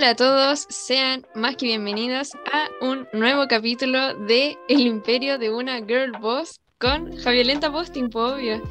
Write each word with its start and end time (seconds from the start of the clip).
Hola 0.00 0.12
a 0.12 0.16
todos, 0.16 0.66
sean 0.70 1.26
más 1.34 1.56
que 1.56 1.66
bienvenidos 1.66 2.32
a 2.50 2.70
un 2.82 3.06
nuevo 3.12 3.46
capítulo 3.48 4.14
de 4.14 4.56
El 4.70 4.80
Imperio 4.80 5.36
de 5.36 5.50
una 5.50 5.76
Girl 5.84 6.12
Boss 6.18 6.58
con 6.78 7.14
Javiolenta 7.18 7.70
Posting, 7.70 8.08
por 8.08 8.32
obvio. 8.32 8.62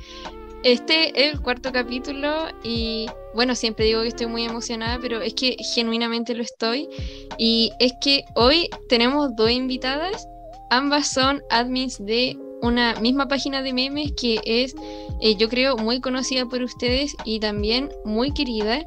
Este 0.64 1.10
es 1.10 1.34
el 1.36 1.40
cuarto 1.40 1.72
capítulo 1.72 2.48
y 2.64 3.06
bueno, 3.36 3.54
siempre 3.54 3.86
digo 3.86 4.02
que 4.02 4.08
estoy 4.08 4.26
muy 4.26 4.44
emocionada, 4.44 4.98
pero 5.00 5.22
es 5.22 5.36
que 5.36 5.56
genuinamente 5.76 6.34
lo 6.34 6.42
estoy. 6.42 6.90
Y 7.38 7.74
es 7.80 7.94
que 8.02 8.24
hoy 8.34 8.68
tenemos 8.90 9.36
dos 9.36 9.52
invitadas, 9.52 10.28
ambas 10.72 11.10
son 11.10 11.44
admins 11.52 12.04
de 12.04 12.40
una 12.64 12.96
misma 13.02 13.28
página 13.28 13.62
de 13.62 13.72
memes 13.72 14.14
que 14.20 14.42
es, 14.46 14.74
eh, 15.22 15.36
yo 15.36 15.48
creo, 15.48 15.78
muy 15.78 16.02
conocida 16.02 16.48
por 16.48 16.64
ustedes 16.64 17.16
y 17.24 17.40
también 17.40 17.92
muy 18.04 18.34
querida 18.34 18.84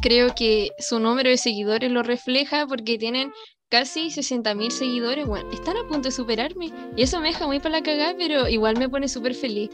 creo 0.00 0.34
que 0.34 0.70
su 0.78 0.98
número 0.98 1.30
de 1.30 1.36
seguidores 1.36 1.90
lo 1.90 2.02
refleja 2.02 2.66
porque 2.66 2.98
tienen 2.98 3.32
casi 3.68 4.08
60.000 4.08 4.70
seguidores. 4.70 5.26
Bueno, 5.26 5.50
están 5.50 5.76
a 5.76 5.86
punto 5.88 6.08
de 6.08 6.12
superarme 6.12 6.72
y 6.96 7.02
eso 7.02 7.20
me 7.20 7.28
deja 7.28 7.46
muy 7.46 7.58
para 7.58 7.78
la 7.78 7.82
cagada, 7.82 8.14
pero 8.16 8.48
igual 8.48 8.76
me 8.76 8.88
pone 8.88 9.08
súper 9.08 9.34
feliz. 9.34 9.70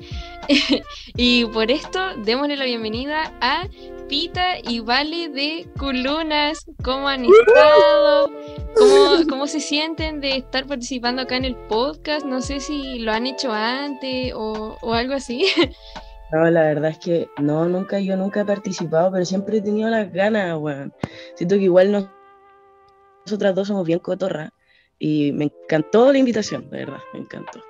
y 1.16 1.44
por 1.46 1.70
esto, 1.70 2.00
démosle 2.24 2.56
la 2.56 2.64
bienvenida 2.64 3.32
a 3.40 3.68
Pita 4.08 4.58
y 4.62 4.80
Vale 4.80 5.28
de 5.28 5.68
Culunas. 5.78 6.64
¿Cómo 6.82 7.08
han 7.08 7.24
estado? 7.24 8.30
¿Cómo, 8.76 9.26
¿Cómo 9.28 9.46
se 9.46 9.60
sienten 9.60 10.20
de 10.20 10.36
estar 10.36 10.66
participando 10.66 11.22
acá 11.22 11.36
en 11.36 11.44
el 11.44 11.56
podcast? 11.56 12.24
No 12.24 12.40
sé 12.40 12.60
si 12.60 12.98
lo 13.00 13.12
han 13.12 13.26
hecho 13.26 13.52
antes 13.52 14.32
o, 14.34 14.78
o 14.80 14.94
algo 14.94 15.14
así. 15.14 15.46
No, 16.32 16.50
la 16.50 16.62
verdad 16.62 16.90
es 16.90 16.98
que 16.98 17.28
no, 17.38 17.68
nunca, 17.68 18.00
yo 18.00 18.16
nunca 18.16 18.40
he 18.40 18.44
participado, 18.46 19.12
pero 19.12 19.24
siempre 19.24 19.58
he 19.58 19.60
tenido 19.60 19.90
las 19.90 20.10
ganas, 20.10 20.56
weón. 20.58 20.92
Siento 21.34 21.56
que 21.56 21.64
igual 21.64 21.92
no, 21.92 22.10
nosotras 23.26 23.54
dos 23.54 23.68
somos 23.68 23.86
bien 23.86 23.98
cotorras 23.98 24.50
y 24.98 25.32
me 25.32 25.44
encantó 25.44 26.10
la 26.10 26.18
invitación, 26.18 26.70
de 26.70 26.78
verdad, 26.78 27.00
me 27.12 27.20
encantó. 27.20 27.60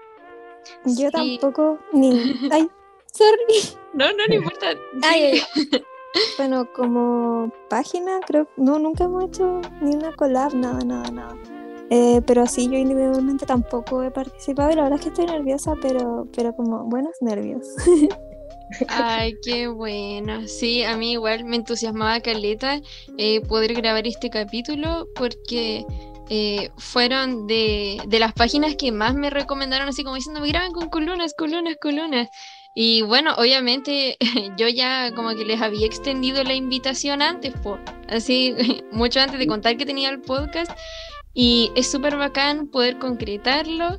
Yo 0.85 1.11
tampoco, 1.11 1.81
ni... 1.93 2.11
Ay, 2.53 2.71
sorry. 3.13 3.77
No, 3.95 4.07
no, 4.13 4.27
no 4.29 4.35
importa. 4.35 4.69
Ay, 5.03 5.41
bueno, 6.39 6.69
como 6.73 7.53
página, 7.69 8.21
creo, 8.25 8.49
no, 8.57 8.79
nunca 8.79 9.05
hemos 9.05 9.25
hecho 9.25 9.61
ni 9.81 9.97
una 9.97 10.13
collab, 10.15 10.55
nada, 10.55 10.85
nada, 10.85 11.11
nada. 11.11 11.37
Eh, 11.91 12.23
pero 12.27 12.47
sí, 12.47 12.69
yo 12.71 12.79
individualmente 12.79 13.45
tampoco 13.45 14.05
he 14.05 14.11
participado 14.13 14.71
y 14.71 14.77
la 14.77 14.85
verdad 14.85 14.99
es 15.01 15.05
que 15.05 15.09
estoy 15.09 15.27
nerviosa, 15.27 15.75
pero, 15.83 16.29
pero 16.35 16.55
como 16.55 16.85
buenos 16.85 17.17
nervios. 17.21 17.67
Ay, 18.89 19.34
qué 19.45 19.69
bueno. 19.69 20.47
Sí, 20.48 20.83
a 20.83 20.97
mí 20.97 21.12
igual 21.12 21.45
me 21.45 21.56
entusiasmaba 21.56 22.20
Caleta 22.20 22.81
eh, 23.19 23.41
poder 23.42 23.75
grabar 23.75 24.06
este 24.06 24.31
capítulo 24.31 25.09
porque 25.14 25.84
eh, 26.29 26.70
fueron 26.79 27.47
de, 27.47 28.01
de, 28.06 28.19
las 28.19 28.33
páginas 28.33 28.77
que 28.77 28.92
más 28.92 29.14
me 29.14 29.31
recomendaron, 29.31 29.89
así 29.89 30.03
como 30.05 30.17
diciendo, 30.17 30.41
me 30.41 30.48
graban 30.48 30.73
con 30.73 30.89
columnas, 30.89 31.34
columnas, 31.34 31.77
columnas. 31.81 32.29
Y 32.75 33.03
bueno, 33.03 33.34
obviamente 33.37 34.17
yo 34.56 34.69
ya 34.69 35.12
como 35.14 35.34
que 35.34 35.45
les 35.45 35.61
había 35.61 35.86
extendido 35.86 36.42
la 36.42 36.55
invitación 36.55 37.20
antes, 37.23 37.53
pues, 37.62 37.81
así 38.09 38.55
mucho 38.92 39.20
antes 39.20 39.39
de 39.39 39.47
contar 39.47 39.77
que 39.77 39.86
tenía 39.86 40.11
el 40.11 40.20
podcast. 40.20 40.70
Y 41.35 41.73
es 41.77 41.91
súper 41.91 42.17
bacán 42.17 42.67
poder 42.67 42.99
concretarlo. 42.99 43.99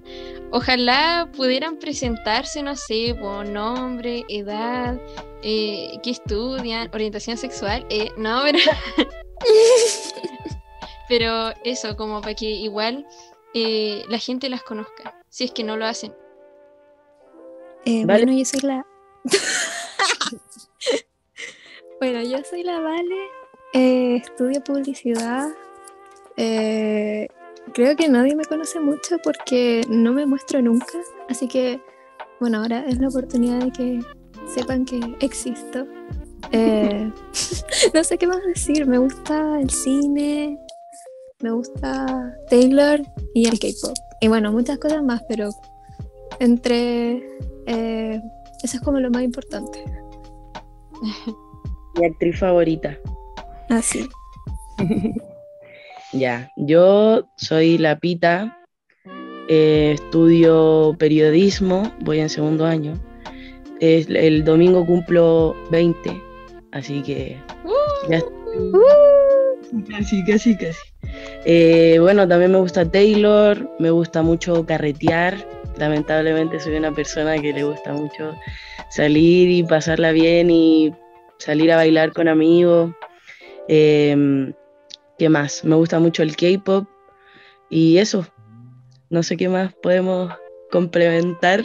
Ojalá 0.52 1.32
pudieran 1.36 1.78
presentarse, 1.78 2.62
no 2.62 2.76
sé, 2.76 3.16
por 3.20 3.48
nombre, 3.48 4.24
edad, 4.30 5.02
eh, 5.42 6.00
qué 6.04 6.12
estudian, 6.12 6.92
orientación 6.94 7.38
sexual. 7.38 7.88
Eh, 7.90 8.12
no, 8.18 8.44
pero... 8.52 8.60
pero 11.10 11.54
eso, 11.64 11.98
como 11.98 12.22
para 12.22 12.36
que 12.36 12.46
igual 12.46 13.08
eh, 13.56 14.04
la 14.10 14.20
gente 14.20 14.48
las 14.48 14.62
conozca, 14.62 15.20
si 15.30 15.46
es 15.46 15.52
que 15.52 15.64
no 15.64 15.76
lo 15.76 15.86
hacen. 15.86 16.14
Bueno, 17.86 18.32
yo 18.32 18.46
soy 18.46 18.62
la... 18.62 18.86
bueno, 22.00 22.22
yo 22.22 22.38
soy 22.44 22.64
la 22.64 22.80
Vale, 22.80 24.16
estudio 24.16 24.64
publicidad 24.64 25.50
eh, 26.38 27.28
creo 27.74 27.96
que 27.96 28.08
nadie 28.08 28.36
me 28.36 28.46
conoce 28.46 28.80
mucho 28.80 29.18
porque 29.24 29.82
no 29.90 30.14
me 30.14 30.26
muestro 30.26 30.62
nunca, 30.62 30.98
así 31.30 31.48
que 31.48 31.80
bueno, 32.40 32.58
ahora 32.58 32.86
es 32.88 33.00
la 33.00 33.08
oportunidad 33.08 33.60
de 33.60 33.72
que 33.72 34.00
sepan 34.48 34.86
que 34.86 35.00
existo. 35.22 35.88
Eh, 36.52 37.10
no 37.94 38.04
sé 38.04 38.18
qué 38.18 38.28
más 38.28 38.44
decir, 38.44 38.86
me 38.86 38.98
gusta 38.98 39.60
el 39.62 39.70
cine, 39.70 40.58
me 41.42 41.52
gusta 41.52 42.36
Taylor 42.50 43.02
y 43.34 43.48
el 43.48 43.60
K-Pop. 43.60 43.96
Y 44.20 44.28
bueno, 44.28 44.52
muchas 44.52 44.78
cosas 44.78 45.04
más, 45.04 45.22
pero 45.30 45.50
entre... 46.40 47.24
Eh, 47.68 48.22
eso 48.62 48.78
es 48.78 48.84
como 48.84 49.00
lo 49.00 49.10
más 49.10 49.24
importante. 49.24 49.84
Mi 51.96 52.06
actriz 52.06 52.40
favorita. 52.40 52.98
Ah, 53.70 53.82
sí. 53.82 54.08
Ya, 56.14 56.52
yo 56.58 57.28
soy 57.38 57.80
la 57.80 57.98
Pita, 57.98 58.56
eh, 59.48 59.94
estudio 59.96 60.96
periodismo, 61.00 61.92
voy 62.02 62.20
en 62.20 62.30
segundo 62.30 62.66
año. 62.66 62.94
Es, 63.80 64.08
el 64.10 64.46
domingo 64.46 64.86
cumplo 64.86 65.56
20, 65.72 66.22
así 66.72 67.02
que 67.02 67.38
ya 68.10 68.20
uh, 68.20 69.84
casi, 69.90 70.24
casi, 70.26 70.56
casi. 70.56 70.80
Eh, 71.46 71.98
bueno, 72.00 72.28
también 72.28 72.52
me 72.52 72.60
gusta 72.60 72.90
Taylor, 72.90 73.68
me 73.80 73.90
gusta 73.90 74.22
mucho 74.22 74.68
carretear. 74.68 75.36
Lamentablemente 75.78 76.60
soy 76.60 76.76
una 76.76 76.92
persona 76.92 77.40
que 77.40 77.54
le 77.54 77.64
gusta 77.64 77.92
mucho 77.92 78.36
salir 78.92 79.50
y 79.50 79.64
pasarla 79.64 80.12
bien 80.12 80.52
y 80.52 80.94
salir 81.40 81.72
a 81.72 81.78
bailar 81.78 82.14
con 82.14 82.28
amigos. 82.28 82.92
Eh, 83.68 84.54
¿Qué 85.24 85.30
más? 85.30 85.64
Me 85.64 85.78
gusta 85.78 86.00
mucho 86.00 86.22
el 86.22 86.36
K-pop 86.36 86.86
y 87.70 87.98
eso. 87.98 88.28
No 89.10 89.24
sé 89.24 89.38
qué 89.38 89.48
más 89.48 89.74
podemos 89.76 90.34
complementar. 90.70 91.64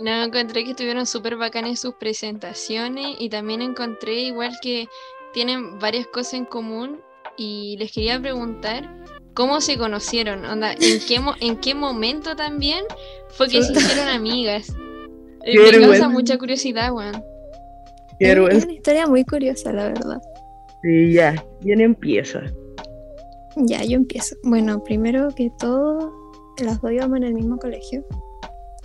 No, 0.00 0.22
encontré 0.22 0.64
que 0.64 0.70
estuvieron 0.70 1.04
súper 1.04 1.36
bacanas 1.36 1.80
sus 1.80 1.92
presentaciones 1.96 3.16
y 3.18 3.28
también 3.28 3.60
encontré 3.60 4.14
igual 4.14 4.50
que 4.62 4.88
tienen 5.34 5.78
varias 5.78 6.06
cosas 6.06 6.32
en 6.32 6.46
común 6.46 7.02
y 7.36 7.76
les 7.78 7.92
quería 7.92 8.18
preguntar 8.18 8.88
cómo 9.34 9.60
se 9.60 9.76
conocieron, 9.76 10.46
onda, 10.46 10.72
en 10.72 11.00
qué, 11.06 11.20
en 11.40 11.58
qué 11.58 11.74
momento 11.74 12.34
también 12.34 12.82
fue 13.28 13.50
que 13.50 13.62
se 13.62 13.72
hicieron 13.78 14.08
amigas. 14.08 14.72
Me 15.44 15.82
causa 15.82 16.08
mucha 16.08 16.38
curiosidad, 16.38 16.94
weón. 16.94 17.22
Es 18.18 18.64
una 18.64 18.72
historia 18.72 19.06
muy 19.06 19.22
curiosa, 19.22 19.70
la 19.70 19.88
verdad. 19.88 20.22
Sí, 20.82 21.12
ya, 21.12 21.44
¿quién 21.60 21.80
empieza? 21.80 22.42
Ya, 23.56 23.84
yo 23.84 23.96
empiezo. 23.96 24.34
Bueno, 24.42 24.82
primero 24.82 25.28
que 25.34 25.50
todo, 25.58 26.12
las 26.58 26.80
dos 26.80 26.92
íbamos 26.92 27.18
en 27.18 27.24
el 27.24 27.34
mismo 27.34 27.58
colegio. 27.58 28.04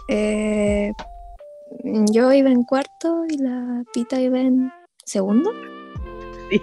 Eh, 0.10 0.92
yo 2.12 2.32
iba 2.32 2.50
en 2.50 2.64
cuarto 2.64 3.26
y 3.30 3.38
la 3.38 3.84
Pita 3.94 4.22
iba 4.22 4.40
en 4.40 4.72
segundo. 5.06 5.52
Sí. 6.50 6.62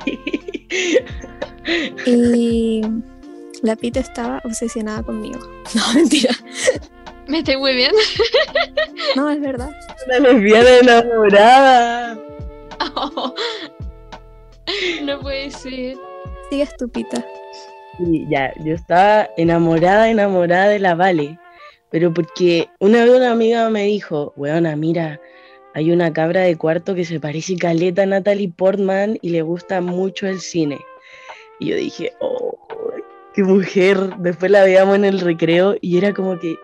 Y 2.06 2.82
la 3.62 3.76
Pita 3.76 4.00
estaba 4.00 4.40
obsesionada 4.44 5.02
conmigo. 5.02 5.38
No, 5.74 5.94
mentira. 5.94 6.34
Me 7.26 7.38
estoy 7.38 7.56
muy 7.56 7.74
bien. 7.74 7.92
No, 9.16 9.30
es 9.30 9.40
verdad. 9.40 9.70
Una 10.06 10.18
lesbiana 10.20 10.78
enamorada. 10.78 12.18
Oh, 12.96 13.34
no 15.04 15.20
puede 15.20 15.50
ser. 15.50 15.96
Sigue 16.50 16.62
estupita. 16.62 17.24
Sí, 17.98 18.26
ya, 18.28 18.52
yo 18.64 18.74
estaba 18.74 19.28
enamorada, 19.36 20.10
enamorada 20.10 20.68
de 20.68 20.80
la 20.80 20.94
Vale, 20.94 21.38
pero 21.90 22.12
porque 22.12 22.68
una 22.80 23.04
vez 23.04 23.14
una 23.14 23.30
amiga 23.30 23.70
me 23.70 23.84
dijo, 23.84 24.32
weona, 24.36 24.74
mira, 24.74 25.20
hay 25.74 25.92
una 25.92 26.12
cabra 26.12 26.42
de 26.42 26.56
cuarto 26.56 26.94
que 26.94 27.04
se 27.04 27.20
parece 27.20 27.56
caleta 27.56 28.02
a 28.02 28.06
Natalie 28.06 28.52
Portman 28.56 29.18
y 29.22 29.30
le 29.30 29.42
gusta 29.42 29.80
mucho 29.80 30.26
el 30.26 30.40
cine. 30.40 30.78
Y 31.60 31.68
yo 31.68 31.76
dije, 31.76 32.12
oh, 32.20 32.58
qué 33.34 33.44
mujer. 33.44 34.16
Después 34.18 34.50
la 34.50 34.64
veíamos 34.64 34.96
en 34.96 35.04
el 35.04 35.20
recreo 35.20 35.76
y 35.80 35.98
era 35.98 36.12
como 36.12 36.38
que 36.38 36.56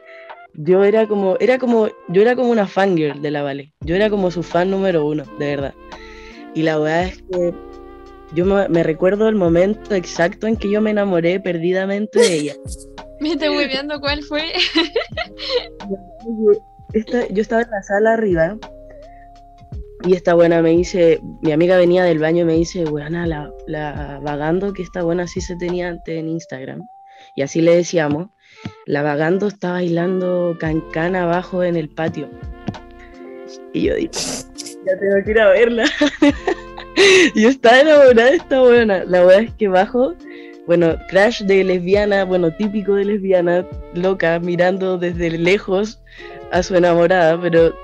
yo 0.54 0.82
era 0.84 1.06
como, 1.06 1.36
era 1.38 1.58
como, 1.58 1.88
yo 2.08 2.22
era 2.22 2.34
como 2.34 2.50
una 2.50 2.66
fangirl 2.66 3.22
de 3.22 3.30
la 3.30 3.42
Vale. 3.42 3.72
Yo 3.80 3.94
era 3.94 4.10
como 4.10 4.30
su 4.30 4.42
fan 4.42 4.70
número 4.70 5.06
uno, 5.06 5.24
de 5.38 5.46
verdad. 5.46 5.74
Y 6.54 6.62
la 6.62 6.78
verdad 6.78 7.04
es 7.04 7.22
que 7.22 7.54
yo 8.34 8.44
me, 8.44 8.82
recuerdo 8.82 9.28
el 9.28 9.34
momento 9.34 9.94
exacto 9.94 10.46
en 10.46 10.56
que 10.56 10.70
yo 10.70 10.80
me 10.80 10.90
enamoré 10.90 11.40
perdidamente 11.40 12.18
de 12.18 12.34
ella. 12.34 12.54
me 13.20 13.32
estoy 13.32 13.66
viendo 13.66 14.00
cuál 14.00 14.22
fue. 14.22 14.42
yo 17.30 17.42
estaba 17.42 17.62
en 17.62 17.70
la 17.70 17.82
sala 17.82 18.14
arriba 18.14 18.58
Y 20.04 20.14
esta 20.14 20.34
buena 20.34 20.62
me 20.62 20.70
dice, 20.70 21.20
mi 21.42 21.52
amiga 21.52 21.76
venía 21.76 22.04
del 22.04 22.18
baño 22.18 22.42
y 22.42 22.46
me 22.46 22.54
dice, 22.54 22.84
buena, 22.84 23.26
la, 23.26 23.50
la 23.66 24.20
vagando, 24.22 24.72
que 24.72 24.82
esta 24.82 25.02
buena 25.02 25.26
sí 25.26 25.40
se 25.40 25.56
tenía 25.56 25.88
antes 25.88 26.16
en 26.16 26.28
Instagram. 26.28 26.86
Y 27.36 27.42
así 27.42 27.60
le 27.60 27.76
decíamos, 27.76 28.28
la 28.86 29.02
vagando 29.02 29.48
está 29.48 29.72
bailando 29.72 30.56
cancán 30.58 31.16
abajo 31.16 31.64
en 31.64 31.76
el 31.76 31.88
patio. 31.88 32.30
Y 33.72 33.82
yo 33.82 33.94
dije, 33.94 34.10
ya 34.86 34.98
tengo 34.98 35.24
que 35.24 35.30
ir 35.30 35.40
a 35.40 35.50
verla. 35.50 35.84
y 37.34 37.46
está 37.46 37.80
enamorada 37.80 38.30
esta 38.30 38.60
buena. 38.60 39.04
La 39.04 39.24
verdad 39.24 39.42
es 39.42 39.54
que 39.54 39.68
bajo, 39.68 40.14
bueno, 40.66 40.96
crash 41.08 41.42
de 41.42 41.64
lesbiana, 41.64 42.24
bueno, 42.24 42.54
típico 42.56 42.94
de 42.94 43.04
lesbiana, 43.04 43.66
loca, 43.94 44.38
mirando 44.38 44.98
desde 44.98 45.30
lejos 45.30 46.00
a 46.52 46.62
su 46.62 46.74
enamorada, 46.74 47.40
pero 47.40 47.74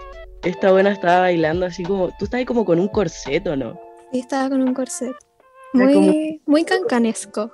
esta 0.43 0.73
buena 0.73 0.93
estaba 0.93 1.21
bailando 1.21 1.67
así 1.67 1.83
como, 1.83 2.09
tú 2.19 2.25
estabas 2.25 2.47
como 2.47 2.65
con 2.65 2.79
un 2.79 2.89
corset, 2.89 3.47
¿o 3.47 3.57
no? 3.57 3.79
Sí, 4.13 4.21
estaba 4.21 4.49
con 4.49 4.63
un 4.63 4.75
corset. 4.75 5.15
Muy, 5.73 6.41
muy 6.47 6.65
cancanesco. 6.65 7.51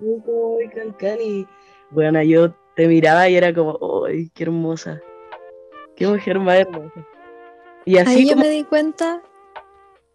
Muy, 0.00 0.20
muy 0.26 0.68
cancán 0.68 1.18
y, 1.20 1.46
bueno, 1.90 2.22
yo 2.22 2.54
te 2.76 2.88
miraba 2.88 3.28
y 3.28 3.36
era 3.36 3.54
como, 3.54 4.04
¡ay, 4.06 4.30
qué 4.34 4.44
hermosa! 4.44 5.00
¡Qué 5.96 6.06
mujer 6.06 6.38
más 6.38 6.56
hermosa! 6.60 7.06
Y 7.84 7.98
así 7.98 8.10
Ahí 8.10 8.28
yo 8.28 8.36
me 8.36 8.48
di 8.48 8.64
cuenta, 8.64 9.22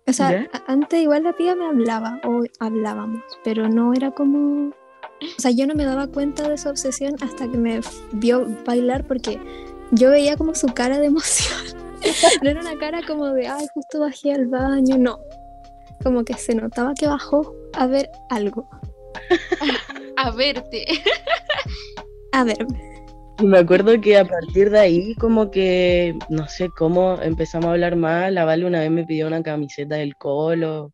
o 0.07 0.13
sea, 0.13 0.50
antes 0.68 1.01
igual 1.01 1.24
la 1.24 1.33
tía 1.33 1.56
me 1.56 1.65
hablaba, 1.65 2.19
o 2.24 2.44
hablábamos, 2.59 3.21
pero 3.44 3.68
no 3.68 3.94
era 3.94 4.12
como... 4.12 4.69
O 4.69 5.39
sea, 5.42 5.51
yo 5.51 5.68
no 5.68 5.74
me 5.74 5.83
daba 5.83 6.07
cuenta 6.07 6.48
de 6.48 6.57
su 6.57 6.69
obsesión 6.69 7.15
hasta 7.21 7.50
que 7.50 7.57
me 7.57 7.81
vio 8.13 8.48
bailar 8.65 9.06
porque 9.06 9.39
yo 9.92 10.12
veía 10.12 10.38
como 10.38 10.56
su 10.56 10.68
cara 10.68 11.00
de 11.00 11.06
emoción. 11.07 11.59
no 12.42 12.50
era 12.50 12.62
una 12.62 12.77
cara 12.77 13.01
como 13.06 13.27
de, 13.33 13.48
ay, 13.48 13.68
justo 13.74 14.00
bajé 14.00 14.33
al 14.33 14.48
baño, 14.48 14.98
no. 14.98 15.19
Como 16.04 16.24
que 16.24 16.36
se 16.36 16.56
notaba 16.56 16.94
que 16.94 17.07
bajó 17.07 17.53
a 17.74 17.88
ver 17.88 18.10
algo. 18.30 18.69
a 20.18 20.31
verte. 20.31 20.86
a 22.31 22.44
verme. 22.44 22.97
Y 23.39 23.45
me 23.45 23.60
acuerdo 23.60 24.00
que 24.01 24.18
a 24.18 24.25
partir 24.25 24.72
de 24.72 24.80
ahí, 24.80 25.16
como 25.16 25.51
que, 25.51 26.18
no 26.30 26.48
sé 26.48 26.69
cómo, 26.69 27.19
empezamos 27.22 27.68
a 27.68 27.72
hablar 27.72 27.95
más. 27.95 28.31
La 28.31 28.45
Vale 28.45 28.66
una 28.66 28.80
vez 28.80 28.89
me 28.89 29.06
pidió 29.06 29.28
una 29.28 29.44
camiseta 29.44 29.95
del 29.95 30.16
Colo. 30.16 30.92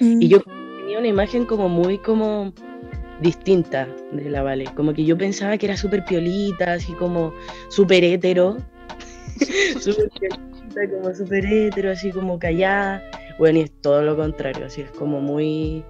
Y 0.00 0.28
yo 0.28 0.38
mm. 0.38 0.78
tenía 0.78 0.98
una 0.98 1.08
imagen 1.08 1.44
como 1.44 1.68
muy 1.68 1.98
como 1.98 2.52
distinta 3.20 3.88
de 4.12 4.28
la 4.28 4.42
Vale. 4.42 4.64
Como 4.74 4.92
que 4.92 5.04
yo 5.04 5.16
pensaba 5.16 5.56
que 5.56 5.66
era 5.66 5.76
súper 5.76 6.04
piolita, 6.04 6.72
así 6.72 6.92
como 6.94 7.32
súper 7.68 8.02
hétero. 8.02 8.56
súper 9.80 10.10
como 10.90 11.14
súper 11.14 11.46
hétero, 11.46 11.92
así 11.92 12.10
como 12.10 12.38
callada. 12.38 13.02
Bueno, 13.38 13.60
y 13.60 13.62
es 13.62 13.72
todo 13.80 14.02
lo 14.02 14.16
contrario, 14.16 14.66
así 14.66 14.82
es 14.82 14.90
como 14.92 15.20
muy, 15.20 15.84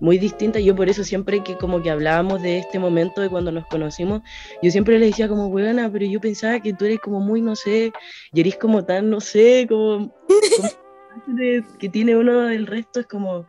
muy 0.00 0.18
distinta. 0.18 0.60
Yo 0.60 0.74
por 0.74 0.88
eso 0.88 1.04
siempre 1.04 1.42
que 1.42 1.56
como 1.56 1.82
que 1.82 1.90
hablábamos 1.90 2.42
de 2.42 2.58
este 2.58 2.78
momento 2.78 3.20
de 3.20 3.28
cuando 3.28 3.52
nos 3.52 3.66
conocimos, 3.66 4.22
yo 4.62 4.70
siempre 4.70 4.98
le 4.98 5.06
decía 5.06 5.28
como, 5.28 5.48
buena, 5.48 5.90
pero 5.90 6.06
yo 6.06 6.20
pensaba 6.20 6.60
que 6.60 6.72
tú 6.72 6.84
eres 6.84 7.00
como 7.00 7.20
muy, 7.20 7.40
no 7.40 7.56
sé, 7.56 7.92
y 8.32 8.40
eres 8.40 8.56
como 8.56 8.84
tan, 8.84 9.10
no 9.10 9.20
sé, 9.20 9.66
como, 9.68 10.14
que 11.78 11.88
tiene 11.88 12.16
uno 12.16 12.42
del 12.42 12.66
resto, 12.66 13.00
es 13.00 13.06
como 13.06 13.46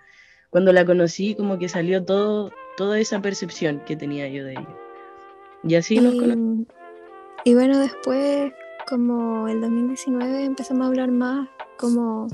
cuando 0.50 0.72
la 0.72 0.86
conocí, 0.86 1.36
como 1.36 1.60
que 1.60 1.70
salió 1.70 2.04
todo, 2.04 2.52
toda 2.78 3.00
esa 3.00 3.22
percepción 3.22 3.82
que 3.86 3.96
tenía 3.96 4.28
yo 4.30 4.46
de 4.46 4.54
ella. 4.54 4.78
Y 5.64 5.76
así 5.76 6.00
nos 6.00 6.16
conocimos. 6.16 6.68
Y 7.44 7.54
bueno, 7.54 7.78
después 7.80 8.52
como 8.88 9.48
el 9.48 9.60
2019 9.60 10.46
empezamos 10.46 10.86
a 10.86 10.88
hablar 10.88 11.12
más, 11.12 11.50
como, 11.78 12.28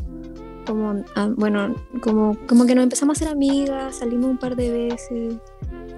como 0.66 1.04
ah, 1.16 1.30
bueno, 1.36 1.76
como, 2.02 2.38
como 2.48 2.66
que 2.66 2.76
nos 2.76 2.84
empezamos 2.84 3.18
a 3.18 3.20
ser 3.20 3.28
amigas, 3.30 3.98
salimos 3.98 4.32
un 4.32 4.38
par 4.38 4.56
de 4.56 4.70
veces 4.70 5.36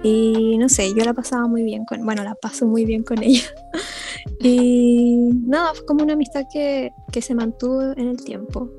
y 0.02 0.56
no 0.58 0.68
sé, 0.68 0.94
yo 0.94 1.04
la 1.04 1.14
pasaba 1.14 1.46
muy 1.46 1.62
bien 1.62 1.84
con, 1.84 2.04
bueno, 2.04 2.22
la 2.22 2.34
paso 2.34 2.66
muy 2.66 2.84
bien 2.84 3.02
con 3.02 3.22
ella. 3.22 3.42
y 4.40 5.30
nada, 5.46 5.74
fue 5.74 5.86
como 5.86 6.02
una 6.02 6.14
amistad 6.14 6.44
que, 6.52 6.92
que 7.12 7.22
se 7.22 7.34
mantuvo 7.34 7.82
en 7.82 8.08
el 8.08 8.22
tiempo 8.22 8.70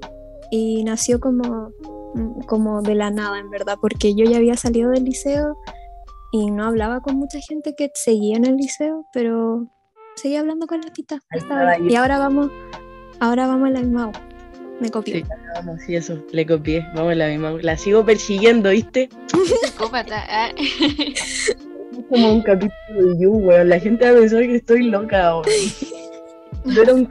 y 0.52 0.84
nació 0.84 1.20
como, 1.20 1.72
como 2.46 2.82
de 2.82 2.96
la 2.96 3.12
nada, 3.12 3.40
en 3.40 3.50
verdad, 3.50 3.78
porque 3.82 4.16
yo 4.16 4.26
ya 4.26 4.38
había 4.38 4.56
salido 4.56 4.92
del 4.92 5.04
liceo 5.04 5.58
y 6.32 6.52
no 6.52 6.66
hablaba 6.66 7.02
con 7.02 7.16
mucha 7.18 7.40
gente 7.40 7.74
que 7.76 7.92
seguía 7.94 8.38
en 8.38 8.46
el 8.46 8.58
liceo, 8.58 9.06
pero 9.14 9.68
seguí 10.16 10.36
hablando 10.36 10.68
con 10.68 10.82
la 10.82 10.92
tita. 10.92 11.20
Y 11.82 11.96
ahora 11.96 12.20
vamos, 12.20 12.52
ahora 13.20 13.48
vamos 13.48 13.70
a 13.70 13.72
la 13.72 13.80
misma 13.82 14.12
Me 14.80 14.92
copió. 14.92 15.16
Sí, 15.16 15.26
vamos, 15.56 15.82
sí, 15.82 15.96
eso, 15.96 16.24
le 16.32 16.46
copié. 16.46 16.86
Vamos 16.94 17.14
a 17.14 17.16
la 17.16 17.28
misma 17.28 17.52
La 17.62 17.78
sigo 17.78 18.06
persiguiendo, 18.06 18.70
¿viste? 18.70 19.10
Psicópata. 19.64 20.24
Ah. 20.30 20.52
como 22.10 22.34
un 22.34 22.42
capítulo 22.42 23.08
de 23.08 23.20
You, 23.20 23.32
weón. 23.32 23.70
La 23.70 23.80
gente 23.80 24.06
va 24.06 24.12
a 24.18 24.20
pensar 24.20 24.42
que 24.42 24.56
estoy 24.56 24.84
loca 24.84 25.28
ahora. 25.30 25.50
Yo 26.66 26.82
era 26.82 26.94
un 26.94 27.10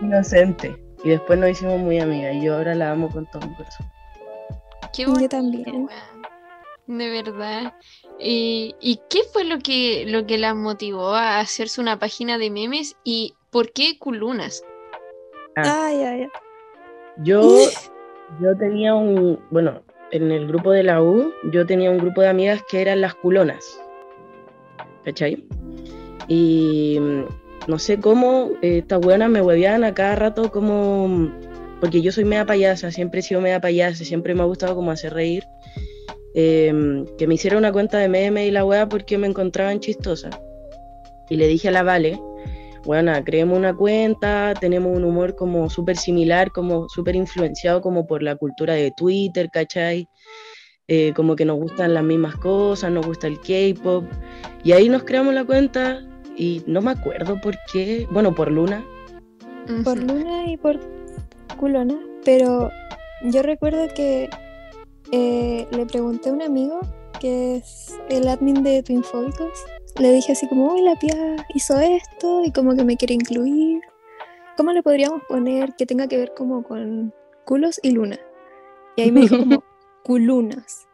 inocente. 0.00 0.76
Y 1.02 1.10
después 1.10 1.38
nos 1.38 1.50
hicimos 1.50 1.80
muy 1.80 1.98
amigas. 1.98 2.36
Y 2.36 2.44
yo 2.44 2.54
ahora 2.54 2.74
la 2.74 2.92
amo 2.92 3.10
con 3.10 3.26
todo 3.30 3.46
mi 3.46 3.54
corazón. 3.56 3.86
Qué 4.94 5.06
bonito, 5.06 5.22
yo 5.22 5.28
también. 5.28 5.88
De 6.86 7.10
verdad. 7.10 7.74
¿Y 8.18 9.00
qué 9.08 9.20
fue 9.32 9.44
lo 9.44 9.58
que, 9.58 10.04
lo 10.06 10.26
que 10.26 10.38
la 10.38 10.54
motivó 10.54 11.14
a 11.14 11.40
hacerse 11.40 11.80
una 11.80 11.98
página 11.98 12.38
de 12.38 12.50
memes 12.50 12.96
y 13.02 13.34
por 13.50 13.72
qué 13.72 13.98
culunas? 13.98 14.62
Ah, 15.56 15.86
ay, 15.86 16.02
ay, 16.02 16.28
Yo, 17.22 17.68
yo 18.40 18.56
tenía 18.56 18.94
un, 18.94 19.38
bueno, 19.50 19.82
en 20.10 20.30
el 20.30 20.46
grupo 20.46 20.72
de 20.72 20.82
la 20.82 21.02
U, 21.02 21.32
yo 21.52 21.66
tenía 21.66 21.90
un 21.90 21.98
grupo 21.98 22.20
de 22.20 22.28
amigas 22.28 22.62
que 22.68 22.80
eran 22.80 23.00
las 23.00 23.14
culonas. 23.14 23.80
¿Cachai? 25.04 25.44
Y 26.28 26.98
no 27.66 27.78
sé 27.78 27.98
cómo 28.00 28.50
estas 28.62 29.00
buenas 29.00 29.30
me 29.30 29.42
huevían 29.42 29.84
a 29.84 29.94
cada 29.94 30.16
rato 30.16 30.50
como, 30.50 31.30
porque 31.80 32.02
yo 32.02 32.12
soy 32.12 32.24
media 32.24 32.46
payasa, 32.46 32.90
siempre 32.90 33.20
he 33.20 33.22
sido 33.22 33.40
media 33.40 33.60
payasa, 33.60 34.04
siempre 34.04 34.34
me 34.34 34.42
ha 34.42 34.46
gustado 34.46 34.74
como 34.74 34.90
hacer 34.90 35.12
reír. 35.12 35.44
Em, 36.34 37.06
que 37.18 37.26
me 37.26 37.34
hiciera 37.34 37.58
una 37.58 37.72
cuenta 37.72 37.98
de 37.98 38.08
meme 38.08 38.46
y 38.46 38.52
la 38.52 38.64
wea 38.64 38.88
porque 38.88 39.18
me 39.18 39.26
encontraban 39.26 39.80
chistosa. 39.80 40.30
Y 41.28 41.36
le 41.36 41.48
dije 41.48 41.68
a 41.68 41.72
la 41.72 41.82
Vale, 41.82 42.20
bueno, 42.84 43.12
creemos 43.24 43.58
una 43.58 43.74
cuenta, 43.74 44.54
tenemos 44.58 44.96
un 44.96 45.04
humor 45.04 45.36
como 45.36 45.68
súper 45.68 45.96
similar, 45.96 46.50
como 46.52 46.88
súper 46.88 47.16
influenciado 47.16 47.80
como 47.80 48.06
por 48.06 48.22
la 48.22 48.36
cultura 48.36 48.74
de 48.74 48.90
Twitter, 48.96 49.50
¿cachai? 49.52 50.08
Eh, 50.88 51.12
como 51.14 51.36
que 51.36 51.44
nos 51.44 51.56
gustan 51.58 51.94
las 51.94 52.02
mismas 52.02 52.36
cosas, 52.36 52.90
nos 52.90 53.06
gusta 53.06 53.26
el 53.26 53.38
K-pop. 53.38 54.04
Y 54.64 54.72
ahí 54.72 54.88
nos 54.88 55.04
creamos 55.04 55.34
la 55.34 55.44
cuenta 55.44 56.02
y 56.36 56.62
no 56.66 56.80
me 56.80 56.92
acuerdo 56.92 57.40
por 57.40 57.56
qué, 57.72 58.08
bueno, 58.10 58.34
por 58.34 58.50
Luna. 58.50 58.84
Por 59.84 59.98
Luna 59.98 60.50
y 60.50 60.56
por 60.56 60.80
Culona, 61.58 61.96
pero 62.24 62.70
yo 63.24 63.42
recuerdo 63.42 63.86
que 63.94 64.28
eh, 65.12 65.66
le 65.70 65.86
pregunté 65.86 66.30
a 66.30 66.32
un 66.32 66.42
amigo 66.42 66.80
que 67.20 67.56
es 67.56 67.98
el 68.08 68.26
admin 68.26 68.62
de 68.62 68.82
Twinfóbicos. 68.82 69.52
Le 70.00 70.12
dije 70.12 70.32
así 70.32 70.48
como, 70.48 70.72
uy, 70.72 70.80
la 70.80 70.96
pía 70.96 71.46
hizo 71.54 71.78
esto 71.78 72.42
y 72.42 72.52
como 72.52 72.74
que 72.74 72.84
me 72.84 72.96
quiere 72.96 73.12
incluir. 73.12 73.82
¿Cómo 74.56 74.72
le 74.72 74.82
podríamos 74.82 75.22
poner 75.28 75.74
que 75.76 75.84
tenga 75.84 76.06
que 76.06 76.16
ver 76.16 76.32
como 76.34 76.62
con 76.62 77.12
culos 77.44 77.78
y 77.82 77.90
luna? 77.90 78.18
Y 78.96 79.02
ahí 79.02 79.12
me 79.12 79.20
dijo 79.20 79.38
como 79.38 79.62
culunas. 80.02 80.88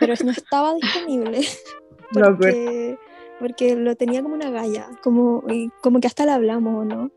Pero 0.00 0.12
no 0.22 0.30
estaba 0.32 0.74
disponible. 0.74 1.40
porque, 2.12 2.98
porque 3.40 3.74
lo 3.74 3.96
tenía 3.96 4.22
como 4.22 4.34
una 4.34 4.50
galla. 4.50 4.90
Como, 5.02 5.42
como 5.80 6.00
que 6.00 6.06
hasta 6.06 6.26
le 6.26 6.32
hablamos, 6.32 6.84
¿no? 6.84 7.10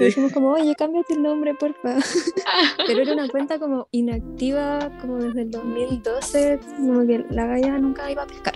Y 0.00 0.04
dijimos 0.04 0.32
como, 0.32 0.52
oye, 0.52 0.74
cámbiate 0.74 1.12
el 1.12 1.22
nombre, 1.22 1.54
porfa. 1.54 1.96
Pero 2.86 3.02
era 3.02 3.12
una 3.12 3.28
cuenta 3.28 3.58
como 3.58 3.86
inactiva, 3.90 4.90
como 4.98 5.18
desde 5.18 5.42
el 5.42 5.50
2012, 5.50 6.58
como 6.78 7.06
que 7.06 7.24
la 7.28 7.46
galla 7.46 7.76
nunca 7.76 8.10
iba 8.10 8.22
a 8.22 8.26
pescar. 8.26 8.54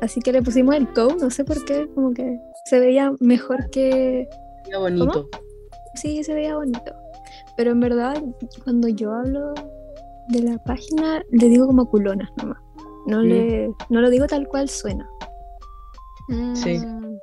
Así 0.00 0.20
que 0.20 0.32
le 0.32 0.42
pusimos 0.42 0.74
el 0.74 0.92
co, 0.92 1.16
no 1.20 1.30
sé 1.30 1.44
por 1.44 1.64
qué, 1.64 1.88
como 1.94 2.12
que 2.12 2.38
se 2.66 2.78
veía 2.78 3.12
mejor 3.20 3.68
que... 3.70 4.28
Se 4.64 4.70
veía 4.70 4.78
bonito. 4.78 5.28
Sí, 5.94 6.22
se 6.22 6.34
veía 6.34 6.56
bonito. 6.56 6.94
Pero 7.56 7.72
en 7.72 7.80
verdad, 7.80 8.22
cuando 8.62 8.88
yo 8.88 9.12
hablo 9.12 9.54
de 10.28 10.42
la 10.42 10.58
página, 10.58 11.22
le 11.30 11.48
digo 11.48 11.66
como 11.66 11.88
culona 11.88 12.30
nomás. 12.36 12.58
No, 13.06 13.20
mm. 13.20 13.24
le, 13.24 13.70
no 13.88 14.00
lo 14.00 14.10
digo 14.10 14.26
tal 14.26 14.46
cual 14.46 14.68
suena. 14.68 15.08
Sí. 16.54 16.78
Mm. 16.78 17.18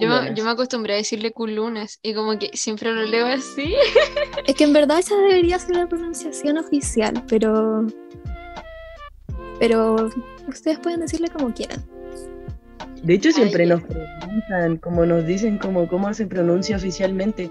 Yo, 0.00 0.08
yo, 0.34 0.44
me 0.44 0.50
acostumbré 0.50 0.94
a 0.94 0.96
decirle 0.96 1.32
culunas 1.32 2.00
y 2.02 2.14
como 2.14 2.36
que 2.36 2.50
siempre 2.52 2.92
lo 2.92 3.04
leo 3.04 3.26
así. 3.26 3.74
Es 4.46 4.56
que 4.56 4.64
en 4.64 4.72
verdad 4.72 4.98
esa 4.98 5.14
debería 5.16 5.56
ser 5.58 5.76
la 5.76 5.88
pronunciación 5.88 6.58
oficial, 6.58 7.24
pero. 7.28 7.86
Pero 9.60 10.10
ustedes 10.46 10.78
pueden 10.78 11.00
decirle 11.00 11.28
como 11.28 11.52
quieran. 11.52 11.84
De 13.02 13.14
hecho, 13.14 13.32
siempre 13.32 13.66
nos 13.66 13.82
preguntan, 13.82 14.78
como 14.78 15.04
nos 15.04 15.26
dicen, 15.26 15.58
como 15.58 15.86
cómo 15.88 16.12
se 16.14 16.26
pronuncia 16.26 16.76
oficialmente. 16.76 17.50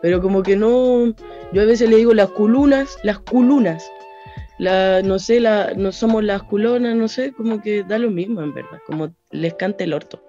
pero 0.00 0.20
como 0.20 0.42
que 0.42 0.56
no, 0.56 1.14
yo 1.52 1.62
a 1.62 1.64
veces 1.64 1.88
le 1.88 1.96
digo 1.96 2.14
las 2.14 2.30
culunas, 2.30 2.96
las 3.02 3.18
culunas, 3.18 3.90
la, 4.58 5.02
no 5.02 5.18
sé, 5.18 5.40
la, 5.40 5.74
no 5.74 5.92
somos 5.92 6.24
las 6.24 6.42
culonas, 6.42 6.94
no 6.96 7.08
sé, 7.08 7.32
como 7.32 7.60
que 7.60 7.82
da 7.82 7.98
lo 7.98 8.10
mismo 8.10 8.42
en 8.42 8.54
verdad, 8.54 8.80
como 8.86 9.14
les 9.30 9.54
canta 9.54 9.84
el 9.84 9.92
orto, 9.92 10.22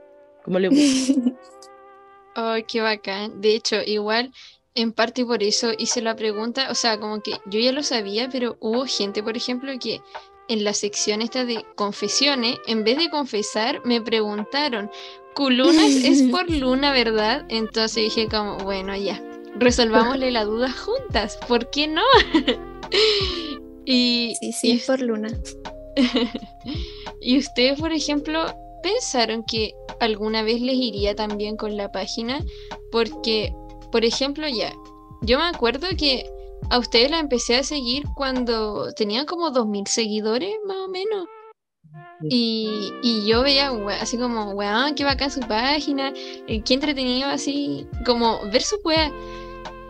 como 0.43 0.59
le 0.59 0.69
gusta. 0.69 1.13
Ay, 2.35 2.63
qué 2.63 2.81
bacán. 2.81 3.39
De 3.39 3.55
hecho, 3.55 3.77
igual, 3.85 4.33
en 4.73 4.91
parte 4.91 5.25
por 5.25 5.41
eso 5.41 5.71
hice 5.77 6.01
la 6.01 6.15
pregunta, 6.15 6.69
o 6.69 6.75
sea, 6.75 6.99
como 6.99 7.21
que 7.21 7.31
yo 7.45 7.59
ya 7.59 7.71
lo 7.71 7.81
sabía, 7.81 8.27
pero 8.29 8.57
hubo 8.59 8.85
gente, 8.85 9.23
por 9.23 9.37
ejemplo, 9.37 9.71
que 9.79 10.01
en 10.47 10.63
la 10.63 10.73
sección 10.73 11.21
esta 11.21 11.45
de 11.45 11.65
confesiones, 11.75 12.57
en 12.67 12.83
vez 12.83 12.97
de 12.97 13.09
confesar, 13.09 13.81
me 13.85 14.01
preguntaron, 14.01 14.89
¿culunas 15.33 15.91
es 15.91 16.23
por 16.31 16.49
luna, 16.49 16.91
verdad? 16.91 17.45
Entonces 17.49 18.03
dije 18.03 18.27
como, 18.27 18.57
bueno, 18.57 18.95
ya, 18.95 19.21
resolvámosle 19.57 20.31
la 20.31 20.45
duda 20.45 20.71
juntas, 20.71 21.37
¿por 21.47 21.69
qué 21.69 21.87
no? 21.87 22.03
y, 23.85 24.35
sí, 24.39 24.51
sí, 24.51 24.71
es 24.71 24.85
por 24.85 25.01
luna. 25.01 25.29
y 27.21 27.37
ustedes, 27.37 27.79
por 27.79 27.91
ejemplo, 27.91 28.45
pensaron 28.83 29.43
que 29.43 29.73
alguna 29.99 30.43
vez 30.43 30.61
les 30.61 30.75
iría 30.75 31.15
también 31.15 31.57
con 31.57 31.77
la 31.77 31.91
página, 31.91 32.43
porque, 32.91 33.53
por 33.91 34.05
ejemplo, 34.05 34.47
ya, 34.47 34.73
yo 35.21 35.39
me 35.39 35.45
acuerdo 35.45 35.87
que 35.97 36.29
a 36.69 36.79
ustedes 36.79 37.11
la 37.11 37.19
empecé 37.19 37.57
a 37.57 37.63
seguir 37.63 38.05
cuando 38.15 38.93
tenían 38.93 39.25
como 39.25 39.51
2.000 39.51 39.87
seguidores, 39.87 40.55
más 40.65 40.77
o 40.77 40.87
menos. 40.87 41.27
Y, 42.29 42.93
y, 43.01 43.25
yo 43.25 43.41
veía 43.41 43.71
así 43.99 44.17
como, 44.17 44.51
weón, 44.51 44.95
qué 44.95 45.03
bacán 45.03 45.31
su 45.31 45.41
página, 45.41 46.13
eh, 46.47 46.61
qué 46.61 46.73
entretenido 46.73 47.27
así, 47.27 47.87
como 48.05 48.39
ver 48.51 48.61
su 48.61 48.77
weá. 48.83 49.11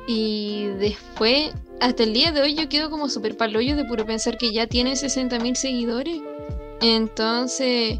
Y 0.08 0.65
después, 0.79 1.53
hasta 1.79 2.03
el 2.03 2.13
día 2.13 2.32
de 2.32 2.41
hoy, 2.41 2.55
yo 2.55 2.67
quedo 2.67 2.89
como 2.89 3.10
súper 3.10 3.38
paloyo 3.38 3.75
de 3.75 3.86
puro 3.86 4.05
pensar 4.05 4.38
que 4.38 4.51
ya 4.51 4.67
tiene 4.67 4.94
60.000 4.94 5.55
seguidores. 5.55 6.22
Entonces, 6.82 8.00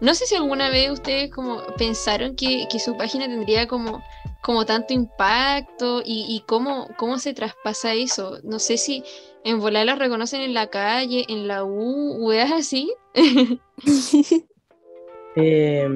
no 0.00 0.14
sé 0.14 0.26
si 0.26 0.34
alguna 0.34 0.70
vez 0.70 0.90
ustedes 0.90 1.30
como 1.30 1.62
pensaron 1.76 2.36
que, 2.36 2.66
que 2.70 2.78
su 2.78 2.96
página 2.96 3.26
tendría 3.26 3.66
como, 3.66 4.02
como 4.46 4.64
tanto 4.64 4.94
impacto 4.94 6.02
y, 6.04 6.24
y, 6.28 6.44
cómo, 6.46 6.88
cómo 6.96 7.18
se 7.18 7.34
traspasa 7.34 7.94
eso. 7.94 8.38
No 8.44 8.60
sé 8.60 8.76
si 8.76 9.02
en 9.42 9.58
volar 9.58 9.86
las 9.86 9.98
reconocen 9.98 10.40
en 10.40 10.54
la 10.54 10.68
calle, 10.68 11.24
en 11.28 11.48
la 11.48 11.64
U, 11.64 12.14
weas 12.24 12.52
así. 12.52 12.92
eh, 15.34 15.88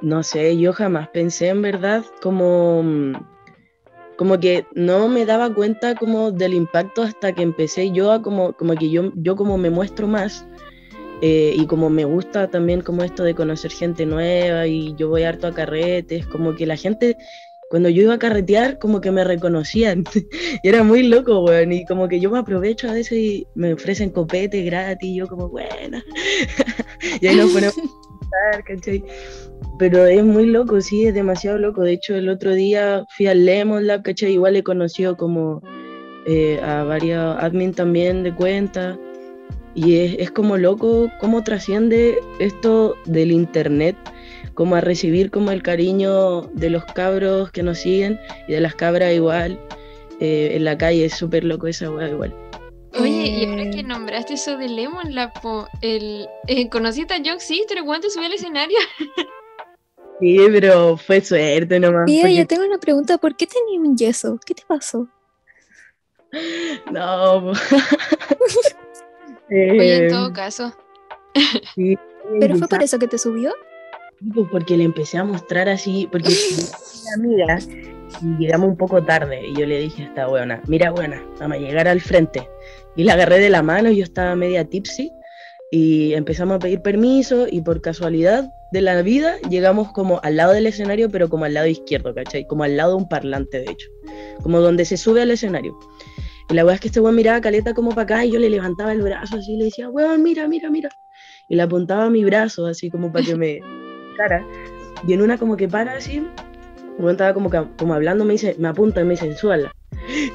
no 0.00 0.22
sé, 0.22 0.56
yo 0.56 0.72
jamás 0.72 1.08
pensé 1.08 1.48
en 1.48 1.60
verdad 1.60 2.04
como 2.22 2.84
como 4.16 4.38
que 4.38 4.64
no 4.74 5.08
me 5.08 5.26
daba 5.26 5.52
cuenta 5.52 5.96
como 5.96 6.30
del 6.30 6.54
impacto 6.54 7.02
hasta 7.02 7.32
que 7.32 7.42
empecé 7.42 7.90
yo 7.90 8.12
a 8.12 8.22
como, 8.22 8.52
como 8.52 8.74
que 8.74 8.90
yo, 8.90 9.12
yo 9.16 9.34
como 9.34 9.58
me 9.58 9.70
muestro 9.70 10.06
más 10.06 10.46
eh, 11.20 11.52
y 11.56 11.66
como 11.66 11.90
me 11.90 12.04
gusta 12.04 12.48
también 12.48 12.80
como 12.80 13.02
esto 13.02 13.24
de 13.24 13.34
conocer 13.34 13.72
gente 13.72 14.06
nueva 14.06 14.68
y 14.68 14.94
yo 14.94 15.08
voy 15.08 15.24
harto 15.24 15.48
a 15.48 15.54
carretes, 15.54 16.26
como 16.28 16.54
que 16.54 16.66
la 16.66 16.76
gente 16.76 17.16
cuando 17.68 17.88
yo 17.88 18.02
iba 18.02 18.14
a 18.14 18.18
carretear 18.18 18.78
como 18.78 19.00
que 19.00 19.10
me 19.10 19.24
reconocían 19.24 20.04
y 20.14 20.26
era 20.68 20.82
muy 20.82 21.02
loco, 21.02 21.44
weón, 21.44 21.72
y 21.72 21.84
como 21.84 22.08
que 22.08 22.20
yo 22.20 22.30
me 22.30 22.38
aprovecho 22.38 22.88
a 22.88 22.94
veces 22.94 23.18
y 23.18 23.46
me 23.54 23.74
ofrecen 23.74 24.10
copete 24.10 24.62
gratis 24.62 25.08
y 25.08 25.16
yo 25.16 25.26
como, 25.26 25.48
buena, 25.48 26.04
y 27.20 27.26
ahí 27.26 27.36
nos 27.36 27.52
ponemos 27.52 27.76
a 27.76 28.62
¿cachai? 28.62 29.02
pero 29.78 30.06
es 30.06 30.24
muy 30.24 30.46
loco, 30.46 30.80
sí, 30.80 31.06
es 31.06 31.14
demasiado 31.14 31.58
loco. 31.58 31.82
De 31.82 31.92
hecho, 31.92 32.14
el 32.14 32.28
otro 32.28 32.54
día 32.54 33.04
fui 33.16 33.26
al 33.26 33.44
Lemon 33.44 33.86
Lab, 33.86 34.02
¿cachai? 34.02 34.32
Igual 34.32 34.56
he 34.56 34.62
conocido 34.62 35.16
como 35.16 35.62
eh, 36.26 36.60
a 36.62 36.82
varios 36.82 37.36
admin 37.38 37.72
también 37.72 38.22
de 38.24 38.34
cuenta. 38.34 38.98
Y 39.74 39.98
es, 39.98 40.16
es, 40.18 40.30
como 40.32 40.56
loco 40.56 41.08
cómo 41.20 41.44
trasciende 41.44 42.18
esto 42.40 42.96
del 43.04 43.30
internet, 43.30 43.96
como 44.58 44.74
a 44.74 44.80
recibir 44.80 45.30
como 45.30 45.52
el 45.52 45.62
cariño 45.62 46.40
de 46.52 46.68
los 46.68 46.84
cabros 46.84 47.52
que 47.52 47.62
nos 47.62 47.78
siguen 47.78 48.18
y 48.48 48.54
de 48.54 48.60
las 48.60 48.74
cabras 48.74 49.14
igual. 49.14 49.56
Eh, 50.18 50.56
en 50.56 50.64
la 50.64 50.76
calle 50.76 51.04
es 51.04 51.14
súper 51.14 51.44
loco 51.44 51.68
esa 51.68 51.88
weá 51.88 52.08
igual. 52.08 52.34
Oye, 52.98 53.28
y 53.28 53.44
ahora 53.44 53.70
que 53.70 53.84
nombraste 53.84 54.34
eso 54.34 54.56
de 54.56 54.68
Lemon 54.68 55.14
el, 55.80 56.26
eh, 56.48 56.68
¿conociste 56.70 57.14
a 57.14 57.22
John 57.24 57.38
Sister? 57.38 57.84
¿Cuánto 57.84 58.10
subió 58.10 58.26
al 58.26 58.32
escenario? 58.32 58.76
Sí, 60.20 60.36
pero 60.50 60.96
fue 60.96 61.20
suerte 61.20 61.78
nomás. 61.78 62.06
Mira, 62.06 62.28
yo 62.28 62.44
tengo 62.44 62.64
una 62.64 62.78
pregunta, 62.78 63.18
¿por 63.18 63.36
qué 63.36 63.46
tenías 63.46 63.80
un 63.80 63.96
yeso? 63.96 64.40
¿Qué 64.44 64.54
te 64.54 64.64
pasó? 64.66 65.06
No. 66.90 67.52
Oye, 69.48 70.06
en 70.06 70.08
todo 70.08 70.32
caso. 70.32 70.76
sí, 71.76 71.96
¿Pero 72.40 72.56
fue 72.56 72.66
por 72.66 72.82
eso 72.82 72.98
que 72.98 73.06
te 73.06 73.16
subió? 73.16 73.54
Porque 74.50 74.76
le 74.76 74.84
empecé 74.84 75.18
a 75.18 75.24
mostrar 75.24 75.68
así, 75.68 76.08
porque 76.10 76.28
una 77.02 77.14
amiga 77.14 77.58
y 78.22 78.36
llegamos 78.38 78.70
un 78.70 78.76
poco 78.76 79.02
tarde 79.04 79.46
y 79.46 79.54
yo 79.54 79.66
le 79.66 79.80
dije 79.80 80.02
a 80.02 80.06
esta 80.06 80.26
buena, 80.26 80.62
mira 80.66 80.90
buena, 80.90 81.22
vamos 81.38 81.58
a 81.58 81.60
llegar 81.60 81.88
al 81.88 82.00
frente. 82.00 82.48
Y 82.96 83.04
la 83.04 83.14
agarré 83.14 83.38
de 83.38 83.50
la 83.50 83.62
mano, 83.62 83.90
yo 83.90 84.02
estaba 84.02 84.34
media 84.34 84.64
tipsy 84.64 85.12
y 85.70 86.14
empezamos 86.14 86.56
a 86.56 86.58
pedir 86.58 86.80
permiso 86.80 87.46
y 87.48 87.60
por 87.60 87.80
casualidad 87.80 88.50
de 88.72 88.80
la 88.80 89.00
vida 89.02 89.38
llegamos 89.48 89.92
como 89.92 90.20
al 90.22 90.36
lado 90.36 90.52
del 90.52 90.66
escenario, 90.66 91.10
pero 91.10 91.28
como 91.28 91.44
al 91.44 91.54
lado 91.54 91.66
izquierdo, 91.66 92.14
¿cachai? 92.14 92.46
Como 92.46 92.64
al 92.64 92.76
lado 92.76 92.92
de 92.92 92.96
un 92.96 93.08
parlante, 93.08 93.60
de 93.60 93.70
hecho, 93.70 93.88
como 94.42 94.60
donde 94.60 94.84
se 94.84 94.96
sube 94.96 95.22
al 95.22 95.30
escenario. 95.30 95.78
Y 96.50 96.54
la 96.54 96.64
weá 96.64 96.74
es 96.74 96.80
que 96.80 96.88
este 96.88 97.00
weón 97.00 97.14
miraba 97.14 97.40
caleta 97.40 97.74
como 97.74 97.90
para 97.90 98.02
acá 98.02 98.24
y 98.24 98.32
yo 98.32 98.38
le 98.38 98.48
levantaba 98.48 98.92
el 98.92 99.02
brazo 99.02 99.36
así 99.36 99.52
y 99.52 99.58
le 99.58 99.64
decía, 99.66 99.90
weón, 99.90 100.22
mira, 100.22 100.48
mira, 100.48 100.70
mira. 100.70 100.88
Y 101.48 101.56
le 101.56 101.62
apuntaba 101.62 102.04
a 102.04 102.10
mi 102.10 102.24
brazo 102.24 102.66
así 102.66 102.90
como 102.90 103.12
para 103.12 103.24
que 103.24 103.36
me 103.36 103.60
cara. 104.18 104.44
Y 105.06 105.14
en 105.14 105.22
una 105.22 105.38
como 105.38 105.56
que 105.56 105.68
para 105.68 105.94
así, 105.94 106.26
weón 106.98 107.12
estaba 107.12 107.32
como, 107.32 107.50
como 107.78 107.94
hablando, 107.94 108.24
me 108.24 108.32
dice, 108.32 108.56
me 108.58 108.68
apunta 108.68 109.00
y 109.00 109.04
me 109.04 109.10
dice, 109.10 109.34
súbala. 109.34 109.72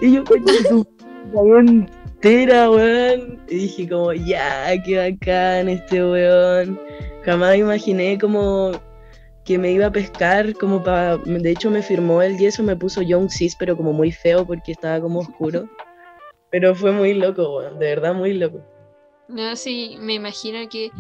Y 0.02 0.14
yo, 0.14 0.24
coño, 0.24 0.46
tu 0.70 0.88
entera, 1.60 2.72
weón. 2.72 3.40
Y 3.50 3.56
dije 3.56 3.90
como, 3.90 4.14
ya, 4.14 4.72
qué 4.84 4.98
bacán 4.98 5.70
este 5.70 6.04
weón. 6.04 6.80
Jamás 7.24 7.58
imaginé 7.58 8.18
como 8.18 8.72
que 9.46 9.58
me 9.58 9.72
iba 9.72 9.88
a 9.88 9.92
pescar, 9.92 10.54
como 10.54 10.82
para... 10.82 11.18
De 11.18 11.52
hecho 11.52 11.70
me 11.70 11.82
firmó 11.82 12.22
el 12.22 12.38
yeso, 12.38 12.64
me 12.64 12.78
puso 12.78 13.02
Young 13.02 13.30
Sis, 13.30 13.56
pero 13.58 13.76
como 13.76 13.92
muy 13.92 14.12
feo 14.12 14.46
porque 14.46 14.72
estaba 14.72 15.02
como 15.02 15.20
oscuro. 15.20 15.70
Pero 16.50 16.74
fue 16.76 16.92
muy 16.92 17.14
loco, 17.14 17.58
weón, 17.58 17.80
de 17.80 17.88
verdad 17.88 18.14
muy 18.14 18.34
loco. 18.34 18.62
No, 19.28 19.56
sí, 19.56 19.98
me 20.00 20.14
imagino 20.14 20.70
que, 20.70 20.92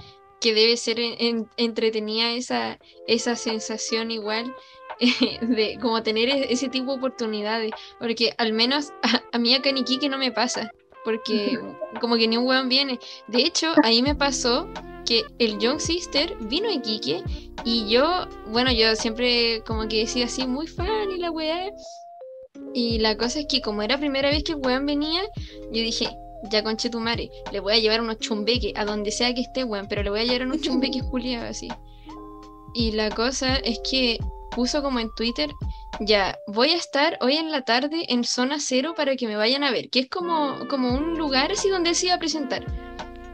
que 0.43 0.53
debe 0.53 0.75
ser 0.75 0.99
en, 0.99 1.49
entretenida 1.55 2.33
esa, 2.33 2.77
esa 3.07 3.37
sensación 3.37 4.11
igual 4.11 4.53
de 5.41 5.79
como 5.81 6.03
tener 6.03 6.27
e, 6.27 6.51
ese 6.51 6.67
tipo 6.67 6.91
de 6.91 6.97
oportunidades, 6.97 7.71
porque 7.97 8.33
al 8.37 8.51
menos 8.51 8.91
a, 9.03 9.23
a 9.31 9.39
mí 9.39 9.55
acá 9.55 9.69
en 9.69 9.77
Iquique 9.77 10.09
no 10.09 10.17
me 10.17 10.33
pasa, 10.33 10.69
porque 11.05 11.57
como 12.01 12.17
que 12.17 12.27
ni 12.27 12.35
un 12.35 12.45
weón 12.45 12.67
viene. 12.67 12.99
De 13.27 13.39
hecho, 13.39 13.73
ahí 13.83 14.03
me 14.03 14.15
pasó 14.15 14.69
que 15.05 15.23
el 15.39 15.59
Young 15.59 15.79
Sister 15.79 16.35
vino 16.41 16.67
a 16.67 16.73
Iquique 16.73 17.23
y 17.63 17.87
yo, 17.87 18.27
bueno, 18.47 18.71
yo 18.73 18.95
siempre 18.97 19.63
como 19.65 19.87
que 19.87 19.99
decía 19.99 20.25
así, 20.25 20.45
muy 20.45 20.67
fan 20.67 21.09
y 21.09 21.19
la 21.19 21.31
weá. 21.31 21.69
Y 22.73 22.99
la 22.99 23.15
cosa 23.15 23.39
es 23.39 23.45
que 23.47 23.61
como 23.61 23.81
era 23.81 23.97
primera 23.97 24.29
vez 24.29 24.43
que 24.43 24.51
el 24.51 24.59
weón 24.59 24.85
venía, 24.85 25.21
yo 25.71 25.81
dije, 25.81 26.09
ya 26.49 26.63
conche 26.63 26.89
tu 26.89 26.99
madre, 26.99 27.29
le 27.51 27.59
voy 27.59 27.73
a 27.73 27.79
llevar 27.79 28.01
unos 28.01 28.19
chumbeques 28.19 28.73
a 28.75 28.85
donde 28.85 29.11
sea 29.11 29.33
que 29.33 29.41
esté, 29.41 29.63
weón, 29.63 29.87
pero 29.87 30.03
le 30.03 30.09
voy 30.09 30.21
a 30.21 30.23
llevar 30.23 30.47
unos 30.47 30.61
chumbeques 30.61 31.01
juliados 31.09 31.49
así. 31.49 31.69
Y 32.73 32.91
la 32.91 33.09
cosa 33.09 33.55
es 33.57 33.79
que 33.89 34.19
puso 34.51 34.81
como 34.81 34.99
en 34.99 35.13
Twitter, 35.15 35.51
ya, 35.99 36.37
voy 36.47 36.69
a 36.69 36.75
estar 36.75 37.17
hoy 37.21 37.35
en 37.35 37.51
la 37.51 37.61
tarde 37.61 38.05
en 38.09 38.23
zona 38.23 38.59
cero 38.59 38.93
para 38.95 39.15
que 39.15 39.27
me 39.27 39.35
vayan 39.35 39.63
a 39.63 39.71
ver, 39.71 39.89
que 39.89 39.99
es 39.99 40.09
como, 40.09 40.67
como 40.69 40.93
un 40.93 41.17
lugar 41.17 41.51
así 41.51 41.69
donde 41.69 41.93
se 41.93 42.07
iba 42.07 42.15
a 42.15 42.19
presentar, 42.19 42.65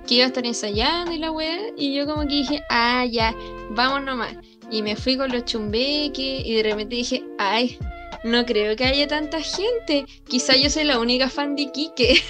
que 0.07 0.15
iba 0.15 0.25
a 0.25 0.27
estar 0.27 0.45
ensayando 0.45 1.11
y 1.11 1.17
la 1.17 1.31
weá, 1.31 1.57
y 1.77 1.93
yo 1.93 2.05
como 2.05 2.21
que 2.23 2.35
dije, 2.35 2.61
ah, 2.69 3.05
ya, 3.05 3.35
vamos 3.71 4.03
nomás. 4.03 4.33
Y 4.71 4.81
me 4.81 4.95
fui 4.95 5.17
con 5.17 5.31
los 5.31 5.45
chumbeques 5.45 6.45
y 6.45 6.55
de 6.55 6.63
repente 6.63 6.95
dije, 6.95 7.23
ay, 7.37 7.77
no 8.23 8.45
creo 8.45 8.75
que 8.75 8.85
haya 8.85 9.07
tanta 9.07 9.41
gente. 9.41 10.05
Quizá 10.27 10.55
yo 10.55 10.69
soy 10.69 10.83
la 10.83 10.99
única 10.99 11.29
fan 11.29 11.55
de 11.55 11.71
Kike. 11.71 12.21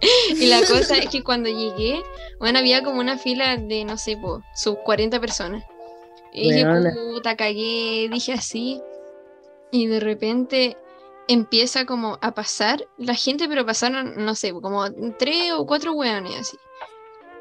y 0.40 0.46
la 0.46 0.60
cosa 0.60 0.98
es 0.98 1.08
que 1.08 1.22
cuando 1.22 1.48
llegué, 1.48 2.02
bueno, 2.38 2.58
había 2.58 2.82
como 2.82 3.00
una 3.00 3.18
fila 3.18 3.56
de, 3.56 3.84
no 3.84 3.96
sé, 3.96 4.18
sus 4.54 4.76
40 4.84 5.20
personas. 5.20 5.64
Y 6.32 6.52
dije, 6.52 6.66
puta, 6.94 7.36
cagué, 7.36 8.08
dije 8.10 8.32
así. 8.32 8.80
Y 9.70 9.86
de 9.86 10.00
repente 10.00 10.76
empieza 11.28 11.84
como 11.84 12.18
a 12.22 12.34
pasar 12.34 12.86
la 12.96 13.14
gente, 13.14 13.48
pero 13.48 13.66
pasaron, 13.66 14.14
no 14.24 14.34
sé, 14.34 14.52
como 14.52 14.90
tres 15.18 15.52
o 15.52 15.66
cuatro 15.66 15.92
hueones 15.92 16.36
así. 16.36 16.58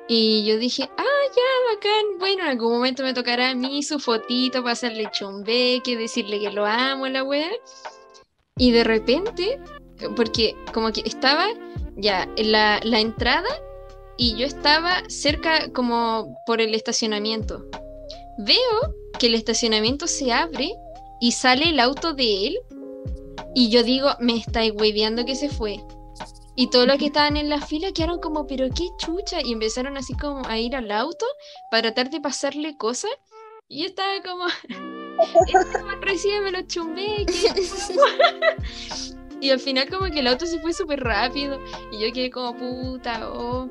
Y 0.10 0.46
yo 0.46 0.58
dije, 0.58 0.90
ah, 0.98 1.04
ya, 1.36 1.76
bacán. 1.76 2.20
Bueno, 2.20 2.44
en 2.44 2.50
algún 2.50 2.72
momento 2.72 3.04
me 3.04 3.14
tocará 3.14 3.50
a 3.50 3.56
mí 3.56 3.84
su 3.84 4.00
fotito 4.00 4.62
para 4.62 4.72
hacerle 4.72 5.10
chumbeque, 5.12 5.98
decirle 5.98 6.40
que 6.40 6.50
lo 6.50 6.66
amo, 6.66 7.08
la 7.08 7.24
wea. 7.24 7.52
Y 8.58 8.72
de 8.72 8.84
repente 8.84 9.60
porque 10.16 10.56
como 10.74 10.92
que 10.92 11.02
estaba 11.06 11.48
ya 11.96 12.28
en 12.36 12.52
la, 12.52 12.80
la 12.84 13.00
entrada 13.00 13.50
y 14.18 14.36
yo 14.36 14.46
estaba 14.46 15.04
cerca 15.10 15.72
como 15.74 16.36
por 16.46 16.62
el 16.62 16.74
estacionamiento. 16.76 17.66
Veo 18.40 18.96
que 19.20 19.28
el 19.28 19.36
estacionamiento 19.36 20.08
se 20.08 20.32
abre 20.32 20.72
y 21.20 21.32
sale 21.32 21.70
el 21.70 21.80
auto 21.80 22.14
de 22.14 22.48
él 22.48 22.60
y 23.56 23.70
yo 23.70 23.84
digo, 23.84 24.10
me 24.20 24.38
estáis 24.38 24.72
hueveando 24.76 25.26
que 25.26 25.36
se 25.36 25.50
fue. 25.50 25.80
Y 26.56 26.70
todos 26.70 26.88
los 26.88 26.98
que 26.98 27.08
estaban 27.08 27.38
en 27.38 27.50
la 27.50 27.62
fila 27.62 27.92
quedaron 27.92 28.20
como, 28.20 28.48
pero 28.48 28.68
qué 28.76 28.88
chucha. 28.98 29.42
Y 29.44 29.54
empezaron 29.54 29.96
así 29.96 30.16
como 30.16 30.46
a 30.48 30.58
ir 30.58 30.76
al 30.76 30.92
auto 30.92 31.26
para 31.70 31.94
tratar 31.94 32.10
de 32.12 32.20
pasarle 32.20 32.78
cosas. 32.78 33.12
Y 33.68 33.86
estaba 33.86 34.22
como, 34.24 34.46
recibe 36.02 36.42
me 36.42 36.52
lo 36.52 36.62
chumbé. 36.64 37.26
y 39.42 39.50
al 39.50 39.60
final 39.60 39.90
como 39.90 40.06
que 40.12 40.20
el 40.20 40.28
auto 40.28 40.46
se 40.46 40.60
fue 40.60 40.74
súper 40.74 41.02
rápido. 41.04 41.60
Y 41.92 42.00
yo 42.00 42.14
quedé 42.14 42.30
como, 42.30 42.56
puta, 42.56 43.30
oh. 43.32 43.70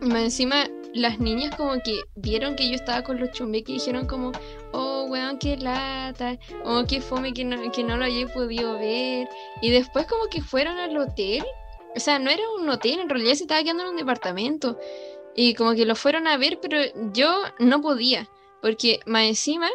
Más 0.00 0.22
encima 0.22 0.68
las 0.94 1.20
niñas 1.20 1.54
como 1.56 1.74
que 1.82 2.02
vieron 2.16 2.56
que 2.56 2.68
yo 2.68 2.74
estaba 2.74 3.02
con 3.02 3.18
los 3.18 3.30
chumbés 3.30 3.62
y 3.68 3.74
dijeron 3.74 4.06
como, 4.06 4.32
oh, 4.72 5.04
weón, 5.04 5.38
qué 5.38 5.56
lata, 5.56 6.38
oh, 6.64 6.84
qué 6.86 7.00
fome 7.00 7.32
que 7.32 7.44
no, 7.44 7.70
que 7.70 7.84
no 7.84 7.96
lo 7.96 8.04
haya 8.04 8.26
podido 8.28 8.74
ver. 8.78 9.28
Y 9.62 9.70
después 9.70 10.06
como 10.06 10.26
que 10.26 10.42
fueron 10.42 10.78
al 10.78 10.96
hotel 10.96 11.44
o 11.94 12.00
sea, 12.00 12.18
no 12.18 12.30
era 12.30 12.42
un 12.58 12.68
hotel, 12.68 13.00
en 13.00 13.08
realidad 13.08 13.34
se 13.34 13.44
estaba 13.44 13.62
quedando 13.62 13.84
en 13.84 13.90
un 13.90 13.96
departamento. 13.96 14.78
Y 15.34 15.54
como 15.54 15.74
que 15.74 15.86
lo 15.86 15.94
fueron 15.94 16.26
a 16.26 16.36
ver, 16.36 16.58
pero 16.60 16.78
yo 17.12 17.42
no 17.58 17.80
podía. 17.80 18.28
Porque 18.60 19.00
más 19.06 19.24
encima, 19.24 19.68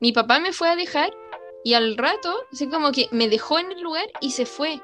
mi 0.00 0.12
papá 0.12 0.38
me 0.40 0.52
fue 0.52 0.68
a 0.68 0.76
dejar 0.76 1.12
y 1.64 1.74
al 1.74 1.96
rato, 1.96 2.34
así 2.52 2.68
como 2.68 2.92
que 2.92 3.08
me 3.10 3.28
dejó 3.28 3.58
en 3.58 3.72
el 3.72 3.80
lugar 3.80 4.06
y 4.20 4.32
se 4.32 4.46
fue. 4.46 4.80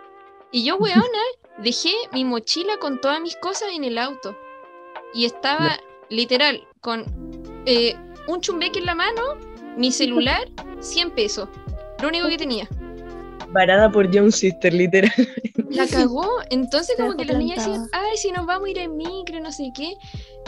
Y 0.50 0.64
yo, 0.64 0.76
weona, 0.78 1.22
dejé 1.58 1.92
mi 2.12 2.24
mochila 2.24 2.78
con 2.78 3.00
todas 3.00 3.20
mis 3.20 3.36
cosas 3.36 3.70
en 3.72 3.84
el 3.84 3.98
auto. 3.98 4.36
Y 5.12 5.24
estaba 5.24 5.78
literal 6.08 6.66
con 6.80 7.04
eh, 7.66 7.96
un 8.26 8.40
chumbeque 8.40 8.78
en 8.78 8.86
la 8.86 8.94
mano, 8.94 9.36
mi 9.76 9.92
celular, 9.92 10.48
100 10.80 11.10
pesos. 11.12 11.48
Lo 12.00 12.08
único 12.08 12.28
que 12.28 12.38
tenía. 12.38 12.68
Parada 13.52 13.90
por 13.90 14.14
John 14.14 14.30
Sister, 14.30 14.72
literal. 14.72 15.12
La 15.70 15.86
cagó. 15.90 16.28
Entonces, 16.50 16.96
como 16.96 17.16
que 17.16 17.24
las 17.24 17.36
niñas 17.36 17.58
decían, 17.58 17.88
ay, 17.92 18.16
si 18.16 18.30
nos 18.32 18.46
vamos 18.46 18.68
a 18.68 18.70
ir 18.70 18.78
en 18.78 18.96
micro, 18.96 19.40
no 19.40 19.50
sé 19.52 19.70
qué. 19.74 19.94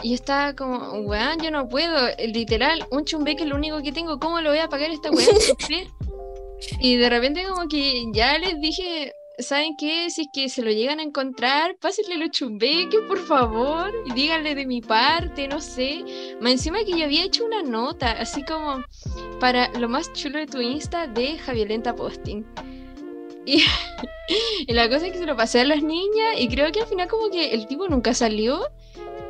Y 0.03 0.15
estaba 0.15 0.55
como, 0.55 0.79
weón, 1.01 1.39
yo 1.41 1.51
no 1.51 1.69
puedo. 1.69 2.09
Literal, 2.19 2.87
un 2.91 3.05
chumbeque 3.05 3.43
es 3.43 3.49
lo 3.49 3.57
único 3.57 3.83
que 3.83 3.93
tengo. 3.93 4.19
¿Cómo 4.19 4.41
lo 4.41 4.51
voy 4.51 4.59
a 4.59 4.69
pagar 4.69 4.91
esta 4.91 5.11
weón? 5.11 5.37
y 6.81 6.97
de 6.97 7.11
repente, 7.11 7.45
como 7.49 7.69
que 7.69 8.05
ya 8.13 8.39
les 8.39 8.61
dije, 8.61 9.13
¿saben 9.39 9.77
qué? 9.77 10.09
Si 10.11 10.23
es 10.23 10.29
que 10.33 10.49
se 10.49 10.63
lo 10.63 10.71
llegan 10.71 11.01
a 11.01 11.03
encontrar, 11.03 11.77
pásenle 11.81 12.17
los 12.17 12.31
chumbeques, 12.31 13.01
por 13.09 13.19
favor, 13.19 13.93
y 14.07 14.13
díganle 14.13 14.55
de 14.55 14.67
mi 14.67 14.81
parte, 14.81 15.49
no 15.49 15.61
sé. 15.61 16.05
Más 16.41 16.53
encima 16.53 16.85
que 16.85 16.99
yo 16.99 17.05
había 17.05 17.25
hecho 17.25 17.45
una 17.45 17.63
nota, 17.63 18.13
así 18.13 18.45
como 18.45 18.83
para 19.41 19.69
lo 19.79 19.89
más 19.89 20.13
chulo 20.13 20.39
de 20.39 20.47
tu 20.47 20.61
Insta 20.61 21.07
de 21.07 21.39
Javiolenta 21.39 21.95
Posting. 21.95 22.45
Y, 24.67 24.73
la 24.73 24.89
cosa 24.89 25.07
es 25.07 25.13
que 25.13 25.19
se 25.19 25.27
lo 25.27 25.37
pasé 25.37 25.61
a 25.61 25.65
las 25.65 25.83
niñas 25.83 26.39
y 26.39 26.49
creo 26.49 26.71
que 26.73 26.81
al 26.81 26.87
final 26.87 27.09
como 27.09 27.31
que 27.31 27.53
el 27.53 27.67
tipo 27.67 27.89
nunca 27.89 28.15
salió 28.15 28.69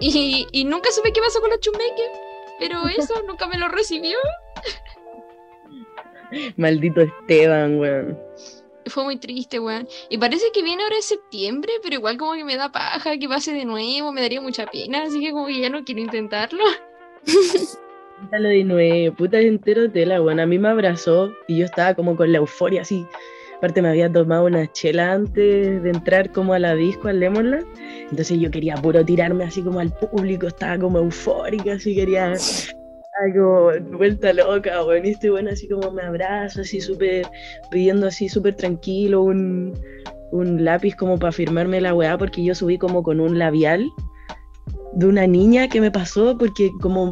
y, 0.00 0.46
y 0.52 0.64
nunca 0.64 0.92
supe 0.92 1.12
qué 1.12 1.20
pasó 1.20 1.40
con 1.40 1.50
los 1.50 1.60
chumbeques, 1.60 2.10
pero 2.58 2.86
eso 2.96 3.14
nunca 3.26 3.46
me 3.48 3.58
lo 3.58 3.68
recibió. 3.68 4.16
Maldito 6.56 7.00
Esteban, 7.00 7.78
weón. 7.78 8.18
Fue 8.86 9.04
muy 9.04 9.16
triste, 9.16 9.60
weón. 9.60 9.88
Y 10.08 10.18
parece 10.18 10.46
que 10.52 10.62
viene 10.62 10.82
ahora 10.82 10.96
en 10.96 11.02
septiembre, 11.02 11.72
pero 11.82 11.96
igual 11.96 12.16
como 12.16 12.34
que 12.34 12.44
me 12.44 12.56
da 12.56 12.70
paja 12.70 13.16
que 13.16 13.28
pase 13.28 13.52
de 13.52 13.64
nuevo, 13.64 14.12
me 14.12 14.20
daría 14.20 14.40
mucha 14.40 14.66
pena, 14.66 15.02
así 15.04 15.20
que 15.20 15.32
como 15.32 15.46
que 15.46 15.60
ya 15.60 15.70
no 15.70 15.84
quiero 15.84 16.00
intentarlo. 16.00 16.64
De 18.30 18.62
nuevo, 18.62 19.16
puta 19.16 19.40
entero 19.40 19.90
tela, 19.90 20.22
weón. 20.22 20.38
A 20.38 20.46
mí 20.46 20.58
me 20.58 20.68
abrazó 20.68 21.32
y 21.48 21.58
yo 21.58 21.64
estaba 21.64 21.94
como 21.94 22.14
con 22.14 22.30
la 22.30 22.38
euforia 22.38 22.82
así 22.82 23.04
Aparte 23.62 23.80
me 23.80 23.90
había 23.90 24.12
tomado 24.12 24.46
una 24.46 24.66
chela 24.72 25.12
antes 25.12 25.80
de 25.84 25.90
entrar 25.90 26.32
como 26.32 26.52
a 26.52 26.58
la 26.58 26.74
disco, 26.74 27.06
al 27.06 27.20
Lemonland. 27.20 27.64
Entonces 28.10 28.40
yo 28.40 28.50
quería 28.50 28.74
puro 28.74 29.04
tirarme 29.04 29.44
así 29.44 29.62
como 29.62 29.78
al 29.78 29.92
público, 29.92 30.48
estaba 30.48 30.76
como 30.78 30.98
eufórica, 30.98 31.74
así 31.74 31.94
quería 31.94 32.34
como 33.32 33.70
vuelta 33.96 34.32
loca, 34.32 34.82
bueno, 34.82 35.06
y 35.06 35.10
este 35.10 35.30
bueno 35.30 35.50
así 35.50 35.68
como 35.68 35.92
me 35.92 36.02
abraza, 36.02 36.62
así 36.62 36.80
súper, 36.80 37.24
pidiendo 37.70 38.08
así 38.08 38.28
súper 38.28 38.56
tranquilo 38.56 39.22
un, 39.22 39.78
un 40.32 40.64
lápiz 40.64 40.96
como 40.96 41.16
para 41.16 41.30
firmarme 41.30 41.80
la 41.80 41.94
weá, 41.94 42.18
porque 42.18 42.42
yo 42.42 42.56
subí 42.56 42.78
como 42.78 43.04
con 43.04 43.20
un 43.20 43.38
labial 43.38 43.88
de 44.94 45.06
una 45.06 45.28
niña 45.28 45.68
que 45.68 45.80
me 45.80 45.92
pasó, 45.92 46.36
porque 46.36 46.72
como 46.80 47.10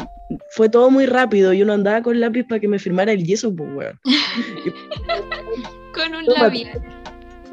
fue 0.57 0.69
todo 0.69 0.91
muy 0.91 1.07
rápido, 1.07 1.53
yo 1.53 1.65
no 1.65 1.75
andaba 1.75 2.03
con 2.03 2.19
lápiz 2.19 2.43
para 2.43 2.61
que 2.61 2.67
me 2.67 2.81
firmara 2.81 3.13
el 3.13 3.23
yeso, 3.23 3.55
pues 3.55 3.71
weón. 3.73 4.01
con 6.03 6.15
un 6.15 6.25
labial. 6.27 6.83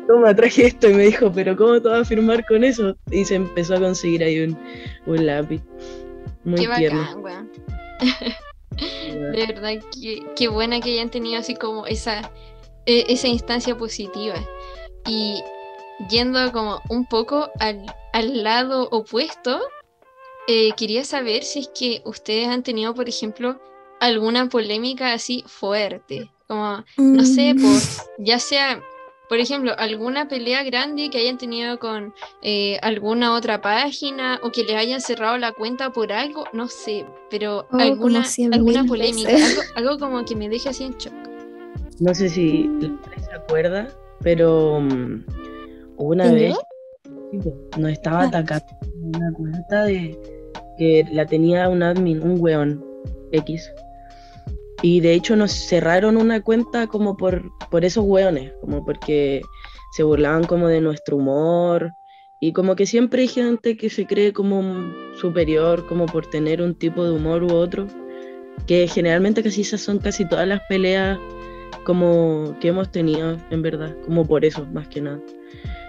Toma, 0.07 0.33
traje 0.33 0.67
esto 0.67 0.89
y 0.89 0.93
me 0.93 1.03
dijo, 1.03 1.31
pero 1.31 1.55
¿cómo 1.57 1.81
te 1.81 1.89
vas 1.89 2.01
a 2.01 2.05
firmar 2.05 2.45
con 2.45 2.63
eso? 2.63 2.95
Y 3.11 3.25
se 3.25 3.35
empezó 3.35 3.75
a 3.75 3.79
conseguir 3.79 4.23
ahí 4.23 4.39
un, 4.39 4.57
un 5.05 5.25
lápiz. 5.25 5.61
Muy 6.45 6.61
qué 6.61 6.67
bacán, 6.67 7.23
weón. 7.23 7.51
De 8.71 9.45
verdad, 9.47 9.73
qué, 9.91 10.23
qué, 10.35 10.47
buena 10.47 10.79
que 10.79 10.91
hayan 10.91 11.09
tenido 11.09 11.39
así 11.39 11.55
como 11.55 11.85
esa, 11.87 12.31
e, 12.85 13.05
esa 13.09 13.27
instancia 13.27 13.75
positiva. 13.75 14.35
Y 15.05 15.41
yendo 16.09 16.51
como 16.51 16.79
un 16.89 17.05
poco 17.07 17.49
al, 17.59 17.85
al 18.13 18.43
lado 18.43 18.87
opuesto, 18.91 19.59
eh, 20.47 20.71
quería 20.77 21.03
saber 21.03 21.43
si 21.43 21.59
es 21.59 21.67
que 21.69 22.01
ustedes 22.05 22.47
han 22.47 22.63
tenido, 22.63 22.93
por 22.93 23.09
ejemplo, 23.09 23.59
alguna 23.99 24.47
polémica 24.47 25.11
así 25.11 25.43
fuerte. 25.47 26.29
Como, 26.47 26.83
no 26.97 27.25
sé, 27.25 27.53
mm. 27.53 27.61
pues, 27.61 28.09
ya 28.19 28.39
sea, 28.39 28.81
por 29.27 29.39
ejemplo, 29.39 29.73
alguna 29.77 30.29
pelea 30.29 30.63
grande 30.63 31.09
que 31.09 31.17
hayan 31.17 31.37
tenido 31.37 31.77
con 31.79 32.13
eh, 32.41 32.77
alguna 32.81 33.33
otra 33.33 33.61
página 33.61 34.39
o 34.41 34.51
que 34.51 34.63
les 34.63 34.75
hayan 34.77 35.01
cerrado 35.01 35.37
la 35.37 35.51
cuenta 35.51 35.91
por 35.91 36.13
algo, 36.13 36.45
no 36.53 36.69
sé, 36.69 37.05
pero 37.29 37.67
oh, 37.71 37.77
alguna, 37.77 38.23
alguna 38.53 38.85
polémica, 38.85 39.31
algo, 39.75 39.99
como 39.99 40.23
que 40.23 40.35
me 40.35 40.47
deje 40.47 40.69
así 40.69 40.85
en 40.85 40.97
shock. 40.97 41.13
No 41.99 42.13
sé 42.15 42.29
si 42.29 42.69
se 43.19 43.35
acuerda, 43.35 43.89
pero 44.21 44.77
um, 44.77 45.23
una 45.97 46.31
vez 46.31 46.55
nos 47.77 47.91
estaba 47.91 48.21
ah. 48.21 48.27
atacando 48.27 48.65
una 49.01 49.33
cuenta 49.33 49.83
de 49.83 50.17
que 50.77 51.03
la 51.11 51.25
tenía 51.25 51.67
un 51.67 51.83
admin, 51.83 52.21
un 52.21 52.39
weón 52.39 52.85
X. 53.31 53.69
Y 54.81 54.99
de 54.99 55.13
hecho 55.13 55.35
nos 55.35 55.51
cerraron 55.51 56.17
una 56.17 56.41
cuenta 56.41 56.87
como 56.87 57.17
por, 57.17 57.51
por 57.69 57.83
esos 57.83 58.05
hueones, 58.05 58.53
como 58.61 58.85
porque 58.85 59.41
se 59.91 60.03
burlaban 60.03 60.43
como 60.43 60.67
de 60.67 60.81
nuestro 60.81 61.17
humor. 61.17 61.93
Y 62.39 62.53
como 62.53 62.75
que 62.75 62.85
siempre 62.85 63.23
hay 63.23 63.27
gente 63.27 63.77
que 63.77 63.89
se 63.89 64.05
cree 64.05 64.33
como 64.33 64.93
superior, 65.19 65.87
como 65.87 66.05
por 66.05 66.27
tener 66.27 66.61
un 66.61 66.75
tipo 66.75 67.03
de 67.03 67.11
humor 67.11 67.43
u 67.43 67.53
otro. 67.53 67.87
Que 68.67 68.87
generalmente 68.87 69.41
casi 69.41 69.61
esas 69.61 69.81
son 69.81 69.97
casi 69.99 70.27
todas 70.27 70.47
las 70.47 70.61
peleas 70.69 71.17
como 71.83 72.55
que 72.59 72.67
hemos 72.67 72.91
tenido, 72.91 73.37
en 73.49 73.61
verdad, 73.61 73.95
como 74.05 74.25
por 74.25 74.45
eso, 74.45 74.65
más 74.73 74.87
que 74.89 75.01
nada. 75.01 75.19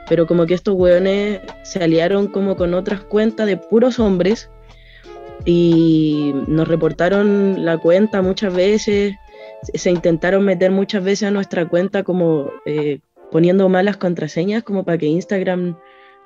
Pero 0.09 0.27
como 0.27 0.47
que 0.47 0.55
estos 0.55 0.75
hueones 0.75 1.41
se 1.65 1.83
aliaron 1.83 2.29
como 2.29 2.57
con 2.57 2.73
otras 2.73 3.01
cuentas 3.03 3.47
de 3.47 3.57
puros 3.57 3.99
hombres 3.99 4.49
y 5.45 6.33
nos 6.47 6.69
reportaron 6.69 7.65
la 7.65 7.79
cuenta 7.79 8.23
muchas 8.23 8.55
veces, 8.55 9.15
se 9.75 9.91
intentaron 9.91 10.45
meter 10.45 10.71
muchas 10.71 11.03
veces 11.05 11.29
a 11.29 11.31
nuestra 11.31 11.69
cuenta 11.69 12.03
como 12.03 12.51
eh, 12.65 13.01
poniendo 13.31 13.69
malas 13.69 13.97
contraseñas 13.97 14.63
como 14.63 14.85
para 14.85 14.99
que 14.99 15.07
Instagram 15.07 15.77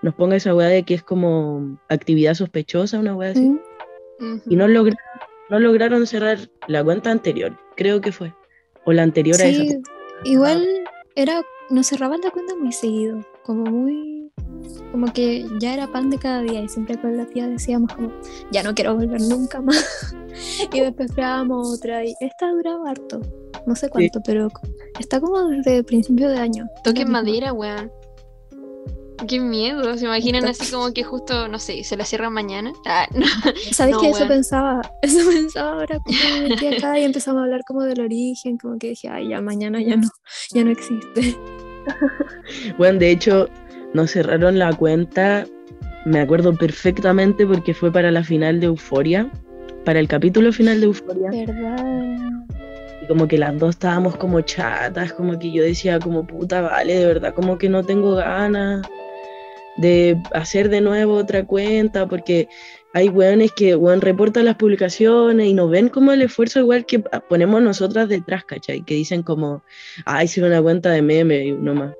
nos 0.03 0.15
ponga 0.15 0.37
esa 0.37 0.55
weá 0.55 0.69
de 0.69 0.83
que 0.83 0.95
es 0.95 1.03
como 1.03 1.79
actividad 1.89 2.35
sospechosa, 2.35 2.99
una 2.99 3.15
weá 3.15 3.31
así. 3.31 3.59
Y 4.47 4.57
no 4.57 4.69
lograron, 4.69 4.99
no 5.51 5.59
lograron 5.59 6.07
cerrar 6.07 6.39
la 6.69 6.85
cuenta 6.85 7.11
anterior, 7.11 7.57
creo 7.77 8.01
que 8.01 8.13
fue. 8.13 8.33
O 8.85 8.93
la 8.93 9.03
anterior 9.03 9.41
a 9.41 9.45
esa. 9.45 9.79
Igual 10.25 10.67
era, 11.15 11.43
nos 11.71 11.87
cerraban 11.87 12.21
la 12.21 12.31
cuenta 12.31 12.55
muy 12.57 12.73
seguido, 12.73 13.25
como 13.45 13.65
muy 13.65 14.22
como 14.91 15.13
que 15.13 15.47
ya 15.59 15.75
era 15.75 15.87
pan 15.87 16.11
de 16.11 16.19
cada 16.19 16.43
día 16.43 16.63
y 16.63 16.69
siempre 16.69 17.01
con 17.01 17.17
la 17.17 17.27
tía 17.27 17.49
decíamos 17.49 17.93
como, 17.95 18.13
ya 18.51 18.63
no 18.63 18.75
quiero 18.75 18.95
volver 18.95 19.21
nunca 19.23 19.61
más. 19.61 20.15
y 20.73 20.81
después 20.81 21.13
creábamos 21.13 21.79
otra 21.79 22.05
y 22.05 22.15
esta 22.21 22.51
duraba 22.51 22.91
harto, 22.91 23.21
no 23.67 23.75
sé 23.75 23.89
cuánto, 23.89 24.21
pero 24.25 24.49
está 24.99 25.21
como 25.21 25.49
desde 25.49 25.83
principio 25.85 26.29
de 26.29 26.39
año. 26.39 26.67
Toque 26.85 27.05
madera, 27.05 27.53
weón. 27.53 27.91
Qué 29.29 29.39
miedo, 29.39 29.97
se 29.97 30.05
imaginan 30.05 30.47
así 30.47 30.73
como 30.73 30.93
que 30.93 31.05
justo, 31.05 31.47
no 31.47 31.59
sé, 31.59 31.85
se 31.85 31.97
la 31.97 32.05
cierran 32.05 32.33
mañana. 32.33 32.73
Ah, 32.87 33.09
¿Sabes 33.73 33.97
qué? 34.01 34.11
Eso 34.11 34.29
pensaba, 34.29 34.83
eso 35.03 35.29
pensaba 35.31 35.73
ahora 35.73 35.99
como 36.01 36.19
me 36.19 36.49
metí 36.49 36.67
acá 36.67 36.99
y 36.99 37.05
empezamos 37.05 37.41
a 37.41 37.45
hablar 37.45 37.63
como 37.67 37.83
del 37.83 38.01
origen, 38.01 38.59
como 38.59 38.79
que 38.79 38.91
dije, 38.91 39.09
ay, 39.09 39.29
ya 39.31 39.41
mañana 39.41 39.81
ya 39.81 39.97
no, 39.97 40.09
ya 40.53 40.65
no 40.65 40.71
existe. 40.71 41.37
bueno, 42.79 42.99
de 42.99 43.11
hecho, 43.13 43.49
nos 43.95 44.11
cerraron 44.11 44.59
la 44.59 44.73
cuenta, 44.73 45.47
me 46.05 46.21
acuerdo 46.21 46.57
perfectamente 46.57 47.47
porque 47.47 47.75
fue 47.75 47.93
para 47.93 48.11
la 48.11 48.25
final 48.25 48.61
de 48.61 48.67
Euforia, 48.67 49.31
para 49.85 50.01
el 50.01 50.09
capítulo 50.09 50.53
final 50.53 50.81
de 50.81 50.87
Euforia. 50.87 51.31
¿Verdad? 51.31 52.43
Y 53.03 53.07
como 53.07 53.27
que 53.27 53.39
las 53.39 53.59
dos 53.59 53.71
estábamos 53.71 54.17
como 54.17 54.41
chatas, 54.41 55.13
como 55.13 55.39
que 55.39 55.51
yo 55.51 55.63
decía 55.63 55.99
como 55.99 56.27
puta, 56.27 56.61
vale, 56.63 56.95
de 56.95 57.07
verdad, 57.07 57.35
como 57.35 57.59
que 57.59 57.69
no 57.69 57.83
tengo 57.85 58.15
ganas 58.15 58.87
de 59.77 60.21
hacer 60.33 60.69
de 60.69 60.81
nuevo 60.81 61.15
otra 61.15 61.45
cuenta, 61.45 62.07
porque 62.07 62.49
hay 62.95 63.09
weones 63.09 63.53
que 63.53 63.75
weón, 63.75 64.01
reportan 64.01 64.45
las 64.45 64.57
publicaciones 64.57 65.47
y 65.47 65.55
nos 65.55 65.71
ven 65.71 65.89
como 65.89 66.13
el 66.13 66.23
esfuerzo 66.23 66.61
igual 66.61 66.85
que 66.85 67.01
ponemos 67.29 67.63
nosotras 67.63 68.09
detrás, 68.09 68.45
¿cachai? 68.45 68.83
Que 68.83 68.95
dicen 68.95 69.23
como, 69.23 69.65
ay, 70.05 70.29
si 70.29 70.41
una 70.41 70.63
cuenta 70.63 70.91
de 70.91 71.03
meme 71.03 71.47
y 71.47 71.53
uno 71.53 71.75
más. 71.75 71.95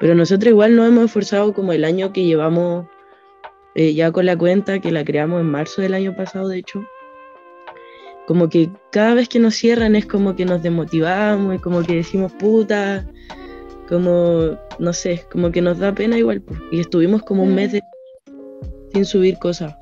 Pero 0.00 0.14
nosotros 0.14 0.50
igual 0.50 0.76
nos 0.76 0.88
hemos 0.88 1.04
esforzado 1.06 1.52
como 1.54 1.72
el 1.72 1.84
año 1.84 2.12
que 2.12 2.24
llevamos 2.24 2.86
eh, 3.74 3.94
ya 3.94 4.10
con 4.12 4.26
la 4.26 4.36
cuenta, 4.36 4.78
que 4.80 4.90
la 4.92 5.04
creamos 5.04 5.40
en 5.40 5.50
marzo 5.50 5.82
del 5.82 5.94
año 5.94 6.14
pasado, 6.16 6.48
de 6.48 6.58
hecho. 6.58 6.82
Como 8.26 8.48
que 8.48 8.70
cada 8.90 9.14
vez 9.14 9.28
que 9.28 9.38
nos 9.38 9.54
cierran 9.54 9.94
es 9.96 10.06
como 10.06 10.34
que 10.34 10.44
nos 10.44 10.62
desmotivamos, 10.62 11.54
es 11.54 11.60
como 11.60 11.82
que 11.82 11.94
decimos 11.96 12.32
puta, 12.32 13.06
como, 13.88 14.58
no 14.78 14.92
sé, 14.92 15.24
como 15.30 15.50
que 15.52 15.62
nos 15.62 15.78
da 15.78 15.94
pena 15.94 16.18
igual. 16.18 16.42
Y 16.72 16.80
estuvimos 16.80 17.22
como 17.22 17.42
un 17.44 17.54
mes 17.54 17.72
de- 17.72 17.82
sin 18.92 19.04
subir 19.04 19.38
cosas. 19.38 19.74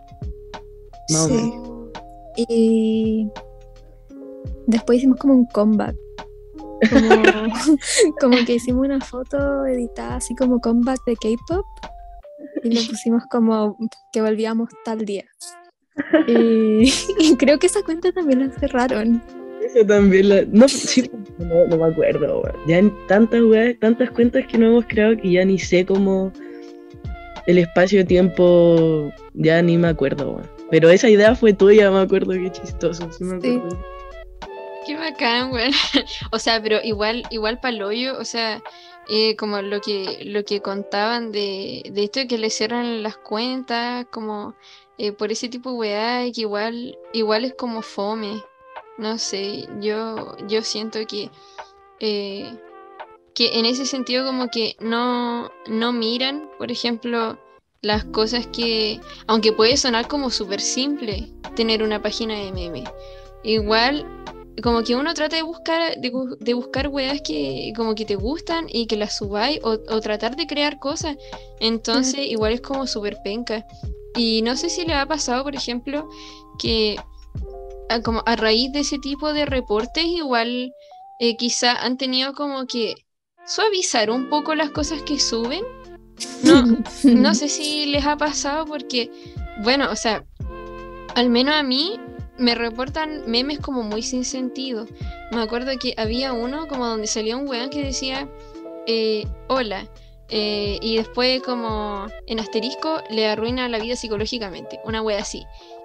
Más 1.11 1.23
o 1.23 1.29
Sí. 1.29 1.35
menos. 1.35 1.91
Y 2.49 3.29
después 4.67 4.99
hicimos 4.99 5.19
como 5.19 5.35
un 5.35 5.47
comeback. 5.47 5.97
Como, 6.91 7.09
como 8.21 8.37
que 8.47 8.55
hicimos 8.55 8.87
una 8.87 9.01
foto 9.01 9.67
editada 9.67 10.17
así 10.17 10.35
como 10.35 10.61
comeback 10.61 11.05
de 11.07 11.17
K-pop 11.17 11.67
y 12.63 12.71
le 12.71 12.83
pusimos 12.89 13.23
como 13.31 13.77
que 14.13 14.23
volvíamos 14.23 14.71
tal 14.85 15.05
día. 15.05 15.25
Y, 16.27 16.93
y 17.19 17.37
creo 17.37 17.59
que 17.59 17.67
esa 17.67 17.83
cuenta 17.83 18.13
también 18.13 18.41
la 18.41 18.59
cerraron. 18.59 19.23
Eso 19.65 19.87
también 19.87 20.29
la... 20.29 20.43
No, 20.51 20.69
sí, 20.69 21.11
no, 21.39 21.67
no 21.67 21.77
me 21.77 21.93
acuerdo. 21.93 22.43
Ya 22.67 22.79
en 22.79 22.93
tantas 23.07 23.41
weas, 23.43 23.79
tantas 23.81 24.11
cuentas 24.11 24.47
que 24.47 24.59
no 24.59 24.67
hemos 24.67 24.85
creado 24.87 25.17
que 25.17 25.33
ya 25.33 25.45
ni 25.45 25.59
sé 25.59 25.87
cómo 25.87 26.33
el 27.47 27.59
espacio-tiempo, 27.59 29.13
ya 29.35 29.63
ni 29.63 29.79
me 29.79 29.89
acuerdo. 29.89 30.41
Pero 30.71 30.91
esa 30.91 31.09
idea 31.09 31.35
fue 31.35 31.53
tuya, 31.53 31.91
me 31.91 32.01
acuerdo, 32.01 32.33
qué 32.33 32.51
chistoso, 32.51 33.11
sí 33.13 33.25
me 33.25 33.41
Sí. 33.41 33.61
Qué 34.87 34.97
bacán, 34.97 35.53
weón. 35.53 35.73
O 36.33 36.39
sea, 36.39 36.63
pero 36.63 36.81
igual, 36.83 37.23
igual 37.31 37.61
paloyo, 37.61 38.19
o 38.19 38.25
sea, 38.25 38.63
eh, 39.09 39.37
como 39.37 39.63
lo 39.63 39.81
que, 39.81 40.25
lo 40.25 40.45
que 40.45 40.61
contaban 40.61 41.33
de, 41.33 41.83
de 41.93 42.05
esto 42.05 42.21
de 42.21 42.27
que 42.27 42.39
le 42.39 42.51
cierran 42.51 43.03
las 43.03 43.17
cuentas, 43.17 44.07
como 44.11 44.55
eh, 44.99 45.13
por 45.13 45.33
ese 45.33 45.49
tipo 45.49 45.71
de 45.71 45.77
weá, 45.77 46.33
que 46.33 46.43
igual, 46.43 46.99
igual 47.13 47.45
es 47.45 47.55
como 47.55 47.83
fome. 47.83 48.43
No 48.99 49.19
sé, 49.19 49.69
yo, 49.81 50.37
yo 50.47 50.63
siento 50.63 51.01
que, 51.07 51.31
eh, 52.01 52.57
que 53.35 53.59
en 53.59 53.67
ese 53.67 53.87
sentido 53.87 54.25
como 54.25 54.49
que 54.49 54.77
no, 54.81 55.51
no 55.67 55.93
miran, 55.93 56.49
por 56.59 56.71
ejemplo, 56.71 57.39
las 57.83 58.05
cosas 58.05 58.47
que, 58.47 59.01
aunque 59.27 59.53
puede 59.53 59.77
sonar 59.77 60.09
como 60.09 60.31
súper 60.31 60.61
simple 60.61 61.33
tener 61.57 61.83
una 61.83 62.01
página 62.01 62.35
de 62.37 62.53
meme, 62.53 62.85
igual 63.43 64.07
como 64.63 64.83
que 64.83 64.95
uno 64.95 65.15
trata 65.15 65.37
de 65.37 65.43
buscar, 65.43 65.97
de, 65.99 66.13
bu- 66.13 66.39
de 66.39 66.55
buscar 66.55 66.89
weas 66.89 67.21
que 67.23 67.73
como 67.77 67.95
que 67.95 68.05
te 68.05 68.17
gustan 68.17 68.67
y 68.69 68.87
que 68.87 68.97
las 68.97 69.17
subáis 69.17 69.61
o, 69.63 69.73
o 69.89 70.01
tratar 70.01 70.37
de 70.37 70.47
crear 70.47 70.79
cosas. 70.79 71.17
Entonces, 71.61 72.27
igual 72.27 72.53
es 72.53 72.61
como 72.61 72.87
súper 72.87 73.17
penca. 73.25 73.67
Y 74.17 74.43
no 74.43 74.57
sé 74.57 74.69
si 74.71 74.85
le 74.85 74.95
ha 74.95 75.07
pasado, 75.07 75.43
por 75.43 75.55
ejemplo, 75.57 76.09
que 76.59 76.97
a, 77.89 78.01
como 78.01 78.23
a 78.27 78.37
raíz 78.37 78.73
de 78.73 78.81
ese 78.81 78.99
tipo 78.99 79.33
de 79.33 79.45
reportes, 79.45 80.05
igual 80.05 80.73
eh, 81.21 81.37
quizá 81.37 81.73
han 81.85 81.97
tenido 81.99 82.33
como 82.33 82.67
que 82.67 82.95
suavizar 83.47 84.11
un 84.11 84.29
poco 84.29 84.55
las 84.55 84.71
cosas 84.71 85.03
que 85.03 85.19
suben. 85.19 85.65
No, 86.45 86.65
no 87.05 87.35
sé 87.35 87.49
si 87.49 87.87
les 87.87 88.07
ha 88.07 88.17
pasado 88.17 88.67
porque, 88.67 89.11
bueno, 89.63 89.91
o 89.91 89.97
sea, 89.97 90.25
al 91.17 91.29
menos 91.29 91.55
a 91.55 91.63
mí 91.63 91.99
me 92.39 92.55
reportan 92.55 93.25
memes 93.27 93.59
como 93.61 93.83
muy 93.83 94.03
sin 94.03 94.25
sentido. 94.25 94.87
Me 95.33 95.43
acuerdo 95.43 95.73
que 95.79 95.95
había 95.97 96.33
uno 96.33 96.67
como 96.67 96.87
donde 96.87 97.07
salía 97.07 97.37
un 97.37 97.49
weón 97.49 97.71
que 97.71 97.83
decía, 97.83 98.29
eh, 98.87 99.27
hola, 99.49 99.89
eh, 100.29 100.79
y 100.81 100.97
después 100.97 101.43
como 101.43 102.07
en 102.27 102.41
asterisco 102.41 103.03
le 103.11 103.27
arruina 103.27 103.69
la 103.69 103.79
vida 103.79 103.97
psicológicamente, 103.97 104.81
una 104.85 105.03
wea 105.03 105.21
así. 105.21 105.45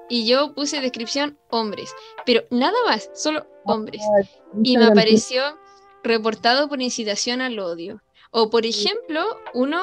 Y 0.09 0.25
yo 0.25 0.53
puse 0.53 0.81
descripción 0.81 1.37
hombres, 1.49 1.93
pero 2.25 2.43
nada 2.49 2.77
más, 2.87 3.11
solo 3.13 3.45
hombres. 3.65 4.01
Y 4.63 4.77
me 4.77 4.85
apareció 4.85 5.43
reportado 6.03 6.67
por 6.67 6.81
incitación 6.81 7.41
al 7.41 7.59
odio. 7.59 8.01
O 8.31 8.49
por 8.49 8.65
ejemplo, 8.65 9.23
uno 9.53 9.79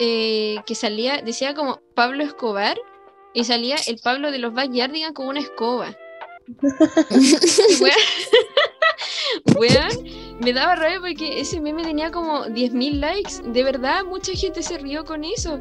eh, 0.00 0.56
que 0.66 0.74
salía, 0.74 1.22
decía 1.22 1.54
como 1.54 1.80
Pablo 1.94 2.24
Escobar, 2.24 2.76
y 3.34 3.44
salía 3.44 3.76
el 3.86 3.98
Pablo 4.02 4.30
de 4.30 4.38
los 4.38 4.52
Backyardigans 4.52 5.14
con 5.14 5.28
una 5.28 5.40
escoba. 5.40 5.96
Weón, 7.80 7.94
weón, 9.58 9.90
me 10.40 10.52
daba 10.52 10.76
rabia 10.76 11.00
porque 11.00 11.40
ese 11.40 11.60
meme 11.60 11.82
tenía 11.82 12.10
como 12.10 12.44
10.000 12.46 12.92
likes. 13.00 13.42
De 13.44 13.62
verdad, 13.62 14.04
mucha 14.04 14.32
gente 14.32 14.62
se 14.62 14.78
rió 14.78 15.04
con 15.04 15.24
eso. 15.24 15.60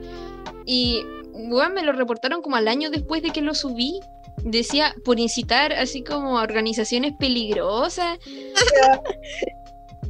Y, 0.65 1.03
weón, 1.33 1.73
me 1.73 1.83
lo 1.83 1.91
reportaron 1.91 2.41
como 2.41 2.55
al 2.55 2.67
año 2.67 2.89
después 2.89 3.21
de 3.21 3.31
que 3.31 3.41
lo 3.41 3.53
subí. 3.53 3.99
Decía, 4.43 4.95
por 5.03 5.19
incitar 5.19 5.73
así 5.73 6.03
como 6.03 6.37
a 6.37 6.43
organizaciones 6.43 7.13
peligrosas. 7.19 8.19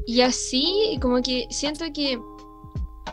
y 0.05 0.21
así, 0.21 0.99
como 1.01 1.21
que 1.21 1.47
siento 1.49 1.85
que 1.93 2.19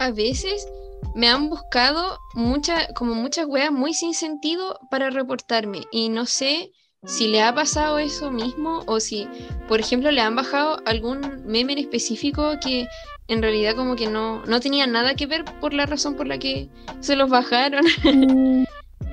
a 0.00 0.10
veces 0.10 0.66
me 1.14 1.28
han 1.28 1.48
buscado 1.48 2.18
mucha, 2.34 2.92
como 2.94 3.14
muchas 3.14 3.46
weas 3.46 3.70
muy 3.70 3.94
sin 3.94 4.12
sentido 4.12 4.78
para 4.90 5.10
reportarme. 5.10 5.82
Y 5.92 6.08
no 6.08 6.26
sé 6.26 6.72
si 7.06 7.28
le 7.28 7.42
ha 7.42 7.54
pasado 7.54 7.98
eso 7.98 8.30
mismo 8.30 8.82
o 8.86 9.00
si, 9.00 9.28
por 9.68 9.80
ejemplo, 9.80 10.10
le 10.10 10.20
han 10.20 10.34
bajado 10.36 10.78
algún 10.86 11.42
meme 11.44 11.72
en 11.74 11.78
específico 11.80 12.52
que 12.62 12.86
en 13.28 13.40
realidad 13.42 13.74
como 13.76 13.96
que 13.96 14.06
no, 14.08 14.44
no 14.46 14.60
tenía 14.60 14.86
nada 14.86 15.14
que 15.14 15.26
ver 15.26 15.44
por 15.60 15.72
la 15.72 15.86
razón 15.86 16.14
por 16.14 16.26
la 16.26 16.38
que 16.38 16.68
se 17.00 17.16
los 17.16 17.28
bajaron. 17.30 17.84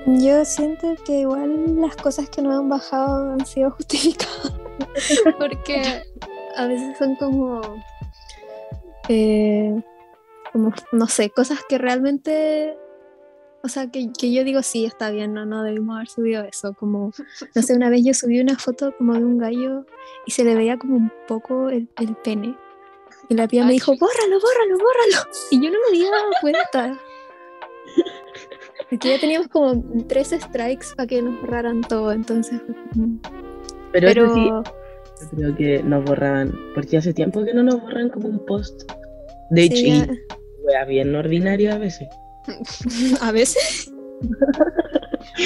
Mm, 0.04 0.20
Yo 0.20 0.44
siento 0.46 0.96
que 1.06 1.20
igual 1.20 1.80
las 1.80 1.96
cosas 1.96 2.28
que 2.28 2.42
nos 2.42 2.58
han 2.60 2.70
bajado 2.70 3.34
han 3.34 3.46
sido 3.46 3.70
justificadas. 3.70 4.52
Porque 5.38 6.02
a 6.58 6.66
veces 6.66 6.98
son 6.98 7.16
como. 7.18 7.62
eh, 9.08 9.80
como, 10.52 10.74
no 10.92 11.08
sé, 11.08 11.30
cosas 11.30 11.60
que 11.70 11.78
realmente. 11.78 12.76
O 13.64 13.68
sea, 13.68 13.92
que, 13.92 14.10
que 14.18 14.34
yo 14.34 14.44
digo, 14.44 14.64
sí, 14.64 14.86
está 14.86 15.12
bien, 15.12 15.34
no, 15.34 15.46
no 15.46 15.64
debimos 15.64 15.96
haber 15.96 16.08
subido 16.08 16.44
eso. 16.44 16.74
Como, 16.74 17.12
no 17.56 17.62
sé, 17.62 17.76
una 17.76 17.90
vez 17.90 18.04
yo 18.04 18.14
subí 18.14 18.40
una 18.40 18.58
foto 18.58 18.96
como 18.98 19.14
de 19.14 19.24
un 19.24 19.38
gallo 19.38 19.86
y 20.26 20.32
se 20.32 20.44
le 20.44 20.56
veía 20.56 20.78
como 20.78 20.96
un 20.96 21.12
poco 21.28 21.70
el, 21.70 21.88
el 22.00 22.16
pene. 22.16 22.56
Y 23.30 23.36
la 23.36 23.48
tía 23.48 23.66
me 23.66 23.72
dijo, 23.72 23.94
bórralo, 23.98 24.40
bórralo, 24.40 24.78
bórralo. 24.78 25.30
Y 25.52 25.64
yo 25.64 25.72
no 25.72 25.78
me 25.80 25.98
había 25.98 26.12
dado 26.12 26.32
cuenta. 26.42 27.00
Porque 28.90 29.10
ya 29.10 29.20
teníamos 29.20 29.48
como 29.48 29.82
tres 30.08 30.36
strikes 30.38 30.88
para 30.98 31.08
que 31.08 31.22
nos 31.22 31.40
borraran 31.40 31.82
todo, 31.82 32.12
entonces. 32.12 32.60
Pero, 33.94 34.34
sí, 34.34 34.48
yo 34.48 34.64
creo 35.32 35.56
que 35.56 35.84
nos 35.84 36.04
borraban, 36.04 36.54
porque 36.76 36.98
hace 36.98 37.14
tiempo 37.14 37.46
que 37.46 37.54
no 37.54 37.64
nos 37.64 37.82
borran 37.82 38.10
como 38.10 38.28
un 38.28 38.46
post. 38.46 38.92
De 39.50 39.64
hecho, 39.64 39.76
sí, 39.78 39.88
y 39.88 39.92
a, 40.02 40.08
wea 40.64 40.86
bien 40.86 41.16
ordinaria 41.16 41.76
a 41.76 41.78
veces. 41.78 42.08
a 43.22 43.32
veces. 43.32 43.92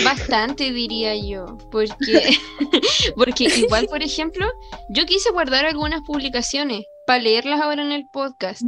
Bastante 0.03 0.71
diría 0.71 1.15
yo, 1.15 1.57
porque, 1.71 2.37
porque 3.15 3.45
igual, 3.45 3.87
por 3.87 4.01
ejemplo, 4.01 4.47
yo 4.89 5.05
quise 5.05 5.31
guardar 5.31 5.65
algunas 5.65 6.01
publicaciones 6.01 6.85
para 7.05 7.21
leerlas 7.21 7.61
ahora 7.61 7.81
en 7.83 7.91
el 7.91 8.05
podcast. 8.11 8.61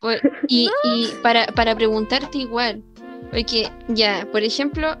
Por- 0.00 0.20
y 0.48 0.68
y 0.84 1.08
para, 1.22 1.46
para 1.48 1.74
preguntarte 1.74 2.38
igual, 2.38 2.82
porque 3.30 3.70
ya, 3.88 4.26
por 4.30 4.42
ejemplo, 4.42 4.96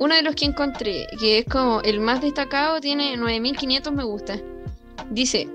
uno 0.00 0.14
de 0.14 0.22
los 0.22 0.34
que 0.34 0.46
encontré, 0.46 1.06
que 1.18 1.38
es 1.38 1.44
como 1.46 1.80
el 1.82 2.00
más 2.00 2.20
destacado, 2.20 2.80
tiene 2.80 3.16
9500 3.16 3.92
me 3.92 4.04
gusta. 4.04 4.38
Dice, 5.10 5.48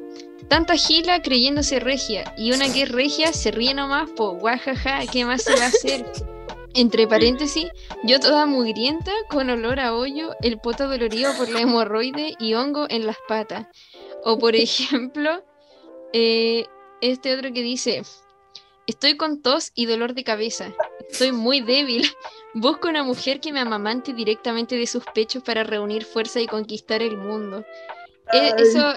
tanta 0.48 0.76
gila 0.76 1.22
creyéndose 1.22 1.80
regia, 1.80 2.34
y 2.38 2.52
una 2.52 2.72
que 2.72 2.84
es 2.84 2.92
regia 2.92 3.34
se 3.34 3.52
ríe 3.52 3.74
nomás, 3.74 4.10
po, 4.12 4.32
guajaja, 4.32 5.02
¿qué 5.12 5.26
más 5.26 5.44
se 5.44 5.56
va 5.56 5.66
a 5.66 5.68
hacer? 5.68 6.06
Entre 6.76 7.08
paréntesis, 7.08 7.68
yo 8.04 8.20
toda 8.20 8.46
mugrienta, 8.48 9.12
con 9.30 9.50
olor 9.50 9.80
a 9.80 9.94
hoyo, 9.94 10.36
el 10.42 10.60
poto 10.60 10.88
dolorido 10.88 11.32
por 11.38 11.50
la 11.50 11.62
hemorroide 11.62 12.34
y 12.40 12.56
hongo 12.56 12.88
en 12.90 13.06
las 13.06 13.18
patas. 13.28 13.68
O 14.24 14.40
por 14.40 14.56
ejemplo, 14.56 15.44
eh, 16.14 16.66
este 17.02 17.36
otro 17.36 17.54
que 17.54 17.62
dice, 17.62 18.02
estoy 18.88 19.18
con 19.18 19.44
tos 19.44 19.72
y 19.76 19.86
dolor 19.86 20.16
de 20.16 20.24
cabeza. 20.24 20.74
Soy 21.12 21.32
muy 21.32 21.62
débil. 21.62 22.10
Busco 22.56 22.88
una 22.88 23.04
mujer 23.04 23.40
que 23.40 23.52
me 23.52 23.60
amamante 23.60 24.14
directamente 24.14 24.76
de 24.76 24.88
sus 24.88 25.04
pechos 25.14 25.44
para 25.44 25.64
reunir 25.64 26.06
fuerza 26.06 26.40
y 26.40 26.48
conquistar 26.48 27.02
el 27.02 27.18
mundo. 27.18 27.64
Eh, 28.32 28.52
eso, 28.58 28.94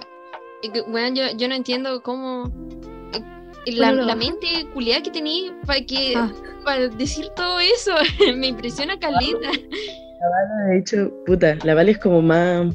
bueno, 0.88 1.16
yo, 1.16 1.36
yo 1.36 1.48
no 1.48 1.54
entiendo 1.54 2.02
cómo 2.02 2.52
la, 3.66 3.92
la 3.92 4.14
mente 4.14 4.46
culiada 4.72 5.02
que 5.02 5.10
tenía 5.10 5.54
para 5.66 5.80
que 5.80 6.14
ah. 6.16 6.32
para 6.64 6.88
decir 6.88 7.28
todo 7.34 7.58
eso. 7.60 7.92
me 8.36 8.48
impresiona 8.48 8.98
Calita. 8.98 9.38
La 9.40 10.30
Vale, 10.30 10.70
de 10.70 10.78
hecho, 10.78 11.12
puta, 11.26 11.56
la 11.64 11.74
Vale 11.74 11.92
es 11.92 11.98
como 11.98 12.22
más 12.22 12.74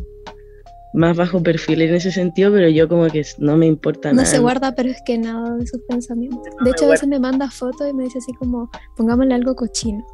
más 0.93 1.15
bajo 1.15 1.41
perfil 1.41 1.83
en 1.83 1.95
ese 1.95 2.11
sentido, 2.11 2.51
pero 2.51 2.67
yo 2.67 2.89
como 2.89 3.07
que 3.07 3.25
no 3.37 3.55
me 3.55 3.65
importa 3.65 4.09
no 4.09 4.15
nada. 4.15 4.25
No 4.25 4.31
se 4.31 4.39
guarda, 4.39 4.75
pero 4.75 4.89
es 4.89 5.01
que 5.05 5.17
nada 5.17 5.55
de 5.55 5.65
sus 5.65 5.79
pensamientos. 5.87 6.53
de 6.63 6.69
hecho, 6.69 6.85
a 6.85 6.89
veces 6.89 7.07
me 7.07 7.19
manda 7.19 7.49
fotos 7.49 7.89
y 7.89 7.93
me 7.93 8.03
dice 8.03 8.17
así 8.17 8.33
como, 8.33 8.69
pongámosle 8.97 9.33
algo 9.33 9.55
cochino. 9.55 10.05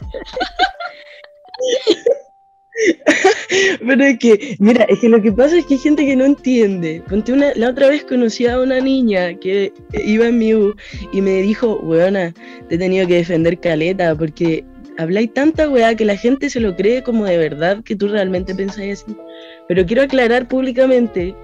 Pero 3.86 4.04
es 4.04 4.18
que, 4.18 4.56
mira, 4.58 4.84
es 4.84 5.00
que 5.00 5.08
lo 5.08 5.20
que 5.20 5.32
pasa 5.32 5.58
es 5.58 5.66
que 5.66 5.74
hay 5.74 5.80
gente 5.80 6.06
que 6.06 6.16
no 6.16 6.24
entiende. 6.24 7.02
Ponte 7.08 7.32
una, 7.32 7.52
la 7.54 7.70
otra 7.70 7.88
vez 7.88 8.04
conocí 8.04 8.46
a 8.46 8.60
una 8.60 8.80
niña 8.80 9.34
que 9.34 9.72
iba 9.92 10.26
en 10.26 10.38
mi 10.38 10.54
U 10.54 10.74
y 11.12 11.20
me 11.20 11.42
dijo, 11.42 11.78
weona, 11.80 12.34
te 12.68 12.76
he 12.76 12.78
tenido 12.78 13.06
que 13.06 13.16
defender 13.16 13.58
caleta 13.58 14.14
porque 14.14 14.64
habláis 14.98 15.32
tanta 15.32 15.68
weá 15.68 15.94
que 15.94 16.04
la 16.04 16.16
gente 16.16 16.50
se 16.50 16.60
lo 16.60 16.74
cree 16.74 17.02
como 17.02 17.24
de 17.24 17.38
verdad 17.38 17.82
que 17.84 17.96
tú 17.96 18.08
realmente 18.08 18.54
pensáis 18.54 19.02
así. 19.02 19.16
Pero 19.68 19.86
quiero 19.86 20.02
aclarar 20.02 20.48
públicamente, 20.48 21.34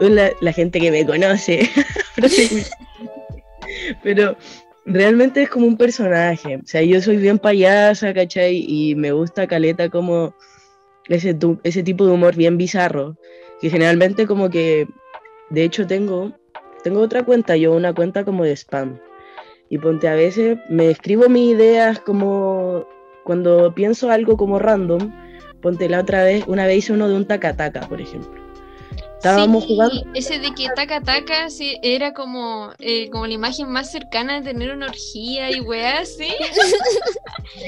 la, 0.00 0.30
la 0.40 0.52
gente 0.52 0.80
que 0.80 0.90
me 0.90 1.06
conoce, 1.06 1.68
pero 4.02 4.36
realmente 4.84 5.42
es 5.42 5.48
como 5.48 5.66
un 5.66 5.76
personaje. 5.76 6.56
O 6.56 6.66
sea, 6.66 6.82
yo 6.82 7.00
soy 7.00 7.16
bien 7.16 7.38
payasa, 7.38 8.14
¿cachai? 8.14 8.64
Y 8.68 8.94
me 8.94 9.12
gusta 9.12 9.46
Caleta 9.46 9.88
como 9.88 10.34
ese, 11.08 11.36
ese 11.62 11.82
tipo 11.82 12.06
de 12.06 12.12
humor 12.12 12.36
bien 12.36 12.56
bizarro, 12.56 13.16
que 13.60 13.70
generalmente 13.70 14.26
como 14.26 14.50
que, 14.50 14.88
de 15.50 15.64
hecho 15.64 15.86
tengo, 15.86 16.32
tengo 16.82 17.00
otra 17.00 17.24
cuenta, 17.24 17.56
yo 17.56 17.72
una 17.72 17.94
cuenta 17.94 18.24
como 18.24 18.44
de 18.44 18.52
spam. 18.56 18.98
Y 19.68 19.78
ponte 19.78 20.08
a 20.08 20.14
veces 20.14 20.58
me 20.68 20.90
escribo 20.90 21.28
mis 21.28 21.54
ideas 21.54 21.98
como 22.00 22.86
cuando 23.24 23.74
pienso 23.74 24.10
algo 24.10 24.36
como 24.36 24.58
random, 24.58 25.12
ponte 25.60 25.88
la 25.88 26.00
otra 26.00 26.22
vez, 26.22 26.44
una 26.46 26.66
vez 26.66 26.78
hice 26.78 26.92
uno 26.92 27.08
de 27.08 27.16
un 27.16 27.26
taca-taca, 27.26 27.80
por 27.88 28.00
ejemplo. 28.00 28.45
Estábamos 29.30 29.64
jugando. 29.64 30.04
Ese 30.14 30.38
de 30.38 30.54
que 30.54 30.68
taca 30.74 31.00
taca 31.00 31.50
sí, 31.50 31.78
era 31.82 32.12
como, 32.12 32.70
eh, 32.78 33.08
como 33.10 33.26
la 33.26 33.34
imagen 33.34 33.70
más 33.70 33.90
cercana 33.90 34.40
de 34.40 34.52
tener 34.52 34.72
una 34.72 34.86
orgía 34.86 35.50
y 35.50 35.60
weá, 35.60 36.04
¿sí? 36.04 36.28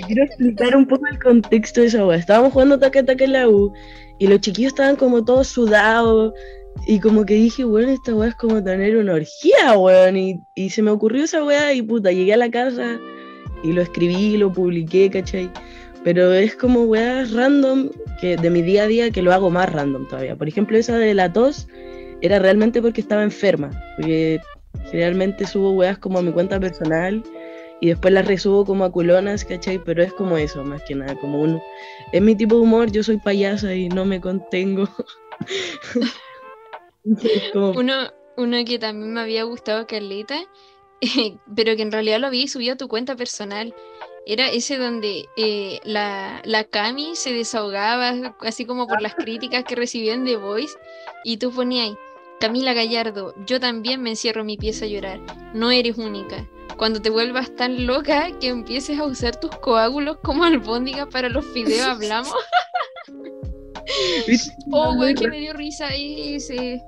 quiero 0.06 0.24
explicar 0.24 0.76
un 0.76 0.86
poco 0.86 1.06
el 1.10 1.18
contexto 1.18 1.80
de 1.80 1.88
esa 1.88 2.04
weá. 2.04 2.18
Estábamos 2.18 2.52
jugando 2.52 2.78
taca 2.78 3.04
taca 3.04 3.24
en 3.24 3.32
la 3.32 3.48
U 3.48 3.72
y 4.18 4.26
los 4.26 4.40
chiquillos 4.40 4.72
estaban 4.72 4.96
como 4.96 5.24
todos 5.24 5.48
sudados. 5.48 6.32
Y 6.86 7.00
como 7.00 7.26
que 7.26 7.34
dije, 7.34 7.64
bueno, 7.64 7.90
esta 7.90 8.14
weá 8.14 8.28
es 8.28 8.36
como 8.36 8.62
tener 8.62 8.96
una 8.96 9.14
orgía, 9.14 9.76
weón. 9.76 10.16
Y, 10.16 10.40
y 10.54 10.70
se 10.70 10.80
me 10.80 10.92
ocurrió 10.92 11.24
esa 11.24 11.42
weá 11.42 11.74
y 11.74 11.82
puta, 11.82 12.12
llegué 12.12 12.34
a 12.34 12.36
la 12.36 12.50
casa 12.50 12.98
y 13.62 13.72
lo 13.72 13.82
escribí, 13.82 14.36
lo 14.36 14.52
publiqué, 14.52 15.10
¿cachai? 15.10 15.50
Pero 16.04 16.32
es 16.32 16.54
como 16.54 16.84
weas 16.84 17.32
random 17.32 17.90
que 18.20 18.36
de 18.36 18.50
mi 18.50 18.62
día 18.62 18.84
a 18.84 18.86
día 18.86 19.10
que 19.10 19.22
lo 19.22 19.32
hago 19.32 19.50
más 19.50 19.72
random 19.72 20.06
todavía. 20.08 20.36
Por 20.36 20.48
ejemplo, 20.48 20.78
esa 20.78 20.96
de 20.96 21.14
la 21.14 21.32
tos 21.32 21.66
era 22.20 22.38
realmente 22.38 22.80
porque 22.80 23.00
estaba 23.00 23.22
enferma. 23.22 23.70
Porque 23.96 24.40
generalmente 24.90 25.46
subo 25.46 25.72
weas 25.72 25.98
como 25.98 26.18
a 26.18 26.22
mi 26.22 26.32
cuenta 26.32 26.60
personal 26.60 27.22
y 27.80 27.88
después 27.88 28.12
las 28.12 28.26
resubo 28.26 28.64
como 28.64 28.84
a 28.84 28.92
culonas, 28.92 29.44
¿cachai? 29.44 29.82
Pero 29.84 30.02
es 30.02 30.12
como 30.12 30.36
eso, 30.36 30.64
más 30.64 30.82
que 30.82 30.94
nada, 30.94 31.14
como 31.16 31.40
uno. 31.40 31.62
Es 32.12 32.22
mi 32.22 32.34
tipo 32.34 32.56
de 32.56 32.62
humor, 32.62 32.90
yo 32.90 33.02
soy 33.02 33.18
payasa 33.18 33.74
y 33.74 33.88
no 33.88 34.04
me 34.04 34.20
contengo. 34.20 34.88
uno, 37.54 37.94
uno 38.36 38.64
que 38.64 38.78
también 38.78 39.12
me 39.12 39.20
había 39.20 39.44
gustado, 39.44 39.86
Carlita, 39.86 40.40
pero 41.54 41.76
que 41.76 41.82
en 41.82 41.92
realidad 41.92 42.18
lo 42.18 42.26
había 42.26 42.48
subido 42.48 42.74
a 42.74 42.76
tu 42.76 42.88
cuenta 42.88 43.14
personal 43.14 43.74
era 44.28 44.50
ese 44.50 44.76
donde 44.76 45.26
eh, 45.38 45.80
la, 45.84 46.42
la 46.44 46.64
Cami 46.64 47.16
se 47.16 47.32
desahogaba, 47.32 48.34
así 48.40 48.66
como 48.66 48.86
por 48.86 49.00
las 49.00 49.14
críticas 49.14 49.64
que 49.64 49.74
recibían 49.74 50.24
de 50.24 50.36
Voice, 50.36 50.76
y 51.24 51.38
tú 51.38 51.50
ponías 51.50 51.96
Camila 52.38 52.74
Gallardo, 52.74 53.34
yo 53.46 53.58
también 53.58 54.02
me 54.02 54.10
encierro 54.10 54.42
en 54.42 54.48
mi 54.48 54.58
pieza 54.58 54.84
a 54.84 54.88
llorar, 54.88 55.18
no 55.54 55.70
eres 55.70 55.96
única. 55.96 56.46
Cuando 56.76 57.00
te 57.00 57.08
vuelvas 57.08 57.56
tan 57.56 57.86
loca 57.86 58.30
que 58.38 58.48
empieces 58.48 59.00
a 59.00 59.04
usar 59.04 59.40
tus 59.40 59.50
coágulos 59.56 60.18
como 60.22 60.44
albóndiga 60.44 61.06
para 61.08 61.30
los 61.30 61.50
videos 61.54 61.86
hablamos. 61.88 62.34
oh, 64.70 64.94
güey, 64.94 65.14
que 65.14 65.26
me 65.26 65.40
dio 65.40 65.54
risa 65.54 65.88
ese. 65.94 66.82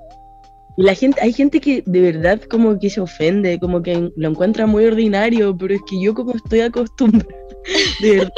Y 0.81 0.83
la 0.83 0.95
gente, 0.95 1.21
hay 1.21 1.31
gente 1.31 1.61
que 1.61 1.83
de 1.85 2.01
verdad 2.01 2.41
como 2.49 2.79
que 2.79 2.89
se 2.89 2.99
ofende, 2.99 3.59
como 3.59 3.83
que 3.83 4.11
lo 4.15 4.29
encuentra 4.29 4.65
muy 4.65 4.83
ordinario, 4.85 5.55
pero 5.55 5.75
es 5.75 5.81
que 5.83 6.01
yo 6.01 6.15
como 6.15 6.33
estoy 6.33 6.61
acostumbrada, 6.61 7.35
de 8.01 8.17
verdad, 8.17 8.31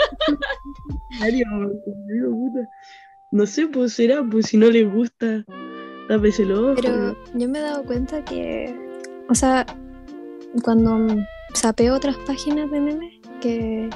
no 3.32 3.46
sé, 3.46 3.68
pues 3.68 3.94
será, 3.94 4.26
pues 4.30 4.48
si 4.48 4.58
no 4.58 4.70
les 4.70 4.92
gusta, 4.92 5.46
tápeselo. 6.10 6.76
Pero 6.76 7.16
yo 7.34 7.48
me 7.48 7.60
he 7.60 7.62
dado 7.62 7.86
cuenta 7.86 8.22
que, 8.26 8.76
o 9.30 9.36
sea, 9.36 9.66
cuando 10.64 11.16
sapeo 11.54 11.96
otras 11.96 12.18
páginas 12.28 12.70
de 12.72 12.80
memes, 12.82 13.22
que 13.40 13.90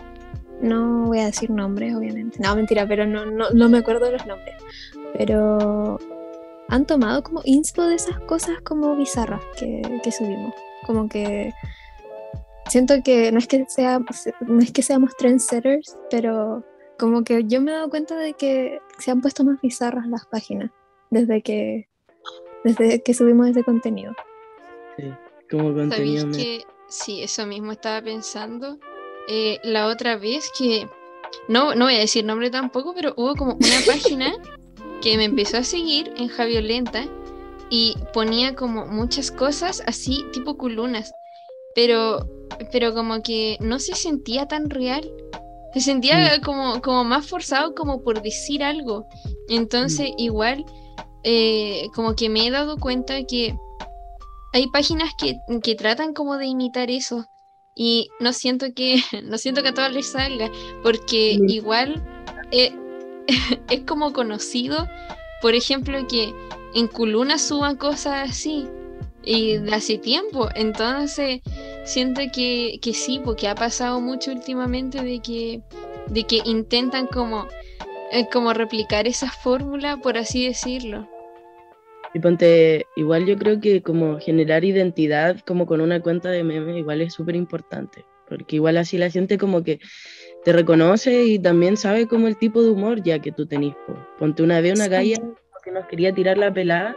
no 0.62 1.08
voy 1.08 1.20
a 1.20 1.26
decir 1.26 1.50
nombres, 1.50 1.94
obviamente. 1.94 2.40
No, 2.42 2.56
mentira, 2.56 2.88
pero 2.88 3.06
no, 3.06 3.26
no, 3.26 3.50
no 3.50 3.68
me 3.68 3.80
acuerdo 3.80 4.06
de 4.06 4.14
los 4.14 4.26
nombres. 4.26 4.56
Pero 5.18 6.00
han 6.70 6.86
tomado 6.86 7.24
como 7.24 7.42
inspo 7.46 7.84
de 7.84 7.96
esas 7.96 8.20
cosas 8.22 8.62
como 8.62 8.96
bizarras 8.96 9.42
que, 9.58 10.12
subimos. 10.12 10.54
Como 10.86 11.08
que 11.08 11.54
siento 12.70 12.96
que 13.04 13.32
no 13.32 13.40
es 13.40 13.48
que 13.48 13.66
sea 13.68 14.00
no 14.42 14.60
es 14.60 14.72
que 14.72 14.82
seamos 14.82 15.16
trendsetters, 15.18 15.98
pero 16.10 16.64
como 17.00 17.24
que 17.24 17.44
yo 17.46 17.62
me 17.62 17.72
he 17.72 17.76
dado 17.76 17.90
cuenta 17.90 18.16
de 18.16 18.34
que 18.34 18.80
se 18.98 19.12
han 19.12 19.22
puesto 19.22 19.44
más 19.44 19.62
bizarras 19.62 20.08
las 20.08 20.26
páginas 20.26 20.72
desde 21.10 21.42
que 21.42 21.88
desde 22.64 23.02
que 23.02 23.14
subimos 23.14 23.48
ese 23.48 23.64
contenido. 23.64 24.14
Sí, 24.98 25.14
como 25.50 25.74
contenido. 25.74 26.32
que 26.32 26.64
sí, 26.90 27.24
eso 27.24 27.46
mismo 27.46 27.72
estaba 27.72 28.02
pensando 28.02 28.78
eh, 29.30 29.60
la 29.64 29.88
otra 29.88 30.18
vez 30.18 30.52
que 30.58 30.90
no 31.48 31.76
no 31.76 31.86
voy 31.86 31.96
a 31.96 32.00
decir 32.00 32.26
nombre 32.26 32.50
tampoco, 32.50 32.94
pero 32.94 33.14
hubo 33.16 33.36
como 33.36 33.54
una 33.54 33.60
página 33.86 34.34
que 35.02 35.18
me 35.18 35.26
empezó 35.26 35.58
a 35.58 35.64
seguir 35.64 36.12
en 36.18 36.28
Javiolenta 36.28 37.08
y 37.70 37.96
ponía 38.14 38.56
como 38.56 38.86
muchas 38.86 39.32
cosas 39.32 39.84
así, 39.86 40.24
tipo 40.32 40.58
culunas, 40.58 41.12
pero, 41.76 42.28
pero 42.72 42.94
como 42.94 43.22
que 43.22 43.58
no 43.60 43.80
se 43.80 43.96
sentía 43.96 44.48
tan 44.48 44.70
real. 44.70 45.12
Se 45.74 45.82
sentía 45.82 46.38
mm. 46.38 46.42
como, 46.44 46.82
como 46.82 47.04
más 47.04 47.28
forzado 47.28 47.76
como 47.76 48.02
por 48.02 48.22
decir 48.22 48.64
algo. 48.64 49.08
Entonces, 49.50 50.10
mm. 50.12 50.20
igual, 50.20 50.66
eh, 51.24 51.88
como 51.94 52.16
que 52.16 52.30
me 52.30 52.48
he 52.48 52.52
dado 52.52 52.78
cuenta 52.78 53.24
que 53.26 53.56
hay 54.54 54.68
páginas 54.68 55.12
que, 55.20 55.36
que, 55.62 55.76
tratan 55.76 56.14
como 56.14 56.38
de 56.38 56.48
imitar 56.48 56.90
eso. 56.90 57.26
Y 57.76 58.10
no 58.20 58.34
siento 58.34 58.68
que, 58.76 59.00
no 59.24 59.38
siento 59.38 59.62
que 59.62 59.70
a 59.70 59.74
todas 59.74 59.94
les 59.94 60.12
salga, 60.12 60.50
porque 60.82 61.38
igual 61.48 62.04
eh, 62.52 62.74
es 63.70 63.82
como 63.82 64.14
conocido, 64.14 64.88
por 65.42 65.56
ejemplo, 65.56 66.08
que 66.08 66.34
en 66.74 66.88
Culuna 66.88 67.38
suban 67.38 67.78
cosas 67.78 68.30
así 68.30 68.68
y 69.24 69.58
de 69.58 69.74
hace 69.74 69.98
tiempo. 69.98 70.50
Entonces, 70.56 71.42
siento 71.86 72.22
que, 72.34 72.80
que 72.82 72.94
sí, 72.94 73.22
porque 73.24 73.48
ha 73.48 73.56
pasado 73.56 74.00
mucho 74.00 74.32
últimamente 74.32 75.04
de 75.04 75.20
que, 75.20 75.62
de 76.08 76.24
que 76.24 76.42
intentan 76.46 77.08
como, 77.08 77.48
eh, 78.12 78.28
como 78.32 78.54
replicar 78.54 79.08
esa 79.08 79.30
fórmula, 79.30 79.98
por 79.98 80.18
así 80.18 80.48
decirlo. 80.48 81.08
Y 82.14 82.20
ponte, 82.20 82.86
igual 82.96 83.26
yo 83.26 83.38
creo 83.38 83.60
que 83.60 83.82
como 83.82 84.20
generar 84.20 84.64
identidad 84.64 85.40
como 85.46 85.66
con 85.66 85.82
una 85.82 86.02
cuenta 86.02 86.30
de 86.30 86.44
memes 86.44 86.78
igual 86.78 87.02
es 87.02 87.14
súper 87.14 87.36
importante, 87.36 88.06
porque 88.30 88.56
igual 88.56 88.78
así 88.78 88.98
la 88.98 89.10
gente 89.10 89.38
como 89.38 89.64
que 89.64 89.80
te 90.48 90.54
reconoce 90.54 91.26
y 91.26 91.40
también 91.40 91.76
sabe 91.76 92.08
como 92.08 92.30
el 92.30 92.38
tipo 92.38 92.64
de 92.64 92.70
humor 92.70 93.04
ya 93.04 93.20
que 93.20 93.34
tú 93.34 93.46
tenés. 93.46 93.76
Ponte 94.18 94.44
una 94.44 94.62
vez 94.62 94.80
una 94.80 94.88
galla 94.88 95.18
que 95.62 95.72
nos 95.74 95.86
quería 95.88 96.14
tirar 96.16 96.38
la 96.38 96.54
pelada, 96.54 96.96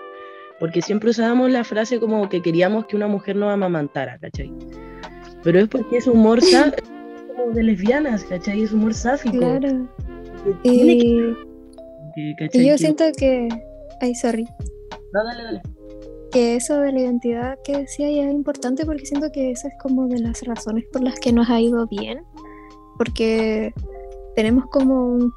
porque 0.61 0.81
siempre 0.81 1.11
usábamos 1.11 1.51
la 1.51 1.65
frase 1.65 1.99
como 1.99 2.29
que 2.29 2.43
queríamos 2.43 2.87
que 2.87 2.95
una 2.95 3.09
mujer 3.09 3.35
nos 3.35 3.53
amamantara, 3.53 4.21
¿cachai? 4.21 4.53
Pero 5.43 5.59
es 5.59 5.67
porque 5.67 5.97
es 5.97 6.07
humor 6.07 6.39
como 7.27 7.53
de 7.53 7.65
lesbianas, 7.65 8.23
¿cachai? 8.23 8.63
Es 8.63 8.73
humor 8.73 8.95
sáfico. 8.95 9.39
Claro. 9.39 9.89
Y, 10.63 11.35
yo 12.53 12.79
siento 12.79 13.07
que... 13.19 13.49
Ay, 14.01 14.15
sorry. 14.15 14.45
No, 15.13 15.25
dale, 15.25 15.43
dale. 15.43 15.63
que 16.31 16.55
eso 16.55 16.79
de 16.83 16.93
la 16.93 17.01
identidad 17.01 17.59
que 17.65 17.79
decía 17.79 18.09
ya 18.13 18.29
es 18.29 18.33
importante 18.33 18.87
porque 18.87 19.07
siento 19.07 19.33
que 19.33 19.51
esa 19.51 19.67
es 19.67 19.75
como 19.83 20.07
de 20.07 20.21
las 20.21 20.41
razones 20.43 20.85
por 20.93 21.03
las 21.03 21.19
que 21.19 21.33
nos 21.33 21.51
ha 21.51 21.61
ido 21.61 21.89
bien, 21.89 22.21
porque 23.01 23.73
tenemos 24.37 24.67
como 24.67 25.07
un 25.07 25.33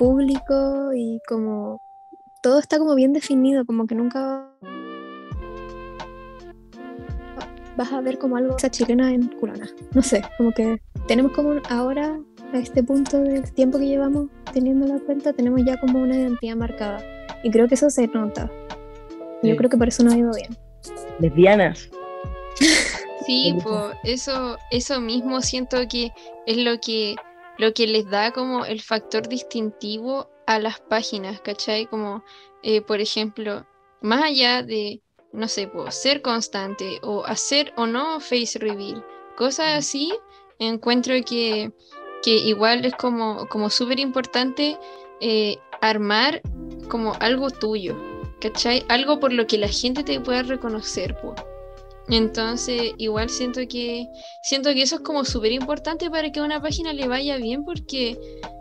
público 0.00 0.90
y 0.92 1.20
como 1.28 1.80
todo 2.42 2.58
está 2.58 2.76
como 2.80 2.96
bien 2.96 3.12
definido, 3.12 3.64
como 3.64 3.86
que 3.86 3.94
nunca 3.94 4.50
vas 7.76 7.92
a 7.92 8.00
ver 8.00 8.18
como 8.18 8.36
algo 8.36 8.56
esa 8.56 8.68
chilena 8.68 9.14
en 9.14 9.28
culona. 9.28 9.68
No 9.92 10.02
sé, 10.02 10.22
como 10.38 10.50
que 10.50 10.80
tenemos 11.06 11.30
como 11.30 11.54
ahora 11.70 12.18
a 12.52 12.58
este 12.58 12.82
punto 12.82 13.20
del 13.20 13.52
tiempo 13.52 13.78
que 13.78 13.86
llevamos 13.86 14.26
teniendo 14.52 14.88
la 14.88 14.98
cuenta, 14.98 15.32
tenemos 15.32 15.64
ya 15.64 15.78
como 15.78 16.00
una 16.00 16.16
identidad 16.16 16.56
marcada. 16.56 17.00
Y 17.44 17.50
creo 17.52 17.68
que 17.68 17.76
eso 17.76 17.90
se 17.90 18.08
nota. 18.08 18.50
Yo 19.40 19.54
creo 19.54 19.70
que 19.70 19.76
por 19.76 19.86
eso 19.86 20.02
nos 20.02 20.14
ha 20.14 20.18
ido 20.18 20.32
bien. 20.34 20.56
Lesbianas. 21.20 21.88
Sí, 23.26 23.54
pues 23.62 23.96
eso, 24.02 24.58
eso 24.70 25.00
mismo 25.00 25.40
siento 25.40 25.78
que 25.88 26.12
es 26.46 26.58
lo 26.58 26.78
que, 26.78 27.16
lo 27.58 27.72
que 27.72 27.86
les 27.86 28.08
da 28.10 28.32
como 28.32 28.64
el 28.66 28.82
factor 28.82 29.28
distintivo 29.28 30.28
a 30.46 30.58
las 30.58 30.80
páginas, 30.80 31.40
¿cachai? 31.40 31.86
Como, 31.86 32.22
eh, 32.62 32.82
por 32.82 33.00
ejemplo, 33.00 33.66
más 34.02 34.22
allá 34.22 34.62
de, 34.62 35.00
no 35.32 35.48
sé, 35.48 35.68
pues, 35.68 35.94
ser 35.94 36.20
constante 36.20 36.98
o 37.02 37.24
hacer 37.24 37.72
o 37.76 37.86
no 37.86 38.20
face 38.20 38.58
reveal, 38.58 39.04
cosas 39.36 39.78
así, 39.78 40.12
encuentro 40.58 41.14
que, 41.26 41.72
que 42.22 42.30
igual 42.32 42.84
es 42.84 42.94
como, 42.94 43.48
como 43.48 43.70
súper 43.70 44.00
importante 44.00 44.78
eh, 45.20 45.56
armar 45.80 46.42
como 46.88 47.14
algo 47.20 47.48
tuyo, 47.50 47.96
¿cachai? 48.40 48.84
Algo 48.88 49.18
por 49.18 49.32
lo 49.32 49.46
que 49.46 49.56
la 49.56 49.68
gente 49.68 50.04
te 50.04 50.20
pueda 50.20 50.42
reconocer, 50.42 51.16
pues. 51.22 51.42
Entonces, 52.08 52.92
igual 52.98 53.30
siento 53.30 53.60
que 53.68 54.06
siento 54.42 54.70
que 54.74 54.82
eso 54.82 54.96
es 54.96 55.00
como 55.02 55.24
súper 55.24 55.52
importante 55.52 56.10
para 56.10 56.30
que 56.30 56.40
a 56.40 56.44
una 56.44 56.60
página 56.60 56.92
le 56.92 57.08
vaya 57.08 57.36
bien 57.38 57.64
porque 57.64 58.18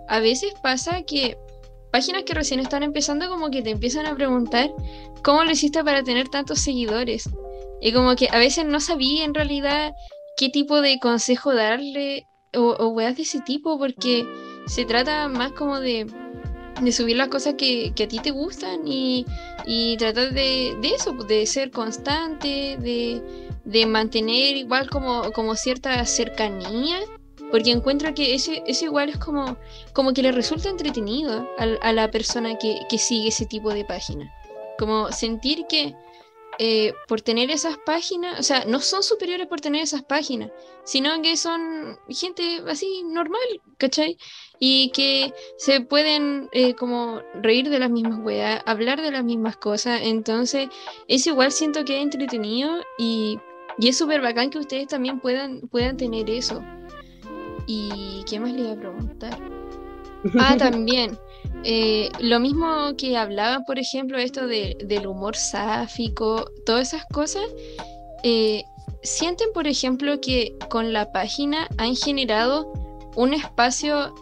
a 0.07 0.19
veces 0.19 0.53
pasa 0.61 1.03
que 1.03 1.37
páginas 1.91 2.23
que 2.23 2.33
recién 2.33 2.59
están 2.59 2.83
empezando 2.83 3.27
como 3.29 3.51
que 3.51 3.61
te 3.61 3.71
empiezan 3.71 4.05
a 4.05 4.15
preguntar 4.15 4.71
cómo 5.23 5.43
lo 5.43 5.51
hiciste 5.51 5.83
para 5.83 6.03
tener 6.03 6.29
tantos 6.29 6.59
seguidores. 6.59 7.29
Y 7.81 7.91
como 7.91 8.15
que 8.15 8.29
a 8.31 8.37
veces 8.37 8.65
no 8.65 8.79
sabía 8.79 9.25
en 9.25 9.33
realidad 9.33 9.93
qué 10.37 10.49
tipo 10.49 10.81
de 10.81 10.99
consejo 10.99 11.53
darle 11.53 12.25
o, 12.55 12.75
o 12.79 12.87
weas 12.89 13.17
de 13.17 13.23
ese 13.23 13.41
tipo 13.41 13.77
porque 13.77 14.25
se 14.67 14.85
trata 14.85 15.27
más 15.27 15.51
como 15.51 15.81
de 15.81 16.07
de 16.81 16.91
subir 16.91 17.15
las 17.15 17.27
cosas 17.27 17.55
que, 17.55 17.91
a 17.91 18.07
ti 18.07 18.19
te 18.19 18.31
gustan 18.31 18.81
y, 18.85 19.25
tratar 19.97 20.33
de, 20.33 20.75
eso, 20.83 21.15
pues, 21.15 21.27
de 21.27 21.45
ser 21.45 21.71
constante, 21.71 22.77
de, 22.79 23.85
mantener 23.85 24.57
igual 24.57 24.89
como, 24.89 25.31
como 25.31 25.55
cierta 25.55 26.05
cercanía, 26.05 26.99
porque 27.51 27.71
encuentro 27.71 28.13
que 28.13 28.33
eso, 28.33 28.51
eso 28.65 28.85
igual 28.85 29.09
es 29.09 29.17
como, 29.17 29.57
como 29.93 30.13
que 30.13 30.23
le 30.23 30.31
resulta 30.31 30.69
entretenido 30.69 31.47
a, 31.57 31.93
la 31.93 32.09
persona 32.09 32.57
que, 32.57 32.79
que 32.89 32.97
sigue 32.97 33.29
ese 33.29 33.45
tipo 33.45 33.73
de 33.73 33.85
página. 33.85 34.31
Como 34.79 35.11
sentir 35.11 35.65
que, 35.67 35.93
eh, 36.59 36.93
por 37.07 37.21
tener 37.21 37.49
esas 37.49 37.77
páginas, 37.77 38.39
o 38.39 38.43
sea, 38.43 38.65
no 38.65 38.79
son 38.79 39.01
superiores 39.01 39.47
por 39.47 39.59
tener 39.59 39.81
esas 39.81 40.03
páginas, 40.03 40.51
sino 40.83 41.19
que 41.21 41.35
son 41.35 41.97
gente 42.09 42.61
así 42.67 43.03
normal, 43.05 43.41
¿cachai? 43.77 44.17
Y 44.65 44.91
que 44.91 45.33
se 45.57 45.81
pueden 45.81 46.47
eh, 46.53 46.73
como 46.73 47.19
reír 47.33 47.69
de 47.69 47.79
las 47.79 47.89
mismas 47.89 48.19
weas, 48.23 48.63
hablar 48.65 49.01
de 49.01 49.11
las 49.11 49.25
mismas 49.25 49.57
cosas, 49.57 49.99
entonces 50.01 50.69
es 51.09 51.27
igual 51.27 51.51
siento 51.51 51.83
que 51.83 51.97
es 51.97 52.03
entretenido 52.03 52.71
y, 52.97 53.37
y 53.77 53.89
es 53.89 53.97
súper 53.97 54.21
bacán 54.21 54.49
que 54.49 54.59
ustedes 54.59 54.87
también 54.87 55.19
puedan, 55.19 55.59
puedan 55.67 55.97
tener 55.97 56.29
eso. 56.29 56.63
¿Y 57.67 58.23
qué 58.25 58.39
más 58.39 58.53
le 58.53 58.61
iba 58.61 58.71
a 58.71 58.77
preguntar? 58.77 59.37
Ah, 60.39 60.55
también. 60.57 61.17
Eh, 61.65 62.09
lo 62.19 62.39
mismo 62.39 62.95
que 62.97 63.17
hablaba, 63.17 63.65
por 63.65 63.79
ejemplo, 63.79 64.17
esto 64.17 64.47
del 64.47 65.05
humor 65.05 65.35
sáfico, 65.35 66.49
todas 66.65 66.93
esas 66.93 67.05
cosas, 67.11 67.43
eh, 68.23 68.63
sienten, 69.01 69.49
por 69.53 69.67
ejemplo, 69.67 70.21
que 70.21 70.55
con 70.69 70.93
la 70.93 71.11
página 71.11 71.67
han 71.77 71.97
generado 71.97 72.71
un 73.17 73.33
espacio 73.33 74.15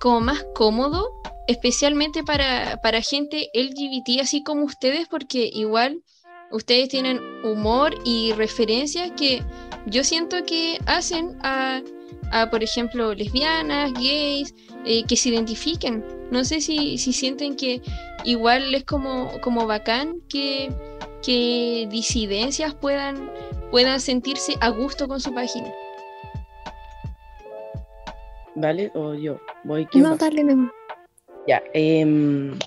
como 0.00 0.20
más 0.20 0.44
cómodo, 0.54 1.10
especialmente 1.48 2.22
para, 2.22 2.80
para 2.82 3.02
gente 3.02 3.50
LGBT 3.54 4.20
así 4.20 4.42
como 4.42 4.64
ustedes, 4.64 5.08
porque 5.08 5.50
igual 5.52 6.02
ustedes 6.50 6.88
tienen 6.88 7.20
humor 7.44 7.94
y 8.04 8.32
referencias 8.32 9.12
que 9.16 9.42
yo 9.86 10.04
siento 10.04 10.44
que 10.44 10.78
hacen 10.86 11.38
a, 11.42 11.82
a 12.30 12.50
por 12.50 12.62
ejemplo, 12.62 13.14
lesbianas, 13.14 13.92
gays, 13.94 14.54
que 14.84 15.16
se 15.16 15.28
identifiquen 15.28 16.04
no 16.32 16.44
sé 16.44 16.62
si, 16.62 16.96
sienten 16.96 17.56
que 17.56 17.82
igual 18.24 18.74
es 18.74 18.84
como, 18.84 19.30
como 19.42 19.66
bacán 19.66 20.22
que, 20.30 20.72
que 21.22 21.86
disidencias 21.90 22.74
puedan, 22.74 23.30
puedan 23.70 24.00
sentirse 24.00 24.56
a 24.62 24.70
gusto 24.70 25.06
con 25.08 25.20
su 25.20 25.34
página. 25.34 25.70
¿Vale? 28.54 28.90
O 28.94 29.14
yo. 29.14 29.40
Voy 29.64 29.88
no, 29.94 30.16
dale, 30.16 30.44
no. 30.44 30.70
Ya. 31.46 31.62
Em, 31.72 32.58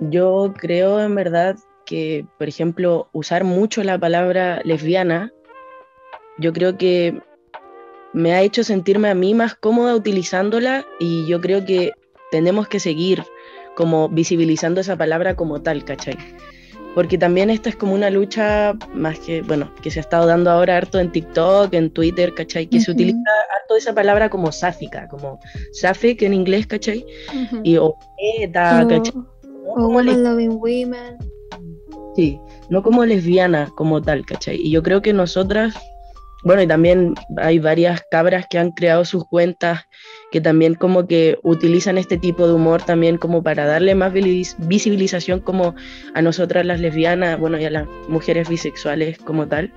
yo 0.00 0.52
creo 0.56 1.00
en 1.00 1.14
verdad 1.14 1.56
que, 1.84 2.26
por 2.38 2.48
ejemplo, 2.48 3.08
usar 3.12 3.44
mucho 3.44 3.82
la 3.84 3.98
palabra 3.98 4.60
lesbiana, 4.64 5.32
yo 6.38 6.52
creo 6.52 6.76
que 6.76 7.20
me 8.12 8.32
ha 8.32 8.42
hecho 8.42 8.64
sentirme 8.64 9.08
a 9.08 9.14
mí 9.14 9.34
más 9.34 9.54
cómoda 9.54 9.94
utilizándola 9.94 10.84
y 10.98 11.26
yo 11.26 11.40
creo 11.40 11.64
que 11.64 11.92
tenemos 12.30 12.68
que 12.68 12.80
seguir 12.80 13.22
como 13.74 14.08
visibilizando 14.08 14.80
esa 14.80 14.96
palabra 14.96 15.36
como 15.36 15.62
tal, 15.62 15.84
¿cachai? 15.84 16.16
Porque 16.96 17.18
también 17.18 17.50
esta 17.50 17.68
es 17.68 17.76
como 17.76 17.92
una 17.92 18.08
lucha 18.08 18.72
más 18.94 19.18
que, 19.18 19.42
bueno, 19.42 19.70
que 19.82 19.90
se 19.90 19.98
ha 19.98 20.00
estado 20.00 20.26
dando 20.26 20.50
ahora 20.50 20.78
harto 20.78 20.98
en 20.98 21.12
TikTok, 21.12 21.74
en 21.74 21.90
Twitter, 21.90 22.32
¿cachai? 22.32 22.66
Que 22.66 22.80
se 22.80 22.90
utiliza 22.90 23.18
harto 23.54 23.76
esa 23.76 23.94
palabra 23.94 24.30
como 24.30 24.50
sáfica, 24.50 25.06
como 25.08 25.38
safic 25.72 26.22
en 26.22 26.32
inglés, 26.32 26.66
¿cachai? 26.66 27.04
Y 27.64 27.76
o 27.76 27.94
¿cachai? 28.50 29.12
O 29.66 29.88
woman 29.88 30.24
loving 30.24 30.58
women. 30.58 31.18
Sí, 32.14 32.40
no 32.70 32.82
como 32.82 33.04
lesbiana 33.04 33.70
como 33.76 34.00
tal, 34.00 34.24
¿cachai? 34.24 34.56
Y 34.56 34.70
yo 34.70 34.82
creo 34.82 35.02
que 35.02 35.12
nosotras 35.12 35.74
bueno, 36.46 36.62
y 36.62 36.68
también 36.68 37.14
hay 37.38 37.58
varias 37.58 38.02
cabras 38.08 38.46
que 38.48 38.56
han 38.56 38.70
creado 38.70 39.04
sus 39.04 39.24
cuentas 39.26 39.80
que 40.30 40.40
también 40.40 40.76
como 40.76 41.08
que 41.08 41.40
utilizan 41.42 41.98
este 41.98 42.18
tipo 42.18 42.46
de 42.46 42.52
humor 42.52 42.82
también 42.82 43.18
como 43.18 43.42
para 43.42 43.66
darle 43.66 43.96
más 43.96 44.12
visibilización 44.12 45.40
como 45.40 45.74
a 46.14 46.22
nosotras 46.22 46.64
las 46.64 46.78
lesbianas, 46.78 47.40
bueno, 47.40 47.58
y 47.58 47.64
a 47.64 47.70
las 47.70 47.88
mujeres 48.08 48.48
bisexuales 48.48 49.18
como 49.18 49.48
tal. 49.48 49.72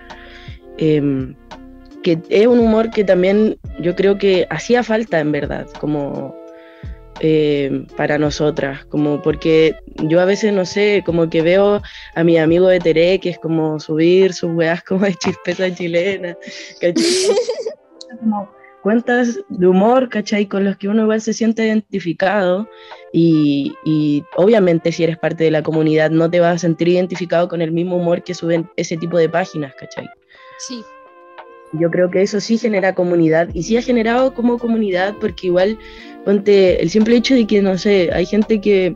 Em, 0.78 1.34
que 2.04 2.20
es 2.30 2.46
un 2.46 2.60
humor 2.60 2.92
que 2.92 3.04
también 3.04 3.58
yo 3.80 3.96
creo 3.96 4.20
que 4.20 4.46
hacía 4.52 4.84
falta 4.84 5.20
en 5.20 5.32
verdad, 5.32 5.66
como 5.80 6.36
eh, 7.20 7.86
para 7.98 8.18
nosotras, 8.18 8.86
como 8.86 9.22
porque 9.22 9.76
yo 10.08 10.22
a 10.22 10.26
veces 10.26 10.54
no 10.54 10.66
sé, 10.66 11.04
como 11.06 11.30
que 11.30 11.42
veo 11.42 11.82
a 12.16 12.24
mi 12.24 12.38
amigo 12.38 12.68
de 12.68 12.80
Tere, 12.80 13.20
que 13.20 13.30
es 13.30 13.40
como 13.40 13.80
subir 13.80 14.34
sus 14.34 14.52
weas 14.52 14.84
como 14.84 15.06
de 15.06 15.16
chispeza 15.16 15.74
chilena, 15.74 16.38
como 18.20 18.50
cuentas 18.82 19.40
de 19.50 19.68
humor, 19.68 20.10
¿cachai? 20.10 20.46
Con 20.46 20.64
los 20.64 20.78
que 20.78 20.88
uno 20.88 21.04
igual 21.04 21.22
se 21.22 21.34
siente 21.34 21.66
identificado 21.66 22.70
y, 23.12 23.74
y, 23.84 24.24
obviamente 24.36 24.92
si 24.92 25.04
eres 25.04 25.18
parte 25.18 25.44
de 25.44 25.52
la 25.52 25.64
comunidad 25.64 26.12
no 26.12 26.30
te 26.30 26.40
vas 26.40 26.56
a 26.56 26.60
sentir 26.60 26.88
identificado 26.88 27.48
con 27.48 27.62
el 27.62 27.72
mismo 27.72 27.98
humor 27.98 28.24
que 28.24 28.34
suben 28.34 28.70
ese 28.78 28.98
tipo 28.98 29.18
de 29.18 29.30
páginas, 29.30 29.74
¿cachai? 29.76 30.08
Sí. 30.60 30.84
Yo 31.74 31.92
creo 31.92 32.10
que 32.10 32.22
eso 32.22 32.40
sí 32.40 32.58
genera 32.58 32.96
comunidad 32.96 33.50
y 33.54 33.64
sí 33.64 33.78
ha 33.78 33.82
generado 33.82 34.34
como 34.34 34.58
comunidad 34.58 35.16
porque 35.20 35.48
igual 35.48 35.78
ponte 36.26 36.82
el 36.82 36.90
simple 36.90 37.16
hecho 37.16 37.36
de 37.36 37.46
que, 37.46 37.62
no 37.62 37.78
sé, 37.78 38.10
hay 38.12 38.26
gente 38.26 38.60
que 38.60 38.96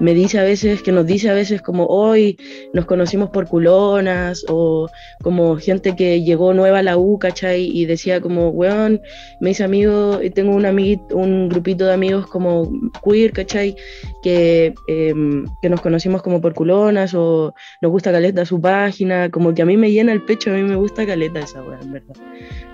me 0.00 0.14
dice 0.14 0.38
a 0.38 0.42
veces, 0.42 0.82
que 0.82 0.92
nos 0.92 1.06
dice 1.06 1.28
a 1.28 1.34
veces 1.34 1.60
como 1.62 1.86
hoy 1.86 2.38
nos 2.72 2.86
conocimos 2.86 3.30
por 3.30 3.46
culonas 3.46 4.44
o 4.48 4.88
como 5.22 5.56
gente 5.56 5.94
que 5.94 6.22
llegó 6.22 6.54
nueva 6.54 6.78
a 6.78 6.82
la 6.82 6.96
U, 6.96 7.18
¿cachai? 7.18 7.70
Y 7.72 7.84
decía 7.84 8.20
como, 8.20 8.48
weón, 8.48 9.00
me 9.40 9.50
dice 9.50 9.62
amigo, 9.62 10.18
tengo 10.34 10.54
un, 10.54 10.64
amiguito, 10.64 11.16
un 11.16 11.48
grupito 11.50 11.84
de 11.84 11.92
amigos 11.92 12.26
como 12.26 12.72
queer, 13.04 13.32
¿cachai? 13.32 13.76
Que, 14.22 14.74
em, 14.88 15.44
que 15.60 15.68
nos 15.68 15.82
conocimos 15.82 16.22
como 16.22 16.40
por 16.40 16.54
culonas 16.54 17.14
o 17.14 17.54
nos 17.82 17.92
gusta 17.92 18.10
Caleta 18.10 18.44
su 18.46 18.60
página, 18.60 19.30
como 19.30 19.54
que 19.54 19.62
a 19.62 19.66
mí 19.66 19.76
me 19.76 19.92
llena 19.92 20.12
el 20.12 20.22
pecho, 20.22 20.50
a 20.50 20.54
mí 20.54 20.62
me 20.62 20.76
gusta 20.76 21.06
Caleta 21.06 21.40
esa 21.40 21.62
weón, 21.62 21.92
¿verdad? 21.92 22.16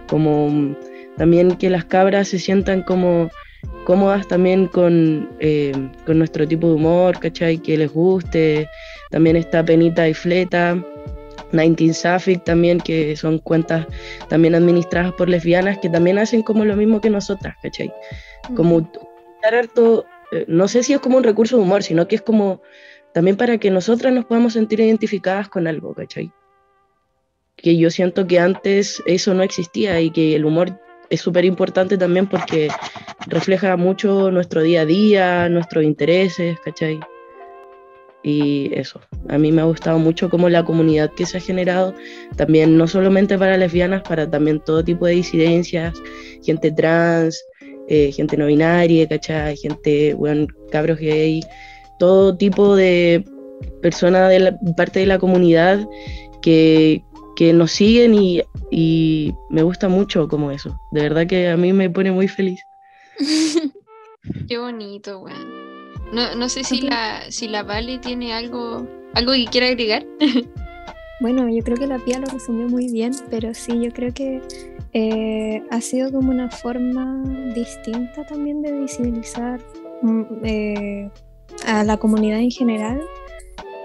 Como 0.09 0.77
también 1.17 1.57
que 1.57 1.71
las 1.71 1.85
cabras 1.85 2.29
se 2.29 2.39
sientan 2.39 2.83
como 2.83 3.31
cómodas 3.85 4.27
también 4.27 4.67
con, 4.67 5.29
eh, 5.41 5.73
con, 6.05 6.19
nuestro 6.19 6.47
tipo 6.47 6.67
de 6.69 6.75
humor, 6.75 7.19
¿cachai? 7.19 7.59
Que 7.59 7.77
les 7.77 7.93
guste. 7.93 8.69
También 9.11 9.37
está 9.37 9.65
Penita 9.65 10.09
y 10.09 10.15
Fleta, 10.15 10.83
19 11.53 11.95
Sapphic 11.95 12.45
también, 12.45 12.81
que 12.81 13.17
son 13.17 13.39
cuentas 13.39 13.87
también 14.29 14.55
administradas 14.55 15.13
por 15.13 15.29
lesbianas, 15.29 15.79
que 15.79 15.89
también 15.89 16.19
hacen 16.19 16.43
como 16.43 16.65
lo 16.65 16.77
mismo 16.77 17.01
que 17.01 17.11
nosotras, 17.11 17.57
¿cachai? 17.63 17.93
Como 18.55 18.91
harto, 19.43 20.05
eh, 20.33 20.45
no 20.49 20.69
sé 20.69 20.83
si 20.83 20.93
es 20.93 21.01
como 21.01 21.19
un 21.19 21.25
recurso 21.25 21.57
de 21.57 21.63
humor, 21.63 21.83
sino 21.83 22.09
que 22.09 22.17
es 22.17 22.23
como 22.23 22.61
también 23.15 23.37
para 23.37 23.59
que 23.59 23.71
nosotras 23.71 24.13
nos 24.13 24.25
podamos 24.25 24.55
sentir 24.55 24.81
identificadas 24.81 25.49
con 25.49 25.67
algo, 25.67 25.95
¿cachai? 25.95 26.33
Que 27.57 27.77
yo 27.77 27.91
siento 27.91 28.27
que 28.27 28.39
antes 28.39 29.03
eso 29.07 29.33
no 29.33 29.43
existía 29.43 30.01
y 30.01 30.11
que 30.11 30.35
el 30.37 30.45
humor 30.45 30.79
es 31.11 31.21
súper 31.21 31.45
importante 31.45 31.97
también 31.99 32.27
porque 32.27 32.69
refleja 33.27 33.77
mucho 33.77 34.31
nuestro 34.31 34.63
día 34.63 34.83
a 34.83 34.87
día, 34.87 35.49
nuestros 35.49 35.85
intereses, 35.85 36.59
¿cachai? 36.61 37.01
Y 38.23 38.71
eso, 38.75 39.01
a 39.29 39.39
mí 39.39 39.53
me 39.53 39.63
ha 39.63 39.67
gustado 39.67 39.99
mucho 39.99 40.29
como 40.29 40.49
la 40.49 40.65
comunidad 40.65 41.13
que 41.13 41.27
se 41.27 41.39
ha 41.39 41.41
generado, 41.41 41.95
también 42.37 42.77
no 42.77 42.89
solamente 42.89 43.39
para 43.39 43.57
lesbianas, 43.57 44.03
para 44.03 44.29
también 44.29 44.61
todo 44.61 44.83
tipo 44.83 45.07
de 45.07 45.13
disidencias, 45.13 45.95
gente 46.43 46.73
trans, 46.73 47.45
eh, 47.89 48.11
gente 48.11 48.37
no 48.37 48.47
binaria, 48.47 49.07
¿cachai? 49.07 49.57
Gente, 49.57 50.15
bueno, 50.15 50.49
cabros 50.73 50.99
gay, 50.99 51.41
todo 52.01 52.37
tipo 52.37 52.75
de 52.75 53.25
personas 53.81 54.29
de 54.31 54.57
parte 54.77 55.01
de 55.01 55.07
la 55.07 55.21
comunidad 55.21 55.87
que, 56.43 57.03
que 57.37 57.53
nos 57.53 57.71
siguen 57.71 58.15
y, 58.15 58.43
y, 58.71 59.35
me 59.51 59.63
gusta 59.63 59.89
mucho 59.89 60.27
como 60.27 60.51
eso. 60.51 60.81
De 60.91 61.03
verdad 61.03 61.27
que 61.27 61.49
a 61.49 61.57
mí 61.57 61.73
me 61.73 61.91
pone 61.91 62.11
muy 62.11 62.27
feliz. 62.27 62.61
Qué 64.49 64.59
bonito, 64.59 65.21
weón. 65.21 65.67
No, 66.13 66.35
no 66.35 66.49
sé 66.49 66.65
si 66.65 66.81
la, 66.81 67.31
si 67.31 67.47
la 67.47 67.63
Vale 67.63 67.99
tiene 67.99 68.33
algo, 68.33 68.87
algo 69.15 69.33
que 69.33 69.45
quiera 69.47 69.69
agregar. 69.69 70.07
bueno, 71.21 71.49
yo 71.49 71.63
creo 71.63 71.77
que 71.77 71.87
la 71.87 71.99
Pía 71.99 72.19
lo 72.19 72.27
resumió 72.27 72.69
muy 72.69 72.91
bien, 72.91 73.13
pero 73.31 73.53
sí, 73.55 73.81
yo 73.81 73.93
creo 73.93 74.15
que 74.15 74.41
eh, 74.93 75.63
ha 75.71 75.81
sido 75.81 76.11
como 76.11 76.31
una 76.31 76.51
forma 76.51 77.23
distinta 77.55 78.25
también 78.25 78.63
de 78.63 78.73
visibilizar 78.73 79.61
mm, 80.03 80.23
eh, 80.45 81.11
a 81.67 81.85
la 81.85 81.97
comunidad 81.99 82.39
en 82.39 82.51
general 82.51 83.03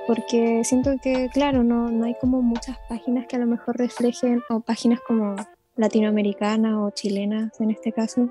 porque 0.07 0.63
siento 0.63 0.91
que, 1.01 1.29
claro, 1.29 1.63
no, 1.63 1.89
no 1.89 2.05
hay 2.05 2.15
como 2.19 2.41
muchas 2.41 2.77
páginas 2.89 3.27
que 3.27 3.35
a 3.35 3.39
lo 3.39 3.45
mejor 3.45 3.77
reflejen, 3.77 4.41
o 4.49 4.59
páginas 4.59 4.99
como 5.01 5.35
latinoamericanas 5.75 6.75
o 6.75 6.89
chilenas 6.91 7.59
en 7.61 7.71
este 7.71 7.91
caso, 7.91 8.29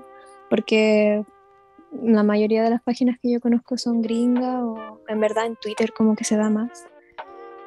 porque 0.49 1.23
la 2.03 2.23
mayoría 2.23 2.63
de 2.63 2.69
las 2.69 2.81
páginas 2.81 3.17
que 3.21 3.31
yo 3.31 3.39
conozco 3.39 3.77
son 3.77 4.01
gringas 4.01 4.61
o 4.63 5.01
en 5.07 5.19
verdad 5.19 5.45
en 5.45 5.55
Twitter 5.55 5.91
como 5.93 6.15
que 6.15 6.23
se 6.23 6.37
da 6.37 6.49
más. 6.49 6.85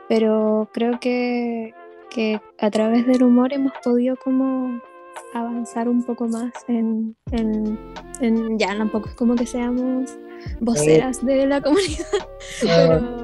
Pero 0.08 0.68
creo 0.72 0.98
que, 1.00 1.74
que 2.10 2.40
a 2.58 2.70
través 2.70 3.06
del 3.06 3.22
humor 3.22 3.52
hemos 3.52 3.72
podido 3.82 4.16
como 4.16 4.80
avanzar 5.32 5.88
un 5.88 6.02
poco 6.02 6.28
más 6.28 6.52
en, 6.68 7.16
en, 7.30 7.78
en 8.20 8.58
ya 8.58 8.76
tampoco 8.76 9.08
es 9.08 9.14
como 9.14 9.34
que 9.34 9.46
seamos 9.46 10.18
voceras 10.60 11.24
de 11.24 11.46
la 11.46 11.60
comunidad, 11.60 12.06
pero 12.60 13.23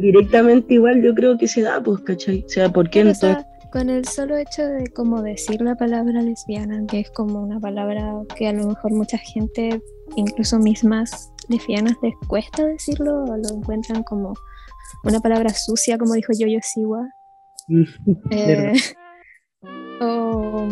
directamente 0.00 0.74
igual 0.74 1.02
yo 1.02 1.14
creo 1.14 1.36
que 1.38 1.48
se 1.48 1.62
da, 1.62 1.82
pues, 1.82 2.00
¿cachai? 2.00 2.44
O 2.44 2.48
sea, 2.48 2.68
¿por 2.70 2.90
qué 2.90 3.00
entonces? 3.00 3.38
con 3.76 3.90
el 3.90 4.06
solo 4.06 4.38
hecho 4.38 4.64
de 4.64 4.86
como 4.86 5.22
decir 5.22 5.60
la 5.60 5.74
palabra 5.74 6.22
lesbiana, 6.22 6.86
que 6.86 7.00
es 7.00 7.10
como 7.10 7.42
una 7.42 7.60
palabra 7.60 8.22
que 8.34 8.48
a 8.48 8.52
lo 8.52 8.68
mejor 8.68 8.92
mucha 8.92 9.18
gente, 9.18 9.82
incluso 10.16 10.58
mismas 10.58 11.30
lesbianas, 11.48 11.94
les 12.02 12.14
cuesta 12.26 12.64
decirlo 12.64 13.24
o 13.24 13.36
lo 13.36 13.48
encuentran 13.54 14.02
como 14.02 14.34
una 15.04 15.20
palabra 15.20 15.50
sucia, 15.50 15.98
como 15.98 16.14
dijo 16.14 16.32
Yoyo 16.32 16.60
Siwa. 16.62 17.06
eh, 18.30 18.72
o 20.00 20.66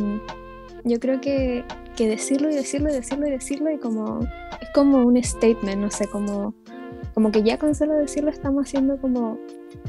yo 0.85 0.99
creo 1.01 1.21
que, 1.21 1.65
que 1.97 2.09
decirlo 2.09 2.51
y 2.51 2.55
decirlo 2.55 2.91
y 2.91 2.95
decirlo 2.95 3.27
y 3.27 3.31
decirlo 3.33 3.71
y 3.71 3.79
como 3.79 4.21
es 4.61 4.71
como 4.75 5.05
un 5.05 5.23
statement, 5.23 5.81
no 5.81 5.91
sé, 5.91 6.07
como 6.07 6.55
como 7.15 7.31
que 7.31 7.43
ya 7.43 7.59
con 7.59 7.75
solo 7.75 7.95
decirlo 7.95 8.31
estamos 8.31 8.67
haciendo 8.67 8.99
como 8.99 9.39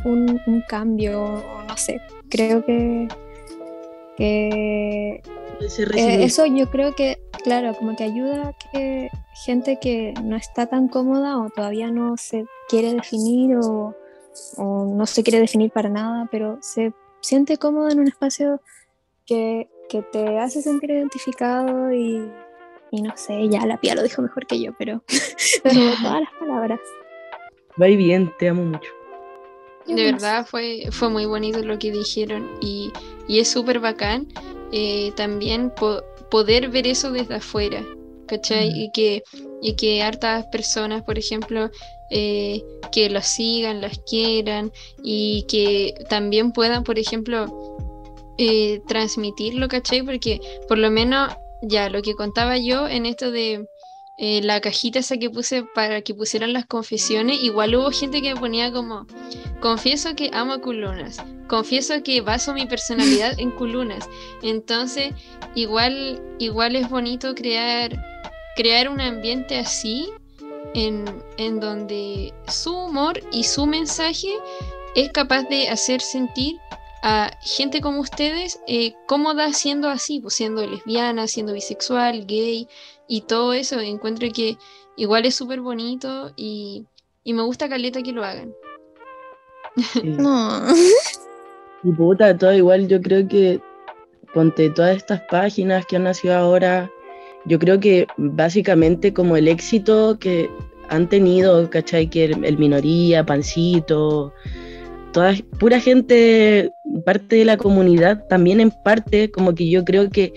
un, 0.05 0.63
cambio, 0.69 1.43
no 1.67 1.77
sé, 1.77 1.99
creo 2.29 2.63
que, 2.63 3.07
que 4.15 5.21
eh, 5.95 6.23
eso 6.23 6.45
yo 6.45 6.69
creo 6.69 6.93
que, 6.95 7.17
claro, 7.43 7.73
como 7.75 7.95
que 7.95 8.03
ayuda 8.03 8.49
a 8.49 8.53
que 8.53 9.09
gente 9.45 9.79
que 9.79 10.13
no 10.23 10.35
está 10.35 10.67
tan 10.67 10.87
cómoda 10.87 11.39
o 11.39 11.49
todavía 11.49 11.91
no 11.91 12.15
se 12.17 12.45
quiere 12.69 12.93
definir 12.93 13.57
o, 13.57 13.95
no 14.57 15.05
se 15.05 15.23
quiere 15.23 15.39
definir 15.39 15.71
para 15.71 15.89
nada, 15.89 16.27
pero 16.29 16.57
se 16.61 16.93
siente 17.21 17.57
cómoda 17.57 17.91
en 17.91 17.99
un 17.99 18.07
espacio 18.07 18.61
que, 19.25 19.69
te 20.11 20.39
hace 20.39 20.61
sentir 20.61 20.91
identificado 20.91 21.93
y, 21.93 22.29
y, 22.91 23.01
no 23.01 23.15
sé, 23.15 23.47
ya 23.47 23.65
la 23.65 23.79
Pía 23.79 23.95
lo 23.95 24.03
dijo 24.03 24.21
mejor 24.21 24.45
que 24.45 24.61
yo, 24.61 24.73
pero, 24.77 25.01
pero 25.63 25.79
todas 26.01 26.19
las 26.19 26.33
palabras. 26.37 26.79
Va 27.81 27.87
bien, 27.87 28.31
te 28.39 28.49
amo 28.49 28.63
mucho. 28.63 28.91
De 29.85 30.11
verdad 30.11 30.45
fue, 30.45 30.87
fue 30.91 31.09
muy 31.09 31.25
bonito 31.25 31.61
lo 31.61 31.77
que 31.77 31.91
dijeron 31.91 32.49
y, 32.59 32.91
es 33.29 33.49
súper 33.49 33.79
bacán 33.79 34.27
eh, 34.71 35.11
también 35.15 35.71
poder 36.31 36.69
ver 36.69 36.87
eso 36.87 37.11
desde 37.11 37.35
afuera, 37.35 37.85
¿cachai? 38.27 38.71
Mm. 38.71 38.75
Y, 38.75 38.91
que, 38.91 39.23
y 39.61 39.75
que 39.75 40.01
hartas 40.01 40.45
personas, 40.51 41.03
por 41.03 41.19
ejemplo, 41.19 41.69
eh, 42.09 42.63
que 42.91 43.09
los 43.09 43.25
sigan, 43.25 43.81
las 43.81 43.99
quieran 43.99 44.71
y 45.03 45.45
que 45.47 45.93
también 46.09 46.51
puedan, 46.51 46.83
por 46.83 46.97
ejemplo, 46.97 47.77
eh, 48.37 48.81
transmitirlo, 48.87 49.67
¿cachai? 49.67 50.03
Porque 50.03 50.39
por 50.67 50.77
lo 50.77 50.89
menos 50.91 51.33
ya 51.61 51.89
lo 51.89 52.01
que 52.01 52.15
contaba 52.15 52.57
yo 52.57 52.87
en 52.87 53.05
esto 53.05 53.31
de 53.31 53.67
eh, 54.17 54.41
la 54.41 54.61
cajita 54.61 54.99
esa 54.99 55.17
que 55.17 55.29
puse 55.29 55.63
para 55.63 56.01
que 56.01 56.13
pusieran 56.13 56.53
las 56.53 56.65
confesiones, 56.65 57.43
igual 57.43 57.75
hubo 57.75 57.91
gente 57.91 58.21
que 58.21 58.33
me 58.33 58.39
ponía 58.39 58.71
como, 58.71 59.07
confieso 59.59 60.15
que 60.15 60.29
amo 60.33 60.61
culunas, 60.61 61.21
confieso 61.47 62.01
que 62.03 62.21
baso 62.21 62.53
mi 62.53 62.65
personalidad 62.65 63.33
en 63.39 63.51
culunas. 63.51 64.07
Entonces, 64.41 65.13
igual, 65.53 66.21
igual 66.39 66.75
es 66.75 66.89
bonito 66.89 67.35
crear, 67.35 68.01
crear 68.55 68.89
un 68.89 69.01
ambiente 69.01 69.57
así, 69.57 70.09
en, 70.73 71.05
en 71.37 71.59
donde 71.59 72.33
su 72.47 72.75
humor 72.75 73.21
y 73.31 73.43
su 73.45 73.65
mensaje 73.65 74.27
es 74.95 75.09
capaz 75.11 75.43
de 75.43 75.69
hacer 75.69 76.01
sentir 76.01 76.57
a 77.01 77.31
gente 77.41 77.81
como 77.81 77.99
ustedes 77.99 78.59
eh, 78.67 78.93
cómoda 79.07 79.53
siendo 79.53 79.89
así, 79.89 80.19
pues 80.19 80.33
siendo 80.33 80.65
lesbiana, 80.65 81.27
siendo 81.27 81.53
bisexual, 81.53 82.25
gay 82.25 82.67
y 83.07 83.21
todo 83.21 83.53
eso. 83.53 83.79
Encuentro 83.79 84.27
que 84.33 84.57
igual 84.95 85.25
es 85.25 85.35
súper 85.35 85.61
bonito 85.61 86.31
y, 86.35 86.85
me 87.25 87.41
gusta 87.41 87.69
Caleta 87.69 88.01
que 88.01 88.11
lo 88.11 88.23
hagan. 88.23 88.53
No. 90.03 90.61
Y 91.83 91.91
puta, 91.91 92.35
todo 92.35 92.51
igual 92.51 92.87
yo 92.87 92.99
creo 92.99 93.27
que 93.27 93.61
ponte 94.33 94.71
todas 94.71 94.97
estas 94.97 95.21
páginas 95.29 95.85
que 95.85 95.97
han 95.97 96.05
nacido 96.05 96.33
ahora, 96.33 96.89
yo 97.45 97.59
creo 97.59 97.79
que 97.79 98.07
básicamente 98.17 99.13
como 99.13 99.37
el 99.37 99.47
éxito 99.47 100.17
que 100.19 100.49
han 100.89 101.07
tenido, 101.07 101.69
¿cachai? 101.69 102.09
Que 102.09 102.25
el 102.25 102.57
minoría, 102.57 103.23
Pancito, 103.23 104.33
toda 105.13 105.33
pura 105.59 105.79
gente, 105.79 106.71
parte 107.05 107.37
de 107.37 107.45
la 107.45 107.57
comunidad, 107.57 108.25
también 108.27 108.59
en 108.59 108.71
parte, 108.83 109.29
como 109.31 109.53
que 109.53 109.69
yo 109.69 109.85
creo 109.85 110.09
que 110.09 110.33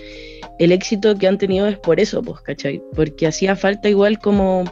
el 0.58 0.72
éxito 0.72 1.16
que 1.16 1.26
han 1.26 1.38
tenido 1.38 1.66
es 1.68 1.78
por 1.78 2.00
eso, 2.00 2.22
pues, 2.22 2.40
¿cachai? 2.40 2.82
Porque 2.94 3.26
hacía 3.26 3.56
falta 3.56 3.88
igual 3.88 4.18
como 4.18 4.64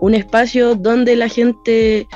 un 0.00 0.14
espacio 0.14 0.74
donde 0.74 1.16
la 1.16 1.28
gente 1.28 2.06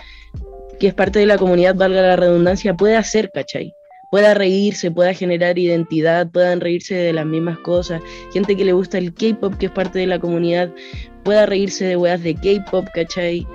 que 0.78 0.88
es 0.88 0.94
parte 0.94 1.18
de 1.18 1.26
la 1.26 1.38
comunidad, 1.38 1.74
valga 1.74 2.02
la 2.02 2.16
redundancia, 2.16 2.74
pueda 2.74 2.98
hacer, 2.98 3.30
¿cachai? 3.32 3.72
Pueda 4.10 4.34
reírse, 4.34 4.90
pueda 4.90 5.14
generar 5.14 5.58
identidad, 5.58 6.28
puedan 6.30 6.60
reírse 6.60 6.94
de 6.94 7.12
las 7.12 7.26
mismas 7.26 7.58
cosas. 7.58 8.02
Gente 8.32 8.56
que 8.56 8.64
le 8.64 8.72
gusta 8.72 8.98
el 8.98 9.14
K-pop, 9.14 9.54
que 9.54 9.66
es 9.66 9.72
parte 9.72 9.98
de 9.98 10.06
la 10.06 10.18
comunidad, 10.18 10.70
pueda 11.24 11.46
reírse 11.46 11.86
de 11.86 11.96
weas 11.96 12.22
de 12.22 12.34
K-pop, 12.34 12.86
¿cachai? 12.94 13.46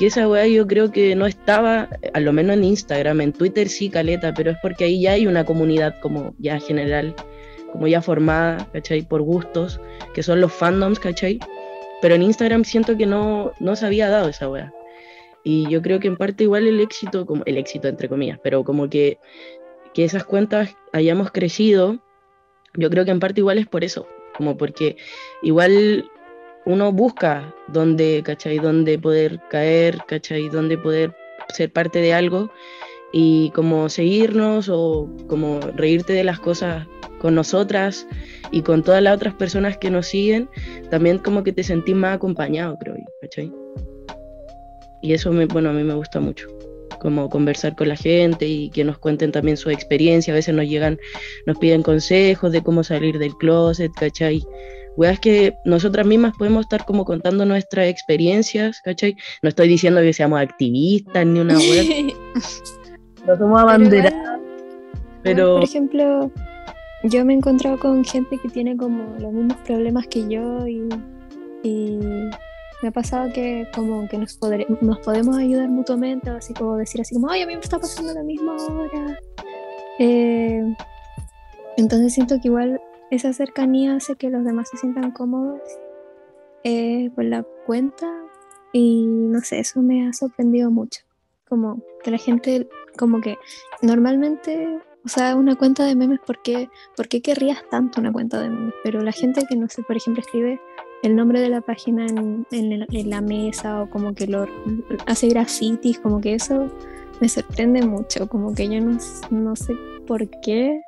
que 0.00 0.06
esa 0.06 0.26
weá 0.26 0.46
yo 0.46 0.66
creo 0.66 0.90
que 0.90 1.14
no 1.14 1.26
estaba, 1.26 1.90
a 2.14 2.20
lo 2.20 2.32
menos 2.32 2.56
en 2.56 2.64
Instagram, 2.64 3.20
en 3.20 3.34
Twitter 3.34 3.68
sí, 3.68 3.90
caleta, 3.90 4.32
pero 4.32 4.52
es 4.52 4.56
porque 4.62 4.84
ahí 4.84 5.02
ya 5.02 5.12
hay 5.12 5.26
una 5.26 5.44
comunidad 5.44 6.00
como 6.00 6.34
ya 6.38 6.58
general, 6.58 7.14
como 7.72 7.86
ya 7.86 8.02
formada, 8.02 8.68
¿cachai? 8.72 9.02
Por 9.02 9.22
gustos, 9.22 9.80
que 10.14 10.22
son 10.22 10.40
los 10.40 10.52
fandoms, 10.52 10.98
¿cachai? 10.98 11.38
Pero 12.02 12.14
en 12.14 12.22
Instagram 12.22 12.64
siento 12.64 12.96
que 12.96 13.06
no, 13.06 13.52
no 13.60 13.76
se 13.76 13.86
había 13.86 14.08
dado 14.08 14.28
esa 14.28 14.48
weá. 14.48 14.72
Y 15.44 15.68
yo 15.70 15.80
creo 15.82 16.00
que 16.00 16.08
en 16.08 16.16
parte 16.16 16.44
igual 16.44 16.66
el 16.66 16.80
éxito, 16.80 17.26
como 17.26 17.42
el 17.46 17.56
éxito 17.56 17.88
entre 17.88 18.08
comillas, 18.08 18.38
pero 18.42 18.64
como 18.64 18.88
que, 18.90 19.18
que 19.94 20.04
esas 20.04 20.24
cuentas 20.24 20.76
hayamos 20.92 21.30
crecido, 21.30 21.98
yo 22.74 22.90
creo 22.90 23.04
que 23.04 23.10
en 23.10 23.20
parte 23.20 23.40
igual 23.40 23.58
es 23.58 23.66
por 23.66 23.84
eso, 23.84 24.06
como 24.36 24.56
porque 24.56 24.96
igual 25.42 26.10
uno 26.66 26.92
busca 26.92 27.54
dónde, 27.68 28.22
¿cachai? 28.24 28.58
Dónde 28.58 28.98
poder 28.98 29.40
caer, 29.48 29.98
¿cachai? 30.06 30.48
Dónde 30.48 30.76
poder 30.76 31.14
ser 31.48 31.72
parte 31.72 32.00
de 32.00 32.12
algo. 32.14 32.50
y 33.12 33.50
como 33.56 33.88
seguirnos 33.88 34.68
o 34.68 35.08
como 35.26 35.58
reírte 35.74 36.12
de 36.12 36.22
las 36.22 36.38
cosas 36.38 36.86
con 37.20 37.34
nosotras 37.34 38.06
y 38.50 38.62
con 38.62 38.82
todas 38.82 39.02
las 39.02 39.14
otras 39.14 39.34
personas 39.34 39.76
que 39.76 39.90
nos 39.90 40.06
siguen, 40.06 40.48
también 40.90 41.18
como 41.18 41.44
que 41.44 41.52
te 41.52 41.62
sentís 41.62 41.94
más 41.94 42.16
acompañado, 42.16 42.76
creo 42.78 42.96
yo, 42.96 43.04
¿cachai? 43.20 43.52
Y 45.02 45.12
eso, 45.12 45.30
me, 45.32 45.46
bueno, 45.46 45.70
a 45.70 45.72
mí 45.72 45.84
me 45.84 45.94
gusta 45.94 46.18
mucho, 46.18 46.48
como 46.98 47.28
conversar 47.30 47.76
con 47.76 47.88
la 47.88 47.96
gente 47.96 48.46
y 48.46 48.70
que 48.70 48.84
nos 48.84 48.98
cuenten 48.98 49.32
también 49.32 49.56
su 49.56 49.70
experiencia, 49.70 50.32
a 50.32 50.36
veces 50.36 50.54
nos 50.54 50.66
llegan, 50.66 50.98
nos 51.46 51.58
piden 51.58 51.82
consejos 51.82 52.52
de 52.52 52.62
cómo 52.62 52.82
salir 52.82 53.18
del 53.18 53.34
closet, 53.34 53.92
¿cachai? 53.92 54.42
Weas 54.96 55.20
que 55.20 55.54
nosotras 55.64 56.04
mismas 56.06 56.34
podemos 56.36 56.62
estar 56.62 56.84
como 56.84 57.04
contando 57.04 57.44
nuestras 57.44 57.88
experiencias, 57.88 58.80
¿cachai? 58.82 59.16
No 59.42 59.48
estoy 59.48 59.68
diciendo 59.68 60.00
que 60.00 60.12
seamos 60.12 60.40
activistas 60.40 61.24
ni 61.26 61.40
una 61.40 61.56
wea. 61.58 61.84
no 63.26 63.38
somos 63.38 63.60
abanderadas. 63.60 64.40
Pero, 65.22 65.56
Por 65.56 65.64
ejemplo, 65.64 66.30
yo 67.04 67.24
me 67.24 67.32
he 67.32 67.36
encontrado 67.36 67.78
con 67.78 68.04
gente 68.04 68.38
que 68.38 68.48
tiene 68.48 68.76
como 68.76 69.16
los 69.18 69.32
mismos 69.32 69.56
problemas 69.58 70.06
que 70.08 70.28
yo 70.28 70.66
y, 70.66 70.88
me 72.82 72.88
ha 72.88 72.92
pasado 72.92 73.30
que 73.32 73.68
como 73.74 74.08
que 74.08 74.16
nos, 74.16 74.40
podre- 74.40 74.66
nos 74.80 74.98
podemos 75.00 75.36
ayudar 75.36 75.68
mutuamente 75.68 76.30
así 76.30 76.54
como 76.54 76.76
decir 76.76 77.02
así 77.02 77.14
como, 77.14 77.28
ay, 77.30 77.42
a 77.42 77.46
mí 77.46 77.54
me 77.54 77.60
está 77.60 77.78
pasando 77.78 78.14
lo 78.14 78.24
mismo 78.24 78.52
ahora. 78.52 79.18
Eh, 79.98 80.74
entonces 81.76 82.14
siento 82.14 82.36
que 82.40 82.48
igual 82.48 82.80
esa 83.10 83.34
cercanía 83.34 83.96
hace 83.96 84.16
que 84.16 84.30
los 84.30 84.44
demás 84.44 84.70
se 84.70 84.78
sientan 84.78 85.10
cómodos 85.10 85.60
eh, 86.64 87.10
con 87.14 87.28
la 87.28 87.44
cuenta 87.66 88.06
y 88.72 89.04
no 89.06 89.40
sé, 89.40 89.60
eso 89.60 89.82
me 89.82 90.08
ha 90.08 90.12
sorprendido 90.12 90.70
mucho. 90.70 91.02
Como 91.48 91.82
que 92.02 92.10
la 92.12 92.18
gente, 92.18 92.68
como 92.96 93.20
que 93.20 93.36
normalmente, 93.82 94.78
o 95.04 95.08
sea, 95.08 95.36
una 95.36 95.56
cuenta 95.56 95.84
de 95.84 95.94
memes, 95.94 96.20
¿por 96.26 96.42
qué, 96.42 96.68
por 96.96 97.08
qué 97.08 97.22
querrías 97.22 97.62
tanto 97.70 98.00
una 98.00 98.12
cuenta 98.12 98.40
de 98.40 98.50
memes? 98.50 98.74
Pero 98.84 99.02
la 99.02 99.12
gente 99.12 99.44
que, 99.48 99.56
no 99.56 99.68
sé, 99.68 99.82
por 99.82 99.96
ejemplo, 99.96 100.20
escribe 100.20 100.60
el 101.02 101.16
nombre 101.16 101.40
de 101.40 101.48
la 101.48 101.62
página 101.62 102.06
en, 102.06 102.46
en 102.50 103.10
la 103.10 103.20
mesa 103.20 103.82
o 103.82 103.90
como 103.90 104.14
que 104.14 104.26
lo 104.26 104.46
hace 105.06 105.28
grafitis, 105.28 105.98
como 105.98 106.20
que 106.20 106.34
eso 106.34 106.70
me 107.20 107.28
sorprende 107.28 107.82
mucho, 107.82 108.28
como 108.28 108.54
que 108.54 108.68
yo 108.68 108.80
no, 108.80 108.98
no 109.30 109.56
sé 109.56 109.74
por 110.06 110.28
qué 110.40 110.82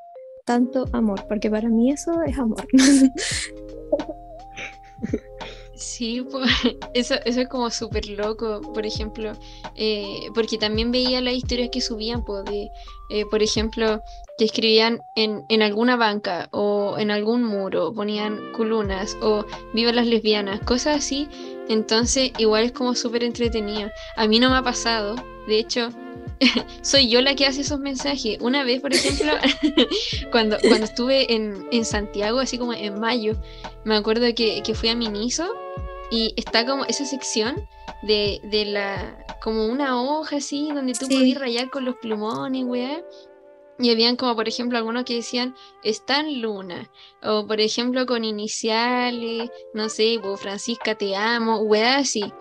tanto 0.45 0.87
amor, 0.93 1.25
porque 1.29 1.51
para 1.51 1.69
mí 1.69 1.93
eso 1.93 2.23
es 2.23 2.39
amor. 2.39 2.67
Sí, 5.83 6.25
pues, 6.31 6.49
eso, 6.95 7.17
eso 7.25 7.41
es 7.41 7.49
como 7.49 7.69
súper 7.71 8.09
loco, 8.09 8.61
por 8.73 8.87
ejemplo, 8.87 9.33
eh, 9.75 10.29
porque 10.33 10.57
también 10.57 10.93
veía 10.93 11.21
las 11.21 11.35
historias 11.35 11.71
que 11.73 11.81
subían, 11.81 12.25
de, 12.47 12.71
eh, 13.11 13.27
por 13.27 13.43
ejemplo, 13.43 14.01
que 14.39 14.45
escribían 14.45 15.03
en, 15.17 15.45
en 15.49 15.61
alguna 15.61 15.97
banca 15.97 16.49
o 16.53 16.97
en 16.99 17.11
algún 17.11 17.43
muro, 17.43 17.93
ponían 17.93 18.53
culunas 18.53 19.17
o 19.21 19.45
viva 19.75 19.93
las 19.93 20.07
lesbianas, 20.07 20.61
cosas 20.61 20.99
así, 20.99 21.29
entonces 21.69 22.31
igual 22.39 22.63
es 22.65 22.73
como 22.73 22.95
súper 22.95 23.25
entretenido. 23.25 23.91
A 24.17 24.29
mí 24.29 24.39
no 24.39 24.51
me 24.51 24.59
ha 24.59 24.63
pasado, 24.63 25.17
de 25.49 25.59
hecho, 25.59 25.89
soy 26.83 27.09
yo 27.09 27.21
la 27.21 27.35
que 27.35 27.47
hace 27.47 27.61
esos 27.63 27.79
mensajes. 27.81 28.39
Una 28.41 28.65
vez, 28.65 28.81
por 28.81 28.93
ejemplo, 28.95 29.33
cuando, 30.31 30.57
cuando 30.67 30.85
estuve 30.87 31.33
en, 31.33 31.67
en 31.71 31.85
Santiago, 31.85 32.39
así 32.41 32.59
como 32.59 32.73
en 32.73 32.99
mayo, 33.01 33.35
me 33.85 33.97
acuerdo 33.97 34.27
que, 34.35 34.63
que 34.63 34.75
fui 34.75 34.89
a 34.89 34.95
Miniso 34.97 35.53
y 36.11 36.35
está 36.37 36.67
como 36.67 36.85
esa 36.85 37.05
sección 37.05 37.67
de, 38.03 38.41
de 38.45 38.67
la, 38.67 39.25
como 39.43 39.67
una 39.67 40.01
hoja 40.03 40.37
así, 40.37 40.71
donde 40.75 40.93
tú 40.93 41.07
Sí. 41.07 41.15
podías 41.15 41.41
rayar 41.41 41.71
con 41.71 41.85
los 41.85 41.97
plumones, 41.97 42.65
weá. 42.65 43.03
Y 43.79 43.91
habían 43.91 44.17
como, 44.17 44.37
por 44.37 44.47
ejemplo, 44.47 44.79
algunos 44.79 45.05
que 45.05 45.15
decían, 45.15 45.57
Stan 45.83 46.41
Luna, 46.41 46.91
o 47.23 47.47
por 47.47 47.61
ejemplo 47.61 48.05
con 48.07 48.23
iniciales, 48.25 49.51
no 49.75 49.89
sé, 49.89 50.21
Francisca 50.37 50.95
te 50.95 51.17
amo, 51.17 51.59
weá 51.61 51.97
así. 51.97 52.33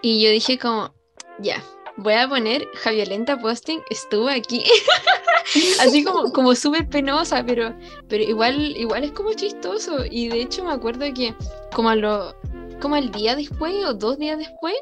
Y 0.00 0.22
yo 0.22 0.30
dije 0.30 0.58
como, 0.58 0.94
ya, 1.40 1.62
voy 1.96 2.14
a 2.14 2.28
poner 2.28 2.68
Javiolenta 2.74 3.38
Posting, 3.38 3.80
estuvo 3.90 4.28
aquí. 4.28 4.64
Así 5.80 6.04
como, 6.04 6.32
como 6.32 6.54
súper 6.54 6.88
penosa, 6.88 7.44
pero, 7.44 7.74
pero 8.08 8.24
igual, 8.24 8.76
igual 8.76 9.04
es 9.04 9.12
como 9.12 9.32
chistoso. 9.32 10.04
Y 10.10 10.28
de 10.28 10.40
hecho 10.40 10.64
me 10.64 10.72
acuerdo 10.72 11.06
que 11.14 11.34
como 11.72 11.90
a 11.90 11.96
lo, 11.96 12.34
como 12.80 12.94
al 12.94 13.10
día 13.10 13.36
después 13.36 13.74
o 13.84 13.94
dos 13.94 14.18
días 14.18 14.38
después, 14.38 14.74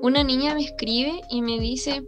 una 0.00 0.22
niña 0.22 0.54
me 0.54 0.62
escribe 0.62 1.20
y 1.28 1.42
me 1.42 1.58
dice, 1.58 2.02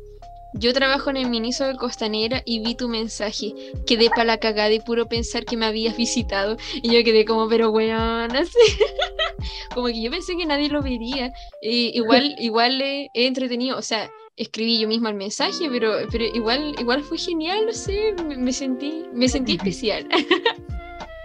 yo 0.55 0.73
trabajo 0.73 1.11
en 1.11 1.17
el 1.17 1.31
Miniso 1.31 1.65
de 1.65 1.77
Costanera 1.77 2.43
y 2.45 2.61
vi 2.61 2.75
tu 2.75 2.89
mensaje. 2.89 3.55
Quedé 3.87 4.09
para 4.11 4.25
la 4.25 4.39
cagada 4.39 4.69
de 4.69 4.81
puro 4.81 5.07
pensar 5.07 5.45
que 5.45 5.57
me 5.57 5.67
habías 5.67 5.97
visitado. 5.97 6.57
Y 6.75 6.93
yo 6.93 7.05
quedé 7.05 7.25
como, 7.25 7.49
pero 7.49 7.71
weón, 7.71 8.35
así. 8.35 8.59
como 9.75 9.89
que 9.89 10.01
yo 10.01 10.11
pensé 10.11 10.37
que 10.37 10.47
nadie 10.47 10.69
lo 10.69 10.83
vería. 10.83 11.33
Y 11.63 11.97
igual, 11.97 12.35
igual 12.39 12.81
he 12.81 13.11
entretenido, 13.15 13.77
o 13.77 13.83
sea, 13.83 14.11
escribí 14.41 14.81
yo 14.81 14.89
misma 14.89 15.11
el 15.11 15.17
mensaje, 15.17 15.69
pero, 15.71 15.93
pero 16.11 16.25
igual, 16.25 16.75
igual 16.79 17.03
fue 17.03 17.19
genial, 17.19 17.67
no 17.67 17.73
sé, 17.73 18.15
me, 18.27 18.37
me 18.37 18.53
sentí, 18.53 19.05
me 19.13 19.29
sentí 19.29 19.55
especial. 19.55 20.07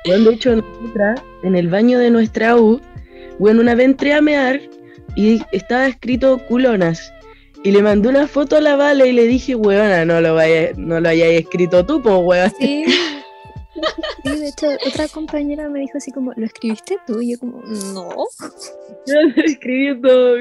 Bueno, 0.08 0.30
de 0.30 0.36
hecho, 0.36 0.64
en 1.42 1.56
el 1.56 1.68
baño 1.68 1.98
de 1.98 2.12
nuestra 2.12 2.56
U, 2.58 2.80
bueno, 3.40 3.62
una 3.62 3.74
vez 3.74 3.86
entré 3.86 4.14
a 4.14 4.22
mear 4.22 4.62
y 5.16 5.42
estaba 5.52 5.88
escrito 5.88 6.38
culonas. 6.48 7.12
Y 7.64 7.72
le 7.72 7.82
mandé 7.82 8.10
una 8.10 8.28
foto 8.28 8.58
a 8.58 8.62
la 8.62 8.76
Vale 8.76 9.08
y 9.08 9.14
le 9.14 9.26
dije, 9.26 9.56
weona, 9.56 10.06
no 10.06 10.22
lo, 10.22 10.36
vaya, 10.36 10.70
no 10.78 11.00
lo 11.00 11.10
hayáis 11.10 11.42
escrito 11.42 11.84
tú, 11.84 12.04
pues, 12.04 12.16
weón. 12.22 12.52
Sí. 12.60 12.86
Sí, 14.24 14.40
de 14.40 14.48
hecho, 14.48 14.68
otra 14.88 15.08
compañera 15.08 15.70
me 15.70 15.80
dijo 15.80 15.98
así 15.98 16.12
como, 16.12 16.34
¿lo 16.36 16.46
escribiste 16.46 16.98
tú? 17.06 17.22
Y 17.22 17.32
yo 17.32 17.40
como, 17.40 17.62
no. 17.94 18.10
Yo 19.08 19.22
lo 19.36 19.44
escribí 19.44 20.02
todo, 20.02 20.36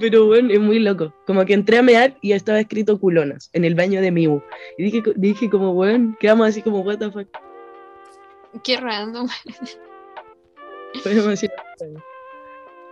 pero 0.00 0.26
bueno, 0.26 0.52
es 0.52 0.60
muy 0.60 0.78
loco. 0.78 1.12
Como 1.26 1.44
que 1.44 1.54
entré 1.54 1.78
a 1.78 1.82
mear 1.82 2.16
y 2.20 2.32
estaba 2.32 2.60
escrito 2.60 2.98
culonas 2.98 3.50
en 3.52 3.64
el 3.64 3.74
baño 3.74 4.00
de 4.00 4.10
mi 4.10 4.26
U. 4.26 4.42
Y 4.76 4.84
dije, 4.84 5.02
dije 5.16 5.50
como, 5.50 5.72
weón, 5.72 6.16
quedamos 6.18 6.48
así 6.48 6.62
como, 6.62 6.80
what 6.80 6.98
the 6.98 7.10
fuck. 7.10 7.28
Qué 8.64 8.76
random. 8.76 9.28
Fue 11.02 11.14
demasiado. 11.14 11.54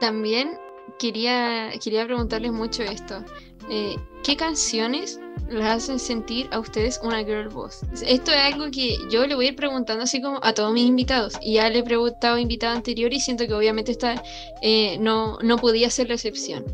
También 0.00 0.58
quería, 0.98 1.70
quería 1.82 2.04
preguntarles 2.04 2.52
mucho 2.52 2.82
esto. 2.82 3.24
Eh, 3.70 3.96
¿Qué 4.26 4.36
canciones 4.36 5.20
las 5.48 5.84
hacen 5.84 6.00
sentir 6.00 6.48
a 6.50 6.58
ustedes 6.58 6.98
una 7.04 7.22
girl 7.22 7.48
boss? 7.48 7.82
Esto 8.04 8.32
es 8.32 8.38
algo 8.38 8.72
que 8.72 8.96
yo 9.08 9.24
le 9.24 9.36
voy 9.36 9.46
a 9.46 9.48
ir 9.50 9.56
preguntando 9.56 10.02
así 10.02 10.20
como 10.20 10.40
a 10.42 10.52
todos 10.52 10.72
mis 10.72 10.84
invitados. 10.84 11.34
Y 11.40 11.54
ya 11.54 11.70
le 11.70 11.78
he 11.78 11.82
preguntado 11.84 12.34
a 12.34 12.40
invitado 12.40 12.74
anterior 12.74 13.12
y 13.12 13.20
siento 13.20 13.46
que 13.46 13.54
obviamente 13.54 13.92
esta 13.92 14.20
eh, 14.62 14.98
no, 14.98 15.38
no 15.44 15.56
podía 15.58 15.88
ser 15.90 16.08
la 16.08 16.14
excepción. 16.14 16.64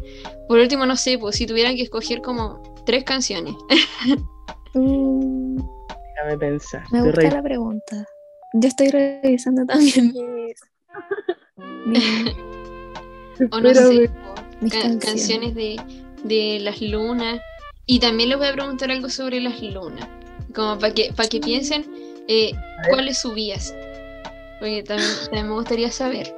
Por 0.49 0.59
último, 0.61 0.87
no 0.87 0.97
sé, 0.97 1.19
pues 1.19 1.37
si 1.37 1.47
tuvieran 1.47 1.77
que 1.77 1.83
escoger 1.83 2.23
como 2.23 2.63
tres 2.87 3.05
canciones. 3.05 3.55
Mm, 4.75 5.57
Déjame 6.17 6.39
pensar. 6.39 6.85
me 6.91 7.03
gusta 7.03 7.31
la 7.31 7.43
pregunta. 7.43 8.07
Yo 8.55 8.69
estoy 8.69 8.89
revisando 8.89 9.67
también 9.67 10.13
mis, 10.15 10.57
mis- 11.85 12.35
O 13.51 13.57
no 13.61 13.63
Pero, 13.63 13.89
sé, 13.89 14.11
mis 14.61 14.73
canciones. 14.73 15.05
canciones 15.05 15.55
de, 15.55 15.77
de 16.25 16.59
las 16.61 16.81
lunas. 16.81 17.41
Y 17.87 17.99
también 17.99 18.29
les 18.29 18.39
voy 18.39 18.47
a 18.49 18.53
preguntar 18.53 18.91
algo 18.91 19.09
sobre 19.09 19.41
las 19.41 19.61
lunas. 19.63 20.09
Como 20.55 20.79
para 20.79 20.93
que, 20.95 21.13
para 21.17 21.29
que 21.29 21.41
piensen 21.41 21.85
eh, 22.29 22.53
cuáles 22.89 23.19
subías. 23.19 23.75
Porque 24.61 24.83
también, 24.83 25.09
también 25.25 25.49
me 25.49 25.55
gustaría 25.55 25.91
saber. 25.91 26.35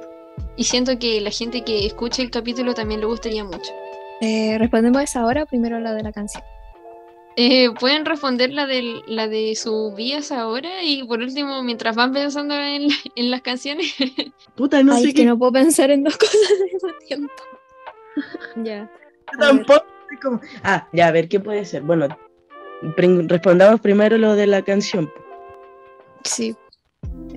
Y 0.57 0.63
siento 0.63 0.97
que 0.97 1.21
la 1.21 1.31
gente 1.31 1.61
que 1.63 1.85
escuche 1.85 2.21
el 2.21 2.31
capítulo 2.31 2.73
también 2.73 2.99
le 3.01 3.05
gustaría 3.05 3.43
mucho. 3.43 3.71
Eh, 4.21 4.57
¿Respondemos 4.57 4.99
a 5.01 5.03
esa 5.03 5.25
hora 5.25 5.43
o 5.43 5.45
primero 5.45 5.79
la 5.79 5.93
de 5.93 6.03
la 6.03 6.11
canción? 6.11 6.43
Eh, 7.37 7.69
pueden 7.79 8.05
responder 8.05 8.53
la 8.53 8.65
de, 8.65 9.01
la 9.07 9.27
de 9.27 9.55
sus 9.55 9.93
vías 9.93 10.31
ahora 10.31 10.83
y 10.83 11.03
por 11.03 11.19
último, 11.19 11.61
mientras 11.63 11.93
van 11.93 12.13
pensando 12.13 12.55
en, 12.55 12.87
en 13.15 13.29
las 13.31 13.41
canciones, 13.41 13.93
Puta, 14.55 14.81
no 14.83 14.93
Ay, 14.93 15.03
sé 15.03 15.09
es 15.09 15.13
que 15.15 15.21
qué. 15.23 15.25
no 15.25 15.37
puedo 15.37 15.51
pensar 15.51 15.91
en 15.91 16.03
dos 16.05 16.17
cosas 16.17 16.37
al 16.49 16.63
mismo 16.73 16.89
tiempo. 17.07 17.33
ya. 18.63 18.89
Yo 19.33 19.39
tampoco. 19.39 19.83
Ah, 20.63 20.87
ya, 20.93 21.07
a 21.07 21.11
ver, 21.11 21.27
¿qué 21.27 21.39
puede 21.39 21.65
ser? 21.65 21.81
Bueno, 21.83 22.07
respondamos 23.27 23.81
primero 23.81 24.17
lo 24.17 24.35
de 24.35 24.47
la 24.47 24.61
canción. 24.61 25.09
Sí. 26.23 26.55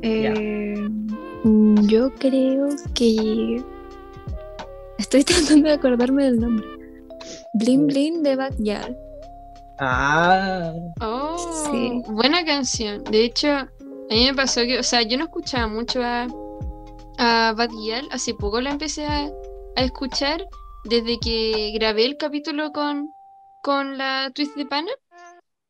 Eh, 0.03 0.89
yo 1.45 2.13
creo 2.15 2.69
que. 2.95 3.63
Estoy 4.99 5.25
tratando 5.25 5.69
de 5.69 5.75
acordarme 5.75 6.25
del 6.25 6.41
nombre. 6.41 6.67
Bling 7.55 7.87
Bling 7.87 8.23
de 8.23 8.37
Backyard. 8.37 8.95
Ah. 9.81 10.73
Oh, 11.01 11.69
Sí. 11.71 12.03
buena 12.09 12.45
canción. 12.45 13.05
De 13.05 13.25
hecho, 13.25 13.49
a 13.49 13.69
mí 14.11 14.27
me 14.27 14.35
pasó 14.35 14.63
que, 14.63 14.79
o 14.79 14.83
sea, 14.83 15.03
yo 15.03 15.17
no 15.19 15.25
escuchaba 15.25 15.67
mucho 15.69 16.03
a, 16.03 16.27
a 17.19 17.53
Bad 17.57 17.71
Gyal. 17.71 18.09
Hace 18.11 18.35
poco 18.35 18.61
la 18.61 18.71
empecé 18.71 19.07
a, 19.07 19.29
a 19.77 19.83
escuchar 19.83 20.45
desde 20.85 21.19
que 21.19 21.73
grabé 21.75 22.05
el 22.07 22.17
capítulo 22.17 22.73
con, 22.73 23.11
con 23.63 23.99
la 23.99 24.31
Twist 24.35 24.57
de 24.57 24.67
Pana. 24.67 24.91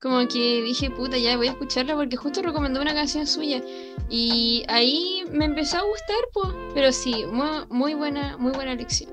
Como 0.01 0.29
que 0.29 0.63
dije, 0.63 0.91
puta, 0.91 1.19
ya 1.19 1.37
voy 1.37 1.49
a 1.49 1.51
escucharla 1.51 1.97
porque 1.97 2.17
justo 2.17 2.41
recomendó 2.41 2.81
una 2.81 2.95
canción 2.95 3.27
suya. 3.27 3.61
Y 4.09 4.65
ahí 4.69 5.25
me 5.33 5.45
empezó 5.45 5.79
a 5.79 5.83
gustar, 5.83 6.17
pues. 6.33 6.49
Pero 6.73 6.93
sí, 6.93 7.25
muy, 7.33 7.67
muy 7.69 7.95
buena, 7.95 8.37
muy 8.37 8.53
buena 8.53 8.73
elección. 8.73 9.11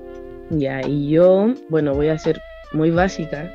Ya, 0.50 0.80
y 0.86 1.10
yo, 1.10 1.54
bueno, 1.70 1.92
voy 1.92 2.08
a 2.08 2.18
ser 2.18 2.40
muy 2.72 2.90
básica, 2.90 3.52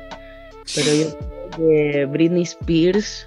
pero 0.74 0.88
yo 0.94 1.18
creo 1.18 1.50
que 1.56 2.04
Britney 2.04 2.42
Spears 2.42 3.26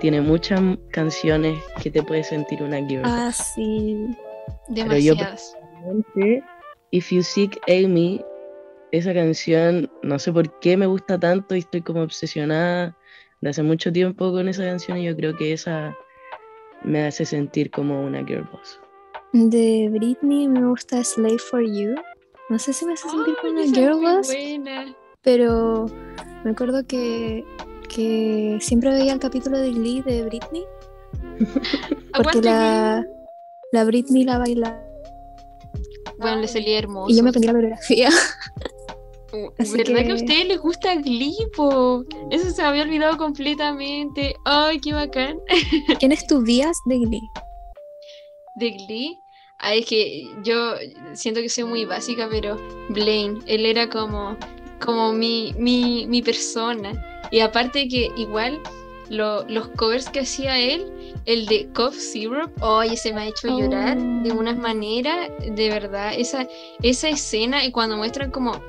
tiene 0.00 0.20
muchas 0.20 0.60
canciones 0.90 1.56
que 1.80 1.90
te 1.90 2.02
puede 2.02 2.24
sentir 2.24 2.60
una 2.60 2.84
girl. 2.86 3.02
Ah, 3.04 3.30
sí. 3.32 3.96
Pero 4.74 4.96
yo 4.98 5.14
Demasiadas. 5.14 5.56
If 6.90 7.10
You 7.10 7.22
Seek 7.22 7.60
Amy, 7.68 8.24
esa 8.98 9.12
canción, 9.14 9.90
no 10.02 10.18
sé 10.18 10.32
por 10.32 10.58
qué 10.60 10.76
me 10.76 10.86
gusta 10.86 11.18
tanto 11.18 11.54
y 11.54 11.60
estoy 11.60 11.82
como 11.82 12.02
obsesionada 12.02 12.96
de 13.40 13.50
hace 13.50 13.62
mucho 13.62 13.92
tiempo 13.92 14.30
con 14.32 14.48
esa 14.48 14.64
canción 14.64 14.98
y 14.98 15.04
yo 15.06 15.16
creo 15.16 15.36
que 15.36 15.52
esa 15.52 15.96
me 16.84 17.04
hace 17.06 17.24
sentir 17.24 17.70
como 17.70 18.04
una 18.04 18.24
girl 18.24 18.46
boss. 18.52 18.78
De 19.32 19.88
Britney 19.92 20.46
me 20.48 20.64
gusta 20.66 21.02
Slave 21.02 21.38
for 21.38 21.62
You. 21.62 21.94
No 22.50 22.58
sé 22.58 22.72
si 22.72 22.84
me 22.86 22.92
hace 22.92 23.08
sentir 23.08 23.34
como 23.40 23.52
una 23.54 23.64
girl 23.64 24.00
boss, 24.00 24.26
buena. 24.28 24.94
pero 25.22 25.86
me 26.44 26.50
acuerdo 26.52 26.86
que, 26.86 27.44
que 27.88 28.58
siempre 28.60 28.90
veía 28.90 29.12
el 29.12 29.18
capítulo 29.18 29.58
de 29.58 29.70
Glee 29.72 30.02
de 30.02 30.22
Britney, 30.24 30.64
porque 32.16 32.42
la, 32.42 33.04
la 33.72 33.84
Britney 33.84 34.24
la 34.24 34.38
baila 34.38 34.80
Bueno, 36.18 36.40
le 36.42 36.46
salía 36.48 36.78
hermoso. 36.78 37.10
y 37.10 37.16
yo 37.16 37.22
me 37.24 37.30
aprendí 37.30 37.46
la 37.48 37.54
coreografía. 37.54 38.10
así 39.58 39.76
¿Verdad 39.76 39.98
que... 40.00 40.04
que- 40.06 40.12
a 40.12 40.14
ustedes 40.14 40.46
les 40.46 40.60
gusta 40.60 40.94
Glee, 40.96 41.36
po? 41.56 42.04
Eso 42.30 42.50
se 42.50 42.62
me 42.62 42.68
había 42.68 42.82
olvidado 42.82 43.16
completamente. 43.16 44.34
Ay, 44.44 44.80
qué 44.80 44.92
bacán. 44.92 45.38
¿Quién 45.98 46.12
es 46.12 46.26
tu 46.26 46.42
de 46.42 46.62
Glee? 46.86 47.28
De 48.56 48.70
Glee. 48.70 49.18
Ay, 49.58 49.80
es 49.80 49.86
que 49.86 50.24
yo 50.42 50.74
siento 51.14 51.40
que 51.40 51.48
soy 51.48 51.64
muy 51.64 51.84
básica, 51.84 52.28
pero 52.30 52.56
Blaine, 52.90 53.38
él 53.46 53.64
era 53.66 53.88
como, 53.88 54.36
como 54.84 55.12
mi, 55.12 55.54
mi, 55.58 56.06
mi 56.06 56.22
persona. 56.22 56.92
Y 57.30 57.40
aparte 57.40 57.88
que 57.88 58.10
igual 58.16 58.60
lo- 59.08 59.44
los 59.48 59.68
covers 59.68 60.08
que 60.10 60.20
hacía 60.20 60.58
él, 60.58 60.90
el 61.26 61.46
de 61.46 61.68
Cough 61.74 61.94
Syrup, 61.94 62.50
oye, 62.62 62.96
se 62.96 63.12
me 63.14 63.22
ha 63.22 63.26
hecho 63.28 63.48
llorar 63.48 63.96
de 63.98 64.32
Oh. 64.32 64.38
unas 64.38 64.58
maneras, 64.58 65.30
de 65.40 65.68
verdad. 65.70 66.12
Esa, 66.16 66.46
esa 66.82 67.08
escena 67.08 67.64
y 67.64 67.70
cuando 67.70 67.96
muestran 67.96 68.30
como 68.30 68.60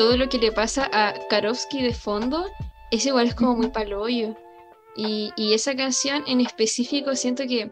todo 0.00 0.16
lo 0.16 0.30
que 0.30 0.38
le 0.38 0.50
pasa 0.50 0.88
a 0.94 1.12
Karofsky 1.28 1.82
de 1.82 1.92
fondo, 1.92 2.46
ese 2.90 3.10
igual 3.10 3.26
es 3.26 3.34
como 3.34 3.54
muy 3.54 3.68
paloyo. 3.68 4.34
Y, 4.96 5.30
y 5.36 5.52
esa 5.52 5.76
canción 5.76 6.24
en 6.26 6.40
específico 6.40 7.14
siento 7.16 7.42
que 7.46 7.70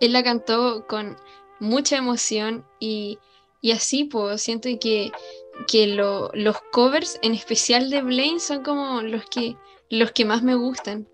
él 0.00 0.12
la 0.12 0.22
cantó 0.22 0.86
con 0.86 1.16
mucha 1.60 1.96
emoción 1.96 2.66
y, 2.78 3.18
y 3.62 3.70
así 3.72 4.04
pues 4.04 4.42
siento 4.42 4.68
que, 4.78 5.12
que 5.66 5.86
lo- 5.86 6.30
los 6.34 6.56
covers 6.72 7.18
en 7.22 7.32
especial 7.32 7.88
de 7.88 8.02
Blaine 8.02 8.38
son 8.38 8.62
como 8.62 9.00
los 9.00 9.24
que, 9.24 9.56
los 9.88 10.12
que 10.12 10.26
más 10.26 10.42
me 10.42 10.54
gustan. 10.56 11.08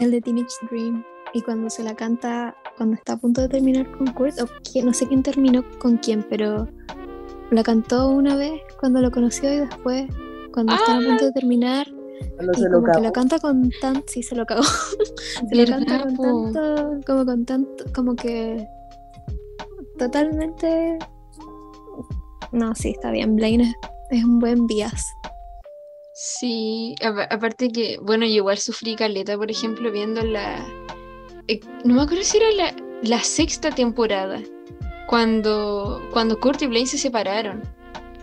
El 0.00 0.10
de 0.10 0.20
Teenage 0.20 0.48
Dream. 0.68 1.04
Y 1.32 1.42
cuando 1.42 1.70
se 1.70 1.84
la 1.84 1.94
canta, 1.94 2.56
cuando 2.76 2.96
está 2.96 3.12
a 3.12 3.16
punto 3.18 3.40
de 3.42 3.48
terminar 3.48 3.88
con 3.96 4.08
Kurt, 4.12 4.40
o 4.40 4.48
quién- 4.68 4.86
no 4.86 4.92
sé 4.92 5.06
quién 5.06 5.22
terminó 5.22 5.64
con 5.78 5.96
quién, 5.98 6.24
pero 6.28 6.66
la 7.50 7.62
cantó 7.62 8.08
una 8.10 8.36
vez 8.36 8.60
cuando 8.80 9.00
lo 9.00 9.10
conoció 9.10 9.52
y 9.52 9.58
después 9.60 10.06
cuando 10.52 10.74
están 10.74 11.02
a 11.02 11.06
punto 11.08 11.24
de 11.26 11.32
terminar. 11.32 11.86
Y 11.88 12.58
se 12.58 12.68
lo 12.68 12.80
como 12.80 12.92
que 12.94 13.00
la 13.02 13.12
canta 13.12 13.38
con 13.38 13.70
tanto, 13.80 14.02
sí 14.06 14.22
se 14.22 14.34
lo 14.34 14.46
cagó. 14.46 14.62
se 15.48 15.54
lo 15.54 15.66
canta 15.66 15.98
¿Verdad, 15.98 16.16
con 16.16 16.52
tanto, 16.52 17.00
como 17.06 17.24
con 17.26 17.44
tanto, 17.44 17.84
como 17.94 18.16
que 18.16 18.66
totalmente. 19.98 20.98
No, 22.52 22.74
sí, 22.74 22.90
está 22.90 23.10
bien. 23.10 23.36
Blaine 23.36 23.64
es, 23.64 23.74
es 24.18 24.24
un 24.24 24.38
buen 24.38 24.66
bias. 24.66 25.04
Sí, 26.14 26.94
apa- 27.04 27.28
aparte 27.30 27.68
que, 27.68 27.98
bueno, 28.02 28.24
yo 28.24 28.32
igual 28.32 28.58
sufrí 28.58 28.96
caleta, 28.96 29.36
por 29.36 29.50
ejemplo, 29.50 29.90
viendo 29.92 30.22
la... 30.22 30.66
eh, 31.48 31.60
no 31.84 31.94
me 31.94 32.02
acuerdo 32.02 32.22
si 32.24 32.38
era 32.38 32.50
la, 32.52 32.74
la 33.02 33.22
sexta 33.22 33.70
temporada, 33.70 34.40
cuando, 35.06 36.02
cuando 36.12 36.38
Kurt 36.38 36.62
y 36.62 36.66
Blaine 36.66 36.86
se 36.86 36.98
separaron. 36.98 37.62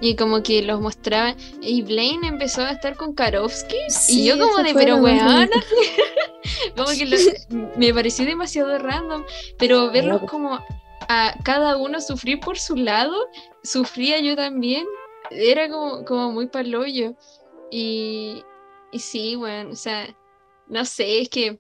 Y 0.02 0.16
como 0.16 0.44
que 0.44 0.62
los 0.64 0.82
mostraban, 0.82 1.38
y 1.62 1.82
Blaine 1.82 2.28
empezó 2.28 2.62
a 2.62 2.72
estar 2.72 2.98
con 2.98 3.14
Karofsky, 3.14 3.78
y 4.10 4.26
yo 4.26 4.38
como 4.38 4.58
de, 4.58 4.74
pero 4.74 4.98
ridícula. 4.98 5.50
como 6.76 6.90
que 6.90 7.36
me 7.78 7.94
pareció 7.94 8.26
demasiado 8.26 8.78
random, 8.80 9.24
pero 9.58 9.92
verlos 9.92 10.24
como 10.30 10.60
a 11.08 11.36
cada 11.44 11.78
uno 11.78 12.02
sufrir 12.02 12.42
por 12.42 12.58
su 12.60 12.76
lado, 12.76 13.16
sufría 13.64 14.20
yo 14.20 14.36
también, 14.36 14.86
era 15.32 15.70
como, 15.70 16.04
como 16.04 16.32
muy 16.32 16.48
paloyo. 16.48 17.16
Y, 17.72 18.44
y 18.92 19.00
sí, 19.00 19.36
bueno, 19.36 19.72
o 19.72 19.76
sea, 19.76 20.14
no 20.68 20.84
sé, 20.86 21.22
es 21.22 21.30
que 21.30 21.60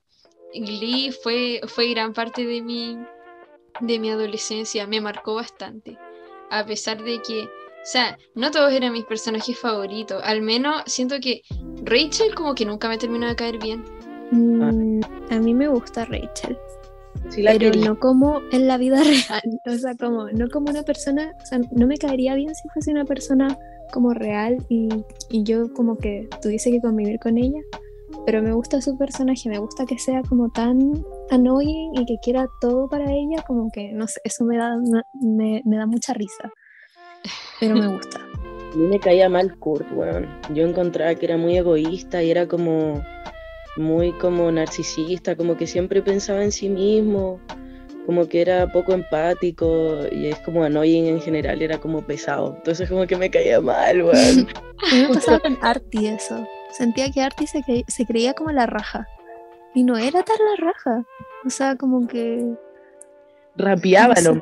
Glee 0.54 1.12
fue, 1.12 1.62
fue 1.68 1.90
gran 1.90 2.14
parte 2.14 2.46
de 2.46 2.62
mi, 2.62 2.98
de 3.82 4.00
mi 4.00 4.10
adolescencia, 4.10 4.88
me 4.88 5.02
marcó 5.02 5.36
bastante, 5.36 5.98
a 6.50 6.66
pesar 6.66 7.04
de 7.04 7.22
que, 7.22 7.44
o 7.44 7.86
sea, 7.86 8.18
no 8.36 8.52
todos 8.52 8.72
eran 8.72 8.94
mis 8.94 9.06
personajes 9.06 9.58
favoritos, 9.60 10.22
al 10.24 10.42
menos 10.42 10.84
siento 10.86 11.16
que 11.20 11.42
Rachel 11.84 12.36
como 12.36 12.56
que 12.56 12.66
nunca 12.66 12.88
me 12.88 12.98
terminó 12.98 13.28
de 13.28 13.36
caer 13.36 13.60
bien. 13.60 13.84
Mm, 14.32 15.02
a 15.32 15.40
mí 15.40 15.54
me 15.54 15.68
gusta 15.68 16.06
Rachel. 16.06 16.58
Sí 17.30 17.42
la 17.42 17.52
pero 17.54 17.72
quería. 17.72 17.86
no 17.90 18.00
como 18.00 18.42
en 18.52 18.68
la 18.68 18.78
vida 18.78 18.98
real, 19.04 19.60
o 19.66 19.78
sea, 19.78 19.96
como 19.96 20.30
no 20.30 20.50
como 20.50 20.70
una 20.70 20.84
persona, 20.84 21.32
o 21.42 21.46
sea, 21.46 21.60
no 21.72 21.88
me 21.88 21.98
caería 21.98 22.36
bien 22.36 22.54
si 22.54 22.68
fuese 22.70 22.92
una 22.92 23.06
persona 23.06 23.58
como 23.92 24.14
real 24.14 24.58
y, 24.70 24.90
y 25.30 25.44
yo 25.44 25.72
como 25.74 25.98
que 25.98 26.28
tuviese 26.42 26.72
que 26.72 26.82
convivir 26.82 27.20
con 27.20 27.38
ella, 27.38 27.60
pero 28.26 28.42
me 28.42 28.54
gusta 28.54 28.82
su 28.82 28.98
personaje, 28.98 29.50
me 29.50 29.60
gusta 29.60 29.86
que 29.86 29.98
sea 29.98 30.22
como 30.24 30.50
tan 30.50 31.04
annoying 31.30 31.92
y 31.96 32.06
que 32.06 32.16
quiera 32.22 32.48
todo 32.62 32.88
para 32.88 33.12
ella, 33.12 33.44
como 33.46 33.70
que 33.72 33.92
no 33.94 34.08
sé, 34.08 34.22
eso 34.24 34.46
me 34.46 34.58
da, 34.58 34.76
me, 35.22 35.62
me 35.66 35.78
da 35.78 35.86
mucha 35.86 36.14
risa, 36.14 36.52
pero 37.60 37.76
me 37.76 37.88
gusta. 37.88 38.20
A 38.74 38.76
mí 38.76 38.88
me 38.88 39.00
caía 39.00 39.30
mal 39.30 39.56
Kurt, 39.60 39.86
weón. 39.92 40.28
Yo 40.52 40.66
encontraba 40.66 41.14
que 41.14 41.28
era 41.28 41.38
muy 41.38 41.56
egoísta 41.56 42.24
y 42.24 42.32
era 42.32 42.48
como 42.48 43.04
muy 43.78 44.12
como 44.14 44.52
narcisista, 44.52 45.36
como 45.36 45.58
que 45.58 45.68
siempre 45.68 46.02
pensaba 46.02 46.44
en 46.44 46.52
sí 46.52 46.70
mismo, 46.70 47.40
como 48.06 48.28
que 48.28 48.42
era 48.42 48.72
poco 48.72 48.94
empático 48.94 50.00
y 50.12 50.28
es 50.28 50.40
como 50.40 50.64
annoying 50.64 51.06
en 51.06 51.22
general, 51.22 51.62
era 51.62 51.78
como 51.78 52.02
pesado. 52.02 52.56
Entonces 52.58 52.90
como 52.90 53.06
que 53.06 53.16
me 53.16 53.30
caía 53.30 53.62
mal, 53.62 54.04
weón. 54.04 54.48
Me 54.92 55.08
pasaba 55.14 55.40
con 55.40 55.58
Artie 55.62 56.16
eso, 56.16 56.46
sentía 56.78 57.12
que 57.12 57.22
Artie 57.22 57.48
se, 57.48 57.60
cre- 57.62 57.86
se 57.88 58.06
creía 58.06 58.34
como 58.34 58.52
la 58.52 58.66
raja 58.66 59.08
y 59.74 59.84
no 59.84 59.98
era 59.98 60.24
tan 60.24 60.38
la 60.38 60.66
raja, 60.66 61.04
o 61.46 61.50
sea, 61.50 61.76
como 61.76 62.08
que... 62.08 62.54
Rapeaba, 63.56 64.16
No 64.16 64.22
sé. 64.22 64.34
¿no? 64.34 64.42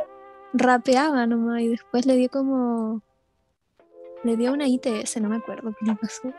rapeaba 0.54 1.26
nomás 1.28 1.62
y 1.62 1.70
después 1.70 2.06
le 2.06 2.16
dio 2.18 2.30
como 2.30 3.02
le 4.24 4.36
dio 4.38 4.52
una 4.54 4.68
ITS, 4.68 5.20
no 5.22 5.30
me 5.30 5.38
acuerdo 5.38 5.74
qué 5.80 5.86
le 5.86 5.96
pasó. 5.96 6.32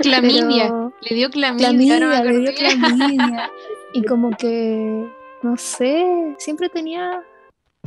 Clamidia, 0.00 0.64
Pero- 0.64 0.92
le 1.08 1.16
dio 1.16 1.30
clamidia, 1.30 1.68
clamidia, 1.68 2.22
le 2.24 2.38
dio 2.38 2.52
clamidia. 2.54 3.50
y 3.94 4.02
como 4.04 4.30
que 4.36 5.08
no 5.42 5.56
sé, 5.56 6.34
siempre 6.38 6.68
tenía 6.68 7.22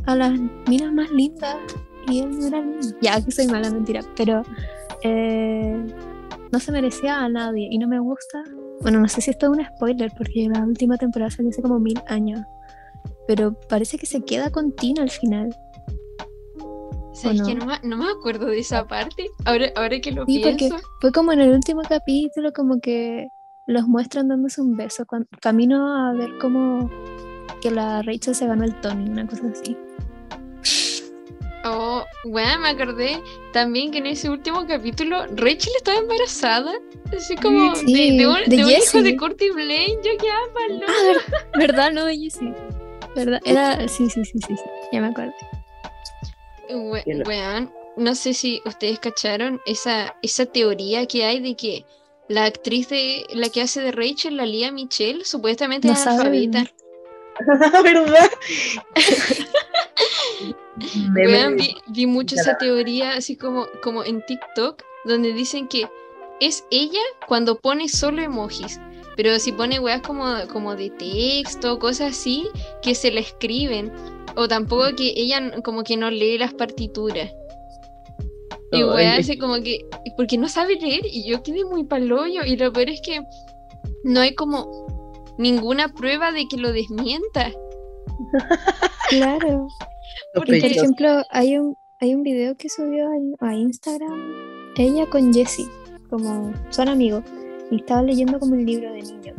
a 0.06 0.16
las 0.16 0.32
minas 0.68 0.92
más 0.94 1.12
lindas 1.12 1.58
y 2.08 2.22
él 2.22 2.40
no 2.40 2.48
era 2.48 2.60
lindo. 2.62 2.98
Ya, 3.02 3.24
que 3.24 3.32
soy 3.32 3.48
mala, 3.48 3.70
mentira, 3.70 4.02
pero 4.16 4.44
eh, 5.04 5.86
no 6.54 6.60
se 6.60 6.72
merecía 6.72 7.18
a 7.20 7.28
nadie 7.28 7.68
y 7.70 7.78
no 7.80 7.88
me 7.88 8.00
gusta. 8.00 8.44
Bueno, 8.82 9.00
no 9.00 9.08
sé 9.10 9.20
si 9.22 9.32
esto 9.32 9.48
es 9.52 9.58
un 9.58 9.66
spoiler 9.66 10.12
porque 10.18 10.48
la 10.54 10.64
última 10.64 10.98
temporada 10.98 11.30
salió 11.32 11.50
hace 11.50 11.62
como 11.62 11.80
mil 11.80 12.00
años. 12.08 12.42
Pero 13.28 13.60
parece 13.68 13.98
que 13.98 14.06
se 14.06 14.22
queda 14.24 14.50
con 14.52 14.72
Tina 14.74 15.02
al 15.04 15.10
final. 15.10 15.50
¿Sabes 17.14 17.42
¿O 17.42 17.46
que 17.46 17.56
no? 17.56 17.62
no? 17.62 17.66
me- 17.68 17.80
no 17.90 17.98
me 17.98 18.06
acuerdo 18.10 18.46
de 18.48 18.60
esa 18.60 18.86
parte. 18.88 19.26
Ahora, 19.46 19.68
ahora 19.76 20.00
que 20.00 20.12
lo 20.12 20.26
Sí, 20.26 20.40
porque 20.44 20.70
pienso. 20.70 20.78
fue 21.02 21.12
como 21.12 21.32
en 21.32 21.42
el 21.42 21.52
último 21.52 21.82
capítulo, 21.88 22.52
como 22.54 22.80
que 22.80 23.28
los 23.66 23.88
muestran 23.88 24.28
dándose 24.28 24.62
un 24.62 24.76
beso, 24.76 25.06
cuan- 25.06 25.28
camino 25.42 25.96
a 26.10 26.14
ver 26.14 26.38
como 26.40 26.90
que 27.62 27.72
la 27.72 28.02
Rachel 28.02 28.36
se 28.36 28.46
ganó 28.48 28.64
el 28.64 28.80
Tony, 28.82 29.10
una 29.10 29.26
cosa 29.28 29.48
así. 29.48 29.78
Oh, 31.66 32.04
bueno, 32.26 32.60
me 32.60 32.70
acordé 32.70 33.22
también 33.54 33.92
que 33.92 34.00
en 34.00 34.08
ese 34.08 34.30
último 34.30 34.66
capítulo 34.68 35.26
Rachel 35.36 35.72
estaba 35.78 35.98
embarazada. 36.00 36.74
Así 37.16 37.36
como 37.38 37.74
Sí, 37.76 38.18
de, 38.18 38.18
de 38.18 38.28
un, 38.28 38.36
de 38.48 38.58
de 38.58 38.64
un 38.66 38.70
hijo 38.70 38.80
Jessie. 38.82 39.02
de 39.04 39.16
Kurt 39.18 39.42
y 39.42 39.50
Blaine. 39.52 39.96
Yo 40.04 40.18
quedaba 40.18 40.54
palo. 40.54 40.86
Ah, 40.88 41.04
ver- 41.08 41.68
¿verdad? 41.68 41.92
No, 41.94 42.08
ella 42.08 42.30
sí. 42.30 42.52
¿Verdad? 43.16 43.40
Era, 43.46 43.88
sí, 43.88 44.10
sí, 44.10 44.26
sí, 44.26 44.40
sí, 44.46 44.56
sí, 44.56 44.64
ya 44.92 45.00
me 45.02 45.08
acuerdo. 45.08 45.34
We- 46.70 47.04
no 47.96 48.16
sé 48.16 48.34
si 48.34 48.62
ustedes 48.66 48.98
cacharon 49.00 49.62
esa, 49.68 50.16
esa 50.24 50.46
teoría 50.48 51.06
que 51.06 51.24
hay 51.26 51.40
de 51.40 51.56
que 51.56 51.86
la 52.28 52.46
actriz 52.46 52.90
de 52.90 53.26
la 53.34 53.50
que 53.50 53.62
hace 53.62 53.82
de 53.82 53.92
Rachel, 53.92 54.36
la 54.38 54.46
Lía 54.48 54.72
Michelle, 54.72 55.24
supuestamente 55.26 55.88
No 55.88 55.94
es 55.94 56.08
analfabeta. 56.08 56.66
¿Verdad? 57.84 58.30
De- 60.78 61.56
vi, 61.56 61.76
vi 61.88 62.06
mucho 62.08 62.36
esa 62.36 62.58
teoría 62.58 63.14
así 63.14 63.36
como, 63.36 63.68
como 63.82 64.04
en 64.04 64.26
TikTok, 64.26 64.82
donde 65.06 65.34
dicen 65.34 65.68
que 65.68 65.88
es 66.40 66.66
ella 66.72 67.00
cuando 67.28 67.58
pone 67.60 67.88
solo 67.90 68.22
emojis. 68.22 68.80
Pero 69.16 69.38
si 69.38 69.52
pone 69.52 69.80
weas 69.80 70.02
como, 70.02 70.26
como 70.52 70.76
de 70.76 70.90
texto, 70.90 71.78
cosas 71.78 72.18
así, 72.18 72.50
que 72.82 72.96
se 72.96 73.12
la 73.12 73.20
escriben. 73.20 73.92
O 74.36 74.48
tampoco 74.48 74.86
que 74.96 75.14
ella 75.16 75.62
como 75.62 75.84
que 75.84 75.96
no 75.98 76.10
lee 76.10 76.40
las 76.40 76.54
partituras. 76.56 77.32
Y 78.72 78.84
weas 78.84 79.20
así 79.20 79.38
como 79.38 79.62
que, 79.62 79.86
porque 80.18 80.40
no 80.40 80.50
sabe 80.50 80.76
leer 80.78 81.06
y 81.06 81.30
yo 81.30 81.44
quedé 81.44 81.64
muy 81.64 81.84
paloyo. 81.84 82.44
Y 82.44 82.58
lo 82.58 82.74
peor 82.74 82.90
es 82.90 83.02
que 83.02 83.22
no 84.04 84.22
hay 84.22 84.34
como 84.34 84.88
ninguna 85.38 85.90
prueba 85.90 86.32
de 86.32 86.48
que 86.48 86.58
lo 86.58 86.72
desmienta. 86.72 87.52
Claro. 89.10 89.68
Y 90.36 90.40
por 90.40 90.50
ejemplo, 90.50 91.24
hay 91.30 91.58
un, 91.58 91.76
hay 92.00 92.16
un 92.16 92.24
video 92.24 92.56
que 92.56 92.70
subió 92.70 93.08
a, 93.08 93.48
a 93.48 93.56
Instagram 93.56 94.44
ella 94.78 95.06
con 95.08 95.34
Jessie, 95.34 95.68
como 96.10 96.54
son 96.70 96.90
amigos, 96.90 97.24
y 97.70 97.78
estaba 97.78 98.02
leyendo 98.02 98.40
como 98.40 98.54
un 98.54 98.66
libro 98.66 98.92
de 98.92 99.02
niños. 99.02 99.38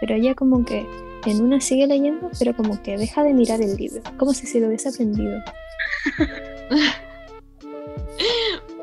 Pero 0.00 0.14
ella 0.14 0.34
como 0.34 0.64
que 0.64 0.86
en 1.26 1.42
una 1.42 1.60
sigue 1.60 1.86
leyendo, 1.86 2.30
pero 2.38 2.54
como 2.54 2.80
que 2.82 2.96
deja 2.96 3.24
de 3.24 3.34
mirar 3.34 3.60
el 3.60 3.76
libro, 3.76 4.00
como 4.16 4.32
si 4.32 4.46
se 4.46 4.60
lo 4.60 4.68
hubiese 4.68 4.88
aprendido. 4.88 5.42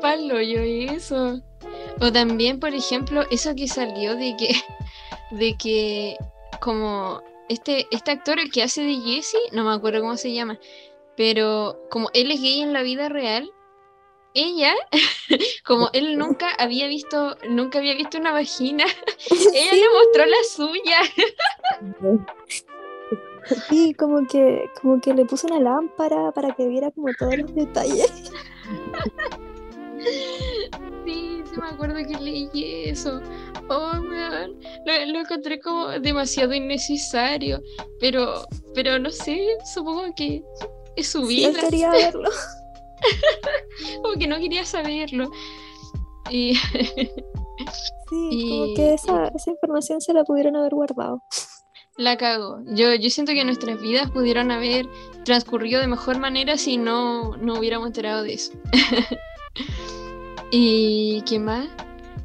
palo 0.04 0.38
yo 0.42 0.60
eso. 0.60 1.40
O 2.00 2.12
también, 2.12 2.60
por 2.60 2.74
ejemplo, 2.74 3.24
eso 3.30 3.54
que 3.54 3.66
salió 3.68 4.16
de 4.16 4.36
que, 4.36 4.54
de 5.30 5.56
que 5.56 6.16
como 6.60 7.22
este, 7.48 7.86
este 7.90 8.10
actor, 8.10 8.38
el 8.38 8.50
que 8.50 8.62
hace 8.62 8.82
de 8.82 8.96
Jesse, 8.96 9.38
no 9.52 9.64
me 9.64 9.72
acuerdo 9.72 10.00
cómo 10.02 10.18
se 10.18 10.34
llama, 10.34 10.58
pero 11.16 11.78
como 11.90 12.10
él 12.14 12.30
es 12.30 12.40
gay 12.40 12.60
en 12.60 12.72
la 12.72 12.82
vida 12.82 13.08
real, 13.08 13.50
ella, 14.34 14.74
como 15.64 15.88
él 15.92 16.18
nunca 16.18 16.48
había 16.58 16.88
visto, 16.88 17.36
nunca 17.48 17.78
había 17.78 17.94
visto 17.94 18.18
una 18.18 18.32
vagina, 18.32 18.84
ella 19.30 19.72
le 19.72 19.88
mostró 19.90 20.26
la 20.26 20.44
suya. 20.48 20.98
Sí, 23.68 23.92
como 23.92 24.26
que, 24.26 24.70
como 24.80 24.98
que 25.02 25.12
le 25.12 25.26
puso 25.26 25.46
una 25.48 25.60
lámpara 25.60 26.32
para 26.32 26.54
que 26.54 26.66
viera 26.66 26.90
como 26.90 27.08
todos 27.18 27.36
los 27.36 27.54
detalles. 27.54 28.32
Sí, 31.04 31.42
sí 31.44 31.60
me 31.60 31.68
acuerdo 31.68 31.96
que 31.96 32.18
leí 32.18 32.48
eso. 32.86 33.20
Oh, 33.68 33.92
weón. 34.00 34.58
Lo, 34.86 35.12
lo 35.12 35.18
encontré 35.20 35.60
como 35.60 35.88
demasiado 35.88 36.54
innecesario. 36.54 37.62
Pero, 38.00 38.46
pero 38.74 38.98
no 38.98 39.10
sé, 39.10 39.46
supongo 39.74 40.04
que 40.16 40.42
es 40.96 41.08
su 41.08 41.26
Sí, 41.26 41.46
quería 41.60 41.90
verlo. 41.90 42.30
Como 44.02 44.14
que 44.18 44.26
no 44.26 44.38
quería 44.38 44.64
saberlo. 44.64 45.30
Y 46.30 46.54
Sí, 48.10 48.28
Y- 48.30 48.50
como 48.50 48.74
que 48.74 48.94
esa, 48.94 49.28
esa 49.28 49.50
información 49.50 50.00
se 50.00 50.12
la 50.12 50.24
pudieron 50.24 50.56
haber 50.56 50.74
guardado. 50.74 51.22
la 51.96 52.16
cago. 52.16 52.58
Yo, 52.66 52.94
yo 52.94 53.10
siento 53.10 53.32
que 53.32 53.44
nuestras 53.44 53.80
vidas 53.80 54.10
pudieron 54.10 54.50
haber 54.50 54.86
transcurrido 55.24 55.80
de 55.80 55.86
mejor 55.86 56.18
manera 56.18 56.56
si 56.58 56.76
no, 56.76 57.36
no 57.36 57.54
hubiéramos 57.58 57.86
enterado 57.86 58.22
de 58.22 58.34
eso. 58.34 58.52
y 60.50 61.22
qué 61.22 61.38
más? 61.38 61.68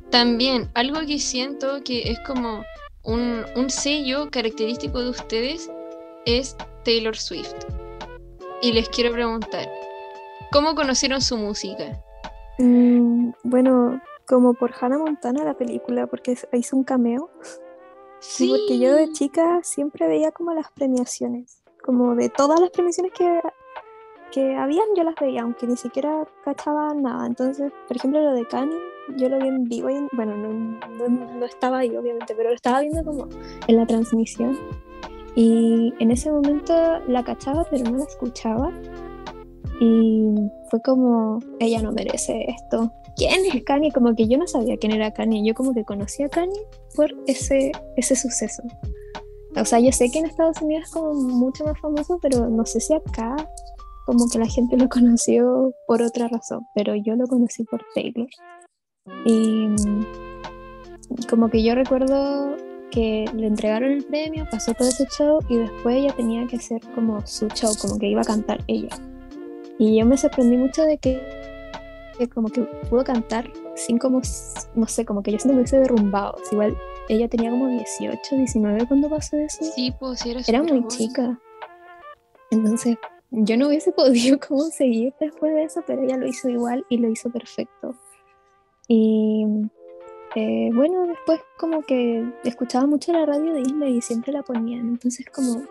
También, 0.09 0.69
algo 0.73 0.99
que 1.01 1.19
siento 1.19 1.83
que 1.83 2.11
es 2.11 2.19
como 2.25 2.63
un, 3.03 3.45
un 3.55 3.69
sello 3.69 4.29
característico 4.31 5.01
de 5.01 5.09
ustedes 5.09 5.69
es 6.25 6.55
Taylor 6.83 7.15
Swift. 7.15 7.53
Y 8.61 8.73
les 8.73 8.89
quiero 8.89 9.11
preguntar, 9.11 9.67
¿cómo 10.51 10.75
conocieron 10.75 11.21
su 11.21 11.37
música? 11.37 12.01
Mm, 12.57 13.31
bueno, 13.43 14.01
como 14.27 14.53
por 14.53 14.71
Hannah 14.79 14.97
Montana 14.97 15.43
la 15.43 15.53
película, 15.53 16.07
porque 16.07 16.35
hizo 16.53 16.75
un 16.77 16.83
cameo. 16.83 17.29
Sí, 18.19 18.49
porque 18.49 18.79
yo 18.79 18.93
de 18.95 19.11
chica 19.13 19.59
siempre 19.63 20.07
veía 20.07 20.31
como 20.31 20.53
las 20.53 20.69
premiaciones, 20.71 21.63
como 21.83 22.15
de 22.15 22.27
todas 22.29 22.59
las 22.59 22.69
premiaciones 22.71 23.13
que, 23.13 23.39
que 24.31 24.55
habían, 24.57 24.85
yo 24.95 25.03
las 25.05 25.15
veía, 25.15 25.43
aunque 25.43 25.65
ni 25.67 25.77
siquiera 25.77 26.27
cachaba 26.43 26.93
nada. 26.93 27.25
Entonces, 27.25 27.71
por 27.87 27.95
ejemplo, 27.95 28.19
lo 28.21 28.33
de 28.33 28.45
Kanye, 28.45 28.75
yo 29.15 29.29
lo 29.29 29.39
vi 29.39 29.47
en 29.47 29.63
vivo, 29.63 29.89
y 29.89 29.95
en- 29.95 30.09
bueno, 30.11 30.35
no, 30.35 30.49
no- 30.49 31.33
no 31.33 31.45
estaba 31.45 31.77
ahí 31.79 31.95
obviamente, 31.95 32.35
pero 32.35 32.49
lo 32.49 32.55
estaba 32.55 32.81
viendo 32.81 33.03
como 33.05 33.29
en 33.67 33.75
la 33.77 33.85
transmisión. 33.87 34.59
Y 35.39 35.93
en 35.99 36.11
ese 36.11 36.29
momento 36.29 36.73
la 37.07 37.23
cachaba, 37.23 37.65
pero 37.71 37.89
no 37.89 37.99
la 37.99 38.03
escuchaba. 38.03 38.73
Y 39.79 40.35
fue 40.69 40.81
como, 40.81 41.39
ella 41.61 41.81
no 41.81 41.93
merece 41.93 42.45
esto. 42.49 42.91
¿Quién 43.15 43.45
es 43.45 43.63
Kanye? 43.63 43.93
Como 43.93 44.13
que 44.15 44.27
yo 44.27 44.37
no 44.37 44.47
sabía 44.47 44.75
quién 44.75 44.91
era 44.91 45.13
Kanye. 45.13 45.41
Yo 45.45 45.53
como 45.53 45.73
que 45.73 45.85
conocía 45.85 46.25
a 46.25 46.29
Kanye 46.29 46.59
por 46.93 47.15
ese, 47.25 47.71
ese 47.95 48.17
suceso. 48.17 48.63
O 49.55 49.63
sea, 49.63 49.79
yo 49.79 49.93
sé 49.93 50.11
que 50.11 50.19
en 50.19 50.25
Estados 50.25 50.61
Unidos 50.61 50.87
es 50.87 50.91
como 50.91 51.13
mucho 51.13 51.63
más 51.63 51.79
famoso, 51.79 52.19
pero 52.21 52.49
no 52.49 52.65
sé 52.65 52.81
si 52.81 52.93
acá 52.93 53.37
como 54.07 54.27
que 54.29 54.39
la 54.39 54.45
gente 54.45 54.75
lo 54.75 54.89
conoció 54.89 55.71
por 55.87 56.01
otra 56.01 56.27
razón, 56.27 56.65
pero 56.75 56.95
yo 56.95 57.15
lo 57.15 57.25
conocí 57.27 57.63
por 57.63 57.81
Taylor. 57.95 58.27
Y 59.23 59.69
como 61.29 61.49
que 61.49 61.63
yo 61.63 61.75
recuerdo 61.75 62.57
que 62.91 63.25
le 63.35 63.47
entregaron 63.47 63.91
el 63.91 64.03
premio, 64.03 64.47
pasó 64.49 64.73
todo 64.73 64.87
ese 64.87 65.05
show 65.07 65.39
y 65.49 65.57
después 65.57 65.97
ella 65.97 66.13
tenía 66.15 66.45
que 66.47 66.57
hacer 66.57 66.81
como 66.95 67.25
su 67.25 67.47
show, 67.49 67.71
como 67.79 67.97
que 67.97 68.07
iba 68.07 68.21
a 68.21 68.25
cantar 68.25 68.63
ella. 68.67 68.89
Y 69.77 69.97
yo 69.97 70.05
me 70.05 70.17
sorprendí 70.17 70.57
mucho 70.57 70.83
de 70.83 70.97
que, 70.97 71.21
que 72.17 72.27
como 72.27 72.49
que 72.49 72.61
pudo 72.89 73.03
cantar 73.03 73.49
sin 73.75 73.97
como, 73.97 74.21
no 74.75 74.87
sé, 74.87 75.05
como 75.05 75.23
que 75.23 75.31
yo 75.31 75.39
siento 75.39 75.55
que 75.55 75.61
hubiese 75.61 75.79
derrumbado. 75.79 76.35
Igual 76.51 76.75
ella 77.07 77.27
tenía 77.27 77.49
como 77.49 77.67
18, 77.67 78.35
19 78.35 78.87
cuando 78.87 79.09
pasó 79.09 79.37
eso. 79.37 79.63
Sí, 79.63 79.93
pues 79.99 80.19
sí, 80.19 80.31
era 80.31 80.41
Era 80.45 80.63
muy 80.63 80.85
chica. 80.87 81.39
Entonces, 82.51 82.97
yo 83.31 83.57
no 83.57 83.67
hubiese 83.67 83.91
podido 83.93 84.39
como 84.39 84.63
seguir 84.63 85.13
después 85.19 85.53
de 85.53 85.63
eso, 85.63 85.81
pero 85.85 86.03
ella 86.03 86.17
lo 86.17 86.27
hizo 86.27 86.49
igual 86.49 86.85
y 86.89 86.97
lo 86.97 87.09
hizo 87.09 87.29
perfecto. 87.29 87.95
Y 88.87 89.45
eh, 90.35 90.69
bueno, 90.73 91.07
después 91.07 91.41
como 91.57 91.81
que 91.81 92.25
escuchaba 92.43 92.85
mucho 92.85 93.11
la 93.13 93.25
radio 93.25 93.53
de 93.53 93.61
Disney 93.61 93.97
y 93.97 94.01
siempre 94.01 94.31
la 94.31 94.43
ponían. 94.43 94.89
Entonces, 94.89 95.25
como, 95.33 95.63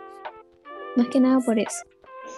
más 0.97 1.09
que 1.09 1.21
nada 1.21 1.41
por 1.41 1.59
eso. 1.59 1.85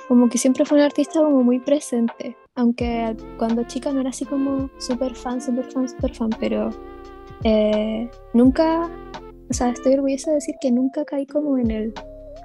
Como 0.08 0.28
que 0.28 0.38
siempre 0.38 0.64
fue 0.64 0.78
una 0.78 0.86
artista 0.86 1.20
como 1.20 1.42
muy 1.42 1.58
presente. 1.60 2.36
Aunque 2.54 3.16
cuando 3.38 3.64
chica 3.64 3.92
no 3.92 4.00
era 4.00 4.10
así 4.10 4.24
como 4.24 4.70
súper 4.78 5.14
fan, 5.14 5.40
súper 5.40 5.70
fan, 5.72 5.88
súper 5.88 6.14
fan, 6.14 6.30
pero 6.38 6.70
eh, 7.44 8.08
nunca 8.34 8.90
o 9.50 9.52
sea, 9.52 9.70
estoy 9.70 9.94
orgullosa 9.94 10.30
de 10.30 10.36
decir 10.36 10.54
que 10.60 10.70
nunca 10.70 11.04
caí 11.04 11.26
como 11.26 11.58
en 11.58 11.72
el 11.72 11.92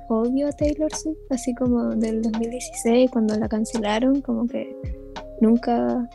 odio 0.10 0.48
a 0.48 0.52
Taylor 0.52 0.92
Swift, 0.92 1.20
así 1.30 1.54
como 1.54 1.90
del 1.96 2.24
2016 2.24 3.12
cuando 3.12 3.38
la 3.38 3.48
cancelaron, 3.48 4.22
como 4.22 4.48
que 4.48 4.76
nunca, 5.40 6.10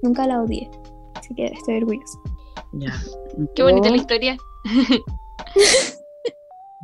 nunca 0.00 0.26
la 0.28 0.40
odié. 0.42 0.70
Así 1.16 1.34
que 1.34 1.46
estoy 1.46 1.78
orgullosa. 1.78 2.18
Ya. 2.72 2.92
Qué 3.54 3.62
bonita 3.62 3.90
la 3.90 3.96
historia. 3.96 4.36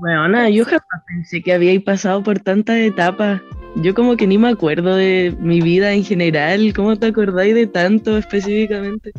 Bueno, 0.01 0.49
yo 0.49 0.65
jamás 0.65 1.03
pensé 1.09 1.43
que 1.43 1.53
había 1.53 1.79
pasado 1.81 2.23
por 2.23 2.39
tantas 2.39 2.77
etapas. 2.77 3.43
Yo 3.75 3.95
como 3.95 4.17
que 4.17 4.29
ni 4.29 4.39
me 4.39 4.49
acuerdo 4.49 4.95
de 4.95 5.35
mi 5.41 5.61
vida 5.61 5.93
en 5.93 6.05
general. 6.05 6.73
¿Cómo 6.75 6.97
te 6.97 7.07
acordáis 7.07 7.55
de 7.55 7.67
tanto 7.67 8.17
específicamente? 8.17 9.11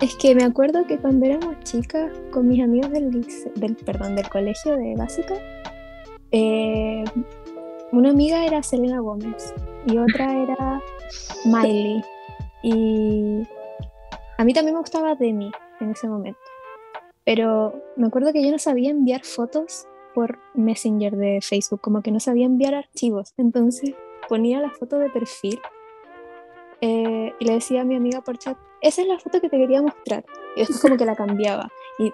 Es 0.00 0.14
que 0.16 0.34
me 0.34 0.44
acuerdo 0.44 0.86
que 0.86 0.98
cuando 0.98 1.26
éramos 1.26 1.58
chicas, 1.64 2.12
con 2.30 2.48
mis 2.48 2.62
amigos 2.62 2.92
del, 2.92 3.26
del, 3.56 3.74
perdón, 3.76 4.16
del 4.16 4.28
colegio 4.28 4.76
de 4.76 4.94
básica, 4.96 5.34
eh, 6.30 7.04
una 7.90 8.10
amiga 8.10 8.44
era 8.44 8.62
Selena 8.62 9.00
Gómez 9.00 9.54
y 9.86 9.98
otra 9.98 10.42
era 10.42 10.80
Miley. 11.44 12.02
Y 12.62 13.42
a 14.36 14.44
mí 14.44 14.52
también 14.52 14.74
me 14.74 14.80
gustaba 14.80 15.14
Demi 15.14 15.50
en 15.80 15.90
ese 15.90 16.08
momento. 16.08 16.40
Pero 17.24 17.82
me 17.96 18.06
acuerdo 18.06 18.32
que 18.32 18.44
yo 18.44 18.50
no 18.50 18.58
sabía 18.58 18.90
enviar 18.90 19.24
fotos 19.24 19.86
por 20.14 20.38
Messenger 20.54 21.16
de 21.16 21.40
Facebook, 21.42 21.80
como 21.80 22.02
que 22.02 22.10
no 22.10 22.20
sabía 22.20 22.46
enviar 22.46 22.74
archivos. 22.74 23.32
Entonces 23.36 23.94
ponía 24.28 24.60
la 24.60 24.70
foto 24.70 24.98
de 24.98 25.10
perfil 25.10 25.60
eh, 26.80 27.32
y 27.38 27.44
le 27.44 27.54
decía 27.54 27.82
a 27.82 27.84
mi 27.84 27.96
amiga 27.96 28.20
por 28.20 28.38
chat, 28.38 28.56
esa 28.80 29.02
es 29.02 29.08
la 29.08 29.18
foto 29.18 29.40
que 29.40 29.48
te 29.48 29.56
quería 29.56 29.82
mostrar. 29.82 30.24
Y 30.56 30.60
después 30.60 30.80
como 30.80 30.96
que 30.96 31.06
la 31.06 31.16
cambiaba. 31.16 31.70
Y 31.98 32.12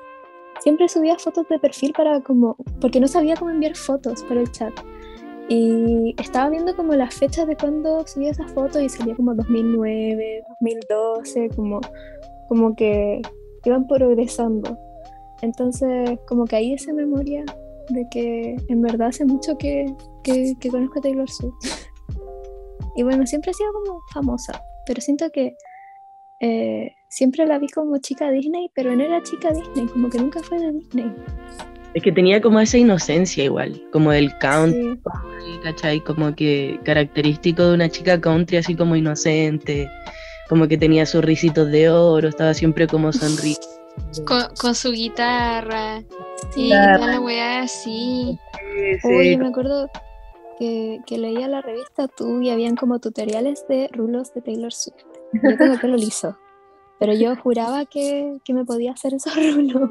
siempre 0.60 0.88
subía 0.88 1.18
fotos 1.18 1.48
de 1.48 1.58
perfil 1.58 1.92
para 1.92 2.20
como, 2.20 2.56
porque 2.80 3.00
no 3.00 3.08
sabía 3.08 3.36
cómo 3.36 3.50
enviar 3.50 3.76
fotos 3.76 4.22
para 4.24 4.40
el 4.40 4.50
chat. 4.52 4.72
Y 5.50 6.14
estaba 6.16 6.48
viendo 6.48 6.76
como 6.76 6.94
las 6.94 7.12
fechas 7.12 7.44
de 7.48 7.56
cuando 7.56 8.06
subía 8.06 8.30
esas 8.30 8.52
fotos 8.52 8.80
y 8.82 8.88
salía 8.88 9.16
como 9.16 9.34
2009, 9.34 10.44
2012, 10.48 11.48
como, 11.56 11.80
como 12.48 12.76
que 12.76 13.20
iban 13.64 13.88
progresando. 13.88 14.78
Entonces, 15.42 16.20
como 16.28 16.44
que 16.44 16.54
ahí 16.54 16.74
esa 16.74 16.92
memoria 16.92 17.44
de 17.88 18.06
que 18.12 18.56
en 18.68 18.80
verdad 18.80 19.08
hace 19.08 19.24
mucho 19.24 19.58
que, 19.58 19.92
que, 20.22 20.54
que 20.60 20.68
conozco 20.70 21.00
a 21.00 21.02
Taylor 21.02 21.28
Swift. 21.28 21.54
y 22.96 23.02
bueno, 23.02 23.26
siempre 23.26 23.50
ha 23.50 23.54
sido 23.54 23.72
como 23.72 24.00
famosa, 24.14 24.62
pero 24.86 25.00
siento 25.00 25.30
que 25.30 25.56
eh, 26.38 26.92
siempre 27.08 27.44
la 27.44 27.58
vi 27.58 27.66
como 27.68 27.98
chica 27.98 28.30
Disney, 28.30 28.70
pero 28.72 28.94
no 28.94 29.02
era 29.02 29.20
chica 29.24 29.50
Disney, 29.50 29.88
como 29.88 30.10
que 30.10 30.18
nunca 30.18 30.40
fue 30.44 30.60
de 30.60 30.72
Disney. 30.72 31.12
Es 31.94 32.02
que 32.02 32.12
tenía 32.12 32.40
como 32.40 32.60
esa 32.60 32.78
inocencia 32.78 33.44
igual, 33.44 33.82
como 33.92 34.12
del 34.12 34.36
country, 34.38 35.00
¿cachai? 35.64 36.00
Como 36.00 36.34
que 36.34 36.78
característico 36.84 37.64
de 37.64 37.74
una 37.74 37.88
chica 37.88 38.20
country 38.20 38.58
así 38.58 38.76
como 38.76 38.94
inocente, 38.94 39.90
como 40.48 40.68
que 40.68 40.78
tenía 40.78 41.04
sus 41.04 41.24
risitos 41.24 41.70
de 41.70 41.90
oro, 41.90 42.28
estaba 42.28 42.54
siempre 42.54 42.86
como 42.86 43.12
sonriendo. 43.12 43.60
Con, 44.24 44.74
su 44.74 44.92
guitarra, 44.92 46.02
sí, 46.54 46.68
la 46.68 47.20
weá 47.20 47.62
así. 47.62 48.38
Oye, 49.04 49.36
me 49.36 49.48
acuerdo 49.48 49.90
que, 50.58 51.00
que, 51.06 51.18
leía 51.18 51.48
la 51.48 51.60
revista 51.60 52.06
tú 52.06 52.40
y 52.40 52.50
habían 52.50 52.76
como 52.76 53.00
tutoriales 53.00 53.66
de 53.68 53.88
rulos 53.92 54.32
de 54.32 54.42
Taylor 54.42 54.72
Swift. 54.72 55.04
Yo 55.32 55.56
tengo 55.56 55.78
pelo 55.80 55.96
liso, 55.96 56.38
pero 56.98 57.14
yo 57.14 57.34
juraba 57.36 57.84
que, 57.84 58.38
que 58.44 58.54
me 58.54 58.64
podía 58.64 58.92
hacer 58.92 59.14
esos 59.14 59.34
rulos. 59.54 59.90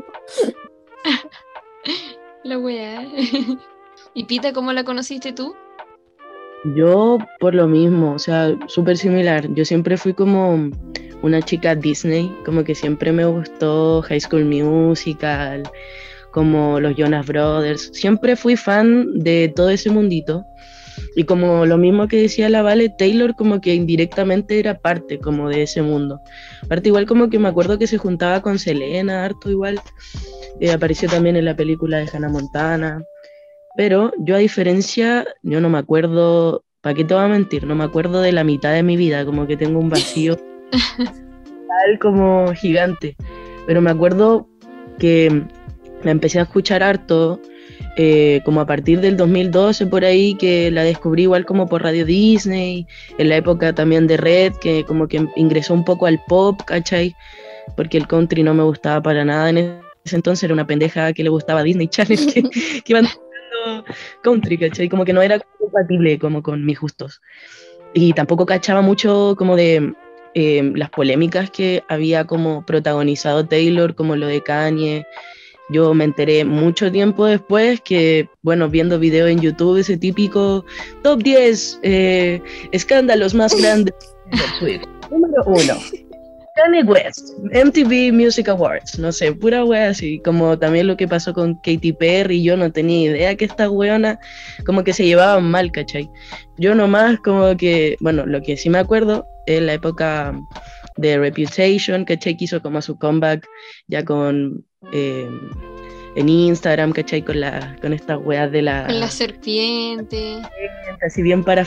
La 2.44 2.58
weá. 2.58 3.08
¿Y 4.14 4.24
Pita, 4.26 4.54
cómo 4.54 4.74
la 4.74 4.84
conociste 4.84 5.34
tú? 5.34 5.56
Yo 6.76 7.18
por 7.40 7.56
lo 7.56 7.68
mismo, 7.68 8.14
o 8.14 8.20
sea, 8.20 8.58
súper 8.68 8.98
similar. 8.98 9.54
Yo 9.54 9.64
siempre 9.64 9.98
fui 9.98 10.14
como 10.14 10.70
una 11.22 11.42
chica 11.42 11.76
Disney, 11.76 12.34
como 12.46 12.64
que 12.64 12.76
siempre 12.76 13.12
me 13.12 13.26
gustó 13.26 14.02
High 14.02 14.22
School 14.22 14.46
Musical, 14.46 15.64
como 16.32 16.80
los 16.80 16.96
Jonas 16.96 17.26
Brothers. 17.28 17.90
Siempre 17.94 18.36
fui 18.36 18.56
fan 18.56 19.20
de 19.20 19.52
todo 19.56 19.70
ese 19.70 19.90
mundito. 19.90 20.46
Y 21.16 21.24
como 21.24 21.66
lo 21.66 21.78
mismo 21.78 22.08
que 22.08 22.22
decía 22.22 22.50
la 22.50 22.62
Vale, 22.62 22.89
Taylor 22.97 23.36
como 23.36 23.62
que 23.62 23.74
indirectamente 23.76 24.60
era 24.60 24.80
parte 24.80 25.20
como 25.20 25.50
de 25.50 25.64
ese 25.64 25.82
mundo. 25.82 26.20
Parte 26.68 26.89
igual 26.89 27.06
como 27.06 27.30
que 27.30 27.39
me 27.39 27.47
acuerdo 27.47 27.78
que 27.78 27.88
se 27.88 27.97
juntaba 27.97 28.41
con 28.41 28.60
Selena, 28.60 29.26
harto 29.26 29.50
igual. 29.50 29.80
Eh, 30.60 30.72
apareció 30.72 31.10
también 31.10 31.36
en 31.36 31.45
la 31.45 31.56
película 31.56 31.97
de 31.97 32.10
Hannah 32.12 32.30
Montana. 32.30 33.04
Pero 33.76 34.12
yo 34.18 34.36
a 34.36 34.39
diferencia, 34.39 35.26
yo 35.43 35.62
no 35.62 35.70
me 35.70 35.78
acuerdo, 35.78 36.64
¿para 36.82 36.95
qué 36.95 37.04
te 37.04 37.14
voy 37.14 37.24
a 37.24 37.28
mentir? 37.28 37.66
No 37.66 37.76
me 37.76 37.84
acuerdo 37.84 38.22
de 38.22 38.32
la 38.32 38.43
mitad 38.43 38.74
de 38.74 38.84
mi 38.84 38.97
vida, 38.97 39.26
como 39.26 39.47
que 39.47 39.58
tengo 39.58 39.80
un 39.80 39.89
vacío 39.89 40.38
tal 40.72 42.00
como 42.00 42.54
gigante. 42.54 43.16
Pero 43.68 43.82
me 43.82 43.91
acuerdo 43.91 44.50
que 44.97 45.43
la 46.04 46.12
empecé 46.12 46.39
a 46.39 46.43
escuchar 46.43 46.84
harto, 46.84 47.39
eh, 47.98 48.42
como 48.46 48.62
a 48.62 48.66
partir 48.66 49.02
del 49.02 49.18
2012 49.18 49.88
por 49.88 50.06
ahí, 50.06 50.36
que 50.36 50.72
la 50.72 50.84
descubrí 50.84 51.24
igual 51.24 51.46
como 51.46 51.68
por 51.68 51.84
Radio 51.84 52.06
Disney, 52.06 52.88
en 53.18 53.30
la 53.30 53.38
época 53.38 53.74
también 53.74 54.08
de 54.08 54.18
Red, 54.18 54.54
que 54.62 54.84
como 54.86 55.08
que 55.08 55.26
ingresó 55.36 55.74
un 55.74 55.84
poco 55.84 56.06
al 56.06 56.22
pop, 56.28 56.62
¿cachai? 56.66 57.16
Porque 57.76 57.98
el 57.98 58.08
country 58.08 58.44
no 58.44 58.54
me 58.54 58.64
gustaba 58.64 59.02
para 59.02 59.26
nada 59.26 59.50
en 59.50 59.58
ese 60.06 60.16
entonces 60.16 60.44
era 60.44 60.54
una 60.54 60.66
pendeja 60.66 61.14
que 61.14 61.24
le 61.24 61.30
gustaba 61.30 61.64
Disney 61.64 61.88
Channel, 61.88 62.34
que, 62.34 62.44
que 62.84 62.92
iban 62.92 63.08
country, 64.22 64.58
¿cachai? 64.58 64.90
Como 64.90 65.06
que 65.06 65.14
no 65.14 65.22
era 65.22 65.40
compatible 65.60 66.20
como 66.20 66.42
con 66.42 66.66
mis 66.66 66.80
gustos. 66.80 67.22
Y 67.94 68.14
tampoco 68.14 68.46
cachaba 68.46 68.82
mucho 68.82 69.36
como 69.38 69.56
de 69.56 69.94
eh, 70.36 70.72
las 70.76 70.90
polémicas 70.90 71.50
que 71.50 71.84
había 71.88 72.26
como 72.26 72.66
protagonizado 72.66 73.46
Taylor, 73.46 73.96
como 73.96 74.16
lo 74.16 74.28
de 74.28 74.42
Kanye. 74.42 75.06
Yo 75.70 75.94
me 75.94 76.04
enteré 76.04 76.46
mucho 76.46 76.92
tiempo 76.92 77.26
después 77.26 77.82
que, 77.82 78.28
bueno, 78.42 78.70
viendo 78.70 79.00
videos 79.00 79.30
en 79.30 79.40
YouTube, 79.40 79.78
ese 79.78 79.98
típico 79.98 80.66
top 81.04 81.22
10 81.22 81.80
eh, 81.84 82.42
escándalos 82.72 83.34
más 83.34 83.56
grandes. 83.56 83.94
Número 85.12 85.44
uno, 85.46 85.76
Kanye 86.56 86.84
West, 86.84 87.34
MTV 87.52 88.12
Music 88.14 88.50
Awards, 88.50 89.00
no 89.00 89.12
sé, 89.12 89.32
pura 89.32 89.64
wea 89.64 89.90
así, 89.90 90.20
como 90.24 90.58
también 90.58 90.88
lo 90.88 90.98
que 90.98 91.08
pasó 91.08 91.34
con 91.34 91.56
Katy 91.56 91.94
Perry, 91.94 92.44
yo 92.44 92.58
no 92.58 92.72
tenía 92.72 93.12
idea 93.12 93.36
que 93.36 93.46
esta 93.46 93.70
weona 93.70 94.20
como 94.66 94.84
que 94.84 94.94
se 94.94 95.06
llevaban 95.06 95.50
mal, 95.50 95.72
¿cachai? 95.72 96.10
Yo 96.58 96.76
nomás 96.76 97.20
como 97.20 97.56
que, 97.56 97.96
bueno, 98.02 98.26
lo 98.26 98.42
que 98.42 98.58
sí 98.58 98.70
me 98.70 98.80
acuerdo 98.80 99.26
es 99.46 99.62
la 99.62 99.74
época 99.74 100.38
de 100.98 101.18
Reputation, 101.18 102.06
¿cachai? 102.06 102.36
Que 102.36 102.46
hizo 102.46 102.62
como 102.62 102.82
su 102.82 102.98
comeback 102.98 103.48
ya 103.88 104.04
con... 104.04 104.66
Eh, 104.92 105.30
en 106.16 106.30
Instagram, 106.30 106.92
¿cachai? 106.92 107.22
Con, 107.22 107.40
la, 107.40 107.76
con 107.82 107.94
estas 107.94 108.20
weas 108.24 108.52
de 108.52 108.62
la... 108.62 108.86
Con 108.88 109.00
la 109.00 109.10
serpiente. 109.10 110.42
Así 111.06 111.22
bien 111.22 111.44
para 111.44 111.64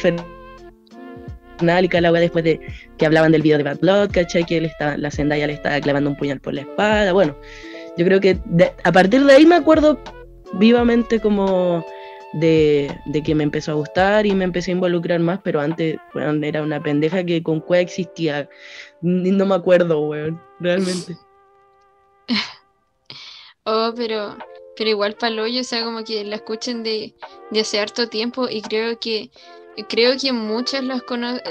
y 1.63 2.01
la 2.01 2.13
después 2.13 2.45
de 2.45 2.61
que 2.99 3.07
hablaban 3.07 3.33
del 3.33 3.43
video 3.43 3.59
de 3.59 3.65
Bad 3.65 3.79
Blood, 3.79 4.11
¿cachai? 4.11 4.45
Que 4.45 4.59
él 4.59 4.65
está, 4.65 4.97
la 4.97 5.11
Zendaya 5.11 5.47
le 5.47 5.55
estaba 5.55 5.81
clavando 5.81 6.11
un 6.11 6.17
puñal 6.17 6.41
por 6.41 6.55
la 6.55 6.63
espada. 6.63 7.13
Bueno, 7.13 7.37
yo 7.97 8.05
creo 8.05 8.21
que 8.21 8.39
a 8.85 8.93
partir 8.93 9.25
de 9.25 9.33
ahí 9.33 9.47
me 9.47 9.55
acuerdo 9.55 9.99
vivamente 10.55 11.21
como 11.21 11.85
de, 12.35 12.91
que 13.25 13.35
me 13.35 13.45
empezó 13.45 13.73
a 13.73 13.75
gustar 13.77 14.27
y 14.27 14.35
me 14.35 14.45
empecé 14.45 14.71
a 14.71 14.75
involucrar 14.75 15.21
más, 15.21 15.41
pero 15.43 15.61
antes, 15.61 15.97
bueno, 16.15 16.45
era 16.45 16.63
una 16.63 16.83
pendeja 16.83 17.25
que 17.25 17.43
con 17.43 17.61
cuál 17.61 17.81
existía. 17.81 18.49
No 19.01 19.47
me 19.47 19.55
acuerdo, 19.55 20.01
weón, 20.09 20.41
realmente. 20.61 21.17
oh, 23.65 23.93
pero, 23.97 24.37
pero 24.77 24.91
igual 24.91 25.15
Paloyo, 25.15 25.61
o 25.61 25.65
sea, 25.65 25.85
como 25.85 26.05
que 26.05 26.25
la 26.25 26.37
escuchen 26.37 26.83
de, 26.83 27.15
de 27.51 27.61
hace 27.61 27.81
harto 27.81 28.09
tiempo 28.09 28.49
y 28.49 28.63
creo 28.63 28.99
que 28.99 29.31
creo 29.89 30.17
que 30.21 30.33
muchas 30.33 30.85
las 30.85 31.03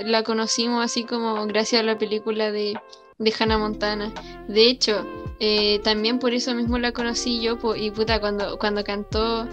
la 0.05 0.23
conocimos 0.23 0.83
así 0.83 1.03
como 1.05 1.45
gracias 1.47 1.81
a 1.81 1.85
la 1.85 1.97
película 1.97 2.51
de, 2.51 2.79
de 3.17 3.33
Hannah 3.37 3.57
Montana. 3.57 4.13
De 4.47 4.67
hecho, 4.67 5.05
eh, 5.43 5.79
también 5.83 6.19
por 6.19 6.35
eso 6.35 6.53
mismo 6.53 6.77
la 6.77 6.91
conocí 6.91 7.41
yo, 7.41 7.57
y 7.75 7.89
puta, 7.89 8.19
cuando, 8.19 8.59
cuando 8.59 8.83
cantó, 8.83 9.47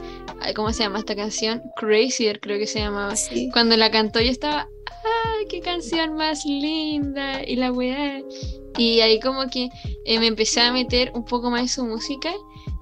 ¿cómo 0.54 0.70
se 0.70 0.82
llama 0.82 0.98
esta 0.98 1.16
canción? 1.16 1.62
Crazier 1.76 2.40
creo 2.40 2.58
que 2.58 2.66
se 2.66 2.80
llamaba. 2.80 3.14
Cuando 3.54 3.74
la 3.74 3.90
cantó 3.90 4.20
yo 4.20 4.30
estaba, 4.30 4.68
¡ay, 4.86 5.46
qué 5.48 5.60
canción 5.60 6.12
más 6.12 6.44
linda! 6.44 7.42
Y 7.42 7.56
la 7.56 7.72
weá. 7.72 8.20
Y 8.76 9.00
ahí 9.00 9.18
como 9.18 9.48
que 9.48 9.70
eh, 10.04 10.20
me 10.20 10.26
empecé 10.26 10.60
a 10.60 10.72
meter 10.72 11.10
un 11.14 11.24
poco 11.24 11.50
más 11.50 11.62
en 11.62 11.68
su 11.68 11.86
música. 11.86 12.34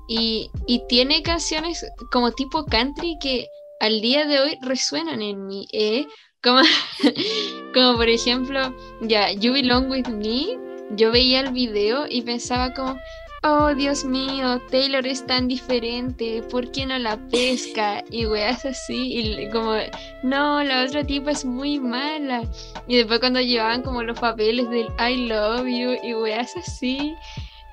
Y, 0.08 0.50
y 0.66 0.82
tiene 0.88 1.22
canciones 1.22 1.86
como 2.10 2.32
tipo 2.32 2.64
country 2.64 3.18
que 3.20 3.46
al 3.78 4.00
día 4.00 4.26
de 4.26 4.40
hoy 4.40 4.58
resuenan 4.62 5.22
en 5.22 5.46
mí, 5.46 5.68
¿eh? 5.72 6.08
Como, 6.42 6.60
como 7.72 7.96
por 7.98 8.08
ejemplo, 8.08 8.74
ya, 9.00 9.30
You 9.30 9.52
Belong 9.52 9.88
With 9.90 10.08
Me, 10.08 10.65
yo 10.90 11.10
veía 11.10 11.40
el 11.40 11.52
video 11.52 12.06
y 12.08 12.22
pensaba 12.22 12.72
como, 12.72 12.98
oh 13.42 13.74
Dios 13.74 14.04
mío, 14.04 14.60
Taylor 14.70 15.06
es 15.06 15.24
tan 15.26 15.48
diferente, 15.48 16.42
¿por 16.50 16.70
qué 16.70 16.86
no 16.86 16.98
la 16.98 17.16
pesca? 17.28 18.02
Y 18.10 18.26
weas 18.26 18.64
así, 18.64 19.18
y 19.18 19.50
como, 19.50 19.74
no, 20.22 20.62
la 20.64 20.84
otra 20.84 21.04
tipa 21.04 21.30
es 21.30 21.44
muy 21.44 21.78
mala. 21.78 22.42
Y 22.86 22.96
después 22.96 23.20
cuando 23.20 23.40
llevaban 23.40 23.82
como 23.82 24.02
los 24.02 24.18
papeles 24.18 24.68
del 24.70 24.88
I 24.98 25.28
love 25.28 25.66
you 25.66 25.96
y 26.02 26.14
weas 26.14 26.56
así, 26.56 27.14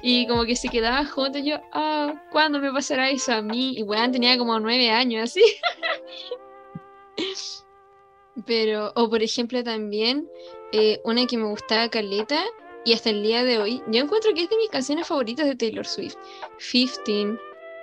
y 0.01 0.27
como 0.27 0.45
que 0.45 0.55
se 0.55 0.69
quedaba 0.69 1.05
juntos, 1.05 1.41
yo, 1.43 1.57
ah, 1.71 2.13
¿cuándo 2.31 2.59
me 2.59 2.71
pasará 2.71 3.09
eso 3.09 3.33
a 3.33 3.41
mí? 3.41 3.73
Y 3.77 3.83
weón, 3.83 4.11
tenía 4.11 4.37
como 4.37 4.59
nueve 4.59 4.91
años, 4.91 5.23
así. 5.23 5.43
Pero, 8.45 8.91
o 8.95 9.09
por 9.09 9.21
ejemplo 9.21 9.63
también, 9.63 10.27
eh, 10.71 10.99
una 11.03 11.25
que 11.27 11.37
me 11.37 11.45
gustaba 11.45 11.87
Caleta, 11.89 12.43
y 12.85 12.93
hasta 12.93 13.09
el 13.09 13.23
día 13.23 13.43
de 13.43 13.59
hoy, 13.59 13.81
yo 13.87 14.01
encuentro 14.01 14.33
que 14.33 14.43
es 14.43 14.49
de 14.49 14.57
mis 14.57 14.69
canciones 14.69 15.07
favoritas 15.07 15.45
de 15.45 15.55
Taylor 15.55 15.85
Swift, 15.85 16.15
15. 16.71 17.37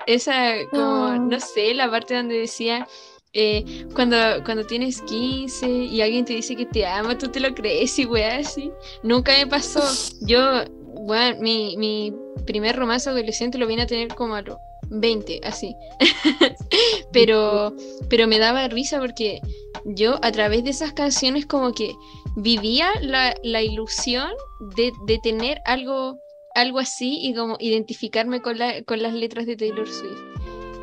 Esa, 0.06 0.54
como, 0.70 1.04
oh. 1.04 1.16
no 1.16 1.40
sé, 1.40 1.74
la 1.74 1.90
parte 1.90 2.14
donde 2.14 2.38
decía, 2.38 2.86
eh, 3.32 3.86
cuando, 3.94 4.16
cuando 4.44 4.64
tienes 4.66 5.02
15 5.02 5.68
y 5.68 6.00
alguien 6.00 6.24
te 6.24 6.34
dice 6.34 6.56
que 6.56 6.66
te 6.66 6.86
ama, 6.86 7.16
tú 7.16 7.28
te 7.28 7.40
lo 7.40 7.54
crees 7.54 7.98
y 7.98 8.06
weá, 8.06 8.38
así. 8.38 8.72
Nunca 9.02 9.32
me 9.32 9.46
pasó. 9.46 9.82
Yo 10.26 10.64
bueno, 11.02 11.40
mi, 11.40 11.76
mi 11.76 12.14
primer 12.46 12.76
romance 12.76 13.08
adolescente 13.08 13.58
lo 13.58 13.66
vine 13.66 13.82
a 13.82 13.86
tener 13.86 14.14
como 14.14 14.34
a 14.34 14.42
los 14.42 14.56
20, 14.90 15.40
así. 15.44 15.74
pero, 17.12 17.74
pero 18.08 18.26
me 18.26 18.38
daba 18.38 18.68
risa 18.68 18.98
porque 18.98 19.40
yo 19.84 20.18
a 20.22 20.32
través 20.32 20.64
de 20.64 20.70
esas 20.70 20.92
canciones 20.92 21.46
como 21.46 21.72
que 21.72 21.94
vivía 22.36 22.90
la, 23.00 23.34
la 23.42 23.62
ilusión 23.62 24.30
de, 24.76 24.92
de, 25.06 25.18
tener 25.18 25.60
algo, 25.64 26.18
algo 26.54 26.78
así 26.78 27.18
y 27.20 27.34
como 27.34 27.56
identificarme 27.60 28.40
con, 28.40 28.58
la, 28.58 28.82
con 28.82 29.02
las 29.02 29.14
letras 29.14 29.46
de 29.46 29.56
Taylor 29.56 29.88
Swift. 29.88 30.20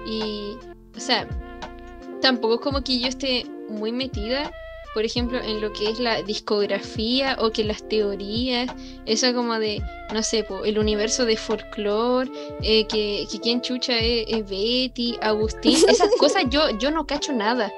Y, 0.05 0.57
o 0.95 0.99
sea, 0.99 1.27
tampoco 2.21 2.55
es 2.55 2.61
como 2.61 2.83
que 2.83 2.99
yo 2.99 3.07
esté 3.07 3.45
muy 3.69 3.91
metida 3.91 4.51
por 4.97 5.05
ejemplo, 5.05 5.39
en 5.39 5.61
lo 5.61 5.71
que 5.73 5.91
es 5.91 5.99
la 5.99 6.23
discografía 6.23 7.37
o 7.39 7.51
que 7.51 7.63
las 7.63 7.87
teorías, 7.87 8.67
eso 9.05 9.31
como 9.35 9.59
de, 9.59 9.79
no 10.11 10.23
sé, 10.23 10.43
po, 10.43 10.65
el 10.65 10.79
universo 10.79 11.23
de 11.25 11.37
folclore, 11.37 12.31
eh, 12.63 12.87
que, 12.87 13.27
que 13.31 13.39
quien 13.39 13.61
chucha 13.61 13.95
es, 13.99 14.25
es 14.27 14.49
Betty, 14.49 15.15
Agustín, 15.21 15.77
esas 15.87 16.09
cosas 16.17 16.45
yo, 16.49 16.75
yo 16.79 16.89
no 16.89 17.05
cacho 17.05 17.31
nada. 17.31 17.71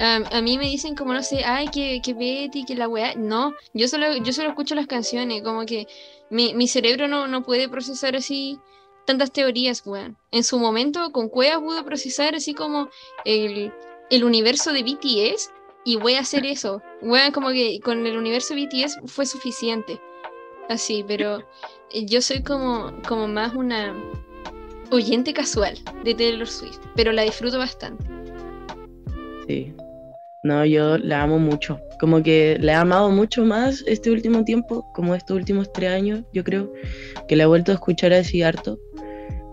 A, 0.00 0.16
a 0.16 0.42
mí 0.42 0.58
me 0.58 0.64
dicen 0.64 0.96
como, 0.96 1.14
no 1.14 1.22
sé, 1.22 1.44
ay, 1.44 1.68
que, 1.68 2.00
que 2.02 2.14
Betty, 2.14 2.64
que 2.64 2.74
la 2.74 2.88
weá. 2.88 3.14
No, 3.14 3.54
yo 3.72 3.86
solo, 3.86 4.16
yo 4.16 4.32
solo 4.32 4.48
escucho 4.48 4.74
las 4.74 4.88
canciones, 4.88 5.44
como 5.44 5.66
que 5.66 5.86
mi, 6.30 6.52
mi 6.54 6.66
cerebro 6.66 7.06
no, 7.06 7.28
no 7.28 7.44
puede 7.44 7.68
procesar 7.68 8.16
así 8.16 8.58
tantas 9.04 9.30
teorías, 9.30 9.86
weón. 9.86 10.16
En 10.32 10.42
su 10.42 10.58
momento, 10.58 11.12
con 11.12 11.28
Cueva 11.28 11.60
pudo 11.60 11.84
procesar 11.84 12.34
así 12.34 12.54
como 12.54 12.88
el, 13.24 13.72
el 14.10 14.24
universo 14.24 14.72
de 14.72 14.82
BTS 14.82 15.52
y 15.86 15.96
voy 15.96 16.14
a 16.14 16.20
hacer 16.20 16.44
eso. 16.44 16.82
Weón, 17.00 17.30
como 17.30 17.50
que 17.50 17.78
con 17.80 18.04
el 18.06 18.18
universo 18.18 18.54
BTS 18.54 18.98
fue 19.06 19.24
suficiente. 19.24 19.98
Así, 20.68 21.04
pero 21.06 21.38
eh, 21.92 22.04
yo 22.06 22.20
soy 22.20 22.42
como, 22.42 22.92
como 23.06 23.28
más 23.28 23.54
una 23.54 23.94
oyente 24.90 25.32
casual 25.32 25.78
de 26.04 26.14
Taylor 26.14 26.48
Swift, 26.48 26.80
pero 26.96 27.12
la 27.12 27.22
disfruto 27.22 27.58
bastante. 27.58 28.04
Sí. 29.46 29.72
No, 30.42 30.64
yo 30.64 30.98
la 30.98 31.22
amo 31.22 31.38
mucho. 31.38 31.80
Como 32.00 32.20
que 32.20 32.58
la 32.60 32.72
he 32.72 32.76
amado 32.76 33.10
mucho 33.10 33.44
más 33.44 33.84
este 33.86 34.10
último 34.10 34.44
tiempo, 34.44 34.84
como 34.92 35.14
estos 35.14 35.36
últimos 35.36 35.72
tres 35.72 35.90
años, 35.90 36.24
yo 36.32 36.42
creo, 36.42 36.72
que 37.28 37.36
la 37.36 37.44
he 37.44 37.46
vuelto 37.46 37.70
a 37.70 37.76
escuchar 37.76 38.12
así 38.12 38.42
harto. 38.42 38.76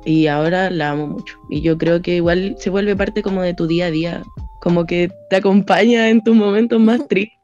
Y 0.04 0.26
ahora 0.26 0.72
la 0.72 0.92
amo 0.92 1.08
mucho. 1.08 1.38
Y 1.52 1.62
yo 1.62 1.78
creo 1.78 2.02
que 2.02 2.16
igual 2.16 2.56
se 2.58 2.72
vuelve 2.72 2.96
parte 2.96 3.22
como 3.22 3.44
de 3.44 3.54
tu 3.54 3.68
día 3.68 3.86
a 3.86 3.92
día, 3.92 4.24
como 4.64 4.86
que 4.86 5.12
te 5.30 5.36
acompaña 5.36 6.10
en 6.10 6.24
tus 6.24 6.34
momentos 6.34 6.80
más 6.80 7.06
tristes. 7.10 7.38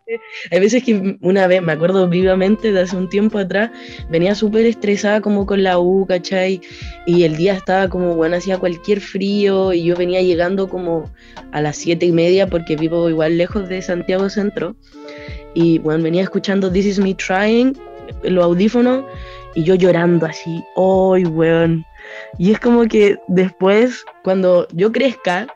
Hay 0.51 0.59
veces 0.61 0.81
que 0.85 1.17
una 1.21 1.47
vez, 1.47 1.61
me 1.61 1.73
acuerdo 1.73 2.07
vivamente 2.07 2.71
de 2.71 2.79
hace 2.79 2.95
un 2.95 3.09
tiempo 3.09 3.37
atrás, 3.37 3.71
venía 4.09 4.33
súper 4.33 4.65
estresada 4.65 5.19
como 5.19 5.45
con 5.45 5.61
la 5.61 5.79
U, 5.79 6.05
¿cachai? 6.07 6.61
Y 7.05 7.23
el 7.23 7.35
día 7.35 7.55
estaba 7.55 7.89
como, 7.89 8.15
bueno, 8.15 8.37
hacía 8.37 8.57
cualquier 8.57 9.01
frío 9.01 9.73
y 9.73 9.83
yo 9.83 9.97
venía 9.97 10.21
llegando 10.21 10.69
como 10.69 11.11
a 11.51 11.61
las 11.61 11.75
siete 11.75 12.05
y 12.05 12.13
media 12.13 12.47
porque 12.47 12.77
vivo 12.77 13.09
igual 13.09 13.37
lejos 13.37 13.67
de 13.67 13.81
Santiago 13.81 14.29
Centro. 14.29 14.77
Y 15.53 15.79
bueno, 15.79 16.01
venía 16.01 16.23
escuchando 16.23 16.71
This 16.71 16.85
Is 16.85 16.99
Me 16.99 17.13
Trying, 17.15 17.77
los 18.23 18.45
audífonos, 18.45 19.03
y 19.55 19.63
yo 19.63 19.75
llorando 19.75 20.25
así, 20.25 20.63
¡ay, 20.77 21.25
weón! 21.25 21.83
Y 22.37 22.51
es 22.51 22.59
como 22.59 22.85
que 22.85 23.17
después, 23.27 24.05
cuando 24.23 24.67
yo 24.73 24.91
crezca, 24.91 25.47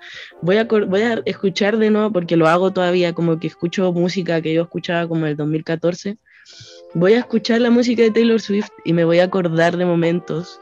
voy 0.42 0.58
a, 0.58 0.66
voy 0.66 1.02
a 1.02 1.22
escuchar 1.26 1.78
de 1.78 1.90
nuevo, 1.90 2.12
porque 2.12 2.36
lo 2.36 2.48
hago 2.48 2.72
todavía, 2.72 3.14
como 3.14 3.40
que 3.40 3.48
escucho 3.48 3.92
música 3.94 4.42
que 4.42 4.54
yo 4.54 4.64
escuchaba 4.64 5.08
como 5.08 5.26
en 5.26 5.32
el 5.32 5.38
2014. 5.38 6.18
Voy 6.94 7.14
a 7.14 7.20
escuchar 7.20 7.62
la 7.62 7.72
música 7.72 8.04
de 8.04 8.12
Taylor 8.12 8.40
Swift 8.40 8.70
y 8.86 8.94
me 8.94 9.06
voy 9.06 9.20
a 9.20 9.26
acordar 9.26 9.78
de 9.78 9.86
momentos, 9.86 10.60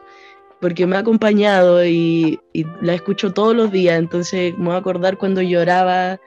porque 0.59 0.85
me 0.85 0.95
ha 0.95 0.99
acompañado 0.99 1.83
y, 1.85 2.39
la 2.81 2.93
escucho 2.93 3.33
todos 3.33 3.55
los 3.55 3.71
días. 3.71 3.97
Entonces 3.97 4.57
me 4.57 4.65
voy 4.65 4.75
a 4.75 4.77
acordar 4.77 5.17
cuando 5.17 5.41
lloraba, 5.41 6.19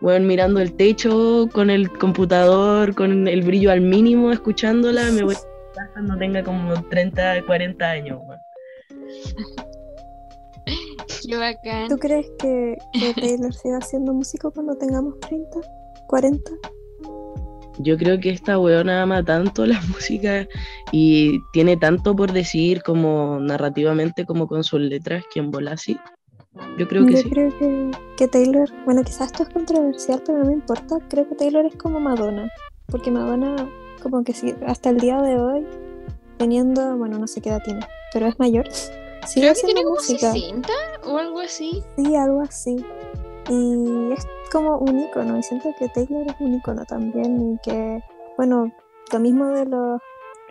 bueno, 0.00 0.26
mirando 0.26 0.60
el 0.60 0.74
techo 0.74 1.48
con 1.52 1.70
el 1.70 1.90
computador, 1.90 2.94
con 2.94 3.28
el 3.28 3.42
brillo 3.42 3.70
al 3.70 3.80
mínimo, 3.80 4.32
escuchándola. 4.32 5.10
Me 5.12 5.22
voy 5.22 5.34
a 5.34 5.38
acordar 5.38 5.92
cuando 5.92 6.18
tenga 6.18 6.42
como 6.42 6.82
30, 6.88 7.42
40 7.46 7.90
años. 7.90 8.18
Bueno. 8.26 8.45
Qué 11.26 11.36
bacán. 11.36 11.88
¿Tú 11.88 11.96
crees 11.98 12.26
que, 12.38 12.76
que 12.92 13.14
Taylor 13.20 13.52
siga 13.52 13.78
haciendo 13.78 14.12
música 14.12 14.50
cuando 14.50 14.76
tengamos 14.76 15.18
30, 15.20 15.60
40? 16.08 16.50
Yo 17.78 17.96
creo 17.98 18.18
que 18.18 18.30
esta 18.30 18.58
weona 18.58 19.02
ama 19.02 19.22
tanto 19.22 19.66
la 19.66 19.80
música 19.88 20.46
y 20.92 21.38
tiene 21.52 21.76
tanto 21.76 22.16
por 22.16 22.32
decir 22.32 22.82
como 22.82 23.38
narrativamente 23.40 24.24
como 24.24 24.46
con 24.46 24.64
sus 24.64 24.80
letras 24.80 25.24
que 25.32 25.40
en 25.40 25.50
bola 25.50 25.72
así. 25.72 25.98
Yo 26.78 26.88
creo 26.88 27.04
que 27.04 27.12
Yo 27.12 27.18
sí. 27.18 27.30
creo 27.30 27.58
que, 27.58 27.90
que 28.16 28.28
Taylor, 28.28 28.70
bueno, 28.86 29.02
quizás 29.02 29.26
esto 29.26 29.42
es 29.42 29.50
controversial, 29.50 30.22
pero 30.24 30.38
no 30.38 30.46
me 30.46 30.54
importa. 30.54 30.96
Creo 31.08 31.28
que 31.28 31.34
Taylor 31.34 31.66
es 31.66 31.76
como 31.76 32.00
Madonna, 32.00 32.48
porque 32.86 33.10
Madonna, 33.10 33.56
como 34.02 34.24
que 34.24 34.32
sí, 34.32 34.54
hasta 34.66 34.88
el 34.88 34.98
día 34.98 35.20
de 35.20 35.38
hoy, 35.38 35.66
teniendo, 36.38 36.96
bueno, 36.96 37.18
no 37.18 37.26
sé 37.26 37.42
qué 37.42 37.50
edad 37.50 37.62
tiene, 37.62 37.80
pero 38.10 38.26
es 38.26 38.38
mayor, 38.38 38.66
sigue 39.26 39.46
Creo 39.46 39.54
que 39.54 39.60
tiene 39.66 39.82
como 39.82 39.94
música. 39.96 40.32
60 40.32 40.68
o 41.06 41.18
algo 41.18 41.40
así. 41.40 41.82
Sí, 41.96 42.14
algo 42.16 42.40
así. 42.40 42.76
Y 43.48 44.12
es 44.12 44.26
como 44.50 44.78
un 44.78 44.98
icono, 45.00 45.38
y 45.38 45.42
siento 45.42 45.68
que 45.78 45.88
Taylor 45.88 46.26
es 46.26 46.34
un 46.40 46.54
icono 46.54 46.84
también, 46.84 47.52
y 47.54 47.58
que, 47.58 48.00
bueno, 48.36 48.72
lo 49.12 49.18
mismo 49.20 49.46
de 49.48 49.66
los 49.66 50.00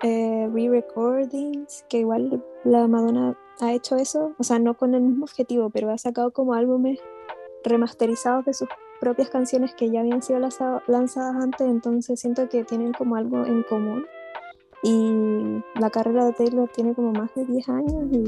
eh, 0.03 0.49
re-recordings, 0.53 1.85
que 1.89 1.99
igual 1.99 2.43
la 2.63 2.87
Madonna 2.87 3.37
ha 3.61 3.73
hecho 3.73 3.95
eso, 3.95 4.33
o 4.37 4.43
sea, 4.43 4.59
no 4.59 4.75
con 4.75 4.93
el 4.95 5.01
mismo 5.01 5.25
objetivo, 5.25 5.69
pero 5.69 5.89
ha 5.89 5.97
sacado 5.97 6.31
como 6.31 6.53
álbumes 6.53 6.99
remasterizados 7.63 8.45
de 8.45 8.53
sus 8.53 8.67
propias 8.99 9.29
canciones 9.29 9.73
que 9.75 9.89
ya 9.89 10.01
habían 10.01 10.21
sido 10.21 10.39
lanzado- 10.39 10.81
lanzadas 10.87 11.35
antes, 11.41 11.67
entonces 11.67 12.19
siento 12.19 12.47
que 12.49 12.63
tienen 12.63 12.93
como 12.93 13.15
algo 13.15 13.45
en 13.45 13.63
común. 13.63 14.05
Y 14.87 15.63
la 15.81 15.89
carrera 15.89 16.25
de 16.25 16.33
Taylor 16.33 16.69
tiene 16.75 16.93
como 16.93 17.11
más 17.11 17.33
de 17.33 17.43
10 17.43 17.69
años 17.69 18.05
y 18.11 18.23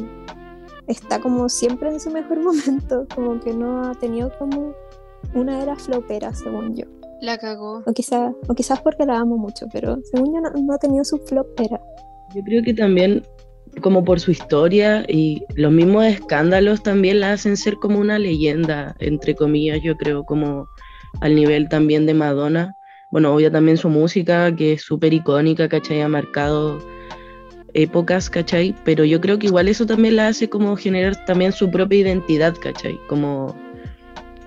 está 0.88 1.20
como 1.20 1.47
siempre 1.49 1.89
en 1.89 1.99
su 1.99 2.10
mejor 2.10 2.39
momento, 2.43 3.05
como 3.14 3.39
que 3.39 3.53
no 3.53 3.84
ha 3.84 3.93
tenido 3.93 4.32
como 4.39 4.74
una 5.36 5.62
era 5.62 5.76
flopera, 5.76 6.34
según 6.34 6.76
yo. 6.76 6.86
La 7.22 7.38
cagó. 7.38 7.84
O, 7.86 7.93
quizá, 7.93 8.34
o 8.47 8.55
quizás 8.55 8.82
porque 8.82 9.05
la 9.05 9.20
amo 9.20 9.38
mucho, 9.38 9.68
pero 9.72 9.99
según 10.12 10.34
yo 10.34 10.41
no, 10.41 10.49
no 10.49 10.74
ha 10.74 10.80
tenido 10.80 11.03
su 11.03 11.20
flopera. 11.20 11.80
Yo 12.34 12.41
creo 12.43 12.64
que 12.64 12.74
también 12.74 13.22
como 13.82 14.03
por 14.03 14.20
su 14.20 14.32
historia 14.32 15.05
y 15.08 15.43
los 15.55 15.72
mismos 15.72 16.05
escándalos 16.05 16.82
también 16.82 17.20
la 17.20 17.34
hacen 17.34 17.55
ser 17.55 17.76
como 17.76 17.99
una 17.99 18.18
leyenda, 18.18 18.95
entre 18.99 19.36
comillas, 19.36 19.80
yo 19.84 19.95
creo, 19.95 20.24
como 20.24 20.68
al 21.22 21.36
nivel 21.36 21.70
también 21.70 22.08
de 22.08 22.16
Madonna. 22.16 22.76
Bueno, 23.10 23.34
obvio 23.34 23.51
también 23.51 23.78
su 23.78 23.89
música, 23.89 24.53
que 24.55 24.74
es 24.74 24.82
súper 24.82 25.14
icónica, 25.14 25.70
¿cachai? 25.70 26.01
Ha 26.01 26.10
marcado 26.10 26.80
épocas, 27.74 28.30
¿cachai? 28.30 28.76
Pero 28.84 29.05
yo 29.05 29.22
creo 29.22 29.39
que 29.39 29.47
igual 29.47 29.68
eso 29.70 29.86
también 29.86 30.18
la 30.18 30.28
hace 30.28 30.49
como 30.49 30.76
generar 30.76 31.26
también 31.26 31.51
su 31.51 31.72
propia 31.72 31.99
identidad, 31.99 32.53
¿cachai? 32.55 32.99
Como, 33.08 33.55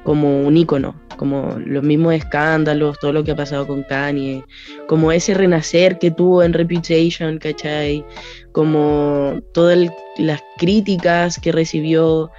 como 0.03 0.43
un 0.43 0.57
ícono, 0.57 0.95
como 1.17 1.59
los 1.65 1.83
mismos 1.83 2.15
escándalos, 2.15 2.99
todo 2.99 3.13
lo 3.15 3.25
que 3.25 3.31
ha 3.31 3.37
pasado 3.37 3.67
con 3.67 3.83
Kanye, 3.85 4.45
como 4.89 5.11
ese 5.11 5.33
renacer 5.33 5.99
que 5.99 6.11
tuvo 6.11 6.43
en 6.43 6.53
Reputation, 6.53 7.39
¿cachai? 7.39 8.05
Como 8.53 9.41
todas 9.55 9.91
las 10.19 10.43
críticas 10.59 11.39
que 11.41 11.53
recibió. 11.53 12.31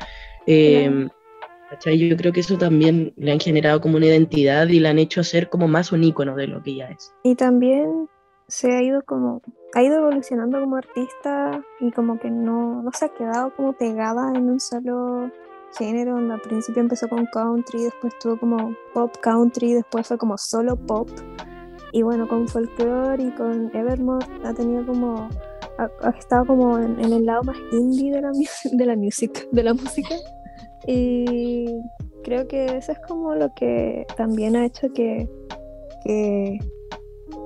eh, 0.45 1.07
¿cachai? 1.71 1.97
Yo 1.97 2.17
creo 2.17 2.33
que 2.33 2.41
eso 2.41 2.57
también 2.57 3.13
le 3.15 3.31
han 3.31 3.39
generado 3.39 3.79
como 3.79 3.95
una 3.95 4.07
identidad 4.07 4.67
y 4.67 4.79
la 4.79 4.89
han 4.89 4.99
hecho 4.99 5.23
ser 5.23 5.49
como 5.49 5.67
más 5.67 5.91
un 5.91 6.03
ícono 6.03 6.35
de 6.35 6.47
lo 6.47 6.61
que 6.61 6.75
ya 6.75 6.89
es. 6.89 7.13
Y 7.23 7.35
también 7.35 8.09
se 8.47 8.75
ha 8.75 8.83
ido 8.83 9.01
como, 9.03 9.41
ha 9.73 9.81
ido 9.81 9.97
evolucionando 9.97 10.59
como 10.59 10.75
artista 10.75 11.63
y 11.79 11.91
como 11.91 12.19
que 12.19 12.29
no, 12.29 12.83
no 12.83 12.91
se 12.91 13.05
ha 13.05 13.09
quedado 13.09 13.55
como 13.55 13.71
pegada 13.73 14.33
en 14.35 14.49
un 14.49 14.59
solo 14.59 15.31
género. 15.77 16.17
Al 16.17 16.41
principio 16.41 16.81
empezó 16.81 17.07
con 17.07 17.25
country, 17.27 17.83
después 17.83 18.19
tuvo 18.19 18.37
como 18.37 18.75
pop 18.93 19.15
country, 19.21 19.73
después 19.73 20.07
fue 20.07 20.17
como 20.17 20.37
solo 20.37 20.75
pop. 20.75 21.09
Y 21.93 22.01
bueno, 22.01 22.27
con 22.27 22.49
folklore 22.49 23.23
y 23.23 23.31
con 23.31 23.73
Evermore 23.73 24.25
ha 24.43 24.53
tenido 24.53 24.85
como, 24.85 25.29
ha, 25.77 26.09
estado 26.09 26.45
como 26.45 26.77
en, 26.79 26.99
en 26.99 27.13
el 27.13 27.25
lado 27.25 27.43
más 27.43 27.57
indie 27.71 28.13
de 28.13 28.21
la, 28.21 28.31
de 28.71 28.85
la 28.85 28.95
de 28.95 29.63
la 29.63 29.73
música. 29.73 30.15
Y 30.87 31.65
creo 32.23 32.47
que 32.47 32.77
eso 32.77 32.91
es 32.91 32.99
como 33.07 33.35
lo 33.35 33.53
que 33.55 34.05
también 34.17 34.55
ha 34.55 34.65
hecho 34.65 34.91
que, 34.93 35.29
que, 36.03 36.59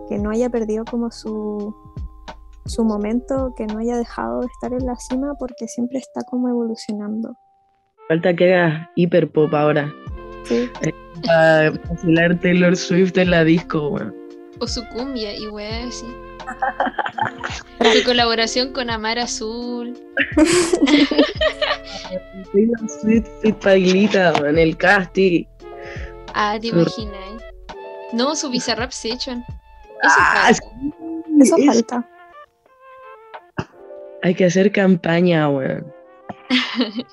que 0.10 0.18
no 0.18 0.30
haya 0.30 0.50
perdido 0.50 0.86
como 0.86 1.12
su, 1.12 1.76
su 2.66 2.84
momento, 2.84 3.54
que 3.58 3.66
no 3.66 3.80
haya 3.80 3.98
dejado 3.98 4.42
de 4.42 4.48
estar 4.48 4.74
en 4.74 4.86
la 4.86 4.96
cima 4.96 5.34
porque 5.40 5.68
siempre 5.68 6.00
está 6.00 6.22
como 6.24 6.50
evolucionando. 6.50 7.36
Falta 8.08 8.36
que 8.36 8.54
haga 8.54 8.92
hiperpop 8.96 9.54
ahora. 9.54 9.92
Sí. 10.44 10.70
Para 11.26 11.72
vacilar 11.72 12.40
Taylor 12.40 12.76
Swift 12.76 13.18
en 13.18 13.32
la 13.32 13.44
disco, 13.44 13.90
weón. 13.90 14.16
O 14.60 14.68
su 14.68 14.88
cumbia 14.90 15.36
y 15.36 15.48
weá 15.48 15.88
así. 15.88 16.06
Su 17.94 18.04
colaboración 18.04 18.74
con 18.74 18.90
Amar 18.90 19.20
Azul. 19.20 19.98
Taylor 22.52 22.90
Swift 23.02 23.28
fit 23.42 23.56
Pailita, 23.58 24.34
en 24.48 24.58
el 24.58 24.76
casting. 24.78 25.44
Ah, 26.34 26.58
te 26.60 26.68
imaginas. 26.68 27.44
No, 28.14 28.36
su 28.36 28.50
Bizarrap 28.50 28.92
Session. 28.92 29.40
Eso 30.04 30.16
Ah, 30.18 30.52
falta. 30.52 30.66
Eso 31.42 31.56
Es- 31.58 31.66
falta. 31.66 32.10
Hay 34.24 34.34
que 34.34 34.46
hacer 34.46 34.72
campaña, 34.72 35.50
weón. 35.50 35.94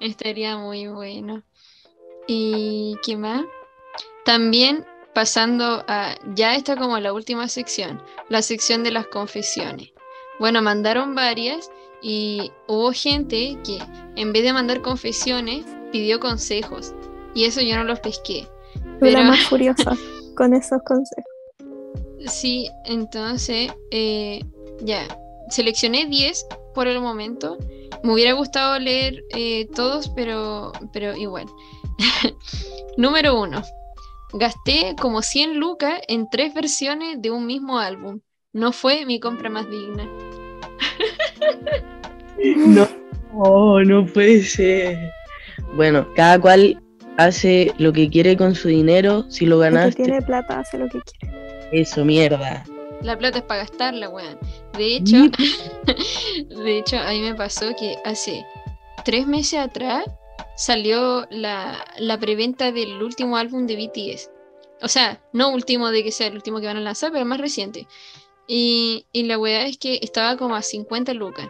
Estaría 0.00 0.56
muy 0.58 0.86
bueno. 0.88 1.42
¿Y 2.26 2.96
qué 3.04 3.16
más? 3.16 3.44
También 4.24 4.84
pasando 5.16 5.82
a, 5.88 6.14
ya 6.34 6.56
está 6.56 6.76
como 6.76 6.98
la 6.98 7.14
última 7.14 7.48
sección, 7.48 8.02
la 8.28 8.42
sección 8.42 8.84
de 8.84 8.90
las 8.90 9.06
confesiones. 9.06 9.94
Bueno, 10.38 10.60
mandaron 10.60 11.14
varias 11.14 11.70
y 12.02 12.52
hubo 12.68 12.92
gente 12.92 13.56
que 13.64 13.78
en 14.16 14.34
vez 14.34 14.42
de 14.42 14.52
mandar 14.52 14.82
confesiones, 14.82 15.64
pidió 15.90 16.20
consejos. 16.20 16.94
Y 17.34 17.46
eso 17.46 17.62
yo 17.62 17.76
no 17.76 17.84
los 17.84 18.00
pesqué. 18.00 18.46
Fui 18.98 19.10
la 19.10 19.22
más 19.22 19.48
curiosa 19.48 19.96
con 20.36 20.52
esos 20.52 20.82
consejos. 20.84 21.24
Sí, 22.26 22.68
entonces, 22.84 23.72
eh, 23.92 24.44
ya, 24.82 25.08
seleccioné 25.48 26.04
10 26.04 26.46
por 26.74 26.88
el 26.88 27.00
momento. 27.00 27.56
Me 28.02 28.12
hubiera 28.12 28.34
gustado 28.34 28.78
leer 28.78 29.24
eh, 29.34 29.66
todos, 29.74 30.10
pero, 30.10 30.72
pero 30.92 31.16
igual. 31.16 31.46
Número 32.98 33.40
1. 33.40 33.62
Gasté 34.38 34.94
como 35.00 35.22
100 35.22 35.58
lucas 35.58 35.98
en 36.08 36.28
tres 36.28 36.52
versiones 36.52 37.22
de 37.22 37.30
un 37.30 37.46
mismo 37.46 37.78
álbum. 37.78 38.20
No 38.52 38.72
fue 38.72 39.06
mi 39.06 39.18
compra 39.18 39.48
más 39.48 39.66
digna. 39.70 40.12
No, 42.66 42.86
oh, 43.32 43.80
no 43.82 44.04
puede 44.06 44.42
ser. 44.42 44.98
Bueno, 45.72 46.06
cada 46.14 46.38
cual 46.38 46.82
hace 47.16 47.72
lo 47.78 47.92
que 47.94 48.10
quiere 48.10 48.36
con 48.36 48.54
su 48.54 48.68
dinero. 48.68 49.24
Si 49.30 49.46
lo 49.46 49.62
El 49.70 49.72
ganaste, 49.72 49.96
que 49.96 50.02
tiene 50.04 50.22
plata 50.22 50.58
hace 50.60 50.76
lo 50.78 50.88
que 50.90 51.00
quiere. 51.02 51.34
eso, 51.70 52.04
mierda. 52.04 52.68
La 53.00 53.16
plata 53.16 53.38
es 53.38 53.44
para 53.44 53.60
gastarla, 53.60 54.10
weón. 54.10 54.38
De 54.72 54.96
hecho, 54.96 55.30
de 56.50 56.78
hecho, 56.78 56.98
a 56.98 57.10
mí 57.10 57.22
me 57.22 57.34
pasó 57.34 57.74
que 57.74 57.96
hace 58.04 58.46
tres 59.02 59.26
meses 59.26 59.60
atrás 59.60 60.04
salió 60.56 61.26
la, 61.30 61.84
la 61.98 62.18
preventa 62.18 62.72
del 62.72 63.02
último 63.02 63.36
álbum 63.36 63.66
de 63.66 63.76
BTS. 63.76 64.30
O 64.82 64.88
sea, 64.88 65.22
no 65.32 65.50
último 65.50 65.90
de 65.90 66.02
que 66.02 66.12
sea 66.12 66.26
el 66.26 66.34
último 66.34 66.60
que 66.60 66.66
van 66.66 66.76
a 66.76 66.80
lanzar, 66.80 67.12
pero 67.12 67.24
más 67.24 67.40
reciente. 67.40 67.86
Y, 68.46 69.06
y 69.12 69.24
la 69.24 69.38
weá 69.38 69.66
es 69.66 69.78
que 69.78 69.98
estaba 70.02 70.36
como 70.36 70.54
a 70.54 70.62
50 70.62 71.14
lucas. 71.14 71.48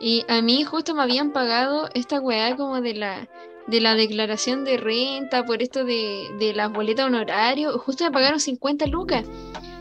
Y 0.00 0.24
a 0.28 0.42
mí 0.42 0.64
justo 0.64 0.94
me 0.94 1.02
habían 1.02 1.32
pagado 1.32 1.88
esta 1.94 2.20
weá 2.20 2.56
como 2.56 2.80
de 2.80 2.94
la, 2.94 3.28
de 3.66 3.80
la 3.80 3.94
declaración 3.94 4.64
de 4.64 4.76
renta, 4.76 5.44
por 5.44 5.62
esto 5.62 5.84
de, 5.84 6.28
de 6.38 6.52
las 6.54 6.72
boletas 6.72 7.06
honorarios. 7.06 7.80
Justo 7.82 8.04
me 8.04 8.10
pagaron 8.10 8.40
50 8.40 8.86
lucas. 8.86 9.24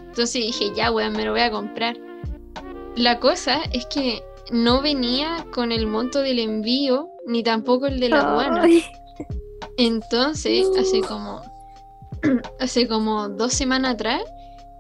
Entonces 0.06 0.42
dije, 0.42 0.72
ya, 0.76 0.92
weón, 0.92 1.14
me 1.14 1.26
lo 1.26 1.32
voy 1.32 1.42
a 1.42 1.52
comprar. 1.52 1.98
La 2.96 3.20
cosa 3.20 3.62
es 3.72 3.86
que 3.88 4.24
no 4.54 4.82
venía 4.82 5.46
con 5.52 5.72
el 5.72 5.88
monto 5.88 6.22
del 6.22 6.40
envío, 6.40 7.10
ni 7.26 7.42
tampoco 7.42 7.88
el 7.88 8.00
de 8.00 8.10
la 8.10 8.22
aduana. 8.22 8.68
Entonces, 9.78 10.68
hace 10.78 11.02
como 11.02 11.42
hace 12.60 12.88
como 12.88 13.30
dos 13.30 13.54
semanas 13.54 13.96
atrás, 13.96 14.22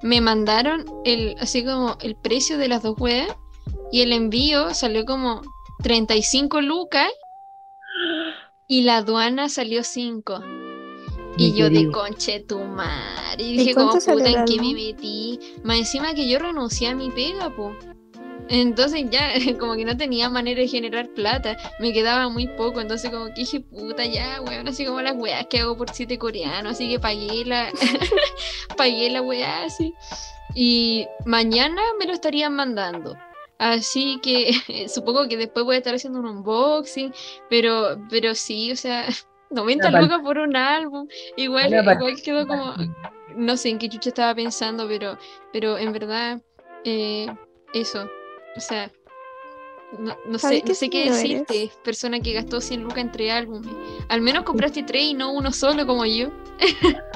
me 0.01 0.21
mandaron 0.21 0.85
el, 1.05 1.35
así 1.39 1.65
como 1.65 1.97
el 2.01 2.15
precio 2.15 2.57
de 2.57 2.67
las 2.67 2.83
dos 2.83 2.95
weas 2.99 3.35
y 3.91 4.01
el 4.01 4.13
envío 4.13 4.73
salió 4.73 5.05
como 5.05 5.41
35 5.81 6.61
lucas 6.61 7.09
y 8.67 8.81
la 8.83 8.97
aduana 8.97 9.49
salió 9.49 9.83
5. 9.83 10.41
Y 11.35 11.53
yo 11.53 11.67
te 11.71 11.85
de 11.85 11.91
conche 11.91 12.41
tu 12.41 12.59
madre. 12.59 13.43
Y 13.43 13.53
¿Y 13.53 13.57
dije 13.57 13.73
como 13.73 13.93
puta 13.93 14.29
en 14.29 14.45
qué 14.45 14.61
me 14.61 14.73
metí. 14.73 15.39
Más 15.63 15.77
encima 15.77 16.13
que 16.13 16.27
yo 16.29 16.37
renuncié 16.37 16.89
a 16.89 16.95
mi 16.95 17.09
pega, 17.09 17.49
po. 17.49 17.73
Entonces 18.53 19.09
ya, 19.09 19.31
como 19.59 19.75
que 19.75 19.83
no 19.83 19.97
tenía 19.97 20.29
manera 20.29 20.61
de 20.61 20.67
generar 20.67 21.09
plata, 21.09 21.57
me 21.79 21.91
quedaba 21.91 22.29
muy 22.29 22.47
poco, 22.49 22.81
entonces 22.81 23.09
como 23.09 23.25
que 23.27 23.41
dije, 23.41 23.61
puta 23.61 24.05
ya, 24.05 24.41
weón, 24.41 24.67
así 24.67 24.85
como 24.85 25.01
las 25.01 25.15
weas 25.15 25.47
que 25.47 25.59
hago 25.59 25.75
por 25.75 25.89
siete 25.89 26.19
coreanos, 26.19 26.73
así 26.73 26.87
que 26.87 26.99
pagué 26.99 27.45
la, 27.45 27.71
pagué 28.77 29.09
la 29.09 29.23
wea 29.23 29.63
así. 29.63 29.91
Y 30.53 31.07
mañana 31.25 31.81
me 31.97 32.05
lo 32.05 32.13
estarían 32.13 32.55
mandando. 32.55 33.17
Así 33.57 34.19
que 34.21 34.51
supongo 34.87 35.27
que 35.27 35.35
después 35.37 35.65
voy 35.65 35.75
a 35.75 35.77
estar 35.79 35.95
haciendo 35.95 36.19
un 36.19 36.27
unboxing, 36.27 37.11
pero, 37.49 37.97
pero 38.07 38.35
sí, 38.35 38.71
o 38.71 38.75
sea, 38.75 39.07
90 39.49 39.87
Una 39.89 39.97
pal- 39.97 40.03
lucas 40.03 40.19
por 40.21 40.37
un 40.37 40.55
álbum, 40.55 41.07
igual, 41.37 41.73
igual 41.73 42.21
quedó 42.21 42.45
como, 42.45 42.75
no 43.35 43.57
sé 43.57 43.69
en 43.69 43.79
qué 43.79 43.89
chucha 43.89 44.09
estaba 44.09 44.35
pensando, 44.35 44.87
pero, 44.87 45.17
pero 45.51 45.75
en 45.79 45.91
verdad, 45.91 46.39
eh, 46.83 47.25
eso, 47.73 48.07
o 48.55 48.59
sea, 48.59 48.91
no, 49.99 50.15
no 50.27 50.39
¿Sabes 50.39 50.59
sé, 50.59 50.63
qué 50.63 50.69
no 50.69 50.75
sé 50.75 50.89
qué 50.89 51.01
signo 51.13 51.15
decirte, 51.45 51.71
persona 51.83 52.19
que 52.19 52.33
gastó 52.33 52.59
100 52.61 52.83
lucas 52.83 52.97
entre 52.99 53.31
álbumes. 53.31 53.71
Al 54.09 54.21
menos 54.21 54.43
compraste 54.43 54.83
tres 54.83 55.03
y 55.03 55.13
no 55.13 55.31
uno 55.33 55.51
solo 55.51 55.85
como 55.85 56.05
yo. 56.05 56.29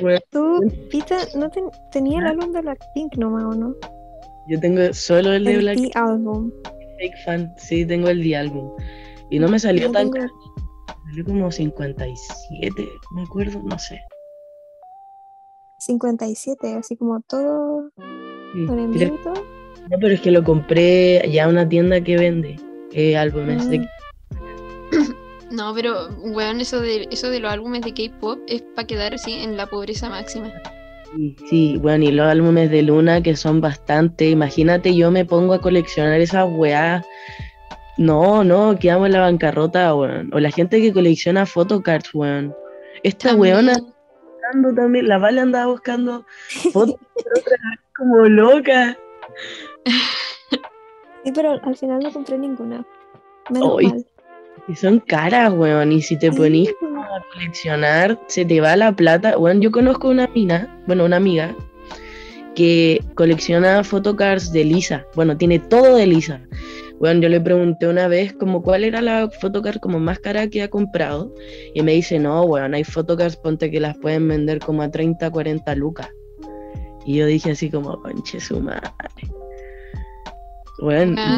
Bueno, 0.00 0.20
Tú, 0.30 0.60
Pita, 0.90 1.16
¿no 1.34 1.48
ten- 1.50 1.70
tenía 1.90 2.18
el 2.20 2.26
álbum 2.26 2.52
de 2.52 2.60
Blackpink 2.60 3.16
nomás 3.16 3.44
o 3.44 3.54
no? 3.54 3.74
yo 4.48 4.60
tengo 4.60 4.92
solo 4.92 5.32
el 5.32 5.44
de 5.44 5.54
El 5.54 5.60
Black 5.62 5.76
The 5.78 5.90
Album. 5.98 6.52
Fake 6.98 7.16
Fan. 7.24 7.52
Sí, 7.58 7.84
tengo 7.84 8.08
el 8.08 8.22
de 8.22 8.36
álbum. 8.36 8.70
Y 9.30 9.38
no 9.40 9.48
me 9.48 9.58
salió 9.58 9.86
Yo 9.86 9.92
tan 9.92 10.10
tengo- 10.10 10.26
caro. 10.26 10.32
Salió 11.08 11.24
como 11.24 11.50
57, 11.50 12.88
me 13.12 13.22
acuerdo, 13.22 13.60
no 13.64 13.76
sé. 13.78 13.98
57, 15.86 16.74
así 16.74 16.96
como 16.96 17.20
todo 17.20 17.90
con 18.66 18.94
y 18.94 18.98
todo. 19.22 19.34
No, 19.90 19.98
pero 20.00 20.14
es 20.14 20.20
que 20.20 20.30
lo 20.32 20.42
compré 20.42 21.22
ya 21.30 21.44
a 21.44 21.48
una 21.48 21.68
tienda 21.68 22.00
que 22.00 22.16
vende 22.16 22.56
eh, 22.92 23.16
álbumes 23.16 23.68
de 23.68 23.78
Ah. 23.78 23.88
No, 25.48 25.72
pero, 25.74 26.08
weón, 26.22 26.60
eso 26.60 26.80
de, 26.80 27.06
eso 27.12 27.30
de 27.30 27.38
los 27.38 27.52
álbumes 27.52 27.82
de 27.82 27.94
K-pop 27.94 28.40
es 28.48 28.62
para 28.74 28.86
quedar 28.86 29.14
así 29.14 29.32
en 29.32 29.56
la 29.56 29.68
pobreza 29.68 30.10
máxima. 30.10 30.52
Sí, 31.14 31.36
sí, 31.48 31.78
bueno, 31.78 32.04
y 32.04 32.10
los 32.10 32.26
álbumes 32.26 32.68
de 32.68 32.82
Luna 32.82 33.22
que 33.22 33.36
son 33.36 33.60
bastante. 33.60 34.28
Imagínate, 34.28 34.94
yo 34.94 35.12
me 35.12 35.24
pongo 35.24 35.54
a 35.54 35.60
coleccionar 35.60 36.20
esas 36.20 36.48
weas. 36.50 37.06
No, 37.96 38.42
no, 38.42 38.76
quedamos 38.76 39.06
en 39.06 39.12
la 39.12 39.20
bancarrota, 39.20 39.94
weón. 39.94 40.34
O 40.34 40.40
la 40.40 40.50
gente 40.50 40.80
que 40.80 40.92
colecciona 40.92 41.46
photocards, 41.46 42.12
weón. 42.12 42.52
Esta 43.04 43.36
weona 43.36 43.74
También. 43.74 43.95
Buscando 44.46 44.74
también, 44.74 45.08
la 45.08 45.18
Vale 45.18 45.40
andaba 45.40 45.66
buscando 45.66 46.24
fotos 46.72 46.96
como 47.96 48.26
loca. 48.26 48.96
Sí, 51.24 51.32
pero 51.34 51.58
al 51.62 51.76
final 51.76 52.00
no 52.02 52.12
compré 52.12 52.38
ninguna. 52.38 52.84
Menos 53.50 53.76
Ay, 53.78 53.86
mal. 53.86 54.06
Y 54.68 54.74
son 54.76 55.00
caras, 55.00 55.52
weón. 55.52 55.92
Y 55.92 56.02
si 56.02 56.18
te 56.18 56.30
ponís 56.32 56.68
Sí, 56.68 56.74
a 56.96 57.22
coleccionar, 57.32 58.18
se 58.26 58.44
te 58.44 58.60
va 58.60 58.76
la 58.76 58.92
plata. 58.94 59.36
Bueno, 59.36 59.60
yo 59.60 59.70
conozco 59.70 60.08
una 60.08 60.26
mina, 60.28 60.82
bueno, 60.86 61.04
una 61.04 61.16
amiga, 61.16 61.54
que 62.54 63.02
colecciona 63.14 63.84
photocards 63.84 64.52
de 64.52 64.64
Lisa. 64.64 65.04
Bueno, 65.14 65.36
tiene 65.36 65.58
todo 65.58 65.96
de 65.96 66.06
Lisa. 66.06 66.40
Bueno, 66.98 67.20
yo 67.20 67.28
le 67.28 67.40
pregunté 67.40 67.86
una 67.86 68.08
vez 68.08 68.32
como 68.32 68.62
cuál 68.62 68.84
era 68.84 69.02
la 69.02 69.28
photocard 69.28 69.80
como 69.80 69.98
más 69.98 70.18
cara 70.18 70.48
que 70.48 70.62
ha 70.62 70.68
comprado. 70.68 71.32
Y 71.74 71.82
me 71.82 71.92
dice, 71.92 72.18
no, 72.18 72.42
weón, 72.44 72.74
hay 72.74 72.84
photocards, 72.84 73.36
ponte 73.36 73.70
que 73.70 73.80
las 73.80 73.96
pueden 73.98 74.26
vender 74.28 74.60
como 74.60 74.82
a 74.82 74.90
30, 74.90 75.30
40 75.30 75.74
lucas. 75.74 76.08
Y 77.04 77.16
yo 77.16 77.26
dije 77.26 77.50
así 77.52 77.70
como, 77.70 78.00
conche 78.02 78.40
su 78.40 78.60
madre. 78.60 78.90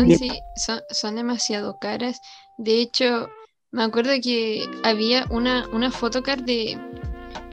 Y- 0.06 0.16
sí, 0.16 0.30
son, 0.56 0.80
son 0.90 1.16
demasiado 1.16 1.78
caras. 1.78 2.20
De 2.56 2.80
hecho, 2.80 3.28
me 3.70 3.82
acuerdo 3.82 4.12
que 4.22 4.64
había 4.84 5.26
una, 5.30 5.68
una 5.72 5.90
photocard 5.90 6.42
de, 6.42 6.78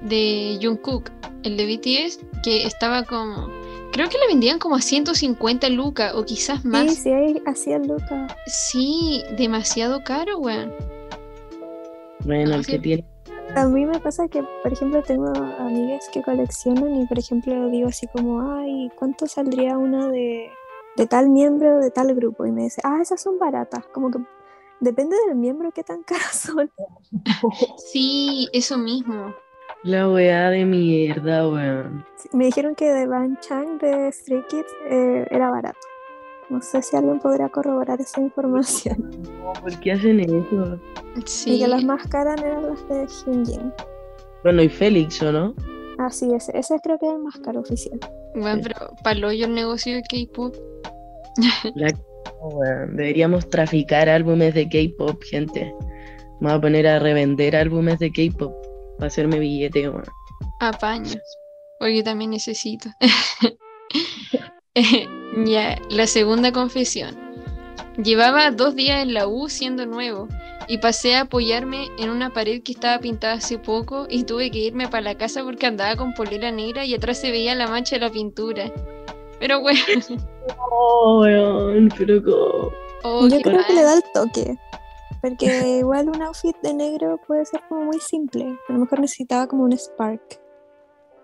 de 0.04 0.58
Jungkook, 0.62 1.10
el 1.44 1.58
de 1.58 1.66
BTS, 1.66 2.20
que 2.44 2.66
estaba 2.66 3.04
como. 3.04 3.50
Creo 3.96 4.10
que 4.10 4.18
la 4.18 4.28
vendían 4.28 4.60
como 4.60 4.76
a 4.76 4.82
150 4.82 5.70
lucas 5.70 6.14
o 6.16 6.26
quizás 6.26 6.62
Sí, 6.64 6.68
más. 6.68 6.96
sí, 6.96 7.10
ahí 7.12 7.42
hacía 7.46 7.80
Lucas. 7.80 8.34
Sí, 8.46 9.24
demasiado 9.38 10.04
caro, 10.04 10.38
weón. 10.38 10.74
bueno, 12.26 12.56
el 12.56 12.66
sí. 12.66 12.74
que 12.74 12.80
tiene 12.80 13.06
A 13.56 13.66
mí 13.70 13.86
me 13.86 13.98
pasa 14.00 14.28
que, 14.28 14.44
por 14.64 14.74
ejemplo, 14.74 15.02
tengo 15.02 15.32
amigas 15.60 16.10
que 16.12 16.22
coleccionan 16.22 17.02
y, 17.02 17.08
por 17.08 17.20
ejemplo, 17.20 17.70
digo 17.70 17.88
así 17.88 18.06
como, 18.08 18.42
ay, 18.58 18.92
¿cuánto 19.00 19.28
saldría 19.28 19.78
una 19.78 20.10
de, 20.10 20.50
de 20.98 21.08
tal 21.08 21.30
miembro 21.30 21.80
de 21.80 21.90
tal 21.90 22.14
grupo? 22.16 22.46
Y 22.46 22.52
me 22.52 22.64
dice, 22.64 22.82
ah, 22.84 22.98
esas 23.02 23.22
son 23.22 23.40
baratas. 23.40 23.86
Como 23.94 24.12
que 24.12 24.20
depende 24.82 25.16
del 25.26 25.38
miembro 25.38 25.72
qué 25.72 25.84
tan 25.86 26.04
caras 26.04 26.36
son. 26.54 26.70
Sí, 27.78 28.50
eso 28.52 28.78
mismo. 28.78 29.34
La 29.86 30.10
weá 30.10 30.50
de 30.50 30.66
mierda, 30.66 31.48
weón. 31.48 32.06
Sí, 32.18 32.30
Me 32.34 32.46
dijeron 32.46 32.76
que 32.76 32.86
de 32.92 33.08
Van 33.08 33.38
Chang 33.40 33.78
de 33.80 34.12
Stray 34.12 34.44
Kids 34.50 34.72
eh, 34.90 35.26
era 35.32 35.50
barato. 35.50 35.80
No 36.50 36.62
sé 36.62 36.82
si 36.82 36.96
alguien 36.96 37.20
podría 37.20 37.50
corroborar 37.50 38.00
esa 38.02 38.22
información. 38.22 39.12
No, 39.46 39.54
¿Por 39.62 39.80
qué 39.80 39.92
hacen 39.94 40.20
eso? 40.20 40.80
Y 41.16 41.22
Sí. 41.26 41.60
que 41.60 41.68
las 41.68 41.84
más 41.84 42.08
caras 42.08 42.42
eran 42.42 42.64
las 42.68 42.88
de 42.90 43.06
Hyunjin. 43.08 43.72
Bueno, 44.44 44.64
y 44.64 44.70
Félix, 44.70 45.22
¿o 45.22 45.32
no? 45.32 45.54
Ah, 46.00 46.10
sí, 46.10 46.34
ese, 46.34 46.58
ese 46.58 46.76
creo 46.84 46.98
que 47.00 47.06
es 47.08 47.14
el 47.14 47.20
más 47.20 47.38
caro 47.40 47.62
oficial. 47.62 48.00
Bueno, 48.36 48.62
pero 48.64 48.76
palo 49.04 49.32
yo 49.32 49.46
el 49.46 49.54
negocio 49.54 49.96
de 49.96 50.02
K-pop. 50.02 50.56
La... 51.76 51.88
oh, 52.42 52.50
weón, 52.50 52.96
Deberíamos 52.98 53.48
traficar 53.50 54.10
álbumes 54.10 54.54
de 54.56 54.68
K-pop, 54.68 55.22
gente. 55.24 55.74
Vamos 56.42 56.58
a 56.58 56.62
poner 56.62 56.88
a 56.88 57.00
revender 57.00 57.56
álbumes 57.56 58.00
de 58.00 58.12
K-pop. 58.12 58.54
Para 58.98 59.08
hacerme 59.08 59.40
billete, 59.40 59.90
weón. 59.90 60.04
Apaños. 60.60 61.18
Porque 61.80 61.98
yo 61.98 62.04
también 62.04 62.32
necesito. 62.32 62.90
Eh, 64.78 65.08
ya, 65.46 65.80
la 65.90 66.06
segunda 66.06 66.52
confesión. 66.52 67.16
Llevaba 68.04 68.52
dos 68.52 68.76
días 68.76 69.04
en 69.04 69.14
la 69.14 69.26
U 69.26 69.48
siendo 69.48 69.86
nuevo 69.86 70.28
y 70.68 70.80
pasé 70.80 71.16
a 71.16 71.22
apoyarme 71.22 71.88
en 71.98 72.10
una 72.10 72.34
pared 72.34 72.62
que 72.62 72.74
estaba 72.74 73.00
pintada 73.00 73.36
hace 73.36 73.58
poco 73.58 74.06
y 74.10 74.24
tuve 74.24 74.52
que 74.52 74.60
irme 74.60 74.90
para 74.90 75.02
la 75.02 75.16
casa 75.16 75.46
porque 75.46 75.66
andaba 75.66 75.96
con 75.96 76.14
polera 76.14 76.52
negra 76.52 76.84
y 76.84 76.94
atrás 76.94 77.20
se 77.20 77.32
veía 77.32 77.56
la 77.56 77.68
mancha 77.68 77.96
de 77.96 78.02
la 78.02 78.12
pintura. 78.12 78.70
Pero 79.40 79.62
bueno, 79.62 79.80
Oh, 80.72 81.22
weón, 81.22 81.90
pero 81.98 82.22
como... 82.22 82.72
oh, 83.04 83.28
Yo 83.30 83.40
creo 83.42 83.66
que 83.66 83.74
le 83.74 83.82
da 83.82 83.94
el 83.96 84.04
toque. 84.14 84.58
Porque 85.26 85.80
igual 85.80 86.08
un 86.10 86.22
outfit 86.22 86.56
de 86.62 86.72
negro 86.72 87.20
puede 87.26 87.46
ser 87.46 87.60
como 87.68 87.86
muy 87.86 88.00
simple. 88.00 88.60
A 88.70 88.74
lo 88.74 88.80
mejor 88.80 89.00
necesitaba 89.00 89.48
como 89.48 89.64
un 89.64 89.72
spark. 89.72 90.40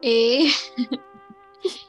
Eh, 0.02 0.48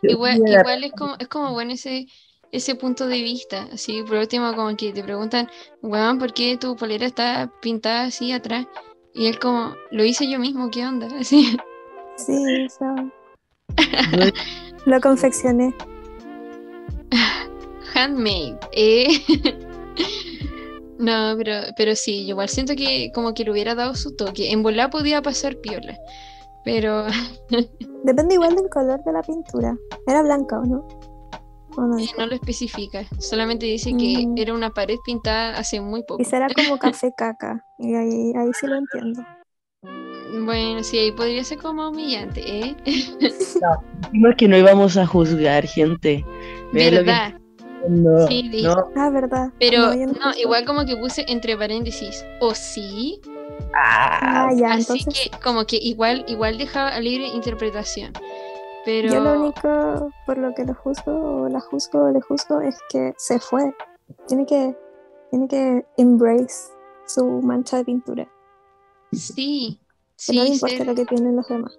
igual, 0.02 0.42
igual 0.46 0.84
es 0.84 0.92
como, 0.92 1.14
es 1.18 1.28
como 1.28 1.52
bueno 1.52 1.72
ese, 1.72 2.06
ese 2.50 2.74
punto 2.74 3.06
de 3.06 3.22
vista. 3.22 3.66
Así, 3.72 4.02
por 4.02 4.18
último, 4.18 4.54
como 4.54 4.76
que 4.76 4.92
te 4.92 5.02
preguntan, 5.02 5.48
weón, 5.80 6.18
¿por 6.18 6.34
qué 6.34 6.58
tu 6.58 6.76
polera 6.76 7.06
está 7.06 7.50
pintada 7.62 8.02
así 8.02 8.30
atrás? 8.30 8.66
Y 9.14 9.26
él 9.28 9.38
como, 9.38 9.74
lo 9.90 10.04
hice 10.04 10.30
yo 10.30 10.38
mismo, 10.38 10.70
¿qué 10.70 10.84
onda? 10.84 11.06
Así. 11.18 11.56
Sí, 12.16 12.44
eso. 12.66 12.84
Lo 14.84 15.00
confeccioné. 15.00 15.74
Handmade. 17.94 18.58
Eh. 18.72 19.08
No, 20.98 21.34
pero, 21.36 21.52
pero 21.76 21.94
sí, 21.96 22.24
yo 22.26 22.30
igual 22.30 22.48
siento 22.48 22.74
que 22.76 23.10
como 23.14 23.34
que 23.34 23.44
le 23.44 23.50
hubiera 23.50 23.74
dado 23.74 23.94
su 23.94 24.14
toque. 24.14 24.50
En 24.52 24.62
volar 24.62 24.90
podía 24.90 25.22
pasar 25.22 25.56
piola. 25.56 25.96
Pero 26.64 27.06
Depende 28.04 28.34
igual 28.34 28.54
del 28.54 28.68
color 28.68 29.02
de 29.04 29.12
la 29.12 29.22
pintura. 29.22 29.76
Era 30.06 30.22
blanca 30.22 30.58
o 30.60 30.64
no. 30.64 30.86
¿O 31.76 31.80
no? 31.82 31.98
eh, 31.98 32.06
no 32.18 32.26
lo 32.26 32.34
especifica. 32.34 33.04
Solamente 33.18 33.66
dice 33.66 33.96
que 33.96 34.26
Mm. 34.26 34.34
era 34.38 34.54
una 34.54 34.70
pared 34.70 34.96
pintada 35.04 35.56
hace 35.58 35.80
muy 35.80 36.02
poco. 36.02 36.18
Quizá 36.18 36.36
era 36.36 36.48
como 36.54 36.78
café 36.78 37.12
caca. 37.16 37.64
Y 37.78 37.94
ahí, 37.94 38.32
ahí 38.36 38.50
sí 38.60 38.66
lo 38.66 38.76
entiendo. 38.76 39.22
Bueno, 40.44 40.82
sí, 40.82 40.98
ahí 40.98 41.12
podría 41.12 41.44
ser 41.44 41.58
como 41.58 41.88
humillante, 41.88 42.42
¿eh? 42.46 42.76
Dijimos 42.84 44.34
que 44.38 44.48
no 44.48 44.56
íbamos 44.56 44.96
a 44.96 45.06
juzgar, 45.06 45.66
gente. 45.66 46.24
Vean 46.72 46.94
lo 46.94 47.00
que 47.00 47.06
¿Verdad? 47.06 47.34
No, 47.88 48.26
Sí, 48.28 48.48
dije. 48.48 48.68
no. 48.68 48.90
Ah, 48.96 49.10
verdad. 49.10 49.50
Pero 49.58 49.94
No, 49.94 50.06
no, 50.06 50.32
igual 50.38 50.64
como 50.64 50.84
que 50.84 50.96
puse 50.96 51.24
entre 51.28 51.56
paréntesis, 51.56 52.24
o 52.40 52.54
sí. 52.54 53.20
Ah, 53.74 54.48
Ah, 54.48 54.54
ya, 54.54 54.72
Así 54.74 54.82
entonces. 55.00 55.30
que 55.30 55.38
como 55.42 55.64
que 55.66 55.76
igual, 55.76 56.24
igual 56.28 56.58
dejaba 56.58 56.90
a 56.90 57.00
libre 57.00 57.26
interpretación. 57.26 58.12
Pero 58.84 59.12
Yo 59.12 59.20
lo 59.20 59.40
único 59.40 60.10
por 60.26 60.38
lo 60.38 60.52
que 60.54 60.64
lo 60.64 60.74
juzgo, 60.74 61.42
o 61.42 61.48
la 61.48 61.60
juzgo, 61.60 62.04
o 62.04 62.10
le 62.10 62.20
juzgo, 62.20 62.60
es 62.60 62.78
que 62.90 63.14
se 63.16 63.38
fue. 63.38 63.72
Tiene 64.26 64.44
que, 64.44 64.76
tiene 65.30 65.48
que 65.48 65.86
embrace 65.96 66.72
su 67.06 67.24
mancha 67.42 67.78
de 67.78 67.84
pintura. 67.84 68.28
sí, 69.12 69.78
Que 70.26 70.32
no 70.34 70.42
le 70.42 70.48
sí, 70.48 70.54
importa 70.54 70.76
ser- 70.78 70.86
lo 70.86 70.94
que 70.94 71.06
piensen 71.06 71.36
los 71.36 71.48
demás. 71.48 71.78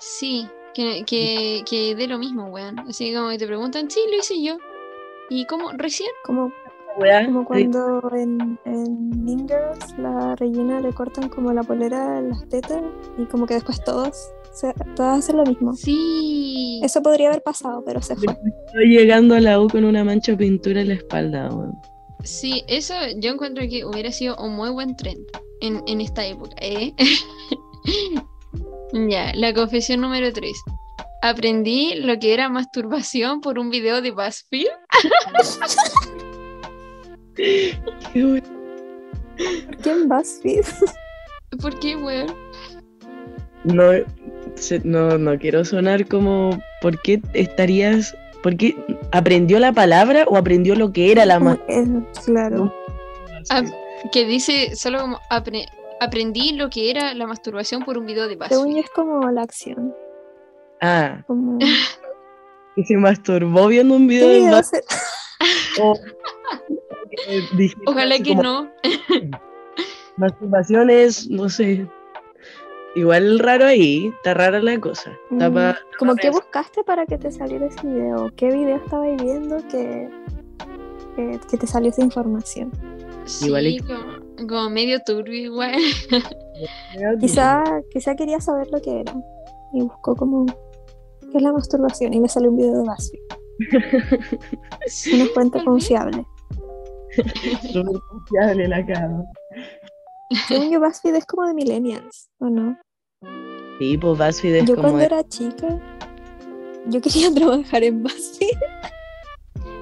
sí, 0.00 0.46
que, 0.74 1.04
que, 1.04 1.64
que 1.68 1.94
dé 1.96 2.06
lo 2.06 2.18
mismo, 2.18 2.46
weón. 2.46 2.78
Así 2.80 3.12
como 3.14 3.30
que 3.30 3.38
te 3.38 3.46
preguntan, 3.46 3.90
sí, 3.90 4.00
lo 4.10 4.18
hice 4.18 4.40
yo. 4.42 4.58
¿Y 5.30 5.44
cómo? 5.46 5.72
¿Recién? 5.72 6.10
Como, 6.24 6.52
como 7.26 7.44
cuando 7.44 8.10
en, 8.14 8.58
en 8.64 9.24
Mean 9.24 9.46
Girls 9.46 9.98
la 9.98 10.34
Regina 10.36 10.80
le 10.80 10.92
cortan 10.92 11.28
como 11.28 11.52
la 11.52 11.62
polera 11.62 12.18
en 12.18 12.30
las 12.30 12.48
tetas 12.48 12.82
y 13.18 13.24
como 13.26 13.46
que 13.46 13.54
después 13.54 13.82
todos, 13.84 14.30
se, 14.52 14.72
todas 14.96 15.18
hacen 15.18 15.36
lo 15.36 15.44
mismo. 15.44 15.74
Sí. 15.74 16.80
Eso 16.82 17.02
podría 17.02 17.28
haber 17.28 17.42
pasado, 17.42 17.82
pero 17.84 18.00
se 18.00 18.16
fue. 18.16 18.34
Estoy 18.66 18.88
llegando 18.88 19.34
a 19.34 19.40
la 19.40 19.60
U 19.60 19.68
con 19.68 19.84
una 19.84 20.04
mancha 20.04 20.32
de 20.32 20.38
pintura 20.38 20.80
en 20.80 20.88
la 20.88 20.94
espalda, 20.94 21.50
weón. 21.52 21.74
Sí, 22.24 22.64
eso 22.66 22.94
yo 23.18 23.30
encuentro 23.30 23.64
que 23.70 23.84
hubiera 23.84 24.10
sido 24.10 24.36
un 24.38 24.56
muy 24.56 24.70
buen 24.70 24.96
trend 24.96 25.24
en, 25.60 25.82
en 25.86 26.00
esta 26.00 26.26
época, 26.26 26.56
¿eh? 26.60 26.92
ya, 29.08 29.32
la 29.34 29.54
confesión 29.54 30.00
número 30.00 30.32
3. 30.32 30.52
Aprendí 31.22 31.94
lo 31.96 32.18
que 32.18 32.32
era 32.34 32.48
masturbación 32.48 33.40
por 33.40 33.58
un 33.58 33.70
video 33.70 34.00
de 34.02 34.10
BuzzFeed. 34.12 34.66
Qué 37.34 37.74
weón. 38.14 38.42
¿Quién 39.82 40.08
BuzzFeed? 40.08 40.64
¿Por 41.60 41.78
qué, 41.80 41.96
weón? 41.96 42.34
No, 43.64 43.90
se- 44.54 44.80
no, 44.84 45.18
no 45.18 45.38
quiero 45.38 45.64
sonar 45.64 46.06
como. 46.06 46.50
¿Por 46.80 47.00
qué 47.02 47.20
estarías.? 47.34 48.16
¿Por 48.42 48.56
qué 48.56 48.76
aprendió 49.10 49.58
la 49.58 49.72
palabra 49.72 50.24
o 50.28 50.36
aprendió 50.36 50.76
lo 50.76 50.92
que 50.92 51.10
era 51.10 51.26
la 51.26 51.58
el- 51.68 52.06
claro. 52.24 52.72
Ah, 53.50 53.62
que 54.12 54.24
dice 54.24 54.76
solo 54.76 55.00
como 55.00 55.18
apre- 55.30 55.66
aprendí 56.00 56.52
lo 56.52 56.70
que 56.70 56.90
era 56.90 57.14
la 57.14 57.26
masturbación 57.26 57.82
por 57.84 57.98
un 57.98 58.06
video 58.06 58.28
de 58.28 58.38
Según 58.48 58.66
BuzzFeed. 58.66 58.84
es 58.84 58.90
como 58.90 59.28
la 59.32 59.42
acción. 59.42 59.92
Ah, 60.80 61.22
Como... 61.26 61.58
que 62.76 62.84
se 62.84 62.96
masturbó 62.96 63.66
viendo 63.68 63.94
un 63.96 64.08
¿Qué 64.08 64.14
video 64.14 64.28
de 64.50 64.56
hace? 64.56 64.82
o- 65.82 65.98
eh, 67.28 67.70
Ojalá 67.86 68.18
que 68.18 68.30
como, 68.30 68.42
no. 68.42 68.70
Masturbación 70.16 70.90
es, 70.90 71.28
no 71.30 71.48
sé. 71.48 71.86
Igual 72.94 73.38
raro 73.38 73.66
ahí, 73.66 74.08
está 74.16 74.34
rara 74.34 74.60
la 74.60 74.80
cosa. 74.80 75.12
Está 75.30 75.50
Mm, 75.50 75.54
pa- 75.54 75.78
que 75.98 76.06
pensar. 76.06 76.32
buscaste 76.32 76.84
para 76.84 77.06
que 77.06 77.18
te 77.18 77.30
saliera 77.30 77.66
ese 77.66 77.86
video. 77.86 78.30
¿Qué 78.36 78.50
video 78.50 78.76
estabas 78.76 79.22
viendo 79.22 79.58
que, 79.68 80.08
que, 81.14 81.38
que 81.50 81.56
te 81.58 81.66
salió 81.66 81.90
esa 81.90 82.02
información? 82.02 82.72
Igual 83.42 83.64
Sí, 83.64 83.76
y- 83.76 83.78
como, 83.80 84.48
como 84.48 84.70
medio 84.70 84.98
turbio 85.04 85.34
igual. 85.34 85.76
Quizá, 87.20 87.62
quizá 87.90 88.16
quería 88.16 88.40
saber 88.40 88.68
lo 88.72 88.80
que 88.80 89.00
era. 89.00 89.14
Y 89.72 89.82
buscó 89.82 90.16
como 90.16 90.46
qué 91.30 91.38
es 91.38 91.42
la 91.42 91.52
masturbación 91.52 92.14
y 92.14 92.20
me 92.20 92.28
salió 92.28 92.50
un 92.50 92.56
video 92.56 92.82
de 92.82 92.88
BuzzFeed. 92.88 93.20
Una 95.14 95.26
fuente 95.34 95.64
confiable. 95.64 96.24
Súper 97.72 98.00
confiable 98.10 98.68
la 98.68 98.86
cama. 98.86 99.24
Según 100.46 100.70
yo, 100.70 100.80
BuzzFeed 100.80 101.14
es 101.14 101.26
como 101.26 101.46
de 101.46 101.54
millennials, 101.54 102.28
¿o 102.38 102.48
no? 102.48 102.78
Sí, 103.78 103.96
pues 103.98 104.18
BuzzFeed 104.18 104.54
es 104.56 104.64
Yo 104.66 104.74
como. 104.76 104.88
cuando 104.88 105.04
era 105.04 105.26
chica, 105.28 105.78
yo 106.86 107.00
quería 107.00 107.30
trabajar 107.34 107.82
en 107.84 108.02
BuzzFeed. 108.02 108.58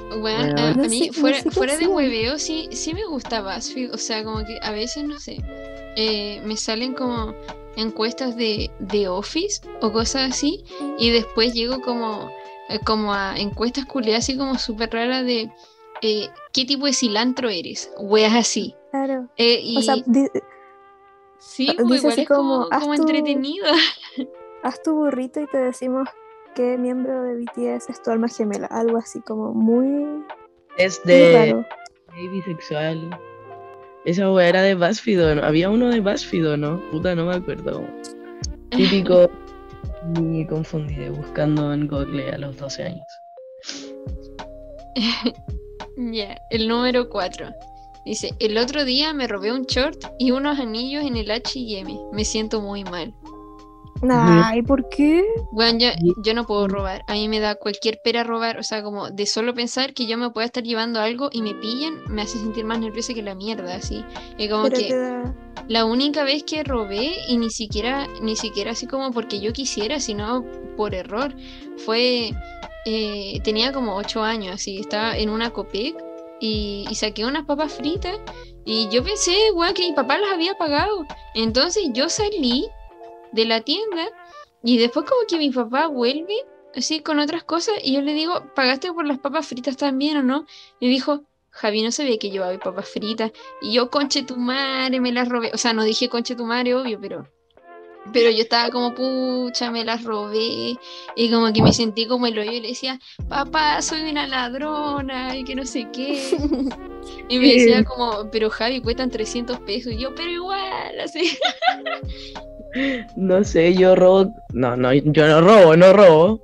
Bueno, 0.08 0.20
Bueno. 0.20 0.60
a, 0.62 0.68
a 0.70 0.74
No 0.74 0.88
mí, 0.88 0.98
sé- 1.00 1.06
no 1.08 1.12
fuera, 1.12 1.40
sé 1.40 1.50
fuera 1.50 1.76
de 1.76 1.86
hueveo, 1.86 2.38
sí, 2.38 2.68
sí 2.72 2.94
me 2.94 3.04
gusta 3.06 3.42
BuzzFeed. 3.42 3.92
O 3.94 3.98
sea, 3.98 4.22
como 4.24 4.44
que 4.44 4.58
a 4.62 4.70
veces, 4.70 5.04
no 5.04 5.18
sé, 5.18 5.38
eh, 5.96 6.40
me 6.44 6.56
salen 6.56 6.94
como 6.94 7.34
encuestas 7.76 8.36
de, 8.36 8.70
de 8.78 9.08
Office 9.08 9.60
o 9.80 9.92
cosas 9.92 10.30
así. 10.32 10.64
Y 10.98 11.10
después 11.10 11.52
llego 11.54 11.80
como, 11.80 12.30
eh, 12.68 12.78
como 12.84 13.12
a 13.12 13.36
encuestas 13.38 13.86
culiadas 13.86 14.24
así 14.24 14.36
como 14.36 14.58
súper 14.58 14.90
raras 14.92 15.24
de 15.24 15.50
eh, 16.02 16.28
qué 16.52 16.64
tipo 16.64 16.86
de 16.86 16.92
cilantro 16.92 17.48
eres. 17.48 17.90
Weas 17.98 18.34
así. 18.34 18.74
Claro. 18.90 19.28
Eh, 19.36 19.60
y 19.62 19.78
O 19.78 19.82
sea, 19.82 19.96
di- 20.06 20.28
sí, 21.38 21.66
dice 21.66 21.82
pues 21.84 22.00
igual 22.00 22.12
así 22.12 22.20
es 22.22 22.28
como, 22.28 22.40
como, 22.62 22.68
haz 22.70 22.80
como 22.82 22.94
tu- 22.96 23.02
entretenido. 23.02 23.66
haz 24.62 24.82
tu 24.82 24.94
burrito 24.94 25.40
y 25.40 25.46
te 25.46 25.58
decimos 25.58 26.08
qué 26.56 26.78
miembro 26.78 27.22
de 27.22 27.36
BTS 27.36 27.90
es 27.90 28.02
tu 28.02 28.10
alma 28.10 28.28
gemela. 28.28 28.66
Algo 28.68 28.96
así 28.96 29.20
como 29.20 29.52
muy, 29.52 30.24
Es 30.78 31.00
de 31.04 31.64
bisexual. 32.32 33.16
Esa 34.06 34.32
weá 34.32 34.48
era 34.48 34.62
de 34.62 34.74
BuzzFeed, 34.74 35.24
¿o 35.24 35.34
no? 35.34 35.44
Había 35.44 35.68
uno 35.68 35.90
de 35.90 36.00
BuzzFeed, 36.00 36.52
¿o 36.52 36.56
no? 36.56 36.80
Puta, 36.90 37.14
no 37.14 37.26
me 37.26 37.36
acuerdo. 37.36 37.84
Típico. 38.70 39.30
Me 40.20 40.46
confundí 40.46 41.08
buscando 41.08 41.72
en 41.74 41.88
Google 41.88 42.30
a 42.30 42.38
los 42.38 42.56
12 42.56 42.82
años. 42.82 43.06
Ya, 45.98 46.36
el 46.50 46.68
número 46.68 47.08
4. 47.08 47.48
Dice, 48.04 48.30
el 48.38 48.58
otro 48.58 48.84
día 48.84 49.14
me 49.14 49.26
robé 49.26 49.50
un 49.50 49.62
short 49.62 50.04
y 50.18 50.30
unos 50.30 50.58
anillos 50.58 51.02
en 51.02 51.16
el 51.16 51.30
H&M. 51.30 51.98
Me 52.12 52.22
siento 52.22 52.60
muy 52.60 52.84
mal. 52.84 53.14
Ay, 54.10 54.62
¿por 54.62 54.88
qué? 54.88 55.24
Bueno, 55.52 55.78
yo, 56.22 56.34
no 56.34 56.46
puedo 56.46 56.68
robar. 56.68 57.02
A 57.06 57.14
mí 57.14 57.28
me 57.28 57.40
da 57.40 57.54
cualquier 57.54 58.00
pera 58.02 58.24
robar. 58.24 58.58
O 58.58 58.62
sea, 58.62 58.82
como 58.82 59.10
de 59.10 59.26
solo 59.26 59.54
pensar 59.54 59.94
que 59.94 60.06
yo 60.06 60.18
me 60.18 60.30
pueda 60.30 60.46
estar 60.46 60.62
llevando 60.62 61.00
algo 61.00 61.28
y 61.32 61.42
me 61.42 61.54
pillen, 61.54 62.02
me 62.08 62.22
hace 62.22 62.38
sentir 62.38 62.64
más 62.64 62.78
nerviosa 62.78 63.14
que 63.14 63.22
la 63.22 63.34
mierda, 63.34 63.74
así. 63.74 64.04
Y 64.38 64.48
como 64.48 64.64
Pero 64.64 64.76
que 64.76 64.94
da... 64.94 65.34
la 65.68 65.84
única 65.84 66.24
vez 66.24 66.44
que 66.44 66.62
robé, 66.64 67.12
y 67.28 67.38
ni 67.38 67.50
siquiera, 67.50 68.06
ni 68.20 68.36
siquiera 68.36 68.72
así 68.72 68.86
como 68.86 69.12
porque 69.12 69.40
yo 69.40 69.52
quisiera, 69.52 70.00
sino 70.00 70.44
por 70.76 70.94
error, 70.94 71.34
fue, 71.84 72.32
eh, 72.84 73.40
tenía 73.44 73.72
como 73.72 73.96
8 73.96 74.22
años, 74.22 74.54
así, 74.54 74.78
estaba 74.78 75.16
en 75.16 75.30
una 75.30 75.50
Copec 75.50 75.96
y, 76.40 76.84
y 76.90 76.94
saqué 76.94 77.24
unas 77.24 77.46
papas 77.46 77.72
fritas 77.72 78.18
y 78.66 78.88
yo 78.88 79.02
pensé, 79.04 79.34
weón, 79.54 79.72
que 79.74 79.88
mi 79.88 79.92
papá 79.92 80.18
las 80.18 80.32
había 80.32 80.54
pagado. 80.54 81.06
Entonces 81.34 81.84
yo 81.94 82.08
salí 82.08 82.66
de 83.36 83.44
la 83.44 83.60
tienda 83.60 84.08
y 84.62 84.78
después 84.78 85.06
como 85.08 85.26
que 85.28 85.38
mi 85.38 85.50
papá 85.50 85.86
vuelve 85.86 86.34
así 86.74 87.00
con 87.00 87.20
otras 87.20 87.44
cosas 87.44 87.74
y 87.82 87.94
yo 87.94 88.02
le 88.02 88.14
digo, 88.14 88.52
¿pagaste 88.54 88.92
por 88.92 89.06
las 89.06 89.18
papas 89.18 89.46
fritas 89.46 89.76
también 89.76 90.16
o 90.16 90.22
no? 90.22 90.46
Y 90.80 90.88
dijo, 90.88 91.22
Javi 91.50 91.82
no 91.82 91.92
sabía 91.92 92.18
que 92.18 92.30
llevaba 92.30 92.58
papas 92.58 92.88
fritas 92.88 93.30
y 93.62 93.72
yo 93.72 93.90
conche 93.90 94.24
tu 94.24 94.36
madre 94.36 95.00
me 95.00 95.12
las 95.12 95.28
robé, 95.28 95.50
o 95.54 95.58
sea, 95.58 95.72
no 95.72 95.84
dije 95.84 96.08
conche 96.08 96.34
tu 96.34 96.44
madre, 96.44 96.74
obvio, 96.74 96.98
pero 97.00 97.28
pero 98.12 98.30
yo 98.30 98.42
estaba 98.42 98.70
como, 98.70 98.94
pucha, 98.94 99.70
me 99.70 99.84
las 99.84 100.04
robé. 100.04 100.78
Y 101.16 101.30
como 101.30 101.52
que 101.52 101.62
me 101.62 101.72
sentí 101.72 102.06
como 102.06 102.26
el 102.26 102.38
hoyo 102.38 102.52
y 102.52 102.60
le 102.60 102.68
decía, 102.68 103.00
papá, 103.28 103.82
soy 103.82 104.08
una 104.10 104.26
ladrona 104.26 105.36
y 105.36 105.44
que 105.44 105.54
no 105.54 105.64
sé 105.64 105.88
qué. 105.92 106.22
Y 107.28 107.38
me 107.38 107.46
decía 107.46 107.84
como, 107.84 108.30
pero 108.30 108.50
Javi, 108.50 108.80
cuestan 108.80 109.10
300 109.10 109.60
pesos. 109.60 109.92
Y 109.92 109.98
yo, 109.98 110.14
pero 110.14 110.30
igual, 110.30 111.00
así. 111.00 111.36
No 113.16 113.44
sé, 113.44 113.74
yo 113.74 113.94
robo. 113.96 114.32
No, 114.52 114.76
no, 114.76 114.92
yo 114.92 115.26
no 115.26 115.40
robo, 115.40 115.76
no 115.76 115.92
robo. 115.92 116.40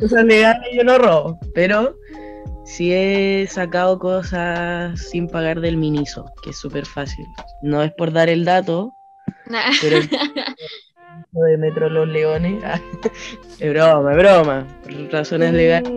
Cosas 0.00 0.24
legales 0.24 0.68
yo 0.74 0.84
no 0.84 0.98
robo. 0.98 1.38
Pero 1.54 1.94
sí 2.64 2.92
he 2.92 3.46
sacado 3.48 3.98
cosas 3.98 5.00
sin 5.00 5.28
pagar 5.28 5.60
del 5.60 5.76
Miniso, 5.76 6.26
que 6.42 6.50
es 6.50 6.58
súper 6.58 6.84
fácil. 6.86 7.24
No 7.62 7.82
es 7.82 7.92
por 7.92 8.12
dar 8.12 8.28
el 8.28 8.44
dato, 8.44 8.92
Nah. 9.46 9.60
pero 9.80 9.96
el 9.98 10.08
de 11.32 11.56
Metro 11.58 11.88
Los 11.88 12.08
Leones. 12.08 12.62
es 13.60 13.70
broma, 13.72 14.12
es 14.12 14.18
broma. 14.18 14.66
Por 14.82 15.12
razones 15.12 15.52
legales. 15.52 15.90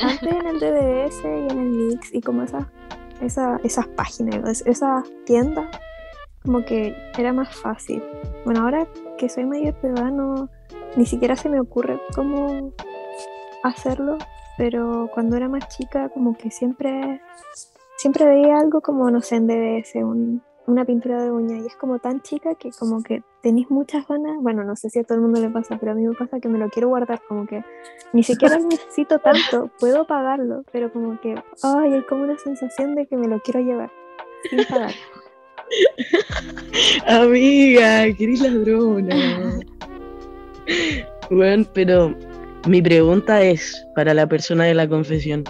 Antes 0.00 0.32
en 0.32 0.46
el 0.46 0.58
DDS 0.60 1.20
y 1.24 1.52
en 1.52 1.58
el 1.58 1.68
Mix 1.70 2.14
y 2.14 2.20
como 2.22 2.42
esas, 2.42 2.64
esa, 3.20 3.60
esas 3.64 3.86
páginas, 3.88 4.48
es- 4.48 4.66
esas 4.66 5.04
tiendas, 5.26 5.66
como 6.42 6.64
que 6.64 6.94
era 7.18 7.32
más 7.32 7.54
fácil. 7.54 8.02
Bueno, 8.44 8.62
ahora 8.62 8.86
que 9.18 9.28
soy 9.28 9.44
mayor 9.44 9.80
de 9.82 9.88
edad, 9.90 10.10
no, 10.10 10.48
ni 10.96 11.06
siquiera 11.06 11.36
se 11.36 11.48
me 11.48 11.60
ocurre 11.60 12.00
cómo 12.14 12.72
hacerlo, 13.62 14.18
pero 14.56 15.08
cuando 15.12 15.36
era 15.36 15.48
más 15.48 15.68
chica, 15.68 16.08
como 16.08 16.36
que 16.36 16.50
siempre, 16.50 17.20
siempre 17.96 18.24
veía 18.24 18.58
algo 18.58 18.80
como, 18.80 19.10
no 19.10 19.20
sé, 19.20 19.36
en 19.36 19.46
DDS, 19.46 19.96
un- 20.04 20.42
una 20.66 20.84
pintura 20.84 21.22
de 21.22 21.30
uña, 21.32 21.56
y 21.58 21.66
es 21.66 21.74
como 21.76 21.98
tan 21.98 22.20
chica 22.22 22.54
que 22.54 22.70
como 22.70 23.02
que 23.02 23.22
tenéis 23.42 23.70
muchas 23.70 24.06
ganas, 24.06 24.36
bueno, 24.40 24.62
no 24.62 24.76
sé 24.76 24.88
si 24.88 25.00
a 25.00 25.04
todo 25.04 25.16
el 25.16 25.22
mundo 25.22 25.40
le 25.40 25.50
pasa, 25.50 25.76
pero 25.78 25.92
a 25.92 25.94
mí 25.94 26.06
me 26.06 26.14
pasa 26.14 26.38
que 26.38 26.48
me 26.48 26.58
lo 26.58 26.68
quiero 26.70 26.88
guardar, 26.88 27.20
como 27.26 27.46
que 27.46 27.64
ni 28.12 28.22
siquiera 28.22 28.58
lo 28.58 28.68
necesito 28.68 29.18
tanto, 29.18 29.70
puedo 29.80 30.06
pagarlo, 30.06 30.64
pero 30.70 30.92
como 30.92 31.20
que, 31.20 31.34
ay, 31.64 31.92
hay 31.94 32.02
como 32.04 32.22
una 32.22 32.38
sensación 32.38 32.94
de 32.94 33.06
que 33.06 33.16
me 33.16 33.26
lo 33.26 33.40
quiero 33.40 33.60
llevar 33.60 33.90
sin 34.48 34.64
pagar. 34.66 34.92
Amiga, 37.06 38.12
que 38.16 38.24
eres 38.24 38.40
ladrona. 38.40 39.60
Bueno, 41.30 41.64
pero 41.72 42.14
mi 42.66 42.82
pregunta 42.82 43.42
es 43.42 43.84
para 43.94 44.14
la 44.14 44.26
persona 44.26 44.64
de 44.64 44.74
la 44.74 44.88
confesión. 44.88 45.44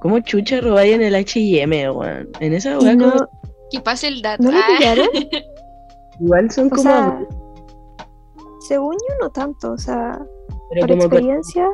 ¿Cómo 0.00 0.20
chucha 0.20 0.60
robáis 0.60 0.94
en 0.94 1.02
el 1.02 1.14
H&M, 1.14 1.90
weón? 1.90 2.28
En 2.40 2.52
esa 2.54 2.72
Y 2.72 2.76
weá 2.84 2.94
no, 2.94 3.10
como- 3.12 3.28
Que 3.70 3.80
pase 3.80 4.08
el 4.08 4.22
dato. 4.22 4.42
¿no 4.42 4.52
lo 4.52 4.58
Ah, 4.58 4.64
pillaron? 4.78 5.06
igual 6.20 6.50
son 6.50 6.66
O 6.66 6.70
como... 6.70 6.82
sea, 6.82 7.18
según 8.68 8.94
yo 8.94 9.14
no 9.20 9.30
tanto, 9.30 9.72
o 9.72 9.78
sea, 9.78 10.18
pero 10.70 10.80
por 10.86 10.88
como 10.88 11.08
que 11.08 11.16
experiencia, 11.16 11.66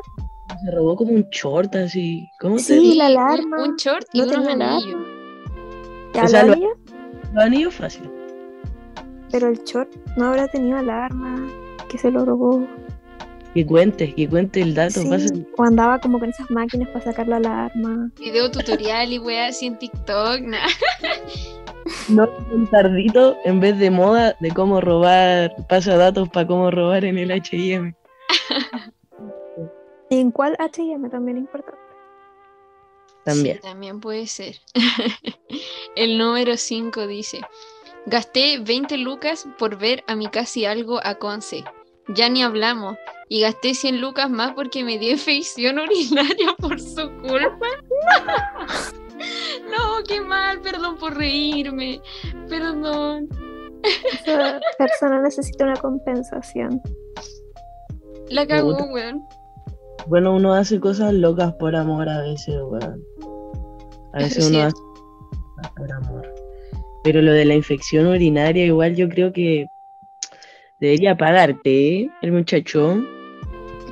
se 0.63 0.71
robó 0.75 0.95
como 0.95 1.13
un 1.13 1.27
short 1.31 1.75
así. 1.75 2.29
¿Cómo 2.39 2.59
se 2.59 2.79
Sí, 2.79 2.95
la 2.95 3.05
un- 3.05 3.11
alarma, 3.17 3.63
Un, 3.63 3.75
short 3.75 4.05
y 4.13 4.19
no 4.21 4.25
unos 4.27 4.47
anillos. 4.47 5.01
ya 6.13 6.23
O 6.23 6.27
sea, 6.27 6.41
lo 6.43 6.47
lo- 6.47 6.53
había, 6.53 6.69
Los 7.33 7.43
anillos 7.43 7.73
fácil. 7.73 8.09
pero 9.31 9.47
el 9.47 9.63
short 9.63 9.89
no 10.17 10.27
habrá 10.27 10.47
tenido 10.47 10.77
alarma, 10.77 11.47
que 11.89 11.97
se 11.97 12.11
lo 12.11 12.23
robó. 12.23 12.65
Que 13.55 13.65
cuente, 13.65 14.13
que 14.13 14.27
cuente 14.27 14.61
el 14.61 14.73
dato. 14.75 15.01
Sí, 15.01 15.45
o 15.57 15.63
andaba 15.63 15.99
como 15.99 16.19
con 16.19 16.29
esas 16.29 16.49
máquinas 16.51 16.89
para 16.89 17.05
sacar 17.05 17.27
la 17.27 17.37
alarma. 17.37 18.09
Video 18.19 18.49
tutorial 18.49 19.11
y 19.13 19.19
weá 19.19 19.47
así 19.47 19.67
en 19.67 19.77
TikTok. 19.77 20.41
nah. 20.41 20.67
No, 22.07 22.27
un 22.51 22.65
tardito 22.67 23.35
en 23.43 23.59
vez 23.59 23.77
de 23.77 23.91
moda 23.91 24.35
de 24.39 24.51
cómo 24.51 24.79
robar, 24.79 25.53
pasa 25.67 25.97
datos 25.97 26.29
para 26.29 26.47
cómo 26.47 26.71
robar 26.71 27.03
en 27.03 27.17
el 27.17 27.29
H&M. 27.31 27.93
¿Y 30.09 30.19
en 30.19 30.31
cuál 30.31 30.55
H&M 30.59 31.09
también 31.09 31.37
importante? 31.37 31.79
También. 33.25 33.57
Sí, 33.57 33.61
también 33.61 33.99
puede 33.99 34.27
ser. 34.27 34.59
El 35.95 36.17
número 36.17 36.57
5 36.57 37.07
dice: 37.07 37.41
Gasté 38.05 38.59
20 38.59 38.97
lucas 38.97 39.47
por 39.57 39.77
ver 39.77 40.03
a 40.07 40.15
mi 40.15 40.27
casi 40.27 40.65
algo 40.65 40.99
a 41.03 41.15
Conce. 41.15 41.63
Ya 42.09 42.29
ni 42.29 42.43
hablamos. 42.43 42.97
Y 43.29 43.41
gasté 43.41 43.73
100 43.73 44.01
lucas 44.01 44.29
más 44.29 44.53
porque 44.53 44.83
me 44.83 44.99
dio 44.99 45.11
infección 45.13 45.79
urinaria 45.79 46.53
por 46.59 46.79
su 46.79 47.09
culpa. 47.21 47.67
No, 49.69 50.03
qué 50.05 50.19
mal, 50.19 50.59
perdón 50.59 50.97
por 50.97 51.15
reírme. 51.15 52.01
Perdón. 52.49 53.29
Esa 53.83 54.59
persona 54.77 55.21
necesita 55.21 55.63
una 55.63 55.77
compensación. 55.77 56.81
La 58.29 58.45
cagó, 58.45 58.75
weón. 58.91 59.23
Bueno, 60.07 60.35
uno 60.35 60.53
hace 60.53 60.79
cosas 60.79 61.13
locas 61.13 61.53
por 61.53 61.75
amor 61.75 62.09
a 62.09 62.21
veces, 62.21 62.55
weón. 62.63 63.01
A 64.13 64.19
Es 64.19 64.35
veces 64.35 64.49
uno 64.49 64.63
hace 64.63 64.75
por 65.75 65.91
amor. 65.91 66.33
Pero 67.03 67.21
lo 67.21 67.33
de 67.33 67.45
la 67.45 67.55
infección 67.55 68.07
urinaria, 68.07 68.65
igual 68.65 68.95
yo 68.95 69.09
creo 69.09 69.33
que 69.33 69.67
debería 70.79 71.17
pagarte, 71.17 71.99
¿eh? 72.01 72.09
El 72.21 72.31
muchacho. 72.31 73.03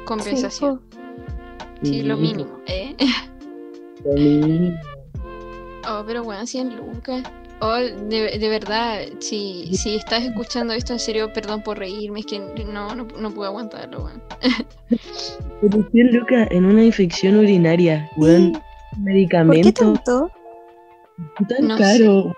Compensación. 0.06 0.82
Sí, 1.84 1.90
Sí, 1.90 2.02
lo 2.04 2.16
mínimo, 2.16 2.60
¿eh? 2.68 2.96
lo 4.06 4.14
mínimo. 4.14 4.78
Oh, 5.90 6.04
pero 6.06 6.24
bueno, 6.24 6.46
100 6.46 6.78
lucas. 6.78 7.24
Oh, 7.60 7.76
de, 7.76 8.38
de 8.40 8.50
verdad, 8.50 9.02
si, 9.20 9.76
si 9.76 9.96
estás 9.96 10.24
escuchando 10.24 10.74
esto 10.74 10.94
en 10.94 11.00
serio, 11.00 11.32
perdón 11.34 11.64
por 11.64 11.78
reírme, 11.80 12.22
es 12.22 12.26
que 12.28 12.40
no, 12.40 12.96
no, 12.96 13.08
no 13.20 13.32
puedo 13.32 13.50
aguantarlo, 13.50 14.06
weón. 14.06 14.22
Pero 15.62 15.88
100 15.92 16.16
lucas 16.16 16.48
en 16.52 16.66
una 16.66 16.84
infección 16.84 17.38
urinaria, 17.38 18.10
weón. 18.18 18.54
Sí. 18.54 18.62
¿Por 18.92 18.98
qué 18.98 19.12
Medicamento 19.12 19.94
tanto? 19.94 20.32
tan 21.48 21.68
No 21.68 21.78
caro. 21.78 22.36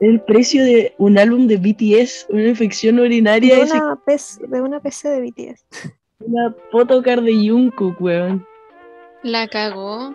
El 0.00 0.20
precio 0.22 0.64
de 0.64 0.94
un 0.98 1.18
álbum 1.18 1.46
de 1.46 1.56
BTS, 1.56 2.26
una 2.30 2.48
infección 2.48 2.98
urinaria, 2.98 3.56
De 3.56 3.62
es 3.62 3.70
una, 3.72 3.96
PC, 4.04 4.46
de 4.46 4.60
una 4.60 4.80
PC 4.80 5.08
de 5.08 5.20
BTS. 5.20 5.64
una 6.20 6.54
photocard 6.70 7.22
de 7.22 7.48
Jungkook, 7.48 8.00
weón. 8.00 8.46
La 9.22 9.48
cagó. 9.48 10.14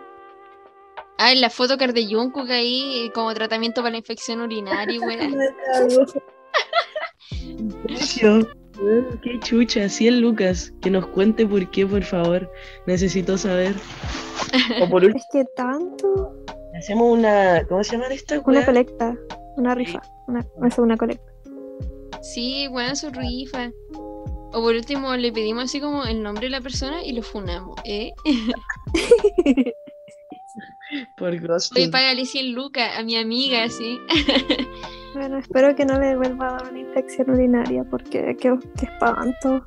Ah, 1.18 1.32
en 1.32 1.42
la 1.42 1.50
foto 1.50 1.76
de 1.76 2.08
Jungkook 2.08 2.50
ahí, 2.50 3.10
como 3.14 3.34
tratamiento 3.34 3.82
para 3.82 3.92
la 3.92 3.98
infección 3.98 4.42
urinaria, 4.42 5.00
weón. 5.00 5.38
El 7.32 7.76
precio. 7.84 8.48
Qué 9.22 9.40
chucha, 9.42 9.90
100 9.90 10.22
lucas. 10.22 10.74
Que 10.82 10.90
nos 10.90 11.08
cuente 11.08 11.46
por 11.46 11.70
qué, 11.72 11.86
por 11.86 12.04
favor. 12.04 12.52
Necesito 12.88 13.38
saber. 13.38 13.76
O 14.82 14.90
por 14.90 15.04
último, 15.04 15.18
Es 15.20 15.26
que 15.32 15.46
tanto. 15.56 16.34
hacemos 16.78 17.18
una. 17.18 17.64
¿Cómo 17.68 17.84
se 17.84 17.94
llama 17.98 18.08
esta 18.08 18.40
Una 18.46 18.60
weá? 18.60 18.66
colecta, 18.66 19.16
una 19.58 19.76
rifa. 19.76 20.02
Una, 20.28 20.46
una 20.78 20.98
colecta. 20.98 21.32
Sí, 22.22 22.68
weón, 22.70 22.96
su 22.96 23.10
rifa. 23.12 23.72
O 24.52 24.62
por 24.64 24.74
último, 24.76 25.16
le 25.16 25.32
pedimos 25.32 25.66
así 25.66 25.80
como 25.80 26.06
el 26.06 26.24
nombre 26.24 26.46
de 26.48 26.50
la 26.50 26.62
persona 26.62 27.04
y 27.04 27.12
lo 27.14 27.22
funamos, 27.22 27.80
¿eh? 27.86 28.12
Por 31.18 31.30
Oye, 31.30 31.40
ghosting. 31.40 31.92
págale 31.92 32.26
100 32.26 32.54
lucas 32.54 32.98
a 32.98 33.04
mi 33.04 33.16
amiga, 33.16 33.64
así. 33.64 34.00
Bueno, 35.14 35.38
espero 35.40 35.76
que 35.76 35.86
no 35.86 36.00
le 36.00 36.16
vuelva 36.16 36.50
a 36.50 36.52
dar 36.54 36.70
una 36.72 36.80
infección 36.80 37.30
urinaria 37.32 37.84
porque 37.90 38.36
qué, 38.40 38.58
qué 38.78 38.86
espanto. 38.86 39.66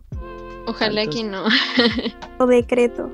Ojalá 0.66 1.06
que 1.06 1.24
no. 1.24 1.44
O 2.38 2.46
decreto. 2.46 3.10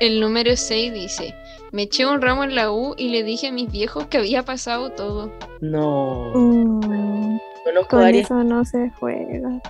El 0.00 0.20
número 0.20 0.56
6 0.56 0.92
dice, 0.92 1.34
me 1.72 1.82
eché 1.82 2.06
un 2.06 2.20
ramo 2.20 2.44
en 2.44 2.54
la 2.54 2.72
U 2.72 2.94
y 2.96 3.08
le 3.08 3.22
dije 3.22 3.48
a 3.48 3.52
mis 3.52 3.70
viejos 3.70 4.06
que 4.06 4.18
había 4.18 4.44
pasado 4.44 4.90
todo. 4.90 5.32
No. 5.60 6.30
Mm, 6.34 7.38
Conozco 7.64 7.90
con 7.90 8.00
varias. 8.00 8.26
eso 8.26 8.44
no 8.44 8.64
se 8.64 8.90
juega. 9.00 9.60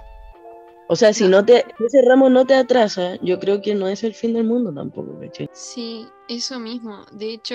O 0.89 0.97
sea, 0.97 1.13
si 1.15 1.27
no 1.29 1.45
te. 1.45 1.65
Ese 1.79 2.03
ramo 2.03 2.29
no 2.29 2.45
te 2.45 2.55
atrasa, 2.55 3.17
yo 3.23 3.39
creo 3.39 3.63
que 3.63 3.75
no 3.75 3.89
es 3.89 4.05
el 4.05 4.13
fin 4.15 4.35
del 4.35 4.45
mundo 4.45 4.73
tampoco, 4.73 5.19
¿cachai? 5.21 5.49
Sí, 5.53 6.07
eso 6.29 6.59
mismo. 6.59 7.05
De 7.13 7.33
hecho, 7.33 7.55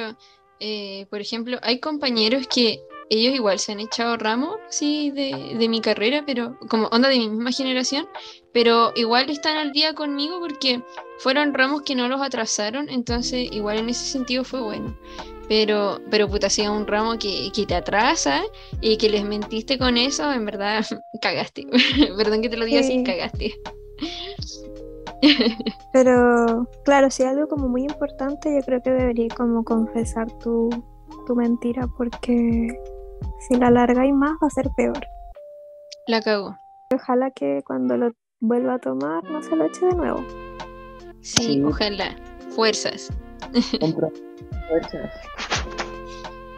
eh, 0.60 1.06
por 1.10 1.22
ejemplo, 1.22 1.58
hay 1.62 1.80
compañeros 1.80 2.48
que 2.48 2.80
ellos 3.10 3.34
igual 3.34 3.58
se 3.60 3.72
han 3.72 3.80
echado 3.80 4.18
ramos, 4.18 4.56
sí, 4.70 5.10
de, 5.12 5.56
de 5.58 5.68
mi 5.70 5.82
carrera, 5.82 6.24
pero 6.26 6.58
como 6.70 6.88
onda 6.88 7.10
de 7.10 7.18
mi 7.18 7.28
misma 7.30 7.52
generación, 7.52 8.08
pero 8.54 8.92
igual 8.96 9.30
están 9.30 9.58
al 9.58 9.72
día 9.72 9.94
conmigo 9.94 10.40
porque 10.40 10.82
fueron 11.18 11.54
ramos 11.54 11.82
que 11.82 11.96
no 11.96 12.08
los 12.08 12.22
atrasaron, 12.22 12.88
entonces 12.90 13.50
igual 13.52 13.80
en 13.80 13.90
ese 13.90 14.06
sentido 14.06 14.44
fue 14.44 14.62
bueno. 14.62 14.96
Pero, 15.48 16.00
pero 16.12 16.30
puta, 16.30 16.48
si 16.52 16.62
es 16.62 16.70
un 16.70 16.86
ramo 16.86 17.18
que, 17.18 17.50
que 17.52 17.66
te 17.66 17.74
atrasa 17.74 18.44
y 18.82 18.98
que 18.98 19.10
les 19.10 19.24
mentiste 19.24 19.80
con 19.80 19.98
eso, 19.98 20.32
en 20.32 20.46
verdad 20.46 20.86
cagaste. 21.22 21.66
Perdón 22.18 22.44
que 22.44 22.50
te 22.50 22.58
lo 22.58 22.66
diga 22.66 22.82
así, 22.82 22.98
Sí. 23.00 23.04
cagaste. 23.04 23.60
Pero 25.94 26.68
claro, 26.86 27.10
si 27.10 27.24
es 27.24 27.30
algo 27.30 27.48
como 27.48 27.68
muy 27.68 27.84
importante, 27.84 28.54
yo 28.56 28.62
creo 28.66 28.82
que 28.82 28.92
debería 28.92 29.28
como 29.36 29.64
confesar 29.64 30.28
tu, 30.40 30.70
tu 31.28 31.36
mentira 31.36 31.88
porque 31.98 32.68
si 33.48 33.56
la 33.58 33.68
alargáis 33.68 34.14
más 34.14 34.32
va 34.42 34.48
a 34.48 34.50
ser 34.50 34.70
peor. 34.78 35.00
La 36.08 36.22
cagó. 36.22 36.56
Ojalá 36.94 37.32
que 37.32 37.62
cuando 37.66 37.98
lo 37.98 38.12
vuelva 38.40 38.76
a 38.76 38.80
tomar 38.80 39.24
no 39.30 39.42
se 39.44 39.56
lo 39.56 39.66
eche 39.66 39.86
de 39.86 39.96
nuevo. 39.96 40.26
Sí, 41.22 41.44
Sí. 41.44 41.64
ojalá. 41.64 42.16
Fuerzas. 42.56 43.10
Compro 43.80 44.12
fuerzas. 44.70 45.12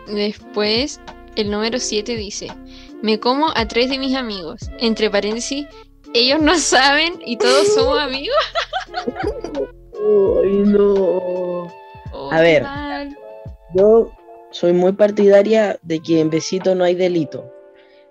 Después, 0.08 1.00
el 1.36 1.50
número 1.52 1.80
7 1.80 2.16
dice, 2.16 2.48
me 3.02 3.20
como 3.20 3.48
a 3.56 3.68
tres 3.68 3.90
de 3.90 3.98
mis 3.98 4.16
amigos. 4.16 4.70
Entre 4.80 5.10
paréntesis, 5.10 5.68
ellos 6.14 6.42
no 6.42 6.58
saben 6.58 7.20
y 7.26 7.38
todos 7.38 7.68
somos 7.74 8.00
amigos. 8.00 8.36
Ay, 10.44 10.58
no. 10.66 11.68
Oh, 12.14 12.30
A 12.32 12.42
ver. 12.42 12.64
mal. 12.64 13.18
Yo 13.76 14.12
soy 14.52 14.74
muy 14.74 14.92
partidaria 14.94 15.80
de 15.82 16.00
que 16.02 16.20
en 16.20 16.30
besito 16.30 16.76
no 16.76 16.84
hay 16.84 16.96
delito. 16.96 17.52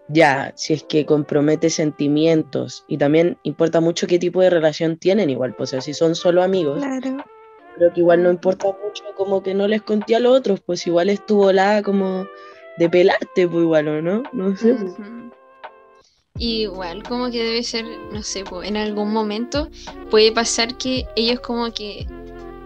Ya, 0.09 0.53
si 0.57 0.73
es 0.73 0.83
que 0.83 1.07
compromete 1.07 1.71
sentimientos 1.71 2.85
y 2.89 2.97
también 2.99 3.39
importa 3.45 3.81
mucho 3.81 4.07
qué 4.09 4.19
tipo 4.19 4.41
de 4.41 4.51
relación 4.51 4.97
tienen 4.97 5.31
igual, 5.31 5.55
pues 5.55 5.71
o 5.71 5.73
sea, 5.73 5.81
si 5.83 5.95
son 5.95 6.17
solo 6.17 6.43
amigos, 6.43 6.79
Claro. 6.83 7.19
creo 7.77 7.93
que 7.93 8.01
igual 8.01 8.23
no 8.25 8.31
importa 8.31 8.67
mucho 8.85 9.05
como 9.17 9.41
que 9.43 9.55
no 9.55 9.69
les 9.69 9.83
conté 9.83 10.17
a 10.17 10.21
los 10.21 10.37
otros, 10.37 10.61
pues 10.61 10.85
igual 10.89 11.11
estuvo 11.11 11.53
la 11.53 11.83
como 11.85 12.27
de 12.79 12.89
pelarte, 12.89 13.47
pues 13.47 13.63
igual, 13.63 13.87
¿o 13.87 14.03
no? 14.03 14.23
No 14.33 14.57
sé. 14.57 14.75
Igual, 16.41 17.03
como 17.03 17.31
que 17.31 17.43
debe 17.45 17.63
ser, 17.63 17.85
no 18.13 18.23
sé, 18.23 18.45
po, 18.45 18.63
en 18.63 18.77
algún 18.79 19.13
momento 19.13 19.69
puede 20.11 20.33
pasar 20.33 20.77
que 20.79 21.05
ellos 21.15 21.39
como 21.41 21.71
que 21.73 22.07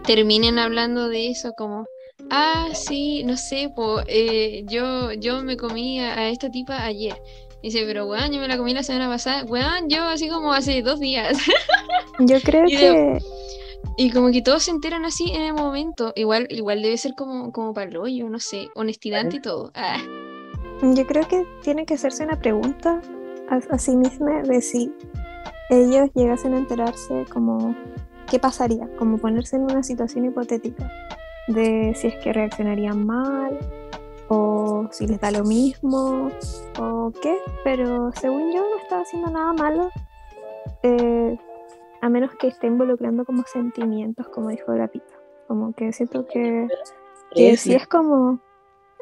terminen 0.05 0.59
hablando 0.59 1.09
de 1.09 1.29
eso, 1.29 1.51
como, 1.53 1.85
ah, 2.29 2.69
sí, 2.73 3.23
no 3.25 3.35
sé, 3.35 3.69
po, 3.75 3.99
eh, 4.07 4.63
yo, 4.67 5.11
yo 5.11 5.43
me 5.43 5.57
comí 5.57 5.99
a, 5.99 6.17
a 6.17 6.29
esta 6.29 6.49
tipa 6.49 6.83
ayer. 6.85 7.15
Dice, 7.61 7.83
pero 7.85 8.05
weón, 8.05 8.31
yo 8.31 8.39
me 8.39 8.47
la 8.47 8.57
comí 8.57 8.73
la 8.73 8.83
semana 8.83 9.09
pasada, 9.09 9.43
weón, 9.43 9.89
yo 9.89 10.03
así 10.03 10.29
como 10.29 10.53
hace 10.53 10.81
dos 10.81 10.99
días. 10.99 11.37
Yo 12.19 12.39
creo 12.39 12.65
Y 12.67 12.75
de- 12.77 12.79
que 12.79 13.19
Y 13.97 14.11
como 14.11 14.31
que 14.31 14.41
todos 14.41 14.63
se 14.63 14.71
enteran 14.71 15.03
así 15.03 15.31
en 15.31 15.41
el 15.41 15.53
momento. 15.53 16.13
Igual, 16.15 16.47
igual 16.49 16.81
debe 16.81 16.97
ser 16.97 17.13
como, 17.13 17.51
como 17.51 17.73
para 17.73 17.89
el 17.89 17.97
hoyo, 17.97 18.29
no 18.29 18.39
sé, 18.39 18.69
honestidad 18.75 19.19
ante 19.21 19.41
todo. 19.41 19.71
Ah, 19.75 19.97
Yo 20.81 21.05
creo 21.05 21.27
que 21.27 21.43
tiene 21.61 21.85
que 21.85 21.95
hacerse 21.95 22.23
una 22.23 22.39
pregunta 22.39 23.01
a, 23.49 23.55
a 23.55 23.77
sí 23.77 23.95
misma 23.95 24.41
de 24.43 24.61
si 24.61 24.93
ellos 25.69 26.09
llegasen 26.13 26.53
a 26.53 26.57
enterarse 26.57 27.25
como 27.31 27.75
qué 28.29 28.39
pasaría, 28.39 28.87
como 28.97 29.17
ponerse 29.17 29.55
en 29.55 29.63
una 29.63 29.83
situación 29.83 30.25
hipotética 30.25 30.91
de 31.47 31.93
si 31.95 32.07
es 32.07 32.15
que 32.17 32.33
reaccionarían 32.33 33.05
mal 33.05 33.57
o 34.27 34.87
si 34.91 35.07
les 35.07 35.19
da 35.19 35.31
lo 35.31 35.43
mismo 35.43 36.31
o 36.79 37.11
qué, 37.21 37.37
pero 37.63 38.11
según 38.13 38.51
yo 38.51 38.61
no 38.61 38.77
estaba 38.81 39.01
haciendo 39.01 39.29
nada 39.29 39.53
malo 39.53 39.89
eh, 40.81 41.37
a 42.01 42.09
menos 42.09 42.35
que 42.35 42.47
esté 42.47 42.67
involucrando 42.67 43.25
como 43.25 43.43
sentimientos, 43.45 44.27
como 44.29 44.49
dijo 44.49 44.73
la 44.73 44.87
pita. 44.87 45.13
Como 45.47 45.73
que 45.73 45.93
siento 45.93 46.25
que, 46.27 46.67
que 47.33 47.57
si 47.57 47.73
es 47.73 47.87
como... 47.87 48.39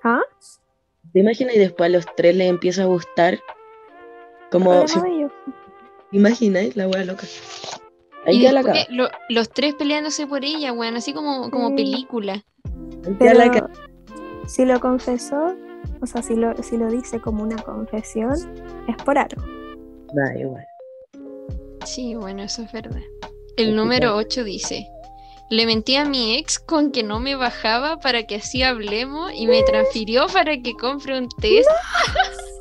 ¿Ah? 0.04 0.22
¿Te 1.14 1.20
imaginas 1.20 1.56
y 1.56 1.60
después 1.60 1.88
a 1.90 1.92
los 1.92 2.06
tres 2.16 2.36
les 2.36 2.50
empieza 2.50 2.84
a 2.84 2.86
gustar? 2.86 3.40
Como, 4.54 4.88
si, 4.88 5.00
de 5.02 5.10
ellos. 5.10 5.32
¿te 6.12 6.18
imaginas? 6.18 6.76
La 6.76 6.88
wea 6.88 7.04
loca. 7.04 7.28
Ahí 8.26 8.46
y 8.46 8.50
la 8.52 8.62
lo- 8.90 9.10
los 9.30 9.50
tres 9.50 9.74
peleándose 9.76 10.26
por 10.28 10.46
ella, 10.46 10.72
weón, 10.72 10.96
así 10.96 11.12
como, 11.14 11.52
como 11.52 11.70
Sí. 11.70 11.76
película. 11.76 12.44
La 13.04 13.18
Pero 13.20 13.70
si 14.48 14.64
lo 14.64 14.80
confesó, 14.80 15.56
o 16.02 16.06
sea, 16.06 16.22
si 16.22 16.36
lo, 16.36 16.56
si 16.64 16.78
lo 16.78 16.90
dice 16.90 17.20
como 17.20 17.44
una 17.44 17.62
confesión, 17.62 18.34
es 18.88 18.96
por 19.04 19.18
algo. 19.18 19.42
Nah, 20.14 20.34
igual. 20.40 20.66
Sí, 21.86 22.16
bueno, 22.16 22.44
eso 22.44 22.62
es 22.62 22.72
verdad. 22.72 23.02
El 23.58 23.76
número 23.76 24.12
claro. 24.14 24.18
8 24.18 24.44
dice, 24.46 24.88
le 25.50 25.66
mentí 25.66 25.96
a 25.98 26.06
mi 26.06 26.36
ex 26.38 26.60
con 26.60 26.92
que 26.92 27.04
no 27.04 27.20
me 27.20 27.36
bajaba 27.36 28.00
para 28.00 28.24
que 28.24 28.36
así 28.36 28.64
hablemos 28.64 29.32
y 29.36 29.48
me 29.48 29.64
transfirió 29.64 30.28
para 30.28 30.56
que 30.62 30.74
compre 30.80 31.18
un 31.20 31.28
test. 31.42 31.70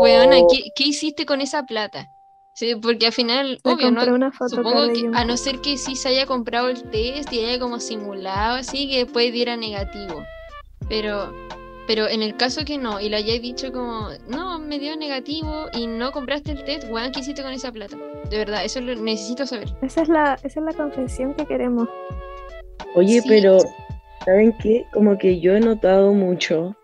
Weona, 0.00 0.36
¿qué, 0.50 0.70
qué 0.74 0.84
hiciste 0.84 1.26
con 1.26 1.40
esa 1.40 1.64
plata? 1.64 2.08
Sí, 2.54 2.74
porque 2.76 3.06
al 3.06 3.12
final, 3.12 3.58
Me 3.64 3.72
obvio, 3.72 3.90
¿no? 3.90 4.04
una 4.14 4.30
foto 4.30 4.56
Supongo 4.56 4.92
que 4.92 5.10
a 5.14 5.24
no 5.24 5.36
ser 5.38 5.60
que 5.60 5.78
sí 5.78 5.96
se 5.96 6.08
haya 6.10 6.26
comprado 6.26 6.68
el 6.68 6.82
test 6.90 7.32
y 7.32 7.42
haya 7.44 7.58
como 7.58 7.80
simulado 7.80 8.56
así 8.56 8.90
que 8.90 8.98
después 9.04 9.32
diera 9.32 9.56
negativo. 9.56 10.22
Pero, 10.88 11.32
pero 11.86 12.08
en 12.08 12.22
el 12.22 12.36
caso 12.36 12.64
que 12.66 12.76
no, 12.76 13.00
y 13.00 13.08
le 13.08 13.16
hayáis 13.16 13.40
dicho 13.40 13.72
como, 13.72 14.08
no, 14.28 14.58
me 14.58 14.78
dio 14.78 14.94
negativo 14.98 15.66
y 15.72 15.86
no 15.86 16.12
compraste 16.12 16.52
el 16.52 16.64
test, 16.64 16.90
weón, 16.90 17.10
¿qué 17.12 17.20
hiciste 17.20 17.42
con 17.42 17.52
esa 17.52 17.72
plata? 17.72 17.96
De 18.28 18.36
verdad, 18.36 18.64
eso 18.64 18.80
lo 18.82 18.94
necesito 18.96 19.46
saber. 19.46 19.68
Esa 19.80 20.02
es 20.02 20.08
la, 20.08 20.34
esa 20.42 20.60
es 20.60 20.66
la 20.66 20.72
confesión 20.74 21.32
que 21.34 21.46
queremos. 21.46 21.88
Oye, 22.94 23.22
Sí. 23.22 23.28
pero 23.28 23.58
¿saben 24.26 24.52
qué? 24.62 24.84
Como 24.92 25.16
que 25.16 25.40
yo 25.40 25.54
he 25.54 25.60
notado 25.60 26.12
mucho 26.12 26.76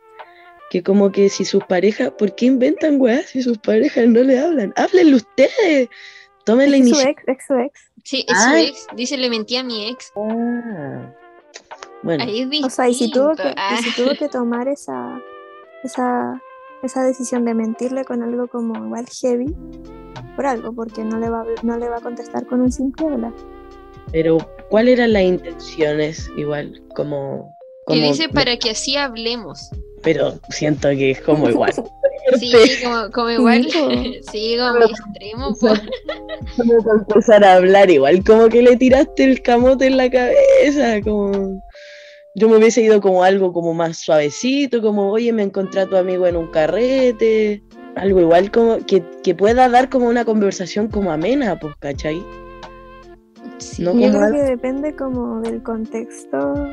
que 0.70 0.82
como 0.82 1.10
que 1.12 1.28
si 1.28 1.44
sus 1.44 1.64
parejas, 1.64 2.10
¿por 2.12 2.34
qué 2.34 2.46
inventan 2.46 3.00
weas 3.00 3.26
si 3.26 3.42
sus 3.42 3.58
parejas 3.58 4.06
no 4.06 4.20
le 4.22 4.38
hablan? 4.38 4.72
Háblenle 4.76 5.16
ustedes. 5.16 5.88
Tomen 6.44 6.70
la 6.70 6.76
Es 6.78 6.82
su 6.82 6.88
iniciativa. 6.88 7.10
ex, 7.10 7.28
ex 7.28 7.46
su 7.46 7.54
ex. 7.54 7.80
Sí, 8.04 8.24
es 8.28 8.34
Ah. 8.36 8.50
su 8.50 8.56
ex, 8.56 8.86
dice, 8.96 9.16
le 9.16 9.28
mentí 9.30 9.56
a 9.56 9.62
mi 9.64 9.88
ex. 9.88 10.12
Ah. 10.16 11.12
Bueno, 12.02 12.24
O 12.24 12.26
Ahí 12.26 12.40
es 12.42 12.50
distinto. 12.50 12.70
sea, 12.70 12.88
y 12.88 12.94
si 12.94 13.10
tuvo 13.10 13.34
que, 13.34 13.54
Ah, 13.56 13.76
y 13.80 13.82
si 13.82 13.94
tuvo 14.02 14.14
que 14.14 14.28
tomar 14.28 14.68
esa, 14.68 15.20
esa, 15.84 16.40
esa 16.82 17.02
decisión 17.02 17.44
de 17.44 17.54
mentirle 17.54 18.04
con 18.04 18.22
algo 18.22 18.46
como 18.48 18.84
igual 18.84 19.06
heavy, 19.20 19.54
por 20.36 20.46
algo, 20.46 20.72
porque 20.72 21.02
no 21.04 21.18
le 21.18 21.28
va, 21.28 21.40
a- 21.42 21.46
no 21.64 21.76
le 21.76 21.88
va 21.88 21.96
a 21.96 22.00
contestar 22.00 22.46
con 22.46 22.60
un 22.60 22.70
simple 22.72 23.06
hola. 23.06 23.32
pero 24.12 24.38
¿cuáles 24.70 24.94
eran 24.94 25.12
las 25.12 25.22
intenciones? 25.22 26.30
Igual, 26.36 26.82
como... 26.94 27.54
y 27.88 28.00
como 28.00 28.02
dice 28.12 28.28
para 28.28 28.56
que 28.58 28.70
así 28.70 28.96
hablemos. 28.96 29.70
Pero 30.02 30.38
siento 30.50 30.88
que 30.90 31.12
es 31.12 31.20
como 31.20 31.48
igual. 31.48 31.72
Sí, 32.38 32.52
como, 32.84 33.10
como 33.10 33.30
igual. 33.30 33.66
Sí, 34.30 34.56
como 34.58 34.84
extremo. 34.84 35.56
po. 35.58 35.68
como 36.58 36.92
empezar 36.98 37.42
a 37.42 37.54
hablar 37.54 37.90
igual, 37.90 38.22
como 38.22 38.50
que 38.50 38.60
le 38.60 38.76
tiraste 38.76 39.24
el 39.24 39.40
camote 39.40 39.86
en 39.86 39.96
la 39.96 40.10
cabeza, 40.10 41.00
como 41.02 41.62
yo 42.34 42.48
me 42.50 42.58
hubiese 42.58 42.82
ido 42.82 43.00
como 43.00 43.24
algo 43.24 43.54
como 43.54 43.72
más 43.72 43.96
suavecito, 43.96 44.82
como 44.82 45.10
oye, 45.10 45.32
me 45.32 45.42
encontré 45.42 45.80
a 45.80 45.86
tu 45.86 45.96
amigo 45.96 46.26
en 46.26 46.36
un 46.36 46.48
carrete, 46.48 47.62
algo 47.96 48.20
igual 48.20 48.50
como 48.50 48.84
que, 48.84 49.02
que 49.24 49.34
pueda 49.34 49.66
dar 49.70 49.88
como 49.88 50.06
una 50.06 50.26
conversación 50.26 50.88
como 50.88 51.10
amena, 51.10 51.58
pues, 51.58 51.74
¿cachai? 51.78 52.22
Sí. 53.56 53.82
No 53.82 53.94
Yo 53.94 54.10
creo 54.10 54.22
algo- 54.22 54.36
que 54.36 54.42
depende 54.42 54.94
como 54.94 55.40
del 55.40 55.62
contexto 55.62 56.66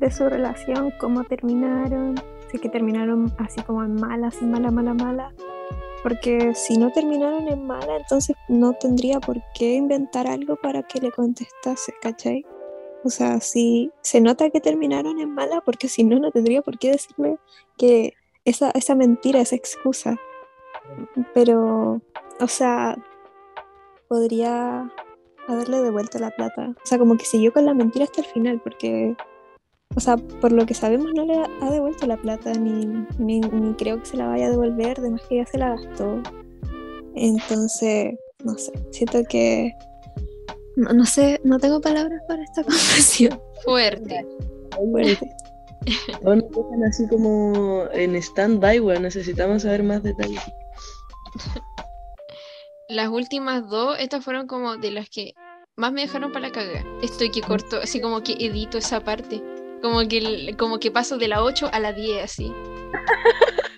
de 0.00 0.10
su 0.10 0.28
relación, 0.28 0.92
cómo 1.00 1.24
terminaron, 1.24 2.14
es 2.52 2.60
que 2.60 2.68
terminaron 2.68 3.32
así 3.38 3.62
como 3.62 3.82
en 3.82 3.94
mala, 3.94 4.28
así 4.28 4.44
mala, 4.44 4.70
mala, 4.70 4.94
mala. 4.94 5.32
Porque 6.02 6.54
si 6.54 6.78
no 6.78 6.92
terminaron 6.92 7.48
en 7.48 7.66
mala, 7.66 7.96
entonces 7.96 8.36
no 8.48 8.74
tendría 8.74 9.18
por 9.18 9.36
qué 9.54 9.74
inventar 9.74 10.26
algo 10.26 10.56
para 10.56 10.82
que 10.82 11.00
le 11.00 11.10
contestase, 11.10 11.92
¿cachai? 12.00 12.44
O 13.04 13.10
sea, 13.10 13.40
si 13.40 13.90
se 14.02 14.20
nota 14.20 14.50
que 14.50 14.60
terminaron 14.60 15.20
en 15.20 15.32
mala, 15.32 15.60
porque 15.60 15.88
si 15.88 16.04
no, 16.04 16.18
no 16.18 16.30
tendría 16.30 16.62
por 16.62 16.78
qué 16.78 16.92
decirle 16.92 17.38
que 17.76 18.14
esa, 18.44 18.70
esa 18.72 18.94
mentira, 18.94 19.40
esa 19.40 19.56
excusa. 19.56 20.16
Pero, 21.34 22.00
o 22.40 22.48
sea, 22.48 22.96
podría 24.08 24.90
haberle 25.48 25.82
devuelto 25.82 26.18
la 26.18 26.30
plata. 26.30 26.74
O 26.82 26.86
sea, 26.86 26.98
como 26.98 27.16
que 27.16 27.24
siguió 27.24 27.52
con 27.52 27.66
la 27.66 27.74
mentira 27.74 28.04
hasta 28.04 28.22
el 28.22 28.26
final, 28.26 28.60
porque, 28.62 29.16
o 29.94 30.00
sea, 30.00 30.16
por 30.16 30.52
lo 30.52 30.66
que 30.66 30.74
sabemos 30.74 31.12
no 31.14 31.24
le 31.24 31.38
ha 31.38 31.70
devuelto 31.70 32.06
la 32.06 32.16
plata, 32.16 32.52
ni, 32.52 32.86
ni, 33.18 33.40
ni 33.40 33.74
creo 33.74 34.00
que 34.00 34.06
se 34.06 34.16
la 34.16 34.26
vaya 34.26 34.46
a 34.46 34.50
devolver, 34.50 34.98
además 34.98 35.22
que 35.28 35.36
ya 35.36 35.46
se 35.46 35.58
la 35.58 35.76
gastó. 35.76 36.22
Entonces, 37.14 38.14
no 38.44 38.56
sé, 38.58 38.72
siento 38.90 39.22
que... 39.28 39.72
No, 40.76 40.92
no 40.92 41.06
sé, 41.06 41.40
no 41.44 41.58
tengo 41.58 41.80
palabras 41.80 42.20
para 42.28 42.42
esta 42.42 42.62
confesión. 42.64 43.40
Fuerte. 43.64 44.26
Fuerte. 44.74 45.30
Todos 46.22 46.36
nos 46.36 46.50
dejan 46.50 46.84
así 46.84 47.08
como 47.08 47.84
en 47.92 48.16
stand-by, 48.16 48.80
weón, 48.80 49.02
necesitamos 49.02 49.62
saber 49.62 49.82
más 49.82 50.02
detalles. 50.02 50.42
Las 52.88 53.08
últimas 53.08 53.68
dos, 53.68 53.96
estas 53.98 54.24
fueron 54.24 54.46
como 54.46 54.76
de 54.76 54.90
las 54.90 55.08
que 55.08 55.32
más 55.76 55.92
me 55.92 56.02
dejaron 56.02 56.32
para 56.32 56.48
la 56.48 56.52
cagada. 56.52 56.84
Estoy 57.02 57.30
que 57.30 57.40
corto, 57.40 57.78
así 57.82 58.00
como 58.00 58.22
que 58.22 58.32
edito 58.34 58.78
esa 58.78 59.00
parte. 59.00 59.42
Como 59.86 60.08
que, 60.08 60.54
como 60.58 60.78
que 60.80 60.90
paso 60.90 61.16
de 61.18 61.28
la 61.28 61.42
8 61.42 61.70
a 61.72 61.78
la 61.80 61.92
10, 61.92 62.24
así. 62.24 62.52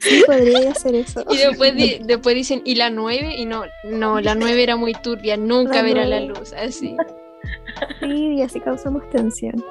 Sí, 0.01 0.23
podría 0.27 0.71
hacer 0.73 0.95
eso. 0.95 1.25
Y 1.31 1.37
después, 1.37 1.75
di- 1.75 1.99
después 2.03 2.35
dicen, 2.35 2.63
¿y 2.65 2.77
la 2.77 2.89
9? 2.91 3.35
Y 3.37 3.45
no, 3.47 3.65
no, 3.85 4.21
la 4.21 4.35
9 4.35 4.63
era 4.63 4.77
muy 4.77 4.93
turbia, 4.95 5.37
nunca 5.37 5.77
La 5.77 5.83
verá 5.83 6.07
la 6.07 6.21
nueve. 6.21 6.39
luz, 6.41 6.53
así. 6.55 6.97
Sí, 8.01 8.35
y 8.37 8.43
así 8.43 8.61
causamos 8.61 9.09
tensión. 9.11 9.63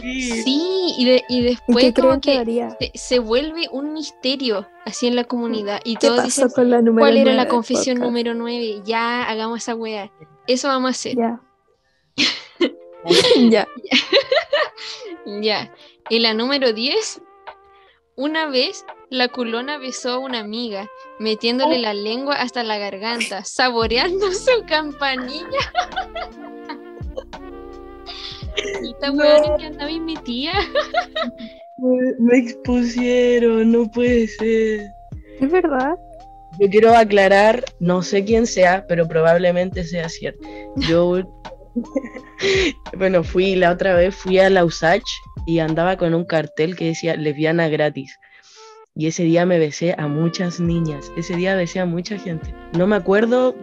Sí, 0.00 0.94
y, 0.98 1.04
de- 1.04 1.24
y 1.28 1.38
¿En 1.38 1.44
después 1.46 1.92
creen 1.92 1.94
como 1.94 2.20
que 2.20 2.74
se, 2.78 2.92
se 2.94 3.18
vuelve 3.18 3.68
un 3.72 3.92
misterio 3.92 4.68
así 4.84 5.06
en 5.08 5.16
la 5.16 5.24
comunidad. 5.24 5.80
Y 5.84 5.96
¿Qué 5.96 6.06
todos 6.08 6.24
dicen, 6.24 6.48
con 6.50 6.70
la 6.70 6.80
¿cuál 6.82 7.16
era 7.16 7.32
la 7.34 7.48
confesión 7.48 7.96
podcast? 7.96 8.06
número 8.10 8.34
9? 8.34 8.82
Ya, 8.84 9.24
hagamos 9.24 9.58
esa 9.62 9.74
wea. 9.74 10.10
Eso 10.46 10.68
vamos 10.68 10.88
a 10.88 10.90
hacer. 10.92 11.16
Ya. 11.16 11.40
ya. 13.50 13.66
Ya. 15.42 15.72
Y 16.08 16.18
la 16.18 16.34
número 16.34 16.72
10, 16.72 17.20
una 18.16 18.48
vez 18.48 18.84
la 19.10 19.28
culona 19.28 19.78
besó 19.78 20.10
a 20.10 20.18
una 20.18 20.40
amiga, 20.40 20.88
metiéndole 21.18 21.78
la 21.78 21.94
lengua 21.94 22.34
hasta 22.36 22.64
la 22.64 22.78
garganta, 22.78 23.44
saboreando 23.44 24.32
su 24.32 24.64
campanilla. 24.66 25.72
Y 28.82 28.90
esta 28.92 29.10
No. 29.12 29.56
que 29.56 29.66
andaba 29.66 29.90
y 29.90 30.00
mi 30.00 30.16
tía. 30.16 30.52
Me, 31.76 31.98
me 32.18 32.38
expusieron, 32.38 33.70
no 33.70 33.90
puede 33.90 34.26
ser. 34.26 34.80
Es 35.40 35.50
verdad. 35.50 35.96
Yo 36.58 36.68
quiero 36.68 36.94
aclarar, 36.94 37.64
no 37.78 38.02
sé 38.02 38.24
quién 38.24 38.46
sea, 38.46 38.84
pero 38.86 39.06
probablemente 39.06 39.84
sea 39.84 40.08
cierto. 40.08 40.40
Yo, 40.76 41.22
bueno, 42.96 43.22
fui 43.22 43.54
la 43.56 43.70
otra 43.72 43.94
vez, 43.94 44.14
fui 44.14 44.38
a 44.38 44.50
la 44.50 44.64
USACH 44.64 45.08
y 45.46 45.58
andaba 45.58 45.96
con 45.96 46.14
un 46.14 46.24
cartel 46.24 46.76
que 46.76 46.86
decía 46.86 47.16
lesbiana 47.16 47.68
gratis. 47.68 48.16
Y 48.96 49.06
ese 49.06 49.22
día 49.22 49.46
me 49.46 49.58
besé 49.58 49.94
a 49.98 50.08
muchas 50.08 50.58
niñas, 50.60 51.10
ese 51.16 51.36
día 51.36 51.54
besé 51.54 51.80
a 51.80 51.86
mucha 51.86 52.18
gente. 52.18 52.52
No 52.76 52.86
me 52.86 52.96
acuerdo 52.96 53.54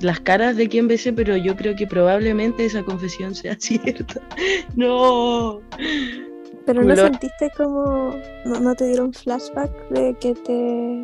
las 0.00 0.20
caras 0.20 0.56
de 0.56 0.68
quién 0.68 0.88
besé, 0.88 1.12
pero 1.12 1.36
yo 1.36 1.56
creo 1.56 1.76
que 1.76 1.86
probablemente 1.86 2.64
esa 2.64 2.82
confesión 2.82 3.34
sea 3.34 3.56
cierta. 3.58 4.20
No. 4.74 5.60
Pero 6.66 6.82
no 6.82 6.94
Lo- 6.94 6.96
sentiste 6.96 7.50
como. 7.56 8.16
No, 8.44 8.60
no 8.60 8.74
te 8.74 8.86
dieron 8.86 9.12
flashback 9.12 9.88
de 9.90 10.14
que 10.20 10.34
te. 10.34 11.02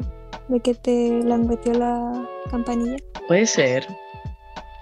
de 0.49 0.61
que 0.61 0.75
te 0.75 1.23
langueteó 1.25 1.75
la 1.75 2.29
campanilla. 2.51 2.97
Puede 3.29 3.47
ser. 3.47 3.87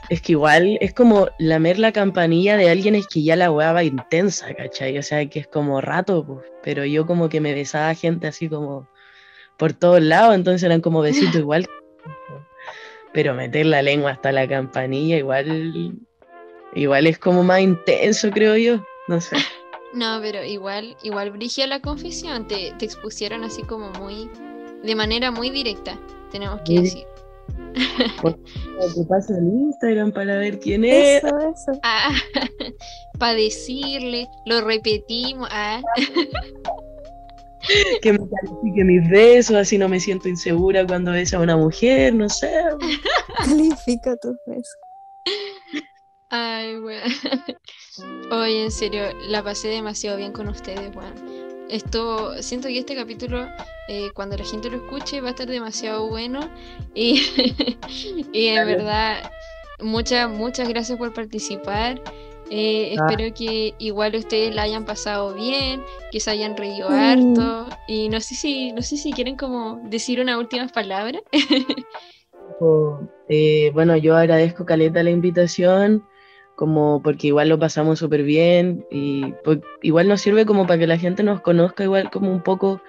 Es 0.09 0.23
que 0.23 0.33
igual 0.33 0.79
es 0.81 0.95
como 0.95 1.29
lamer 1.39 1.79
la 1.79 1.93
campanilla 1.93 2.57
de 2.57 2.71
alguien 2.71 2.95
es 2.95 3.09
que 3.09 3.23
ya 3.23 3.35
la 3.35 3.51
weá 3.51 3.73
va 3.73 3.83
intensa, 3.83 4.55
¿cachai? 4.55 4.97
O 4.99 5.03
sea, 5.03 5.29
que 5.29 5.41
es 5.41 5.49
como 5.49 5.81
rato, 5.81 6.25
pues. 6.25 6.47
Pero 6.63 6.85
yo 6.85 7.07
como 7.07 7.29
que 7.29 7.41
me 7.41 7.55
besaba 7.55 7.93
gente 7.95 8.29
así 8.29 8.49
como 8.49 8.89
por 9.57 9.73
todos 9.73 10.01
lados, 10.01 10.35
entonces 10.35 10.63
eran 10.63 10.81
como 10.81 11.01
besitos 11.01 11.37
igual. 11.37 11.67
Pero 13.13 13.35
meter 13.35 13.67
la 13.67 13.83
lengua 13.83 14.13
hasta 14.13 14.31
la 14.31 14.47
campanilla 14.47 15.17
igual, 15.17 15.99
igual 16.75 17.07
es 17.07 17.19
como 17.19 17.43
más 17.43 17.61
intenso, 17.61 18.31
creo 18.31 18.57
yo. 18.57 18.85
No 19.09 19.21
sé. 19.21 19.37
No, 19.93 20.19
pero 20.21 20.45
igual, 20.45 20.97
igual 21.03 21.31
brigia 21.31 21.67
la 21.67 21.81
confesión. 21.81 22.47
Te, 22.47 22.75
te 22.79 22.85
expusieron 22.85 23.45
así 23.45 23.63
como 23.63 23.91
muy, 23.93 24.31
de 24.83 24.95
manera 24.95 25.31
muy 25.31 25.51
directa, 25.51 25.99
tenemos 26.31 26.61
que 26.63 26.81
decir. 26.81 27.16
Te 28.95 29.05
paso 29.09 29.35
el 29.37 29.47
Instagram 29.47 30.13
para 30.13 30.39
ver 30.39 30.59
quién 30.59 30.85
es. 30.85 31.23
Eso, 31.23 31.39
eso. 31.39 31.81
Ah, 31.83 32.15
para 33.19 33.35
decirle, 33.35 34.29
lo 34.47 34.63
repetimos. 34.63 35.49
Ah, 35.51 35.83
Que 38.01 38.13
me 38.13 38.19
califique 38.19 38.85
mis 38.85 39.11
besos, 39.11 39.57
así 39.57 39.77
no 39.77 39.89
me 39.89 39.99
siento 39.99 40.29
insegura 40.29 40.87
cuando 40.87 41.11
beso 41.11 41.39
a 41.39 41.41
una 41.41 41.57
mujer, 41.57 42.15
no 42.15 42.29
sé. 42.29 42.53
Califica 43.39 44.17
tus 44.17 44.37
besos. 44.47 44.77
ay, 46.31 46.79
weón. 46.79 47.03
Oye, 48.31 48.65
en 48.65 48.71
serio, 48.71 49.03
la 49.29 49.43
pasé 49.43 49.69
demasiado 49.69 50.17
bien 50.17 50.33
con 50.33 50.49
ustedes, 50.49 50.95
weón. 50.95 51.15
Esto, 51.69 52.41
siento 52.43 52.69
que 52.69 52.79
este 52.79 52.95
capítulo, 52.95 53.47
eh, 53.89 54.09
cuando 54.15 54.37
la 54.37 54.45
gente 54.45 54.71
lo 54.71 54.77
escuche, 54.77 55.21
va 55.21 55.29
a 55.29 55.31
estar 55.31 55.49
demasiado 55.49 56.09
bueno. 56.09 56.49
Y, 56.95 57.21
y 58.33 58.47
en 58.49 58.67
verdad, 58.67 59.31
muchas, 59.81 60.31
muchas 60.31 60.69
gracias 60.69 60.97
por 60.99 61.13
participar. 61.13 62.01
Eh, 62.49 62.95
Ah. 62.97 63.07
espero 63.11 63.35
que 63.35 63.75
igual 63.79 64.15
ustedes 64.15 64.55
la 64.55 64.63
hayan 64.63 64.85
pasado 64.85 65.35
bien, 65.35 65.83
que 66.13 66.21
se 66.21 66.31
hayan 66.31 66.57
reído 66.57 66.89
Mm. 66.91 66.93
harto. 66.93 67.67
Y 67.89 68.09
no 68.09 68.21
sé 68.21 68.37
si, 68.37 68.71
no 68.73 68.83
sé 68.83 68.97
si 68.97 69.13
quieren 69.13 69.37
como 69.37 69.81
decir 69.91 70.21
unas 70.21 70.39
últimas 70.39 70.71
palabras. 70.73 71.23
O, 72.61 73.01
eh, 73.29 73.71
bueno, 73.75 73.97
yo 73.99 74.17
agradezco 74.17 74.65
Caleta 74.65 75.03
la 75.03 75.11
invitación, 75.11 76.07
como 76.57 77.01
porque 77.05 77.29
igual 77.29 77.49
lo 77.49 77.59
pasamos 77.59 77.99
súper 78.01 78.23
bien 78.25 78.85
y 78.91 79.33
pues, 79.45 79.59
igual 79.83 80.09
nos 80.09 80.21
sirve 80.23 80.47
como 80.47 80.67
para 80.67 80.79
que 80.81 80.87
la 80.87 80.99
gente 80.99 81.23
nos 81.23 81.41
conozca 81.43 81.85
igual 81.85 82.11
como 82.11 82.33
un 82.33 82.43
poco 82.43 82.81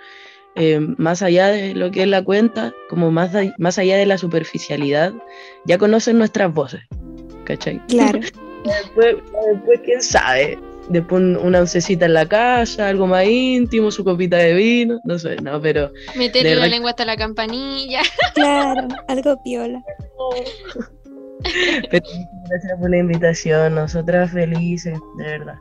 eh, 0.56 0.80
más 0.98 1.22
allá 1.22 1.49
de 1.49 1.76
lo 1.76 1.91
que 1.91 2.02
es 2.02 2.07
la 2.07 2.23
cuenta, 2.23 2.73
como 2.89 3.11
más, 3.11 3.31
más 3.60 3.77
allá 3.77 3.98
de 3.98 4.07
la 4.07 4.18
superficialidad, 4.18 5.14
ya 5.65 5.77
conocen 5.77 6.18
nuestras 6.18 6.52
voces, 6.52 6.81
¿cachai? 7.44 7.80
Claro. 7.88 8.19
Después, 8.64 9.18
después 9.53 9.80
quién 9.85 10.02
sabe, 10.02 10.57
después 10.89 11.22
un- 11.22 11.38
una 11.38 11.60
oncecita 11.60 12.06
en 12.07 12.14
la 12.15 12.26
casa, 12.26 12.89
algo 12.89 13.06
más 13.07 13.26
íntimo, 13.26 13.91
su 13.91 14.03
copita 14.03 14.35
de 14.38 14.56
vino, 14.56 14.99
no 15.06 15.18
sé, 15.19 15.38
no, 15.38 15.61
pero 15.61 15.91
Meterle 16.18 16.56
la 16.56 16.68
lengua 16.68 16.89
hasta 16.89 17.06
la 17.06 17.15
campanilla. 17.15 18.02
Claro. 18.34 18.88
Algo 19.07 19.41
piola. 19.44 19.81
Pero 21.91 22.06
gracias 22.49 22.79
por 22.79 22.89
la 22.89 22.97
invitación, 22.97 23.75
nosotras 23.75 24.31
felices, 24.31 24.99
de 25.17 25.23
verdad. 25.23 25.55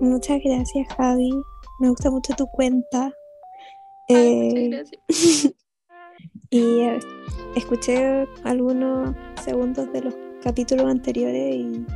Muchas 0.00 0.40
gracias, 0.44 0.88
Javi. 0.96 1.30
Me 1.80 1.88
gusta 1.88 2.10
mucho 2.10 2.34
tu 2.34 2.46
cuenta. 2.48 3.12
Ay, 4.08 4.16
Eh, 4.16 4.68
muchas 4.68 4.90
gracias. 5.08 5.54
y 6.50 6.80
eh, 6.80 6.98
escuché 7.54 8.26
algunos 8.44 9.14
segundos 9.44 9.92
de 9.92 10.02
los 10.02 10.14
capítulos 10.42 10.86
anteriores 10.86 11.56
y, 11.56 11.86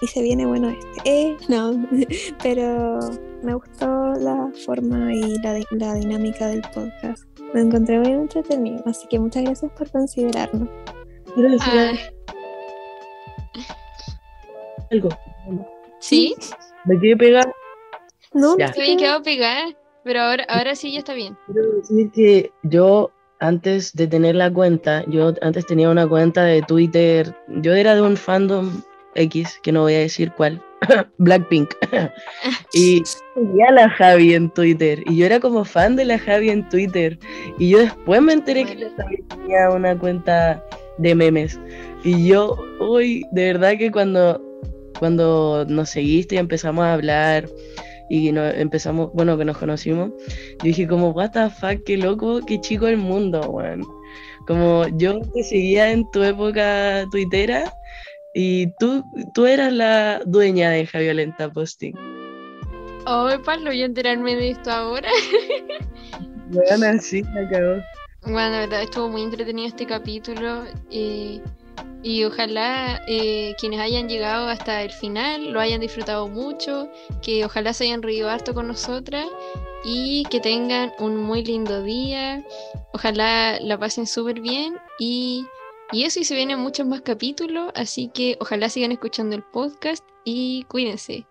y 0.00 0.06
se 0.06 0.22
viene 0.22 0.46
bueno 0.46 0.70
este. 0.70 1.00
Eh, 1.04 1.36
no, 1.48 1.72
pero 2.42 2.98
me 3.42 3.54
gustó 3.54 4.14
la 4.14 4.50
forma 4.66 5.12
y 5.14 5.38
la, 5.42 5.60
la 5.70 5.94
dinámica 5.94 6.48
del 6.48 6.62
podcast. 6.74 7.24
Me 7.54 7.62
encontré 7.62 7.98
muy 7.98 8.12
entretenido, 8.12 8.82
así 8.86 9.06
que 9.08 9.18
muchas 9.18 9.44
gracias 9.44 9.72
por 9.72 9.90
considerarnos. 9.90 10.68
Ay, 11.60 11.98
algo. 14.90 15.08
sí, 16.00 16.34
Me 16.84 16.98
quedé 17.00 17.16
pegada. 17.16 17.52
No, 18.34 18.56
Ya. 18.58 18.72
se 18.72 18.82
había 18.82 18.96
quedado 18.96 19.22
pegada, 19.22 19.64
pero 20.04 20.20
ahora, 20.20 20.44
ahora 20.48 20.74
sí 20.74 20.92
ya 20.92 20.98
está 21.00 21.14
bien. 21.14 21.36
Quiero 21.46 21.72
decir 21.76 22.10
que 22.12 22.50
yo, 22.62 23.10
antes 23.40 23.92
de 23.94 24.06
tener 24.06 24.34
la 24.34 24.52
cuenta, 24.52 25.04
yo 25.08 25.32
antes 25.42 25.66
tenía 25.66 25.88
una 25.90 26.06
cuenta 26.06 26.44
de 26.44 26.62
Twitter. 26.62 27.34
Yo 27.48 27.74
era 27.74 27.94
de 27.94 28.02
un 28.02 28.16
fandom 28.16 28.82
X, 29.14 29.58
que 29.62 29.72
no 29.72 29.82
voy 29.82 29.94
a 29.94 29.98
decir 30.00 30.30
cuál, 30.36 30.62
Blackpink. 31.18 31.70
y 32.72 33.02
seguía 33.04 33.68
a 33.68 33.72
la 33.72 33.90
Javi 33.90 34.34
en 34.34 34.50
Twitter. 34.50 35.02
Y 35.06 35.16
yo 35.16 35.26
era 35.26 35.40
como 35.40 35.64
fan 35.64 35.96
de 35.96 36.04
la 36.04 36.18
Javi 36.18 36.50
en 36.50 36.68
Twitter. 36.68 37.18
Y 37.58 37.70
yo 37.70 37.78
después 37.78 38.20
me 38.22 38.34
enteré 38.34 38.64
que 38.64 38.74
la 38.76 38.90
Javi 38.96 39.22
tenía 39.28 39.70
una 39.70 39.98
cuenta 39.98 40.62
de 40.98 41.14
memes. 41.14 41.58
Y 42.04 42.28
yo, 42.28 42.56
uy, 42.80 43.24
de 43.32 43.52
verdad 43.52 43.76
que 43.78 43.90
cuando, 43.90 44.40
cuando 44.98 45.64
nos 45.68 45.90
seguiste 45.90 46.34
y 46.34 46.38
empezamos 46.38 46.84
a 46.84 46.94
hablar 46.94 47.48
y 48.10 48.32
nos 48.32 48.54
empezamos, 48.54 49.10
bueno, 49.12 49.36
que 49.36 49.44
nos 49.44 49.58
conocimos, 49.58 50.10
yo 50.28 50.64
dije 50.64 50.86
como, 50.86 51.10
what 51.10 51.30
the 51.32 51.50
fuck, 51.50 51.82
qué 51.84 51.96
loco, 51.96 52.40
qué 52.46 52.60
chico 52.60 52.86
el 52.86 52.96
mundo, 52.96 53.40
weón. 53.50 53.82
Como 54.46 54.86
yo 54.96 55.20
te 55.20 55.42
seguía 55.42 55.90
en 55.92 56.10
tu 56.10 56.22
época 56.22 57.04
tuitera 57.10 57.72
y 58.34 58.68
tú, 58.78 59.04
tú 59.34 59.46
eras 59.46 59.72
la 59.72 60.22
dueña 60.24 60.70
de 60.70 60.86
Javiolenta 60.86 61.50
Posting. 61.52 61.94
Oh, 63.06 63.28
Pablo, 63.44 63.66
voy 63.66 63.82
a 63.82 63.86
enterarme 63.86 64.36
de 64.36 64.50
esto 64.50 64.70
ahora. 64.70 65.10
Weón, 66.50 66.84
así 66.84 67.22
me 67.34 67.40
acabó. 67.40 67.82
Bueno, 68.22 68.50
la 68.50 68.60
verdad 68.60 68.82
estuvo 68.82 69.08
muy 69.08 69.22
entretenido 69.22 69.68
este 69.68 69.86
capítulo 69.86 70.64
eh, 70.90 71.40
y 72.02 72.24
ojalá 72.24 73.00
eh, 73.08 73.54
quienes 73.58 73.80
hayan 73.80 74.08
llegado 74.08 74.48
hasta 74.48 74.82
el 74.82 74.92
final 74.92 75.52
lo 75.52 75.60
hayan 75.60 75.80
disfrutado 75.80 76.28
mucho, 76.28 76.88
que 77.22 77.44
ojalá 77.44 77.72
se 77.72 77.84
hayan 77.84 78.02
reído 78.02 78.30
harto 78.30 78.54
con 78.54 78.68
nosotras 78.68 79.26
y 79.84 80.24
que 80.30 80.40
tengan 80.40 80.92
un 80.98 81.16
muy 81.16 81.44
lindo 81.44 81.82
día. 81.82 82.44
Ojalá 82.92 83.58
la 83.60 83.78
pasen 83.78 84.06
súper 84.06 84.40
bien 84.40 84.76
y, 84.98 85.44
y 85.92 86.04
eso 86.04 86.20
y 86.20 86.24
se 86.24 86.34
vienen 86.34 86.60
muchos 86.60 86.86
más 86.86 87.00
capítulos, 87.00 87.70
así 87.74 88.08
que 88.08 88.36
ojalá 88.40 88.68
sigan 88.68 88.92
escuchando 88.92 89.36
el 89.36 89.42
podcast 89.42 90.04
y 90.24 90.64
cuídense. 90.64 91.26